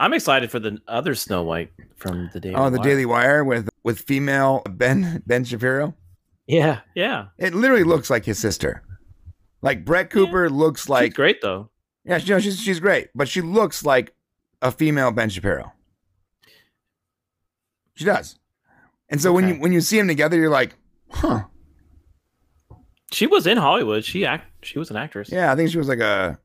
I'm 0.00 0.14
excited 0.14 0.50
for 0.50 0.58
the 0.58 0.78
other 0.88 1.14
Snow 1.14 1.42
White 1.42 1.70
from 1.94 2.30
the 2.32 2.40
Daily. 2.40 2.54
Oh, 2.54 2.70
the 2.70 2.78
Wire. 2.78 2.88
Daily 2.88 3.06
Wire 3.06 3.44
with 3.44 3.68
with 3.84 4.00
female 4.00 4.62
Ben 4.68 5.22
Ben 5.26 5.44
Shapiro. 5.44 5.94
Yeah, 6.46 6.80
yeah. 6.96 7.26
It 7.38 7.54
literally 7.54 7.84
looks 7.84 8.08
like 8.08 8.24
his 8.24 8.38
sister. 8.38 8.82
Like 9.60 9.84
Brett 9.84 10.08
Cooper 10.08 10.48
looks 10.48 10.88
like 10.88 11.04
She's 11.04 11.14
great 11.14 11.42
though. 11.42 11.68
Yeah, 12.04 12.16
she, 12.16 12.28
you 12.28 12.34
know, 12.34 12.40
she's 12.40 12.58
she's 12.58 12.80
great, 12.80 13.08
but 13.14 13.28
she 13.28 13.42
looks 13.42 13.84
like 13.84 14.14
a 14.62 14.72
female 14.72 15.12
Ben 15.12 15.28
Shapiro. 15.28 15.70
She 17.94 18.06
does. 18.06 18.38
And 19.10 19.20
so 19.20 19.34
when 19.34 19.48
you 19.48 19.54
when 19.56 19.72
you 19.72 19.82
see 19.82 19.98
them 19.98 20.08
together, 20.08 20.38
you're 20.38 20.48
like, 20.48 20.76
huh? 21.10 21.42
She 23.12 23.26
was 23.26 23.46
in 23.46 23.58
Hollywood. 23.58 24.04
She 24.04 24.24
act. 24.24 24.64
She 24.64 24.78
was 24.78 24.90
an 24.90 24.96
actress. 24.96 25.30
Yeah, 25.30 25.52
I 25.52 25.56
think 25.56 25.70
she 25.70 25.78
was 25.78 25.88
like 25.88 25.98
a, 25.98 26.38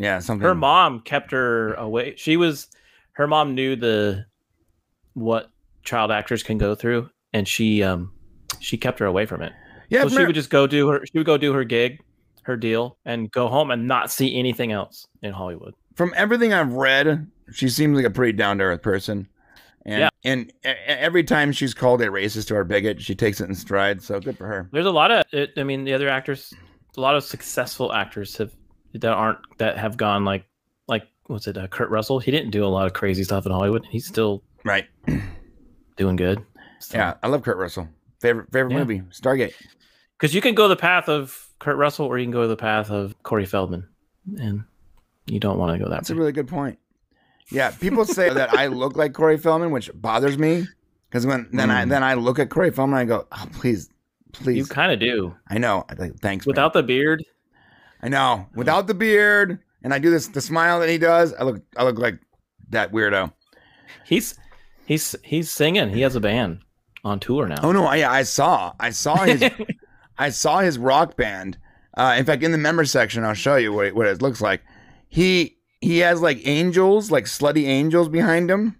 yeah, 0.00 0.18
something. 0.18 0.44
Her 0.44 0.54
mom 0.54 1.00
kept 1.02 1.30
her 1.30 1.74
away. 1.74 2.14
She 2.16 2.36
was. 2.36 2.66
Her 3.12 3.26
mom 3.28 3.54
knew 3.54 3.76
the 3.76 4.24
what 5.14 5.50
child 5.84 6.10
actors 6.10 6.42
can 6.42 6.58
go 6.58 6.74
through, 6.74 7.10
and 7.32 7.46
she 7.46 7.82
um 7.82 8.12
she 8.58 8.76
kept 8.76 8.98
her 8.98 9.06
away 9.06 9.26
from 9.26 9.42
it. 9.42 9.52
Yeah, 9.90 10.02
so 10.02 10.08
she 10.08 10.24
would 10.24 10.34
just 10.34 10.50
go 10.50 10.66
do 10.66 10.88
her. 10.88 11.04
She 11.06 11.18
would 11.18 11.26
go 11.26 11.36
do 11.36 11.52
her 11.52 11.64
gig, 11.64 12.00
her 12.44 12.56
deal, 12.56 12.96
and 13.04 13.30
go 13.30 13.48
home 13.48 13.70
and 13.70 13.86
not 13.86 14.10
see 14.10 14.38
anything 14.38 14.72
else 14.72 15.06
in 15.22 15.32
Hollywood. 15.32 15.74
from 15.96 16.14
everything 16.16 16.52
I've 16.54 16.72
read, 16.72 17.26
she 17.52 17.68
seems 17.68 17.94
like 17.96 18.06
a 18.06 18.10
pretty 18.10 18.32
down 18.32 18.58
to 18.58 18.64
earth 18.64 18.82
person. 18.82 19.28
And 19.84 20.00
Yeah. 20.00 20.08
and 20.24 20.52
every 20.64 21.24
time 21.24 21.52
she's 21.52 21.74
called 21.74 22.00
a 22.02 22.06
racist 22.06 22.50
or 22.50 22.60
a 22.60 22.64
bigot, 22.64 23.02
she 23.02 23.14
takes 23.14 23.40
it 23.40 23.48
in 23.48 23.54
stride. 23.54 24.00
So 24.02 24.20
good 24.20 24.38
for 24.38 24.46
her. 24.46 24.68
There's 24.72 24.86
a 24.86 24.90
lot 24.90 25.10
of. 25.10 25.24
It, 25.32 25.50
I 25.56 25.62
mean, 25.64 25.84
the 25.84 25.92
other 25.94 26.08
actors, 26.08 26.54
a 26.96 27.00
lot 27.00 27.16
of 27.16 27.24
successful 27.24 27.92
actors 27.92 28.36
have 28.36 28.52
that 28.94 29.12
aren't 29.12 29.38
that 29.58 29.78
have 29.78 29.96
gone 29.96 30.24
like 30.24 30.44
like 30.88 31.06
what's 31.26 31.46
it? 31.46 31.56
Uh, 31.56 31.66
Kurt 31.68 31.90
Russell. 31.90 32.18
He 32.18 32.30
didn't 32.30 32.50
do 32.50 32.64
a 32.64 32.68
lot 32.68 32.86
of 32.86 32.92
crazy 32.92 33.24
stuff 33.24 33.46
in 33.46 33.52
Hollywood. 33.52 33.86
He's 33.90 34.06
still 34.06 34.42
Right. 34.64 34.86
doing 35.96 36.16
good. 36.16 36.44
So- 36.80 36.98
Yeah, 36.98 37.14
I 37.22 37.28
love 37.28 37.42
Kurt 37.42 37.56
Russell. 37.56 37.88
Favorite 38.20 38.52
favorite 38.52 38.72
Yeah. 38.72 38.78
movie, 38.78 39.00
Stargate. 39.12 39.52
because 40.18 40.34
you 40.34 40.40
can 40.40 40.54
go 40.54 40.68
the 40.68 40.76
path 40.76 41.08
of 41.08 41.48
Kurt 41.58 41.76
Russell 41.76 42.06
or 42.06 42.18
you 42.18 42.24
can 42.24 42.32
go 42.32 42.46
the 42.46 42.56
path 42.56 42.90
of 42.90 43.14
Corey 43.22 43.46
Feldman, 43.46 43.86
and 44.38 44.64
you 45.26 45.40
don't 45.40 45.58
want 45.58 45.72
to 45.72 45.82
go 45.82 45.88
that. 45.90 45.96
That's 45.96 46.10
a 46.10 46.14
really 46.14 46.32
good 46.32 46.48
point. 46.48 46.78
Yeah, 47.50 47.70
people 47.70 48.04
say 48.04 48.28
that 48.32 48.52
I 48.54 48.66
look 48.82 48.96
like 48.96 49.12
Corey 49.14 49.38
Feldman, 49.38 49.70
which 49.70 49.90
bothers 49.94 50.36
me 50.38 50.66
because 51.08 51.26
when 51.26 51.48
then 51.52 51.70
I 51.70 51.84
Mm. 51.84 51.88
then 51.88 52.02
I 52.02 52.14
look 52.14 52.38
at 52.38 52.50
Corey 52.50 52.70
Feldman, 52.70 52.98
I 52.98 53.04
go, 53.06 53.26
oh, 53.32 53.46
please, 53.52 53.88
please. 54.32 54.56
you 54.58 54.66
kind 54.66 54.92
of 54.92 55.00
do 55.00 55.34
I 55.48 55.56
know. 55.58 55.84
Think 55.96 56.20
thanks. 56.20 56.46
man. 56.46 56.50
without 56.52 56.72
the 56.74 56.82
beard. 56.82 57.24
I 58.02 58.08
know 58.08 58.46
without 58.54 58.86
the 58.86 58.94
beard, 58.94 59.58
and 59.82 59.92
I 59.92 59.98
do 59.98 60.10
this 60.10 60.28
the 60.28 60.40
smile 60.40 60.80
that 60.80 60.88
he 60.88 60.98
does. 60.98 61.34
I 61.34 61.44
look 61.44 61.62
I 61.76 61.84
look 61.84 61.98
like 61.98 62.18
that 62.70 62.92
weirdo. 62.92 63.32
He's 64.04 64.38
he's 64.86 65.14
he's 65.22 65.50
singing. 65.50 65.90
He 65.90 66.00
has 66.02 66.16
a 66.16 66.20
band 66.20 66.60
on 67.04 67.20
tour 67.20 67.46
now. 67.46 67.60
Oh 67.62 67.72
no, 67.72 67.84
I 67.84 68.18
I 68.18 68.22
saw 68.22 68.72
I 68.80 68.90
saw 68.90 69.16
his 69.24 69.44
I 70.18 70.30
saw 70.30 70.60
his 70.60 70.78
rock 70.78 71.16
band. 71.16 71.58
Uh, 71.96 72.14
in 72.16 72.24
fact, 72.24 72.42
in 72.42 72.52
the 72.52 72.58
member 72.58 72.84
section, 72.84 73.24
I'll 73.24 73.34
show 73.34 73.56
you 73.56 73.72
what 73.72 73.86
it, 73.86 73.96
what 73.96 74.06
it 74.06 74.22
looks 74.22 74.40
like. 74.40 74.62
He 75.08 75.58
he 75.80 75.98
has 75.98 76.20
like 76.20 76.46
angels, 76.46 77.10
like 77.10 77.24
slutty 77.24 77.66
angels 77.66 78.08
behind 78.08 78.50
him, 78.50 78.76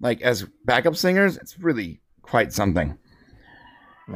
like 0.00 0.20
as 0.22 0.46
backup 0.64 0.96
singers. 0.96 1.36
It's 1.36 1.58
really 1.58 2.00
quite 2.22 2.52
something. 2.52 2.98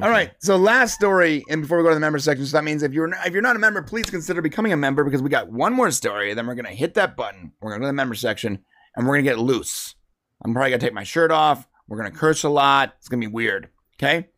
All 0.00 0.08
right, 0.08 0.30
so 0.38 0.56
last 0.56 0.94
story, 0.94 1.44
and 1.50 1.60
before 1.60 1.76
we 1.76 1.82
go 1.84 1.90
to 1.90 1.94
the 1.94 2.00
member 2.00 2.18
section, 2.18 2.46
so 2.46 2.56
that 2.56 2.64
means 2.64 2.82
if 2.82 2.92
you're 2.94 3.08
not, 3.08 3.26
if 3.26 3.32
you're 3.34 3.42
not 3.42 3.56
a 3.56 3.58
member, 3.58 3.82
please 3.82 4.06
consider 4.08 4.40
becoming 4.40 4.72
a 4.72 4.76
member 4.76 5.04
because 5.04 5.20
we 5.20 5.28
got 5.28 5.50
one 5.52 5.74
more 5.74 5.90
story. 5.90 6.32
Then 6.32 6.46
we're 6.46 6.54
gonna 6.54 6.70
hit 6.70 6.94
that 6.94 7.14
button. 7.14 7.52
We're 7.60 7.72
gonna 7.72 7.80
go 7.80 7.84
to 7.84 7.88
the 7.88 7.92
member 7.92 8.14
section, 8.14 8.60
and 8.96 9.06
we're 9.06 9.16
gonna 9.16 9.24
get 9.24 9.38
loose. 9.38 9.94
I'm 10.42 10.54
probably 10.54 10.70
gonna 10.70 10.80
take 10.80 10.94
my 10.94 11.04
shirt 11.04 11.30
off. 11.30 11.68
We're 11.88 11.98
gonna 11.98 12.10
curse 12.10 12.42
a 12.42 12.48
lot. 12.48 12.94
It's 12.98 13.08
gonna 13.08 13.20
be 13.20 13.26
weird. 13.26 13.68
Okay. 14.02 14.28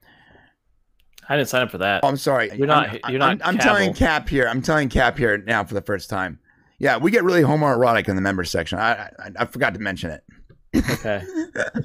I 1.29 1.37
didn't 1.37 1.49
sign 1.49 1.63
up 1.63 1.71
for 1.71 1.79
that. 1.79 2.03
Oh, 2.03 2.09
I'm 2.09 2.17
sorry. 2.17 2.51
You're 2.55 2.67
not- 2.67 2.89
I'm, 3.05 3.11
you're 3.13 3.19
not 3.21 3.31
I'm, 3.31 3.41
I'm 3.45 3.59
telling 3.59 3.95
Cap 3.95 4.29
here. 4.29 4.47
I'm 4.49 4.61
telling 4.61 4.89
Cap 4.89 5.17
here 5.17 5.39
now 5.39 5.63
for 5.65 5.75
the 5.75 5.81
first 5.83 6.11
time. 6.11 6.41
Yeah, 6.81 6.97
we 6.99 7.13
get 7.13 7.23
really 7.23 7.43
homoerotic 7.43 8.09
in 8.09 8.17
the 8.17 8.23
member 8.23 8.43
section. 8.43 8.81
I 8.81 9.05
I, 9.21 9.31
I 9.39 9.45
forgot 9.47 9.73
to 9.75 9.81
mention 9.81 10.11
it. 10.11 10.24
Okay. 10.75 11.23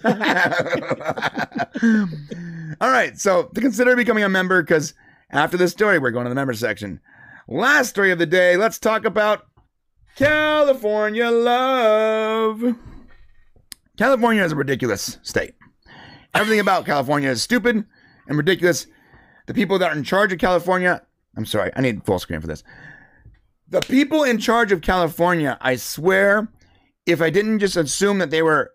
All 2.82 2.90
right, 2.90 3.20
so 3.20 3.44
to 3.44 3.62
consider 3.62 3.96
becoming 3.96 4.24
a 4.24 4.30
member, 4.30 4.62
because 4.62 4.94
after 5.32 5.58
this 5.58 5.72
story, 5.72 6.00
we're 6.00 6.12
going 6.12 6.26
to 6.26 6.30
the 6.30 6.36
member 6.36 6.54
section. 6.54 7.00
Last 7.48 7.90
story 7.90 8.12
of 8.12 8.20
the 8.20 8.26
day. 8.26 8.58
Let's 8.58 8.80
talk 8.80 9.06
about 9.06 9.48
California 10.16 11.30
love. 11.30 12.76
California 13.98 14.44
is 14.44 14.52
a 14.52 14.56
ridiculous 14.56 15.18
state. 15.24 15.54
Everything 16.34 16.60
about 16.60 16.86
California 16.86 17.30
is 17.30 17.42
stupid, 17.42 17.84
and 18.28 18.38
ridiculous. 18.38 18.88
The 19.48 19.54
people 19.54 19.80
that 19.80 19.92
are 19.92 19.98
in 19.98 20.04
charge 20.04 20.32
of 20.32 20.40
California, 20.40 21.02
I'm 21.36 21.46
sorry, 21.46 21.72
I 21.76 21.82
need 21.82 22.06
full 22.06 22.20
screen 22.20 22.40
for 22.40 22.48
this. 22.48 22.64
The 23.70 23.82
people 23.82 24.24
in 24.24 24.38
charge 24.38 24.72
of 24.72 24.82
California, 24.82 25.58
I 25.60 25.76
swear, 25.76 26.48
if 27.06 27.22
I 27.22 27.30
didn't 27.30 27.60
just 27.60 27.76
assume 27.76 28.20
that 28.20 28.30
they 28.30 28.42
were 28.42 28.72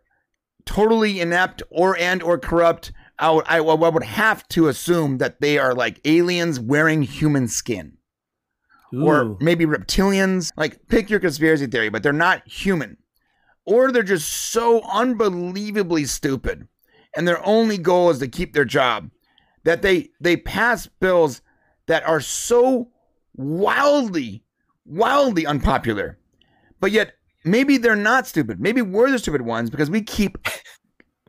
totally 0.66 1.20
inept 1.20 1.62
or 1.70 1.96
and 1.96 2.22
or 2.22 2.38
corrupt, 2.38 2.92
I 3.18 3.30
would 3.30 3.44
I, 3.46 3.58
I 3.58 3.88
would 3.88 4.02
have 4.02 4.46
to 4.48 4.68
assume 4.68 5.18
that 5.18 5.40
they 5.40 5.58
are 5.58 5.74
like 5.74 6.00
aliens 6.04 6.58
wearing 6.58 7.02
human 7.02 7.48
skin 7.48 7.98
or 9.02 9.36
maybe 9.40 9.66
reptilians. 9.66 10.50
Like, 10.56 10.86
pick 10.88 11.10
your 11.10 11.20
conspiracy 11.20 11.66
theory, 11.66 11.88
but 11.88 12.02
they're 12.02 12.12
not 12.12 12.46
human. 12.46 12.98
Or 13.66 13.90
they're 13.90 14.02
just 14.02 14.28
so 14.28 14.82
unbelievably 14.92 16.04
stupid, 16.04 16.68
and 17.16 17.26
their 17.26 17.44
only 17.46 17.78
goal 17.78 18.10
is 18.10 18.18
to 18.18 18.28
keep 18.28 18.52
their 18.52 18.66
job 18.66 19.10
that 19.64 19.80
they 19.80 20.10
they 20.20 20.36
pass 20.36 20.86
bills 20.86 21.40
that 21.86 22.06
are 22.06 22.20
so 22.20 22.90
wildly, 23.34 24.44
wildly 24.84 25.46
unpopular. 25.46 26.18
But 26.78 26.92
yet, 26.92 27.14
maybe 27.44 27.76
they're 27.76 27.96
not 27.96 28.26
stupid. 28.26 28.60
Maybe 28.60 28.82
we're 28.82 29.10
the 29.10 29.18
stupid 29.18 29.42
ones 29.42 29.70
because 29.70 29.90
we 29.90 30.02
keep 30.02 30.38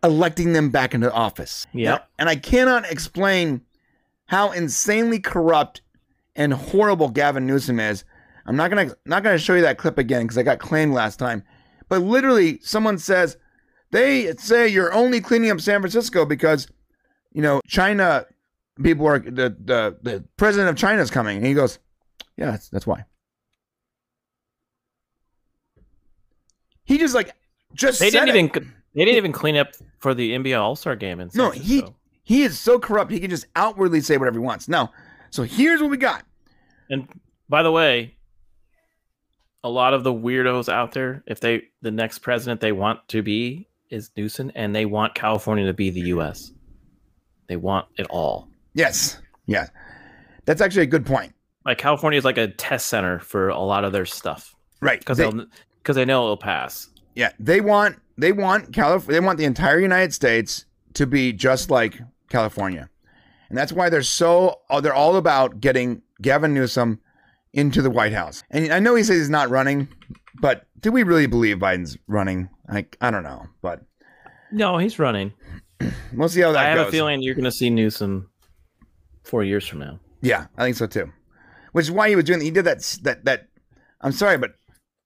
electing 0.03 0.53
them 0.53 0.69
back 0.69 0.93
into 0.93 1.11
office. 1.11 1.67
Yep. 1.73 2.07
And 2.19 2.29
I 2.29 2.35
cannot 2.35 2.89
explain 2.89 3.61
how 4.27 4.51
insanely 4.51 5.19
corrupt 5.19 5.81
and 6.35 6.53
horrible 6.53 7.09
Gavin 7.09 7.45
Newsom 7.45 7.79
is. 7.79 8.03
I'm 8.45 8.55
not 8.55 8.69
gonna 8.69 8.95
not 9.05 9.23
gonna 9.23 9.37
show 9.39 9.55
you 9.55 9.61
that 9.61 9.77
clip 9.77 9.97
again 9.97 10.23
because 10.23 10.37
I 10.37 10.43
got 10.43 10.59
claimed 10.59 10.93
last 10.93 11.17
time. 11.17 11.43
But 11.89 12.01
literally, 12.01 12.59
someone 12.61 12.97
says 12.97 13.37
they 13.91 14.33
say 14.35 14.67
you're 14.67 14.93
only 14.93 15.21
cleaning 15.21 15.49
up 15.49 15.61
San 15.61 15.81
Francisco 15.81 16.25
because 16.25 16.67
you 17.31 17.41
know 17.41 17.61
China 17.67 18.25
people 18.81 19.07
are 19.07 19.19
the 19.19 19.55
the, 19.59 19.97
the 20.01 20.23
president 20.37 20.69
of 20.69 20.75
China 20.75 21.01
is 21.01 21.09
coming, 21.09 21.37
and 21.37 21.45
he 21.45 21.53
goes, 21.53 21.79
yeah, 22.37 22.51
that's 22.51 22.69
that's 22.69 22.85
why. 22.85 23.05
He 26.85 26.97
just 26.97 27.13
like 27.15 27.33
just 27.73 27.99
They 27.99 28.09
said 28.09 28.25
didn't 28.25 28.35
it. 28.35 28.55
even 28.57 28.73
they 28.95 29.03
didn't 29.05 29.17
even 29.17 29.31
clean 29.33 29.57
up 29.57 29.73
for 29.99 30.13
the 30.13 30.31
NBA 30.31 30.59
All 30.59 30.75
Star 30.75 30.95
game 30.95 31.19
in 31.19 31.29
No, 31.33 31.49
he 31.51 31.83
he 32.23 32.43
is 32.43 32.59
so 32.59 32.79
corrupt. 32.79 33.11
He 33.11 33.19
can 33.19 33.29
just 33.29 33.45
outwardly 33.55 34.01
say 34.01 34.17
whatever 34.17 34.39
he 34.39 34.45
wants. 34.45 34.67
No, 34.67 34.89
so 35.29 35.43
here's 35.43 35.81
what 35.81 35.91
we 35.91 35.97
got. 35.97 36.23
And 36.89 37.07
by 37.49 37.61
the 37.63 37.71
way, 37.71 38.15
a 39.63 39.69
lot 39.69 39.93
of 39.93 40.03
the 40.03 40.13
weirdos 40.13 40.71
out 40.71 40.91
there, 40.93 41.23
if 41.27 41.39
they 41.39 41.63
the 41.81 41.91
next 41.91 42.19
president 42.19 42.61
they 42.61 42.71
want 42.71 43.07
to 43.09 43.21
be 43.21 43.67
is 43.89 44.11
Newsom, 44.17 44.51
and 44.55 44.75
they 44.75 44.85
want 44.85 45.13
California 45.15 45.65
to 45.65 45.73
be 45.73 45.89
the 45.89 46.01
U.S. 46.01 46.51
They 47.47 47.55
want 47.55 47.87
it 47.97 48.07
all. 48.09 48.47
Yes, 48.73 49.19
yeah, 49.45 49.67
that's 50.45 50.61
actually 50.61 50.83
a 50.83 50.87
good 50.87 51.05
point. 51.05 51.33
Like 51.65 51.77
California 51.79 52.17
is 52.17 52.25
like 52.25 52.37
a 52.37 52.47
test 52.47 52.87
center 52.87 53.19
for 53.19 53.49
a 53.49 53.59
lot 53.59 53.83
of 53.85 53.91
their 53.91 54.05
stuff 54.05 54.55
Right? 54.81 54.99
because 54.99 55.17
they, 55.17 55.31
because 55.85 55.95
they 55.95 56.03
know 56.05 56.23
it'll 56.23 56.35
pass. 56.35 56.89
yeah, 57.13 57.31
they 57.39 57.61
want 57.61 57.97
they 58.17 58.31
want 58.31 58.73
California. 58.73 59.21
They 59.21 59.25
want 59.25 59.37
the 59.37 59.45
entire 59.45 59.79
United 59.79 60.13
States 60.15 60.65
to 60.95 61.05
be 61.05 61.31
just 61.31 61.69
like 61.69 61.99
California, 62.29 62.89
and 63.49 63.57
that's 63.57 63.71
why 63.71 63.89
they're 63.89 64.01
so 64.01 64.61
oh, 64.71 64.81
they're 64.81 64.95
all 64.95 65.15
about 65.15 65.61
getting 65.61 66.01
Gavin 66.23 66.53
Newsom 66.55 66.99
into 67.53 67.83
the 67.83 67.91
White 67.91 68.13
House. 68.13 68.41
And 68.49 68.73
I 68.73 68.79
know 68.79 68.95
he 68.95 69.03
says 69.03 69.17
he's 69.17 69.29
not 69.29 69.49
running, 69.49 69.87
but 70.41 70.65
do 70.79 70.91
we 70.91 71.03
really 71.03 71.27
believe 71.27 71.57
Biden's 71.57 71.97
running? 72.07 72.49
Like 72.67 72.97
I 72.99 73.11
don't 73.11 73.23
know, 73.23 73.45
but 73.61 73.81
No, 74.51 74.77
he's 74.79 74.97
running. 74.97 75.33
we'll 76.13 76.29
see 76.29 76.41
how 76.41 76.51
that 76.53 76.65
I 76.65 76.69
have 76.69 76.77
goes. 76.77 76.87
a 76.87 76.91
feeling 76.91 77.21
you're 77.21 77.35
going 77.35 77.45
to 77.45 77.51
see 77.51 77.69
Newsom 77.69 78.29
four 79.23 79.43
years 79.43 79.67
from 79.67 79.79
now. 79.79 79.99
Yeah, 80.21 80.47
I 80.57 80.63
think 80.63 80.77
so 80.77 80.87
too. 80.87 81.11
Which 81.73 81.85
is 81.85 81.91
why 81.91 82.09
he 82.09 82.15
was 82.15 82.25
doing. 82.25 82.41
He 82.41 82.49
did 82.49 82.65
that. 82.65 82.79
That 83.03 83.25
that. 83.25 83.49
I'm 84.01 84.11
sorry, 84.13 84.37
but 84.37 84.55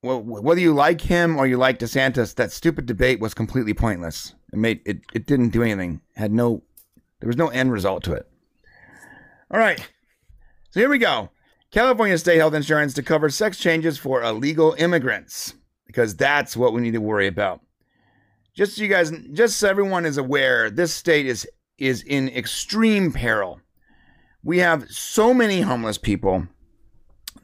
wh- 0.01 0.23
whether 0.43 0.59
you 0.61 0.73
like 0.73 1.01
him 1.01 1.37
or 1.37 1.47
you 1.47 1.57
like 1.57 1.79
DeSantis, 1.79 2.35
that 2.35 2.51
stupid 2.51 2.85
debate 2.85 3.19
was 3.19 3.33
completely 3.33 3.73
pointless. 3.73 4.33
It 4.53 4.57
made 4.59 4.81
it. 4.85 5.01
It 5.13 5.25
didn't 5.27 5.49
do 5.49 5.63
anything. 5.63 6.01
Had 6.15 6.31
no. 6.31 6.63
There 7.19 7.27
was 7.27 7.37
no 7.37 7.49
end 7.49 7.71
result 7.71 8.03
to 8.05 8.13
it. 8.13 8.27
All 9.51 9.59
right. 9.59 9.79
So 10.71 10.79
here 10.79 10.89
we 10.89 10.97
go. 10.99 11.29
California 11.71 12.17
state 12.17 12.37
health 12.37 12.53
insurance 12.53 12.93
to 12.95 13.03
cover 13.03 13.29
sex 13.29 13.57
changes 13.57 13.97
for 13.97 14.23
illegal 14.23 14.75
immigrants 14.77 15.53
because 15.85 16.15
that's 16.15 16.55
what 16.57 16.73
we 16.73 16.81
need 16.81 16.93
to 16.93 17.01
worry 17.01 17.27
about. 17.27 17.61
Just 18.55 18.75
so 18.75 18.81
you 18.83 18.87
guys, 18.89 19.11
just 19.33 19.57
so 19.57 19.69
everyone 19.69 20.05
is 20.05 20.17
aware, 20.17 20.69
this 20.69 20.93
state 20.93 21.25
is 21.25 21.47
is 21.77 22.03
in 22.03 22.29
extreme 22.29 23.11
peril. 23.13 23.59
We 24.43 24.59
have 24.59 24.89
so 24.89 25.33
many 25.33 25.61
homeless 25.61 25.97
people. 25.97 26.47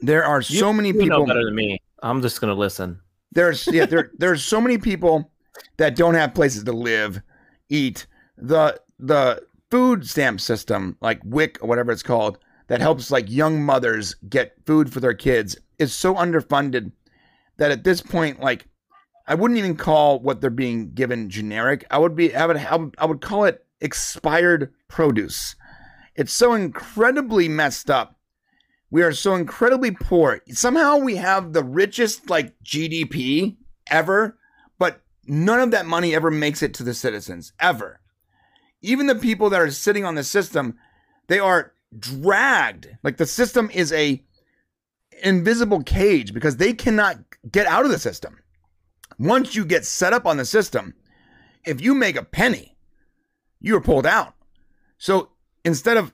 There 0.02 0.23
are 0.26 0.41
so 0.41 0.73
many 0.73 0.90
You 0.90 0.94
know 0.95 1.02
people. 1.02 1.26
better 1.27 1.45
than 1.45 1.56
me. 1.56 1.82
I'm 2.02 2.22
just 2.22 2.40
to 2.54 2.60
listen. 2.60 3.00
There's 3.32 3.68
yeah, 3.68 3.86
there 3.86 4.12
there's 4.18 4.44
so 4.44 4.62
many 4.62 4.78
people 4.78 5.32
that 5.78 5.96
don't 5.96 6.16
have 6.16 6.34
places 6.34 6.64
to 6.64 6.74
live, 6.74 7.22
eat. 7.70 8.08
The 8.38 8.80
the 9.00 9.44
food 9.72 10.08
stamp 10.08 10.42
system, 10.42 10.98
like 11.02 11.22
WIC 11.24 11.60
or 11.62 11.68
whatever 11.68 11.92
it's 11.92 12.04
called, 12.04 12.38
that 12.68 12.82
helps 12.82 13.12
like 13.12 13.30
young 13.30 13.62
mothers 13.62 14.16
get 14.30 14.56
food 14.66 14.92
for 14.92 15.00
their 15.00 15.14
kids 15.14 15.58
is 15.80 15.94
so 15.94 16.16
underfunded 16.16 16.92
that 17.58 17.72
at 17.72 17.84
this 17.84 18.02
point, 18.02 18.40
like 18.40 18.68
I 19.28 19.36
wouldn't 19.36 19.58
even 19.58 19.76
call 19.76 20.20
what 20.20 20.42
they're 20.42 20.50
being 20.50 20.92
given 20.92 21.30
generic. 21.30 21.86
I 21.90 21.98
would 21.98 22.16
be 22.16 22.36
I 22.36 22.46
would, 22.46 22.58
I 22.98 23.06
would 23.06 23.22
call 23.22 23.46
it 23.46 23.66
expired 23.82 24.74
produce. 24.88 25.56
It's 26.16 26.34
so 26.34 26.54
incredibly 26.54 27.50
messed 27.50 27.90
up. 27.90 28.15
We 28.96 29.04
are 29.04 29.12
so 29.12 29.36
incredibly 29.36 29.92
poor. 29.92 30.40
Somehow 30.54 31.00
we 31.00 31.18
have 31.18 31.52
the 31.52 31.66
richest 31.66 32.30
like 32.30 32.56
GDP 32.64 33.58
ever, 33.92 34.38
but 34.80 35.02
none 35.28 35.60
of 35.60 35.72
that 35.72 35.86
money 35.86 36.16
ever 36.16 36.32
makes 36.32 36.64
it 36.64 36.74
to 36.76 36.84
the 36.84 36.94
citizens 36.94 37.52
ever. 37.60 38.00
Even 38.82 39.08
the 39.08 39.16
people 39.16 39.50
that 39.50 39.60
are 39.60 39.70
sitting 39.70 40.06
on 40.06 40.16
the 40.16 40.24
system, 40.24 40.78
they 41.28 41.40
are 41.40 41.74
dragged. 42.00 42.88
Like 43.04 43.18
the 43.18 43.26
system 43.26 43.70
is 43.74 43.92
a 43.92 44.24
invisible 45.22 45.84
cage 45.84 46.34
because 46.34 46.56
they 46.56 46.72
cannot 46.72 47.18
get 47.52 47.68
out 47.68 47.84
of 47.84 47.92
the 47.92 48.00
system. 48.00 48.40
Once 49.20 49.56
you 49.56 49.66
get 49.66 49.84
set 49.84 50.14
up 50.14 50.26
on 50.26 50.38
the 50.38 50.46
system, 50.46 50.94
if 51.66 51.82
you 51.82 51.96
make 51.96 52.16
a 52.16 52.24
penny, 52.24 52.78
you 53.60 53.76
are 53.76 53.82
pulled 53.82 54.06
out. 54.06 54.36
So 54.98 55.32
instead 55.66 55.98
of 55.98 56.14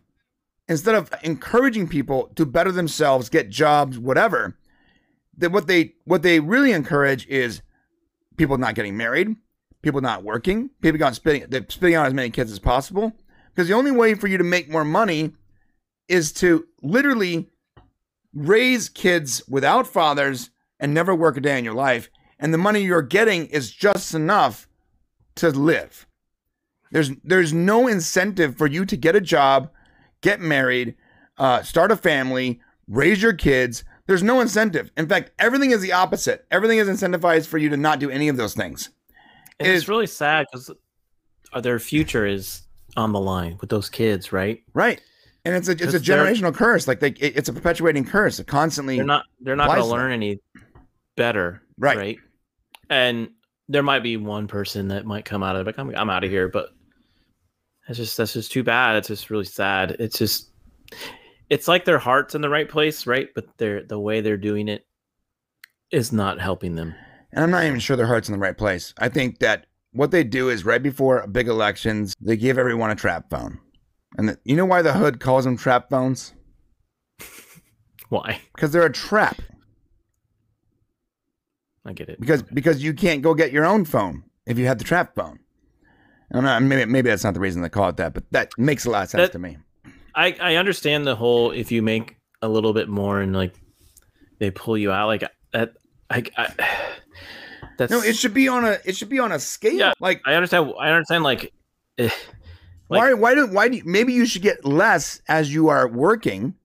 instead 0.71 0.95
of 0.95 1.13
encouraging 1.21 1.85
people 1.85 2.31
to 2.35 2.45
better 2.45 2.71
themselves, 2.71 3.27
get 3.27 3.49
jobs, 3.49 3.99
whatever, 3.99 4.57
that 5.37 5.51
what 5.51 5.67
they 5.67 5.93
what 6.05 6.21
they 6.21 6.39
really 6.39 6.71
encourage 6.71 7.27
is 7.27 7.61
people 8.37 8.57
not 8.57 8.73
getting 8.73 8.95
married, 8.95 9.35
people 9.81 9.99
not 9.99 10.23
working, 10.23 10.69
people 10.81 10.97
going 10.97 11.13
spitting 11.13 11.43
spitting 11.67 11.95
out 11.95 12.05
as 12.05 12.13
many 12.13 12.29
kids 12.29 12.53
as 12.53 12.59
possible. 12.59 13.11
Because 13.49 13.67
the 13.67 13.73
only 13.73 13.91
way 13.91 14.13
for 14.13 14.27
you 14.27 14.37
to 14.37 14.45
make 14.45 14.71
more 14.71 14.85
money 14.85 15.33
is 16.07 16.31
to 16.31 16.65
literally 16.81 17.49
raise 18.33 18.87
kids 18.87 19.43
without 19.49 19.85
fathers 19.85 20.51
and 20.79 20.93
never 20.93 21.13
work 21.13 21.35
a 21.35 21.41
day 21.41 21.59
in 21.59 21.65
your 21.65 21.73
life. 21.73 22.09
And 22.39 22.53
the 22.53 22.57
money 22.57 22.79
you're 22.81 23.01
getting 23.01 23.47
is 23.47 23.71
just 23.71 24.13
enough 24.13 24.69
to 25.35 25.49
live. 25.49 26.07
There's 26.91 27.11
there's 27.25 27.51
no 27.51 27.89
incentive 27.89 28.55
for 28.55 28.67
you 28.67 28.85
to 28.85 28.95
get 28.95 29.17
a 29.17 29.21
job, 29.21 29.69
get 30.21 30.39
married, 30.39 30.95
uh, 31.37 31.61
start 31.63 31.91
a 31.91 31.95
family, 31.95 32.61
raise 32.87 33.21
your 33.21 33.33
kids. 33.33 33.83
There's 34.07 34.23
no 34.23 34.39
incentive. 34.41 34.91
In 34.97 35.07
fact, 35.07 35.31
everything 35.39 35.71
is 35.71 35.81
the 35.81 35.93
opposite. 35.93 36.45
Everything 36.51 36.77
is 36.79 36.87
incentivized 36.87 37.47
for 37.47 37.57
you 37.57 37.69
to 37.69 37.77
not 37.77 37.99
do 37.99 38.09
any 38.09 38.27
of 38.27 38.37
those 38.37 38.53
things. 38.53 38.89
It 39.59 39.67
it's 39.67 39.83
is- 39.83 39.89
really 39.89 40.07
sad 40.07 40.47
because 40.51 40.71
their 41.61 41.79
future 41.79 42.25
is 42.25 42.63
on 42.97 43.11
the 43.13 43.19
line 43.19 43.57
with 43.61 43.69
those 43.69 43.89
kids, 43.89 44.31
right? 44.31 44.61
Right. 44.73 45.01
And 45.45 45.55
it's 45.55 45.67
a 45.69 45.71
it's 45.71 45.93
a 45.93 45.99
generational 45.99 46.53
curse. 46.53 46.87
Like 46.87 46.99
they, 46.99 47.09
it- 47.09 47.37
it's 47.37 47.49
a 47.49 47.53
perpetuating 47.53 48.05
curse. 48.05 48.39
It 48.39 48.47
constantly 48.47 48.97
They're 48.97 49.05
not 49.05 49.25
they're 49.39 49.55
not 49.55 49.67
gonna 49.67 49.81
to 49.81 49.87
learn 49.87 50.11
any 50.11 50.39
better, 51.15 51.61
Right. 51.77 51.97
Right. 51.97 52.17
And 52.89 53.29
there 53.69 53.83
might 53.83 54.03
be 54.03 54.17
one 54.17 54.47
person 54.47 54.89
that 54.89 55.05
might 55.05 55.25
come 55.25 55.43
out 55.43 55.55
of 55.55 55.61
it. 55.61 55.65
Like, 55.65 55.79
I'm 55.79 55.95
I'm 55.95 56.09
out 56.09 56.23
of 56.23 56.29
here, 56.29 56.47
but 56.49 56.69
it's 57.87 57.97
just 57.97 58.17
that's 58.17 58.33
just 58.33 58.51
too 58.51 58.63
bad. 58.63 58.95
It's 58.95 59.07
just 59.07 59.29
really 59.29 59.45
sad. 59.45 59.97
It's 59.99 60.17
just 60.17 60.51
it's 61.49 61.67
like 61.67 61.85
their 61.85 61.99
heart's 61.99 62.35
in 62.35 62.41
the 62.41 62.49
right 62.49 62.69
place, 62.69 63.05
right? 63.05 63.29
But 63.35 63.45
they're 63.57 63.83
the 63.83 63.99
way 63.99 64.21
they're 64.21 64.37
doing 64.37 64.67
it 64.67 64.85
is 65.91 66.11
not 66.11 66.39
helping 66.39 66.75
them. 66.75 66.95
And 67.33 67.43
I'm 67.43 67.51
not 67.51 67.65
even 67.65 67.79
sure 67.79 67.95
their 67.95 68.07
heart's 68.07 68.29
in 68.29 68.33
the 68.33 68.39
right 68.39 68.57
place. 68.57 68.93
I 68.97 69.09
think 69.09 69.39
that 69.39 69.65
what 69.91 70.11
they 70.11 70.23
do 70.23 70.49
is 70.49 70.65
right 70.65 70.81
before 70.81 71.25
big 71.27 71.47
elections, 71.47 72.13
they 72.21 72.37
give 72.37 72.57
everyone 72.57 72.91
a 72.91 72.95
trap 72.95 73.29
phone. 73.29 73.59
And 74.17 74.29
the, 74.29 74.39
you 74.43 74.55
know 74.55 74.65
why 74.65 74.81
the 74.81 74.93
hood 74.93 75.19
calls 75.19 75.45
them 75.45 75.57
trap 75.57 75.89
phones? 75.89 76.33
Why? 78.09 78.41
Because 78.53 78.71
they're 78.71 78.85
a 78.85 78.91
trap. 78.91 79.41
I 81.85 81.93
get 81.93 82.09
it. 82.09 82.19
Because 82.19 82.43
because 82.43 82.83
you 82.83 82.93
can't 82.93 83.21
go 83.21 83.33
get 83.33 83.53
your 83.53 83.65
own 83.65 83.85
phone 83.85 84.23
if 84.45 84.59
you 84.59 84.67
have 84.67 84.77
the 84.77 84.83
trap 84.83 85.15
phone. 85.15 85.39
I 86.31 86.35
don't 86.35 86.43
know, 86.43 86.59
maybe 86.61 86.85
maybe 86.89 87.09
that's 87.09 87.23
not 87.23 87.33
the 87.33 87.39
reason 87.39 87.61
they 87.61 87.69
call 87.69 87.89
it 87.89 87.97
that, 87.97 88.13
but 88.13 88.23
that 88.31 88.51
makes 88.57 88.85
a 88.85 88.89
lot 88.89 89.03
of 89.03 89.09
sense 89.09 89.23
That- 89.23 89.31
to 89.33 89.39
me. 89.39 89.57
I 90.15 90.35
I 90.41 90.55
understand 90.55 91.05
the 91.05 91.15
whole 91.15 91.51
if 91.51 91.71
you 91.71 91.81
make 91.81 92.17
a 92.41 92.47
little 92.49 92.73
bit 92.73 92.89
more 92.89 93.21
and 93.21 93.33
like 93.33 93.53
they 94.39 94.51
pull 94.51 94.77
you 94.77 94.91
out 94.91 95.07
like 95.07 95.23
that. 95.53 95.73
I, 96.09 96.23
I 96.37 96.47
that's 97.77 97.91
No, 97.91 98.01
it 98.01 98.15
should 98.15 98.33
be 98.33 98.47
on 98.47 98.65
a 98.65 98.77
it 98.85 98.95
should 98.95 99.09
be 99.09 99.19
on 99.19 99.31
a 99.31 99.39
scale. 99.39 99.73
Yeah. 99.73 99.93
Like 99.99 100.21
I 100.25 100.33
understand. 100.35 100.73
I 100.79 100.89
understand. 100.89 101.23
Like, 101.23 101.53
eh, 101.97 102.09
like- 102.89 102.99
why 103.01 103.13
why 103.13 103.35
do 103.35 103.47
why 103.47 103.69
do 103.69 103.77
you, 103.77 103.83
maybe 103.85 104.13
you 104.13 104.25
should 104.25 104.41
get 104.41 104.65
less 104.65 105.21
as 105.27 105.53
you 105.53 105.69
are 105.69 105.87
working, 105.87 106.55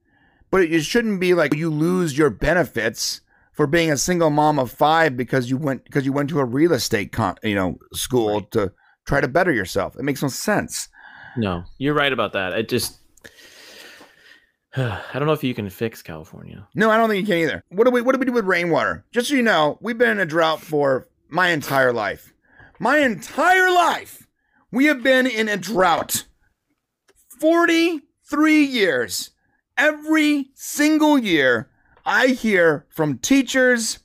but 0.51 0.63
it 0.63 0.83
shouldn't 0.83 1.21
be 1.21 1.35
like 1.35 1.55
you 1.55 1.71
lose 1.71 2.17
your 2.19 2.31
benefits 2.31 3.21
for 3.53 3.67
being 3.67 3.91
a 3.91 3.97
single 3.97 4.31
mom 4.31 4.59
of 4.59 4.71
five 4.71 5.17
because 5.17 5.49
you 5.51 5.57
went 5.57 5.85
because 5.85 6.05
you 6.05 6.13
went 6.13 6.29
to 6.31 6.41
a 6.41 6.45
real 6.45 6.73
estate 6.73 7.13
con, 7.13 7.37
you 7.43 7.55
know 7.55 7.79
school 7.93 8.43
to 8.43 8.73
try 9.07 9.21
to 9.21 9.29
better 9.29 9.53
yourself. 9.53 9.97
It 9.97 10.03
makes 10.03 10.23
no 10.23 10.29
sense. 10.29 10.89
no, 11.37 11.65
you're 11.79 11.95
right 11.95 12.13
about 12.13 12.33
that. 12.35 12.53
It 12.53 12.69
just. 12.69 12.99
I 14.77 15.01
don't 15.15 15.27
know 15.27 15.33
if 15.33 15.45
you 15.45 15.55
can 15.55 15.71
fix 15.71 16.03
California. 16.03 16.67
No, 16.75 16.91
I 16.91 16.99
don't 16.99 17.09
think 17.09 17.27
you 17.27 17.35
can 17.35 17.43
either. 17.43 17.65
What 17.71 17.85
do 17.85 17.91
we 17.91 18.03
what 18.03 18.13
do 18.13 18.19
we 18.19 18.27
do 18.27 18.33
with 18.33 18.45
rainwater? 18.45 19.05
Just 19.13 19.29
so 19.29 19.35
you 19.35 19.43
know, 19.43 19.79
we've 19.81 19.99
been 19.99 20.11
in 20.11 20.21
a 20.21 20.27
drought 20.27 20.61
for 20.61 21.09
my 21.29 21.49
entire 21.49 21.93
life. 21.93 22.33
My 22.79 22.99
entire 22.99 23.71
life, 23.71 24.27
we 24.71 24.85
have 24.87 25.03
been 25.03 25.27
in 25.27 25.49
a 25.49 25.57
drought. 25.57 26.25
43 27.41 28.65
years. 28.65 29.31
Every 29.79 30.51
single 30.55 31.19
year, 31.19 31.69
I 32.05 32.29
hear 32.29 32.87
from 32.89 33.19
teachers, 33.19 33.99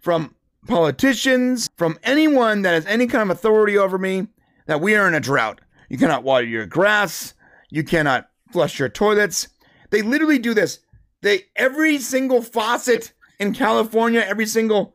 from 0.00 0.34
politicians, 0.68 1.68
from 1.76 1.98
anyone 2.02 2.62
that 2.62 2.74
has 2.74 2.86
any 2.86 3.06
kind 3.06 3.28
of 3.28 3.36
authority 3.36 3.76
over 3.76 3.98
me 3.98 4.28
that 4.66 4.80
we 4.80 4.94
are 4.94 5.08
in 5.08 5.14
a 5.14 5.20
drought. 5.20 5.60
You 5.88 5.98
cannot 5.98 6.22
water 6.22 6.46
your 6.46 6.66
grass, 6.66 7.34
you 7.70 7.82
cannot 7.82 8.28
flush 8.52 8.78
your 8.78 8.88
toilets. 8.88 9.48
They 9.90 10.02
literally 10.02 10.38
do 10.38 10.54
this. 10.54 10.80
They 11.22 11.46
every 11.56 11.98
single 11.98 12.42
faucet 12.42 13.12
in 13.40 13.54
California, 13.54 14.20
every 14.20 14.46
single 14.46 14.94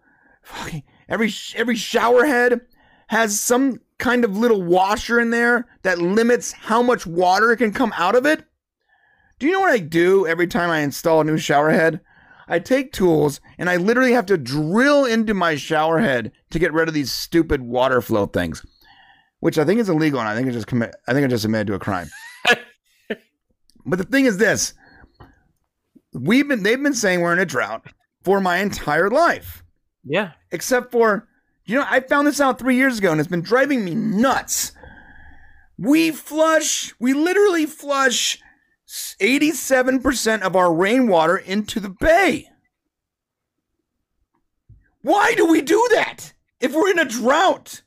every 1.09 1.33
every 1.55 1.75
shower 1.75 2.25
head 2.25 2.61
has 3.07 3.39
some 3.39 3.79
kind 3.97 4.23
of 4.23 4.37
little 4.37 4.61
washer 4.61 5.19
in 5.19 5.29
there 5.29 5.67
that 5.81 5.99
limits 5.99 6.51
how 6.51 6.81
much 6.81 7.05
water 7.05 7.55
can 7.55 7.71
come 7.73 7.93
out 7.97 8.15
of 8.15 8.25
it. 8.25 8.45
Do 9.39 9.47
you 9.47 9.53
know 9.53 9.61
what 9.61 9.71
I 9.71 9.79
do 9.79 10.25
every 10.27 10.47
time 10.47 10.69
I 10.69 10.79
install 10.79 11.21
a 11.21 11.23
new 11.23 11.37
shower 11.37 11.71
head? 11.71 11.99
I 12.47 12.59
take 12.59 12.91
tools 12.91 13.41
and 13.57 13.69
I 13.69 13.77
literally 13.77 14.13
have 14.13 14.25
to 14.27 14.37
drill 14.37 15.05
into 15.05 15.33
my 15.33 15.55
shower 15.55 15.99
head 15.99 16.31
to 16.51 16.59
get 16.59 16.73
rid 16.73 16.87
of 16.87 16.93
these 16.93 17.11
stupid 17.11 17.61
water 17.61 18.01
flow 18.01 18.25
things, 18.25 18.65
which 19.39 19.57
I 19.57 19.65
think 19.65 19.79
is 19.79 19.89
illegal 19.89 20.19
and 20.19 20.29
I 20.29 20.35
think 20.35 20.47
I 20.47 20.51
just 20.51 20.67
commit 20.67 20.95
I 21.07 21.13
think 21.13 21.25
I 21.25 21.27
just 21.27 21.45
admitted 21.45 21.67
to 21.67 21.73
a 21.75 21.79
crime. 21.79 22.09
but 23.85 23.97
the 23.97 24.03
thing 24.03 24.25
is 24.25 24.37
this, 24.37 24.73
we've 26.13 26.47
been 26.47 26.63
they've 26.63 26.81
been 26.81 26.93
saying 26.93 27.21
we're 27.21 27.33
in 27.33 27.39
a 27.39 27.45
drought 27.45 27.87
for 28.23 28.39
my 28.39 28.57
entire 28.57 29.09
life. 29.09 29.63
Yeah, 30.03 30.31
except 30.51 30.91
for 30.91 31.27
you 31.65 31.75
know 31.75 31.85
i 31.89 32.01
found 32.01 32.27
this 32.27 32.41
out 32.41 32.59
three 32.59 32.75
years 32.75 32.99
ago 32.99 33.11
and 33.11 33.19
it's 33.21 33.29
been 33.29 33.41
driving 33.41 33.85
me 33.85 33.95
nuts. 33.95 34.73
We 35.77 36.11
flush 36.11 36.93
we 36.99 37.13
literally 37.13 37.65
flush 37.65 38.39
87% 39.19 40.41
of 40.41 40.55
our 40.55 40.73
rainwater 40.73 41.37
into 41.37 41.79
the 41.79 41.89
bay 41.89 42.49
why 45.01 45.33
do 45.35 45.45
we 45.47 45.61
do 45.61 45.87
that 45.91 46.33
if 46.59 46.73
we're 46.73 46.91
in 46.91 46.99
a 46.99 47.05
drought 47.05 47.81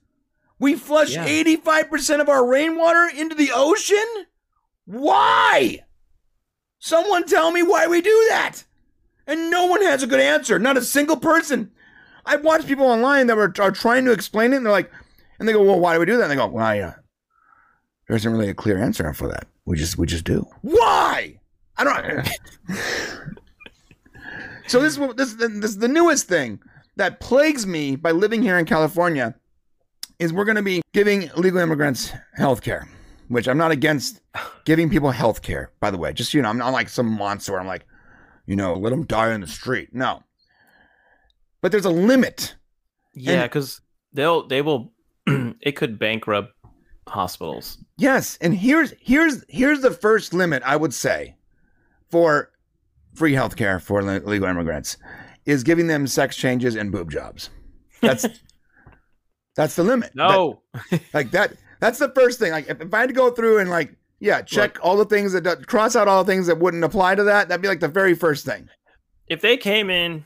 we 0.59 0.75
flush 0.75 1.15
Yeah. 1.15 1.27
85% 1.27 2.21
of 2.21 2.29
our 2.29 2.47
rainwater 2.47 3.09
into 3.15 3.35
the 3.35 3.51
ocean 3.55 4.27
why 4.85 5.81
someone 6.79 7.25
tell 7.27 7.51
me 7.51 7.63
why 7.63 7.87
we 7.87 8.01
do 8.01 8.27
that 8.31 8.65
and 9.27 9.51
no 9.51 9.67
one 9.67 9.83
has 9.83 10.03
a 10.03 10.07
good 10.07 10.21
answer. 10.21 10.59
Not 10.59 10.77
a 10.77 10.83
single 10.83 11.17
person. 11.17 11.73
I've 12.25 12.45
watched 12.45 12.67
people 12.69 12.87
online 12.87 13.27
that 13.27 13.37
were, 13.37 13.53
are 13.59 13.71
trying 13.71 14.05
to 14.05 14.13
explain 14.13 14.53
it, 14.53 14.57
and 14.57 14.67
they're 14.67 14.73
like, 14.73 14.91
and 15.39 15.49
they 15.49 15.53
go, 15.53 15.63
"Well, 15.63 15.81
why 15.81 15.95
do 15.95 16.01
we 16.01 16.07
do 16.07 16.17
that?" 16.17 16.23
And 16.25 16.31
they 16.31 16.37
go, 16.37 16.47
"Well, 16.47 16.75
yeah, 16.75 16.95
there 18.07 18.17
isn't 18.17 18.31
really 18.33 18.49
a 18.49 18.55
clear 18.55 18.79
answer 18.79 19.13
for 19.13 19.29
that. 19.29 19.47
We 19.67 19.77
just, 19.77 19.99
we 19.99 20.07
just 20.07 20.25
do. 20.25 20.47
Why? 20.63 21.39
I 21.77 21.85
don't." 21.85 22.17
Know. 22.69 22.77
So 24.69 24.81
this, 24.81 24.95
is 24.95 24.99
what- 24.99 25.17
this, 25.17 25.35
this 25.35 25.49
is 25.71 25.79
the 25.79 25.87
newest 25.87 26.27
thing 26.27 26.61
that 26.97 27.21
plagues 27.21 27.67
me 27.69 27.95
by 27.95 28.11
living 28.11 28.43
here 28.43 28.59
in 28.59 28.65
California 28.65 29.35
is 30.19 30.33
we're 30.33 30.45
going 30.45 30.57
to 30.57 30.63
be 30.63 30.83
giving 30.93 31.31
legal 31.37 31.61
immigrants 31.61 32.13
health 32.35 32.63
care, 32.63 32.89
which 33.29 33.47
I'm 33.47 33.59
not 33.59 33.71
against 33.71 34.21
giving 34.65 34.91
people 34.91 35.13
health 35.13 35.41
care, 35.43 35.71
by 35.79 35.93
the 35.93 35.99
way. 35.99 36.13
Just, 36.13 36.35
you 36.35 36.43
know, 36.43 36.49
I'm 36.49 36.59
not 36.59 36.73
like 36.73 36.89
some 36.89 37.07
monster 37.07 37.53
where 37.53 37.61
I'm 37.61 37.67
like, 37.69 37.85
you 38.47 38.57
know, 38.57 38.75
let 38.75 38.91
them 38.91 39.05
die 39.07 39.33
in 39.33 39.41
the 39.41 39.47
street. 39.47 39.91
No. 39.95 40.25
But 41.63 41.71
there's 41.71 41.85
a 41.85 41.91
limit. 41.91 42.57
yeah, 43.15 43.43
And- 43.43 43.51
because 43.51 43.81
they'll 44.13 44.49
they 44.49 44.63
will. 44.63 44.93
it 45.61 45.73
could 45.77 45.99
bankrupt 45.99 46.55
hospitals. 47.09 47.79
Yes, 47.97 48.37
and 48.41 48.55
here's 48.55 48.93
here's 49.01 49.45
here's 49.49 49.81
the 49.81 49.91
first 49.91 50.33
limit 50.35 50.63
I 50.65 50.77
would 50.77 50.93
say 50.95 51.37
for 52.11 52.51
free 53.15 53.33
healthcare 53.33 53.81
for 53.81 54.03
le- 54.03 54.17
illegal 54.17 54.49
immigrants 54.49 54.97
is 55.45 55.63
giving 55.63 55.87
them 55.87 56.07
sex 56.07 56.37
changes 56.37 56.75
and 56.77 56.91
boob 56.93 57.11
jobs. 57.11 57.51
That's 58.03 58.27
that's 59.57 59.77
the 59.77 59.85
limit. 59.85 60.13
No, 60.15 60.63
That- 60.91 61.03
like 61.15 61.31
that 61.33 61.55
that's 61.81 61.99
the 61.99 62.11
first 62.15 62.39
thing. 62.39 62.53
Like 62.53 62.69
if, 62.69 62.81
if 62.81 62.93
I 62.93 63.01
had 63.01 63.09
to 63.09 63.15
go 63.15 63.31
through 63.31 63.59
and 63.59 63.71
like 63.71 63.95
yeah, 64.19 64.41
check 64.43 64.79
all 64.83 64.97
the 64.97 65.05
things 65.05 65.33
that 65.35 65.67
cross 65.67 65.95
out 65.95 66.09
all 66.09 66.25
the 66.25 66.33
things 66.33 66.47
that 66.47 66.59
wouldn't 66.59 66.83
apply 66.85 67.15
to 67.17 67.23
that, 67.25 67.49
that'd 67.49 67.61
be 67.61 67.69
like 67.69 67.81
the 67.81 67.89
very 67.89 68.15
first 68.15 68.47
thing. 68.47 68.69
if 69.29 69.43
they 69.43 69.57
came 69.59 69.91
in, 69.91 70.25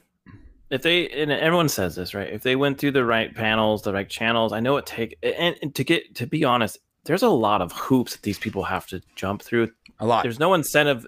if 0.70 0.82
they 0.82 1.08
and 1.08 1.32
everyone 1.32 1.68
says 1.68 1.96
this 1.96 2.14
right, 2.14 2.32
if 2.32 2.42
they 2.42 2.56
went 2.56 2.78
through 2.78 2.92
the 2.92 3.04
right 3.04 3.34
panels, 3.34 3.82
the 3.82 3.92
right 3.92 4.08
channels, 4.08 4.52
I 4.52 4.60
know 4.60 4.76
it 4.76 4.86
take 4.86 5.16
and, 5.22 5.56
and 5.62 5.74
to 5.74 5.84
get 5.84 6.14
to 6.16 6.26
be 6.26 6.44
honest, 6.44 6.78
there's 7.04 7.22
a 7.22 7.28
lot 7.28 7.60
of 7.60 7.72
hoops 7.72 8.12
that 8.12 8.22
these 8.22 8.38
people 8.38 8.62
have 8.62 8.86
to 8.88 9.02
jump 9.16 9.42
through. 9.42 9.70
A 9.98 10.06
lot. 10.06 10.22
There's 10.22 10.38
no 10.38 10.54
incentive 10.54 11.06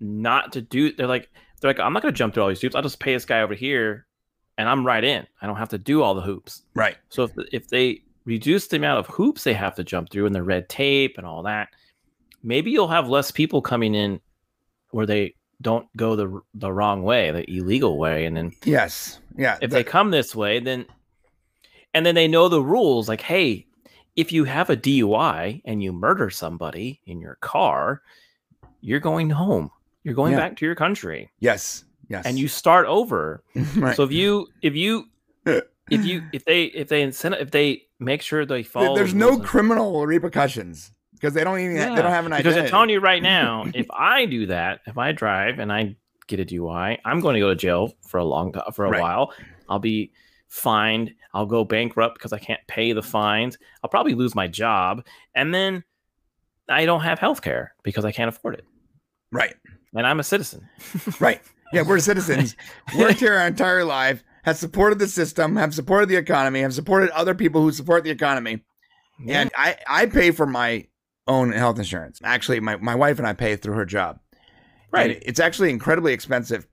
not 0.00 0.52
to 0.52 0.60
do. 0.60 0.92
They're 0.92 1.06
like 1.06 1.30
they're 1.60 1.70
like 1.70 1.80
I'm 1.80 1.92
not 1.92 2.02
going 2.02 2.12
to 2.12 2.18
jump 2.18 2.34
through 2.34 2.42
all 2.42 2.48
these 2.48 2.60
hoops. 2.60 2.74
I'll 2.74 2.82
just 2.82 3.00
pay 3.00 3.14
this 3.14 3.24
guy 3.24 3.42
over 3.42 3.54
here, 3.54 4.06
and 4.58 4.68
I'm 4.68 4.84
right 4.84 5.04
in. 5.04 5.26
I 5.40 5.46
don't 5.46 5.56
have 5.56 5.68
to 5.70 5.78
do 5.78 6.02
all 6.02 6.14
the 6.14 6.22
hoops. 6.22 6.62
right. 6.74 6.96
So 7.08 7.24
if 7.24 7.30
if 7.52 7.68
they 7.68 8.02
reduce 8.24 8.66
the 8.66 8.76
amount 8.76 8.98
of 8.98 9.06
hoops 9.06 9.44
they 9.44 9.54
have 9.54 9.76
to 9.76 9.84
jump 9.84 10.10
through 10.10 10.26
and 10.26 10.34
the 10.34 10.42
red 10.42 10.68
tape 10.68 11.14
and 11.16 11.26
all 11.26 11.44
that, 11.44 11.68
maybe 12.42 12.72
you'll 12.72 12.88
have 12.88 13.08
less 13.08 13.30
people 13.30 13.62
coming 13.62 13.94
in 13.94 14.20
where 14.90 15.06
they 15.06 15.34
don't 15.62 15.86
go 15.96 16.16
the 16.16 16.40
the 16.54 16.72
wrong 16.72 17.02
way, 17.02 17.30
the 17.30 17.50
illegal 17.50 17.98
way, 17.98 18.26
and 18.26 18.36
then 18.36 18.52
Yes. 18.64 19.20
Yeah. 19.36 19.54
if 19.62 19.70
the- 19.70 19.76
they 19.76 19.84
come 19.84 20.10
this 20.10 20.34
way, 20.34 20.60
then 20.60 20.86
and 21.94 22.04
then 22.04 22.14
they 22.14 22.28
know 22.28 22.48
the 22.48 22.62
rules. 22.62 23.08
Like, 23.08 23.22
hey, 23.22 23.66
if 24.16 24.32
you 24.32 24.44
have 24.44 24.68
a 24.70 24.76
DUI 24.76 25.62
and 25.64 25.82
you 25.82 25.92
murder 25.92 26.28
somebody 26.30 27.00
in 27.06 27.20
your 27.20 27.36
car, 27.40 28.02
you're 28.80 29.00
going 29.00 29.30
home. 29.30 29.70
You're 30.04 30.14
going 30.14 30.32
Yeah. 30.32 30.38
back 30.38 30.56
to 30.58 30.66
your 30.66 30.74
country, 30.74 31.30
yes. 31.40 31.84
Yes. 32.08 32.24
and 32.26 32.38
you 32.38 32.46
start 32.48 32.86
over. 32.86 33.42
right. 33.76 33.96
So 33.96 34.04
if 34.04 34.12
you 34.12 34.46
if 34.62 34.74
you 34.76 35.08
if 35.44 36.04
you 36.04 36.22
if 36.32 36.44
they 36.44 36.64
if 36.66 36.88
they 36.88 37.02
incentive 37.02 37.40
if 37.40 37.50
they 37.50 37.82
make 37.98 38.20
sure 38.22 38.44
they 38.44 38.62
follow 38.62 38.94
there's 38.94 39.14
no 39.14 39.38
criminal 39.40 40.06
repercussions 40.06 40.92
because 41.26 41.34
they 41.34 41.44
don't 41.44 41.58
even 41.60 41.76
they 41.76 41.84
don't 42.02 42.10
have 42.12 42.26
an 42.26 42.32
idea. 42.32 42.50
because. 42.52 42.64
I'm 42.64 42.68
telling 42.70 42.90
you 42.90 43.00
right 43.00 43.22
now, 43.22 43.66
if 43.74 43.86
I 43.90 44.26
do 44.26 44.46
that, 44.46 44.80
if 44.86 44.96
I 44.96 45.12
drive 45.12 45.58
and 45.58 45.72
I 45.72 45.96
get 46.28 46.40
a 46.40 46.44
DUI, 46.44 46.98
I'm 47.04 47.20
going 47.20 47.34
to 47.34 47.40
go 47.40 47.48
to 47.50 47.56
jail 47.56 47.92
for 48.08 48.18
a 48.18 48.24
long 48.24 48.52
time 48.52 48.64
for 48.72 48.84
a 48.84 48.90
Right. 48.90 49.00
while. 49.02 49.32
I'll 49.68 49.78
be 49.78 50.12
fined. 50.48 51.12
I'll 51.34 51.46
go 51.46 51.64
bankrupt 51.64 52.14
because 52.16 52.32
I 52.32 52.38
can't 52.38 52.60
pay 52.68 52.92
the 52.92 53.02
fines. 53.02 53.58
I'll 53.82 53.90
probably 53.90 54.14
lose 54.14 54.34
my 54.34 54.46
job, 54.46 55.04
and 55.34 55.52
then 55.54 55.84
I 56.68 56.84
don't 56.86 57.00
have 57.02 57.18
health 57.18 57.42
care 57.42 57.74
because 57.82 58.04
I 58.04 58.12
can't 58.12 58.28
afford 58.28 58.54
it. 58.54 58.64
right. 59.32 59.54
And 59.94 60.06
I'm 60.06 60.20
a 60.20 60.24
citizen. 60.24 60.68
Right. 61.20 61.40
Yeah, 61.72 61.82
we're 61.82 61.98
citizens. 62.00 62.54
Worked 62.98 63.20
here 63.20 63.34
our 63.34 63.46
entire 63.46 63.84
life, 63.84 64.22
have 64.44 64.56
supported 64.56 64.98
the 64.98 65.08
system, 65.08 65.56
have 65.56 65.74
supported 65.74 66.08
the 66.08 66.16
economy, 66.16 66.60
have 66.60 66.74
supported 66.74 67.10
other 67.10 67.34
people 67.34 67.60
who 67.62 67.72
support 67.72 68.04
the 68.04 68.10
economy. 68.10 68.62
And 69.28 69.50
I, 69.56 69.76
I 69.88 70.06
pay 70.06 70.30
for 70.32 70.46
my 70.46 70.86
own 71.26 71.52
health 71.52 71.78
insurance. 71.78 72.20
Actually, 72.22 72.60
my, 72.60 72.76
my 72.76 72.94
wife 72.94 73.18
and 73.18 73.26
I 73.26 73.32
pay 73.32 73.56
through 73.56 73.74
her 73.74 73.86
job. 73.86 74.20
And 74.92 75.10
right. 75.10 75.22
it's 75.26 75.40
actually 75.40 75.70
incredibly 75.70 76.12
expensive. 76.12 76.66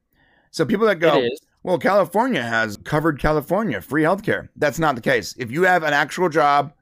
So 0.51 0.65
people 0.65 0.85
that 0.88 0.97
go, 0.97 1.27
well, 1.63 1.77
California 1.77 2.43
has 2.43 2.77
covered 2.77 3.19
California 3.19 3.81
free 3.81 4.03
healthcare. 4.03 4.49
That's 4.55 4.80
not 4.80 4.95
the 4.95 5.01
case. 5.01 5.35
If 5.38 5.51
you 5.51 5.63
have 5.63 5.84
an 5.84 5.93
actual 5.93 6.30
job, 6.30 6.73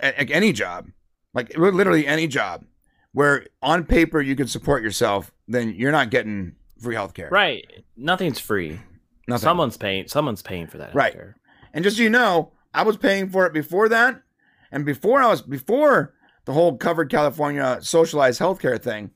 a- 0.00 0.30
any 0.30 0.52
job, 0.52 0.88
like 1.32 1.56
literally 1.56 2.06
any 2.06 2.26
job, 2.26 2.64
where 3.12 3.46
on 3.62 3.84
paper 3.84 4.20
you 4.20 4.36
can 4.36 4.46
support 4.46 4.82
yourself, 4.82 5.32
then 5.48 5.74
you're 5.74 5.92
not 5.92 6.10
getting 6.10 6.54
free 6.78 6.94
healthcare. 6.94 7.30
Right. 7.30 7.66
Nothing's 7.96 8.38
free. 8.38 8.78
Nothing. 9.26 9.42
Someone's 9.42 9.76
paying. 9.76 10.06
Someone's 10.08 10.42
paying 10.42 10.66
for 10.66 10.78
that. 10.78 10.94
Right. 10.94 11.16
healthcare. 11.16 11.34
And 11.72 11.82
just 11.82 11.96
so 11.96 12.02
you 12.02 12.10
know, 12.10 12.52
I 12.74 12.82
was 12.82 12.96
paying 12.98 13.30
for 13.30 13.46
it 13.46 13.54
before 13.54 13.88
that, 13.88 14.22
And 14.70 14.84
before 14.84 15.22
I 15.22 15.28
was 15.28 15.40
before 15.40 16.14
the 16.46 16.52
whole 16.52 16.76
covered 16.76 17.10
California 17.10 17.78
socialized 17.82 18.40
healthcare 18.40 18.80
thing, 18.80 19.10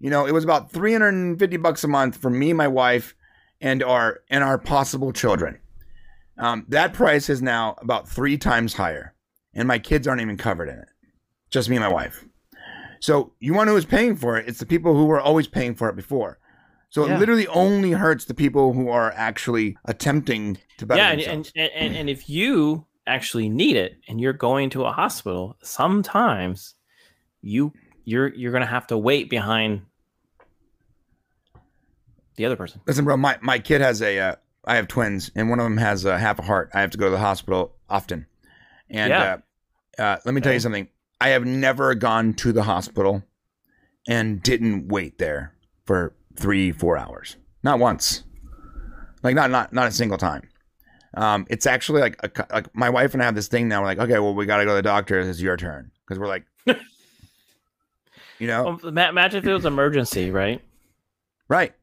you 0.00 0.10
know, 0.10 0.26
it 0.26 0.32
was 0.32 0.44
about 0.44 0.72
350 0.72 1.56
bucks 1.58 1.84
a 1.84 1.88
month 1.88 2.16
for 2.16 2.30
me, 2.30 2.52
my 2.52 2.66
wife, 2.68 3.14
and 3.60 3.82
our 3.82 4.20
and 4.30 4.42
our 4.42 4.58
possible 4.58 5.12
children. 5.12 5.58
Um, 6.38 6.64
that 6.68 6.94
price 6.94 7.28
is 7.28 7.42
now 7.42 7.76
about 7.82 8.08
three 8.08 8.38
times 8.38 8.74
higher, 8.74 9.14
and 9.54 9.68
my 9.68 9.78
kids 9.78 10.08
aren't 10.08 10.22
even 10.22 10.38
covered 10.38 10.68
in 10.70 10.78
it. 10.78 10.88
Just 11.50 11.68
me 11.68 11.76
and 11.76 11.84
my 11.84 11.92
wife. 11.92 12.24
So 13.00 13.32
you 13.40 13.52
want 13.54 13.66
to 13.66 13.70
know 13.72 13.76
who's 13.76 13.84
paying 13.84 14.16
for 14.16 14.38
it? 14.38 14.48
It's 14.48 14.58
the 14.58 14.66
people 14.66 14.94
who 14.94 15.04
were 15.06 15.20
always 15.20 15.46
paying 15.46 15.74
for 15.74 15.88
it 15.88 15.96
before. 15.96 16.38
So 16.90 17.06
Yeah. 17.06 17.16
it 17.16 17.18
literally 17.20 17.46
only 17.48 17.92
hurts 17.92 18.24
the 18.24 18.34
people 18.34 18.72
who 18.72 18.88
are 18.88 19.12
actually 19.12 19.76
attempting 19.84 20.58
to 20.78 20.86
better 20.86 21.00
yeah, 21.00 21.10
and, 21.10 21.20
and, 21.54 21.70
and 21.74 21.96
and 21.96 22.10
if 22.10 22.28
you 22.28 22.86
actually 23.06 23.48
need 23.48 23.76
it 23.76 23.98
and 24.08 24.20
you're 24.20 24.32
going 24.32 24.70
to 24.70 24.84
a 24.84 24.92
hospital, 24.92 25.56
sometimes 25.62 26.74
you 27.42 27.72
you're 28.04 28.28
you're 28.34 28.52
gonna 28.52 28.66
have 28.66 28.86
to 28.88 28.98
wait 28.98 29.30
behind 29.30 29.82
the 32.36 32.46
other 32.46 32.56
person. 32.56 32.80
Listen, 32.86 33.04
bro, 33.04 33.16
my, 33.16 33.36
my 33.42 33.58
kid 33.58 33.80
has 33.80 34.00
a, 34.00 34.18
uh, 34.18 34.34
I 34.64 34.76
have 34.76 34.88
twins, 34.88 35.30
and 35.34 35.50
one 35.50 35.58
of 35.58 35.64
them 35.64 35.76
has 35.76 36.04
a 36.04 36.18
half 36.18 36.38
a 36.38 36.42
heart. 36.42 36.70
I 36.72 36.80
have 36.80 36.90
to 36.90 36.98
go 36.98 37.06
to 37.06 37.10
the 37.10 37.18
hospital 37.18 37.74
often. 37.88 38.26
And 38.88 39.10
Yeah. 39.10 39.36
uh, 39.98 40.02
uh, 40.02 40.16
let 40.24 40.34
me 40.34 40.40
tell 40.40 40.52
you 40.52 40.60
something. 40.60 40.88
I 41.20 41.28
have 41.30 41.44
never 41.44 41.94
gone 41.94 42.32
to 42.34 42.52
the 42.52 42.62
hospital 42.62 43.22
and 44.08 44.42
didn't 44.42 44.88
wait 44.88 45.18
there 45.18 45.54
for 45.84 46.14
three, 46.34 46.72
four 46.72 46.96
hours. 46.96 47.36
Not 47.62 47.78
once. 47.78 48.24
Like 49.22 49.34
not 49.34 49.50
not 49.50 49.74
not 49.74 49.88
a 49.88 49.92
single 49.92 50.16
time. 50.16 50.48
Um, 51.14 51.46
it's 51.50 51.66
actually 51.66 52.00
like 52.00 52.16
a, 52.22 52.46
like 52.52 52.74
my 52.74 52.88
wife 52.90 53.14
and 53.14 53.22
I 53.22 53.26
have 53.26 53.34
this 53.34 53.48
thing 53.48 53.68
now. 53.68 53.80
We're 53.80 53.86
like, 53.86 53.98
okay, 53.98 54.18
well, 54.18 54.34
we 54.34 54.46
got 54.46 54.58
to 54.58 54.64
go 54.64 54.70
to 54.70 54.76
the 54.76 54.82
doctor. 54.82 55.18
It's 55.20 55.40
your 55.40 55.56
turn 55.56 55.90
because 56.06 56.18
we're 56.18 56.28
like, 56.28 56.44
you 56.66 58.46
know, 58.46 58.78
Well, 58.82 58.92
ma- 58.92 59.08
imagine 59.08 59.38
if 59.38 59.46
it 59.46 59.52
was 59.52 59.64
emergency, 59.64 60.30
right? 60.30 60.62
Right. 61.48 61.74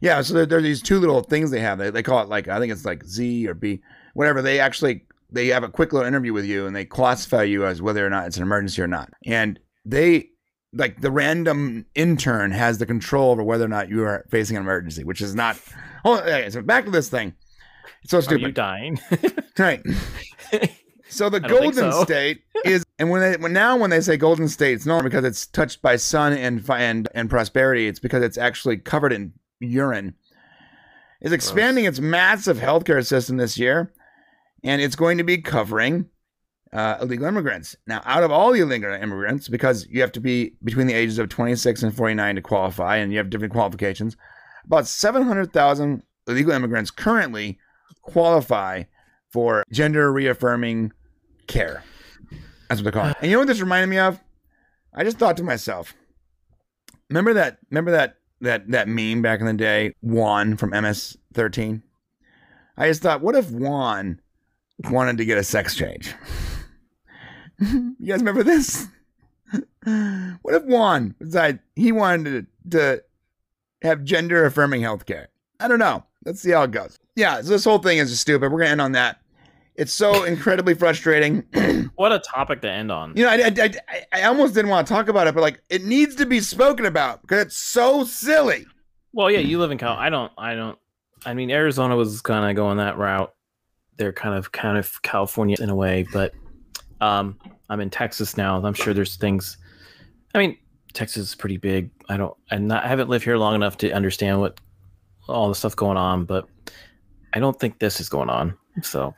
Yeah. 0.00 0.22
So 0.22 0.34
there, 0.34 0.46
there 0.46 0.58
are 0.58 0.62
these 0.62 0.82
two 0.82 0.98
little 0.98 1.22
things 1.22 1.50
they 1.50 1.60
have. 1.60 1.78
They, 1.78 1.90
they 1.90 2.02
call 2.02 2.22
it 2.22 2.28
like 2.28 2.48
I 2.48 2.58
think 2.58 2.72
it's 2.72 2.84
like 2.84 3.04
Z 3.04 3.46
or 3.48 3.54
B, 3.54 3.80
whatever. 4.14 4.42
They 4.42 4.60
actually 4.60 5.04
they 5.30 5.48
have 5.48 5.64
a 5.64 5.68
quick 5.68 5.92
little 5.92 6.06
interview 6.06 6.32
with 6.32 6.44
you 6.44 6.66
and 6.66 6.74
they 6.74 6.84
classify 6.84 7.42
you 7.42 7.66
as 7.66 7.82
whether 7.82 8.06
or 8.06 8.10
not 8.10 8.26
it's 8.26 8.36
an 8.36 8.42
emergency 8.42 8.80
or 8.82 8.86
not. 8.86 9.10
And 9.26 9.58
they 9.84 10.28
like 10.72 11.00
the 11.00 11.10
random 11.10 11.86
intern 11.94 12.50
has 12.50 12.78
the 12.78 12.86
control 12.86 13.30
over 13.30 13.42
whether 13.42 13.64
or 13.64 13.68
not 13.68 13.88
you 13.88 14.02
are 14.04 14.24
facing 14.30 14.56
an 14.56 14.62
emergency, 14.62 15.04
which 15.04 15.20
is 15.20 15.34
not. 15.34 15.58
Oh, 16.04 16.18
okay, 16.18 16.50
so 16.50 16.62
back 16.62 16.84
to 16.84 16.90
this 16.90 17.08
thing. 17.08 17.34
It's 18.02 18.10
so 18.10 18.18
Are 18.18 18.20
you 18.20 18.24
stupid. 18.26 18.54
dying? 18.54 19.00
Right. 19.58 19.82
So 21.10 21.28
the 21.28 21.36
I 21.36 21.40
don't 21.46 21.60
think 21.60 21.74
Golden 21.74 21.92
so. 21.92 22.04
State 22.04 22.42
is, 22.64 22.84
and 22.98 23.08
when 23.08 23.20
they 23.20 23.36
when 23.36 23.52
now 23.52 23.76
when 23.76 23.90
they 23.90 24.00
say 24.00 24.16
Golden 24.16 24.48
State, 24.48 24.72
it's 24.72 24.86
not 24.86 25.04
because 25.04 25.24
it's 25.24 25.46
touched 25.46 25.80
by 25.80 25.94
sun 25.94 26.32
and 26.32 26.68
and 26.70 27.08
and 27.14 27.30
prosperity. 27.30 27.86
It's 27.86 28.00
because 28.00 28.22
it's 28.24 28.38
actually 28.38 28.78
covered 28.78 29.12
in 29.12 29.32
urine. 29.60 30.14
Is 31.20 31.30
expanding 31.30 31.84
its 31.84 32.00
massive 32.00 32.58
healthcare 32.58 33.06
system 33.06 33.36
this 33.36 33.56
year, 33.56 33.92
and 34.64 34.82
it's 34.82 34.96
going 34.96 35.18
to 35.18 35.24
be 35.24 35.38
covering 35.38 36.06
uh, 36.72 36.96
illegal 37.00 37.26
immigrants. 37.26 37.76
Now, 37.86 38.02
out 38.04 38.24
of 38.24 38.32
all 38.32 38.50
the 38.52 38.60
illegal 38.60 38.92
immigrants, 38.92 39.48
because 39.48 39.86
you 39.88 40.00
have 40.00 40.12
to 40.12 40.20
be 40.20 40.54
between 40.64 40.86
the 40.88 40.94
ages 40.94 41.18
of 41.18 41.28
26 41.28 41.82
and 41.84 41.94
49 41.94 42.34
to 42.34 42.42
qualify, 42.42 42.96
and 42.96 43.12
you 43.12 43.18
have 43.18 43.30
different 43.30 43.52
qualifications, 43.52 44.16
about 44.66 44.88
700,000 44.88 46.02
illegal 46.26 46.52
immigrants 46.52 46.90
currently 46.90 47.58
qualify 48.04 48.84
for 49.30 49.64
gender 49.72 50.12
reaffirming 50.12 50.92
care. 51.46 51.82
That's 52.68 52.80
what 52.80 52.84
they 52.84 52.98
call 52.98 53.10
it. 53.10 53.16
And 53.20 53.30
you 53.30 53.36
know 53.36 53.40
what 53.40 53.48
this 53.48 53.60
reminded 53.60 53.88
me 53.88 53.98
of? 53.98 54.20
I 54.94 55.04
just 55.04 55.18
thought 55.18 55.36
to 55.38 55.42
myself, 55.42 55.94
remember 57.10 57.34
that 57.34 57.58
remember 57.70 57.90
that 57.90 58.16
that 58.40 58.70
that 58.70 58.88
meme 58.88 59.22
back 59.22 59.40
in 59.40 59.46
the 59.46 59.52
day, 59.52 59.94
Juan 60.00 60.56
from 60.56 60.70
MS13? 60.70 61.82
I 62.76 62.88
just 62.88 63.02
thought, 63.02 63.20
what 63.20 63.36
if 63.36 63.50
Juan 63.50 64.20
wanted 64.90 65.18
to 65.18 65.24
get 65.24 65.38
a 65.38 65.44
sex 65.44 65.74
change? 65.74 66.14
you 67.60 67.94
guys 68.06 68.18
remember 68.18 68.42
this? 68.42 68.88
what 70.42 70.54
if 70.54 70.64
Juan 70.64 71.14
decided 71.20 71.60
he 71.76 71.92
wanted 71.92 72.46
to, 72.70 72.78
to 72.78 73.04
have 73.82 74.04
gender 74.04 74.44
affirming 74.44 74.82
healthcare? 74.82 75.26
I 75.60 75.68
don't 75.68 75.78
know. 75.78 76.04
Let's 76.24 76.40
see 76.40 76.50
how 76.50 76.64
it 76.64 76.72
goes. 76.72 76.98
Yeah, 77.16 77.40
this 77.40 77.64
whole 77.64 77.78
thing 77.78 77.98
is 77.98 78.10
just 78.10 78.22
stupid. 78.22 78.50
We're 78.50 78.58
gonna 78.60 78.70
end 78.70 78.80
on 78.80 78.92
that. 78.92 79.20
It's 79.76 79.92
so 79.92 80.24
incredibly 80.24 80.74
frustrating. 80.74 81.44
what 81.96 82.12
a 82.12 82.18
topic 82.18 82.60
to 82.62 82.70
end 82.70 82.90
on. 82.92 83.16
You 83.16 83.24
know, 83.24 83.30
I, 83.30 83.34
I, 83.34 83.70
I, 83.88 84.02
I 84.12 84.22
almost 84.22 84.54
didn't 84.54 84.70
want 84.70 84.86
to 84.86 84.92
talk 84.92 85.08
about 85.08 85.26
it, 85.26 85.34
but 85.34 85.40
like, 85.40 85.62
it 85.68 85.84
needs 85.84 86.14
to 86.16 86.26
be 86.26 86.40
spoken 86.40 86.86
about 86.86 87.22
because 87.22 87.42
it's 87.42 87.56
so 87.56 88.04
silly. 88.04 88.66
Well, 89.12 89.30
yeah, 89.30 89.38
you 89.38 89.58
live 89.58 89.70
in 89.70 89.78
Cal. 89.78 89.96
I 89.96 90.10
don't. 90.10 90.32
I 90.36 90.54
don't. 90.54 90.78
I 91.26 91.34
mean, 91.34 91.50
Arizona 91.50 91.96
was 91.96 92.20
kind 92.20 92.48
of 92.48 92.56
going 92.56 92.78
that 92.78 92.98
route. 92.98 93.32
They're 93.96 94.12
kind 94.12 94.34
of 94.36 94.50
kind 94.52 94.76
of 94.76 95.00
California 95.02 95.56
in 95.60 95.70
a 95.70 95.74
way, 95.74 96.04
but 96.12 96.34
um, 97.00 97.38
I'm 97.68 97.80
in 97.80 97.90
Texas 97.90 98.36
now. 98.36 98.60
I'm 98.60 98.74
sure 98.74 98.92
there's 98.92 99.16
things. 99.16 99.56
I 100.34 100.38
mean, 100.38 100.58
Texas 100.94 101.28
is 101.28 101.34
pretty 101.36 101.58
big. 101.58 101.90
I 102.08 102.16
don't. 102.16 102.36
And 102.50 102.72
I 102.72 102.86
haven't 102.86 103.08
lived 103.08 103.24
here 103.24 103.36
long 103.36 103.54
enough 103.54 103.76
to 103.78 103.92
understand 103.92 104.40
what 104.40 104.58
all 105.28 105.48
the 105.48 105.54
stuff 105.54 105.76
going 105.76 105.96
on, 105.96 106.24
but 106.24 106.48
I 107.34 107.40
don't 107.40 107.58
think 107.58 107.80
this 107.80 108.00
is 108.00 108.08
going 108.08 108.30
on. 108.30 108.56
So 108.82 109.14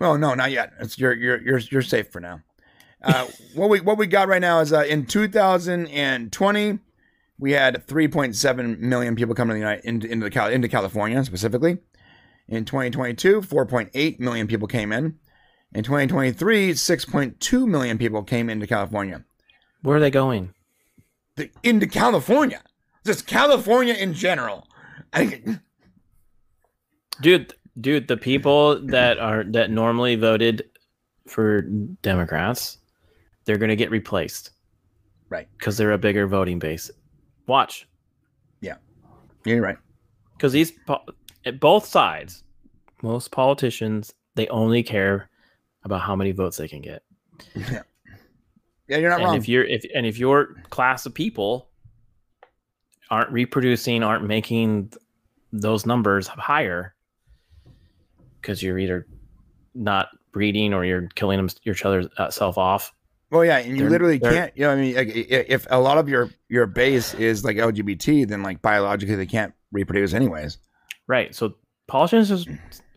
Well, 0.00 0.18
no, 0.18 0.34
not 0.34 0.50
yet. 0.50 0.72
It's 0.80 0.98
you're 0.98 1.14
you're 1.14 1.40
you're 1.40 1.58
you're 1.58 1.82
safe 1.82 2.10
for 2.10 2.20
now. 2.20 2.42
Uh, 3.02 3.26
what 3.54 3.70
we 3.70 3.80
what 3.80 3.96
we 3.96 4.06
got 4.06 4.28
right 4.28 4.40
now 4.40 4.60
is 4.60 4.72
uh, 4.72 4.80
in 4.80 5.06
2020 5.06 6.78
we 7.38 7.52
had 7.52 7.86
3.7 7.86 8.78
million 8.80 9.16
people 9.16 9.34
coming 9.34 9.54
to 9.54 9.54
the 9.54 9.60
United 9.60 9.84
into 9.84 10.10
into, 10.10 10.24
the 10.24 10.30
Cal, 10.30 10.48
into 10.48 10.68
California 10.68 11.24
specifically. 11.24 11.78
In 12.48 12.64
2022, 12.64 13.42
4.8 13.42 14.18
million 14.18 14.48
people 14.48 14.66
came 14.66 14.90
in. 14.90 15.16
In 15.72 15.84
2023, 15.84 16.72
6.2 16.72 17.66
million 17.66 17.96
people 17.96 18.24
came 18.24 18.50
into 18.50 18.66
California. 18.66 19.24
where 19.82 19.96
are 19.96 20.00
they 20.00 20.10
going? 20.10 20.52
The, 21.36 21.48
into 21.62 21.86
California, 21.86 22.60
just 23.06 23.28
California 23.28 23.94
in 23.94 24.14
general. 24.14 24.66
I, 25.12 25.60
dude 27.20 27.54
dude 27.80 28.08
the 28.08 28.16
people 28.16 28.80
that 28.86 29.18
are 29.18 29.44
that 29.44 29.70
normally 29.70 30.16
voted 30.16 30.64
for 31.26 31.62
democrats 32.02 32.78
they're 33.44 33.58
going 33.58 33.68
to 33.70 33.76
get 33.76 33.90
replaced 33.90 34.50
Right. 35.28 35.48
because 35.58 35.76
they're 35.76 35.92
a 35.92 35.98
bigger 35.98 36.26
voting 36.26 36.58
base 36.58 36.90
watch 37.46 37.86
Yeah. 38.60 38.76
you're 39.44 39.60
right. 39.60 39.78
because 40.36 40.52
these 40.52 40.72
at 41.44 41.60
both 41.60 41.86
sides 41.86 42.42
most 43.02 43.30
politicians 43.30 44.12
they 44.34 44.48
only 44.48 44.82
care 44.82 45.28
about 45.84 46.00
how 46.02 46.16
many 46.16 46.32
votes 46.32 46.56
they 46.56 46.68
can 46.68 46.80
get 46.82 47.02
Yeah, 47.54 47.82
Yeah, 48.88 48.96
you're 48.98 49.10
not 49.10 49.20
and 49.20 49.26
wrong. 49.28 49.36
if 49.36 49.48
you're 49.48 49.64
if 49.64 49.84
and 49.94 50.04
if 50.04 50.18
your 50.18 50.54
class 50.70 51.06
of 51.06 51.14
people 51.14 51.68
aren't 53.10 53.30
reproducing 53.30 54.02
aren't 54.02 54.24
making 54.26 54.92
those 55.52 55.86
numbers 55.86 56.26
higher 56.28 56.94
because 58.40 58.62
you're 58.62 58.78
either 58.78 59.06
not 59.74 60.08
breeding 60.32 60.72
or 60.74 60.84
you're 60.84 61.08
killing 61.14 61.36
them 61.38 61.48
your 61.62 61.74
self 61.74 62.58
off 62.58 62.92
Well, 63.30 63.44
yeah, 63.44 63.58
and 63.58 63.70
you 63.76 63.82
They're- 63.82 63.90
literally 63.90 64.18
they're- 64.18 64.32
can't. 64.32 64.52
You 64.56 64.64
know, 64.64 64.70
I 64.72 64.76
mean, 64.76 64.94
like, 64.96 65.08
if 65.14 65.66
a 65.70 65.80
lot 65.80 65.98
of 65.98 66.08
your 66.08 66.30
your 66.48 66.66
base 66.66 67.14
is 67.14 67.44
like 67.44 67.56
LGBT, 67.56 68.26
then 68.28 68.42
like 68.42 68.60
biologically 68.62 69.14
they 69.16 69.26
can't 69.26 69.52
reproduce 69.72 70.14
anyways. 70.14 70.58
right 71.06 71.32
so 71.34 71.54
politicians 71.86 72.46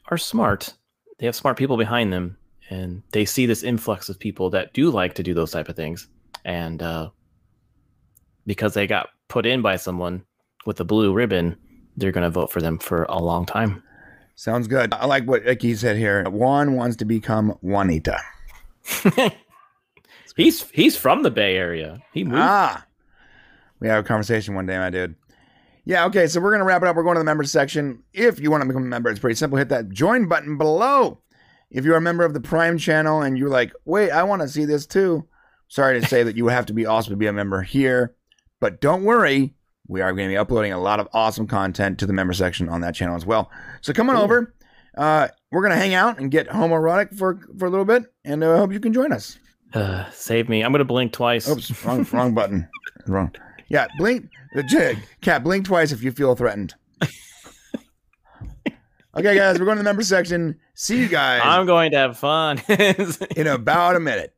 are 0.09 0.17
smart 0.17 0.73
they 1.19 1.25
have 1.27 1.35
smart 1.35 1.55
people 1.57 1.77
behind 1.77 2.11
them 2.11 2.35
and 2.69 3.01
they 3.11 3.25
see 3.25 3.45
this 3.45 3.61
influx 3.63 4.09
of 4.09 4.19
people 4.19 4.49
that 4.49 4.73
do 4.73 4.89
like 4.89 5.13
to 5.15 5.23
do 5.23 5.33
those 5.35 5.51
type 5.51 5.69
of 5.69 5.75
things 5.75 6.07
and 6.45 6.81
uh, 6.81 7.09
because 8.45 8.73
they 8.73 8.87
got 8.87 9.09
put 9.27 9.45
in 9.45 9.61
by 9.61 9.75
someone 9.75 10.23
with 10.65 10.79
a 10.79 10.83
blue 10.83 11.13
ribbon 11.13 11.55
they're 11.97 12.11
going 12.11 12.23
to 12.23 12.29
vote 12.29 12.51
for 12.51 12.61
them 12.61 12.77
for 12.79 13.03
a 13.09 13.19
long 13.21 13.45
time 13.45 13.81
Sounds 14.35 14.68
good. 14.68 14.93
I 14.93 15.05
like 15.05 15.26
what 15.26 15.47
Icky 15.47 15.76
said 15.76 15.97
here. 15.97 16.23
Juan 16.30 16.76
wants 16.76 16.97
to 16.97 17.05
become 17.05 17.57
Juanita. 17.61 18.19
he's 20.35 20.69
he's 20.72 20.97
from 20.97 21.23
the 21.23 21.31
Bay 21.31 21.55
Area. 21.55 21.99
He 22.14 22.23
moved. 22.23 22.38
Ah, 22.39 22.85
we 23.80 23.88
had 23.88 23.99
a 23.99 24.03
conversation 24.03 24.55
one 24.55 24.65
day, 24.65 24.77
my 24.77 24.89
dude. 24.89 25.15
Yeah, 25.85 26.05
okay, 26.05 26.27
so 26.27 26.39
we're 26.39 26.51
gonna 26.51 26.64
wrap 26.64 26.81
it 26.81 26.88
up. 26.88 26.95
We're 26.95 27.03
going 27.03 27.15
to 27.15 27.19
the 27.19 27.26
members 27.26 27.51
section. 27.51 28.03
If 28.14 28.39
you 28.39 28.49
want 28.49 28.61
to 28.61 28.68
become 28.68 28.84
a 28.84 28.88
member, 28.88 29.10
it's 29.10 29.19
pretty 29.19 29.35
simple. 29.35 29.57
Hit 29.57 29.69
that 29.69 29.89
join 29.89 30.27
button 30.27 30.57
below. 30.57 31.19
If 31.69 31.85
you're 31.85 31.97
a 31.97 32.01
member 32.01 32.23
of 32.23 32.34
the 32.34 32.41
Prime 32.41 32.77
channel 32.77 33.22
and 33.22 33.38
you're 33.38 33.49
like, 33.49 33.73
wait, 33.84 34.11
I 34.11 34.23
want 34.23 34.43
to 34.43 34.47
see 34.47 34.65
this 34.65 34.85
too. 34.85 35.27
Sorry 35.68 35.99
to 35.99 36.07
say 36.07 36.22
that 36.23 36.38
you 36.38 36.47
have 36.47 36.68
to 36.68 36.73
be 36.73 36.85
also 36.85 37.10
to 37.10 37.15
be 37.15 37.26
a 37.26 37.34
member 37.34 37.64
here, 37.64 38.15
but 38.60 38.80
don't 38.80 39.03
worry, 39.03 39.55
we 39.88 40.01
are 40.01 40.14
going 40.14 40.27
to 40.27 40.34
be 40.34 40.38
uploading 40.38 40.72
a 40.72 40.80
lot 40.80 40.99
of 40.99 41.07
awesome 41.14 41.47
content 41.47 41.99
to 41.99 42.05
the 42.05 42.14
member 42.14 42.34
section 42.34 42.69
on 42.69 42.81
that 42.81 42.95
channel 42.95 43.15
as 43.15 43.26
well. 43.26 43.51
So 43.81 43.93
come 43.93 44.10
on 44.10 44.15
cool. 44.15 44.23
over. 44.23 44.53
Uh, 44.95 45.27
we're 45.51 45.61
going 45.61 45.73
to 45.73 45.77
hang 45.77 45.93
out 45.93 46.19
and 46.19 46.30
get 46.30 46.47
homoerotic 46.47 47.18
for, 47.18 47.39
for 47.57 47.65
a 47.65 47.69
little 47.69 47.85
bit, 47.85 48.03
and 48.23 48.43
I 48.43 48.47
uh, 48.47 48.57
hope 48.57 48.72
you 48.72 48.80
can 48.80 48.93
join 48.93 49.11
us. 49.11 49.39
Uh, 49.73 50.10
save 50.11 50.49
me. 50.49 50.64
I'm 50.64 50.72
going 50.72 50.80
to 50.80 50.85
blink 50.85 51.14
twice. 51.14 51.49
Oops, 51.49 51.84
wrong, 51.84 52.07
wrong 52.11 52.34
button. 52.34 52.68
Wrong. 53.07 53.34
Yeah, 53.68 53.88
blink. 53.97 54.30
Cat, 55.22 55.43
blink 55.43 55.65
twice 55.65 55.91
if 55.91 56.03
you 56.03 56.11
feel 56.11 56.35
threatened. 56.35 56.73
Okay, 59.15 59.35
guys, 59.35 59.60
we're 59.60 59.65
going 59.65 59.77
to 59.77 59.84
the 59.84 59.88
member 59.88 60.01
section. 60.01 60.60
See 60.73 60.99
you 60.99 61.07
guys. 61.07 61.41
I'm 61.43 61.68
going 61.68 61.91
to 61.91 61.97
have 61.97 62.18
fun 62.18 62.60
in 63.35 63.45
about 63.45 63.95
a 63.95 63.99
minute. 63.99 64.34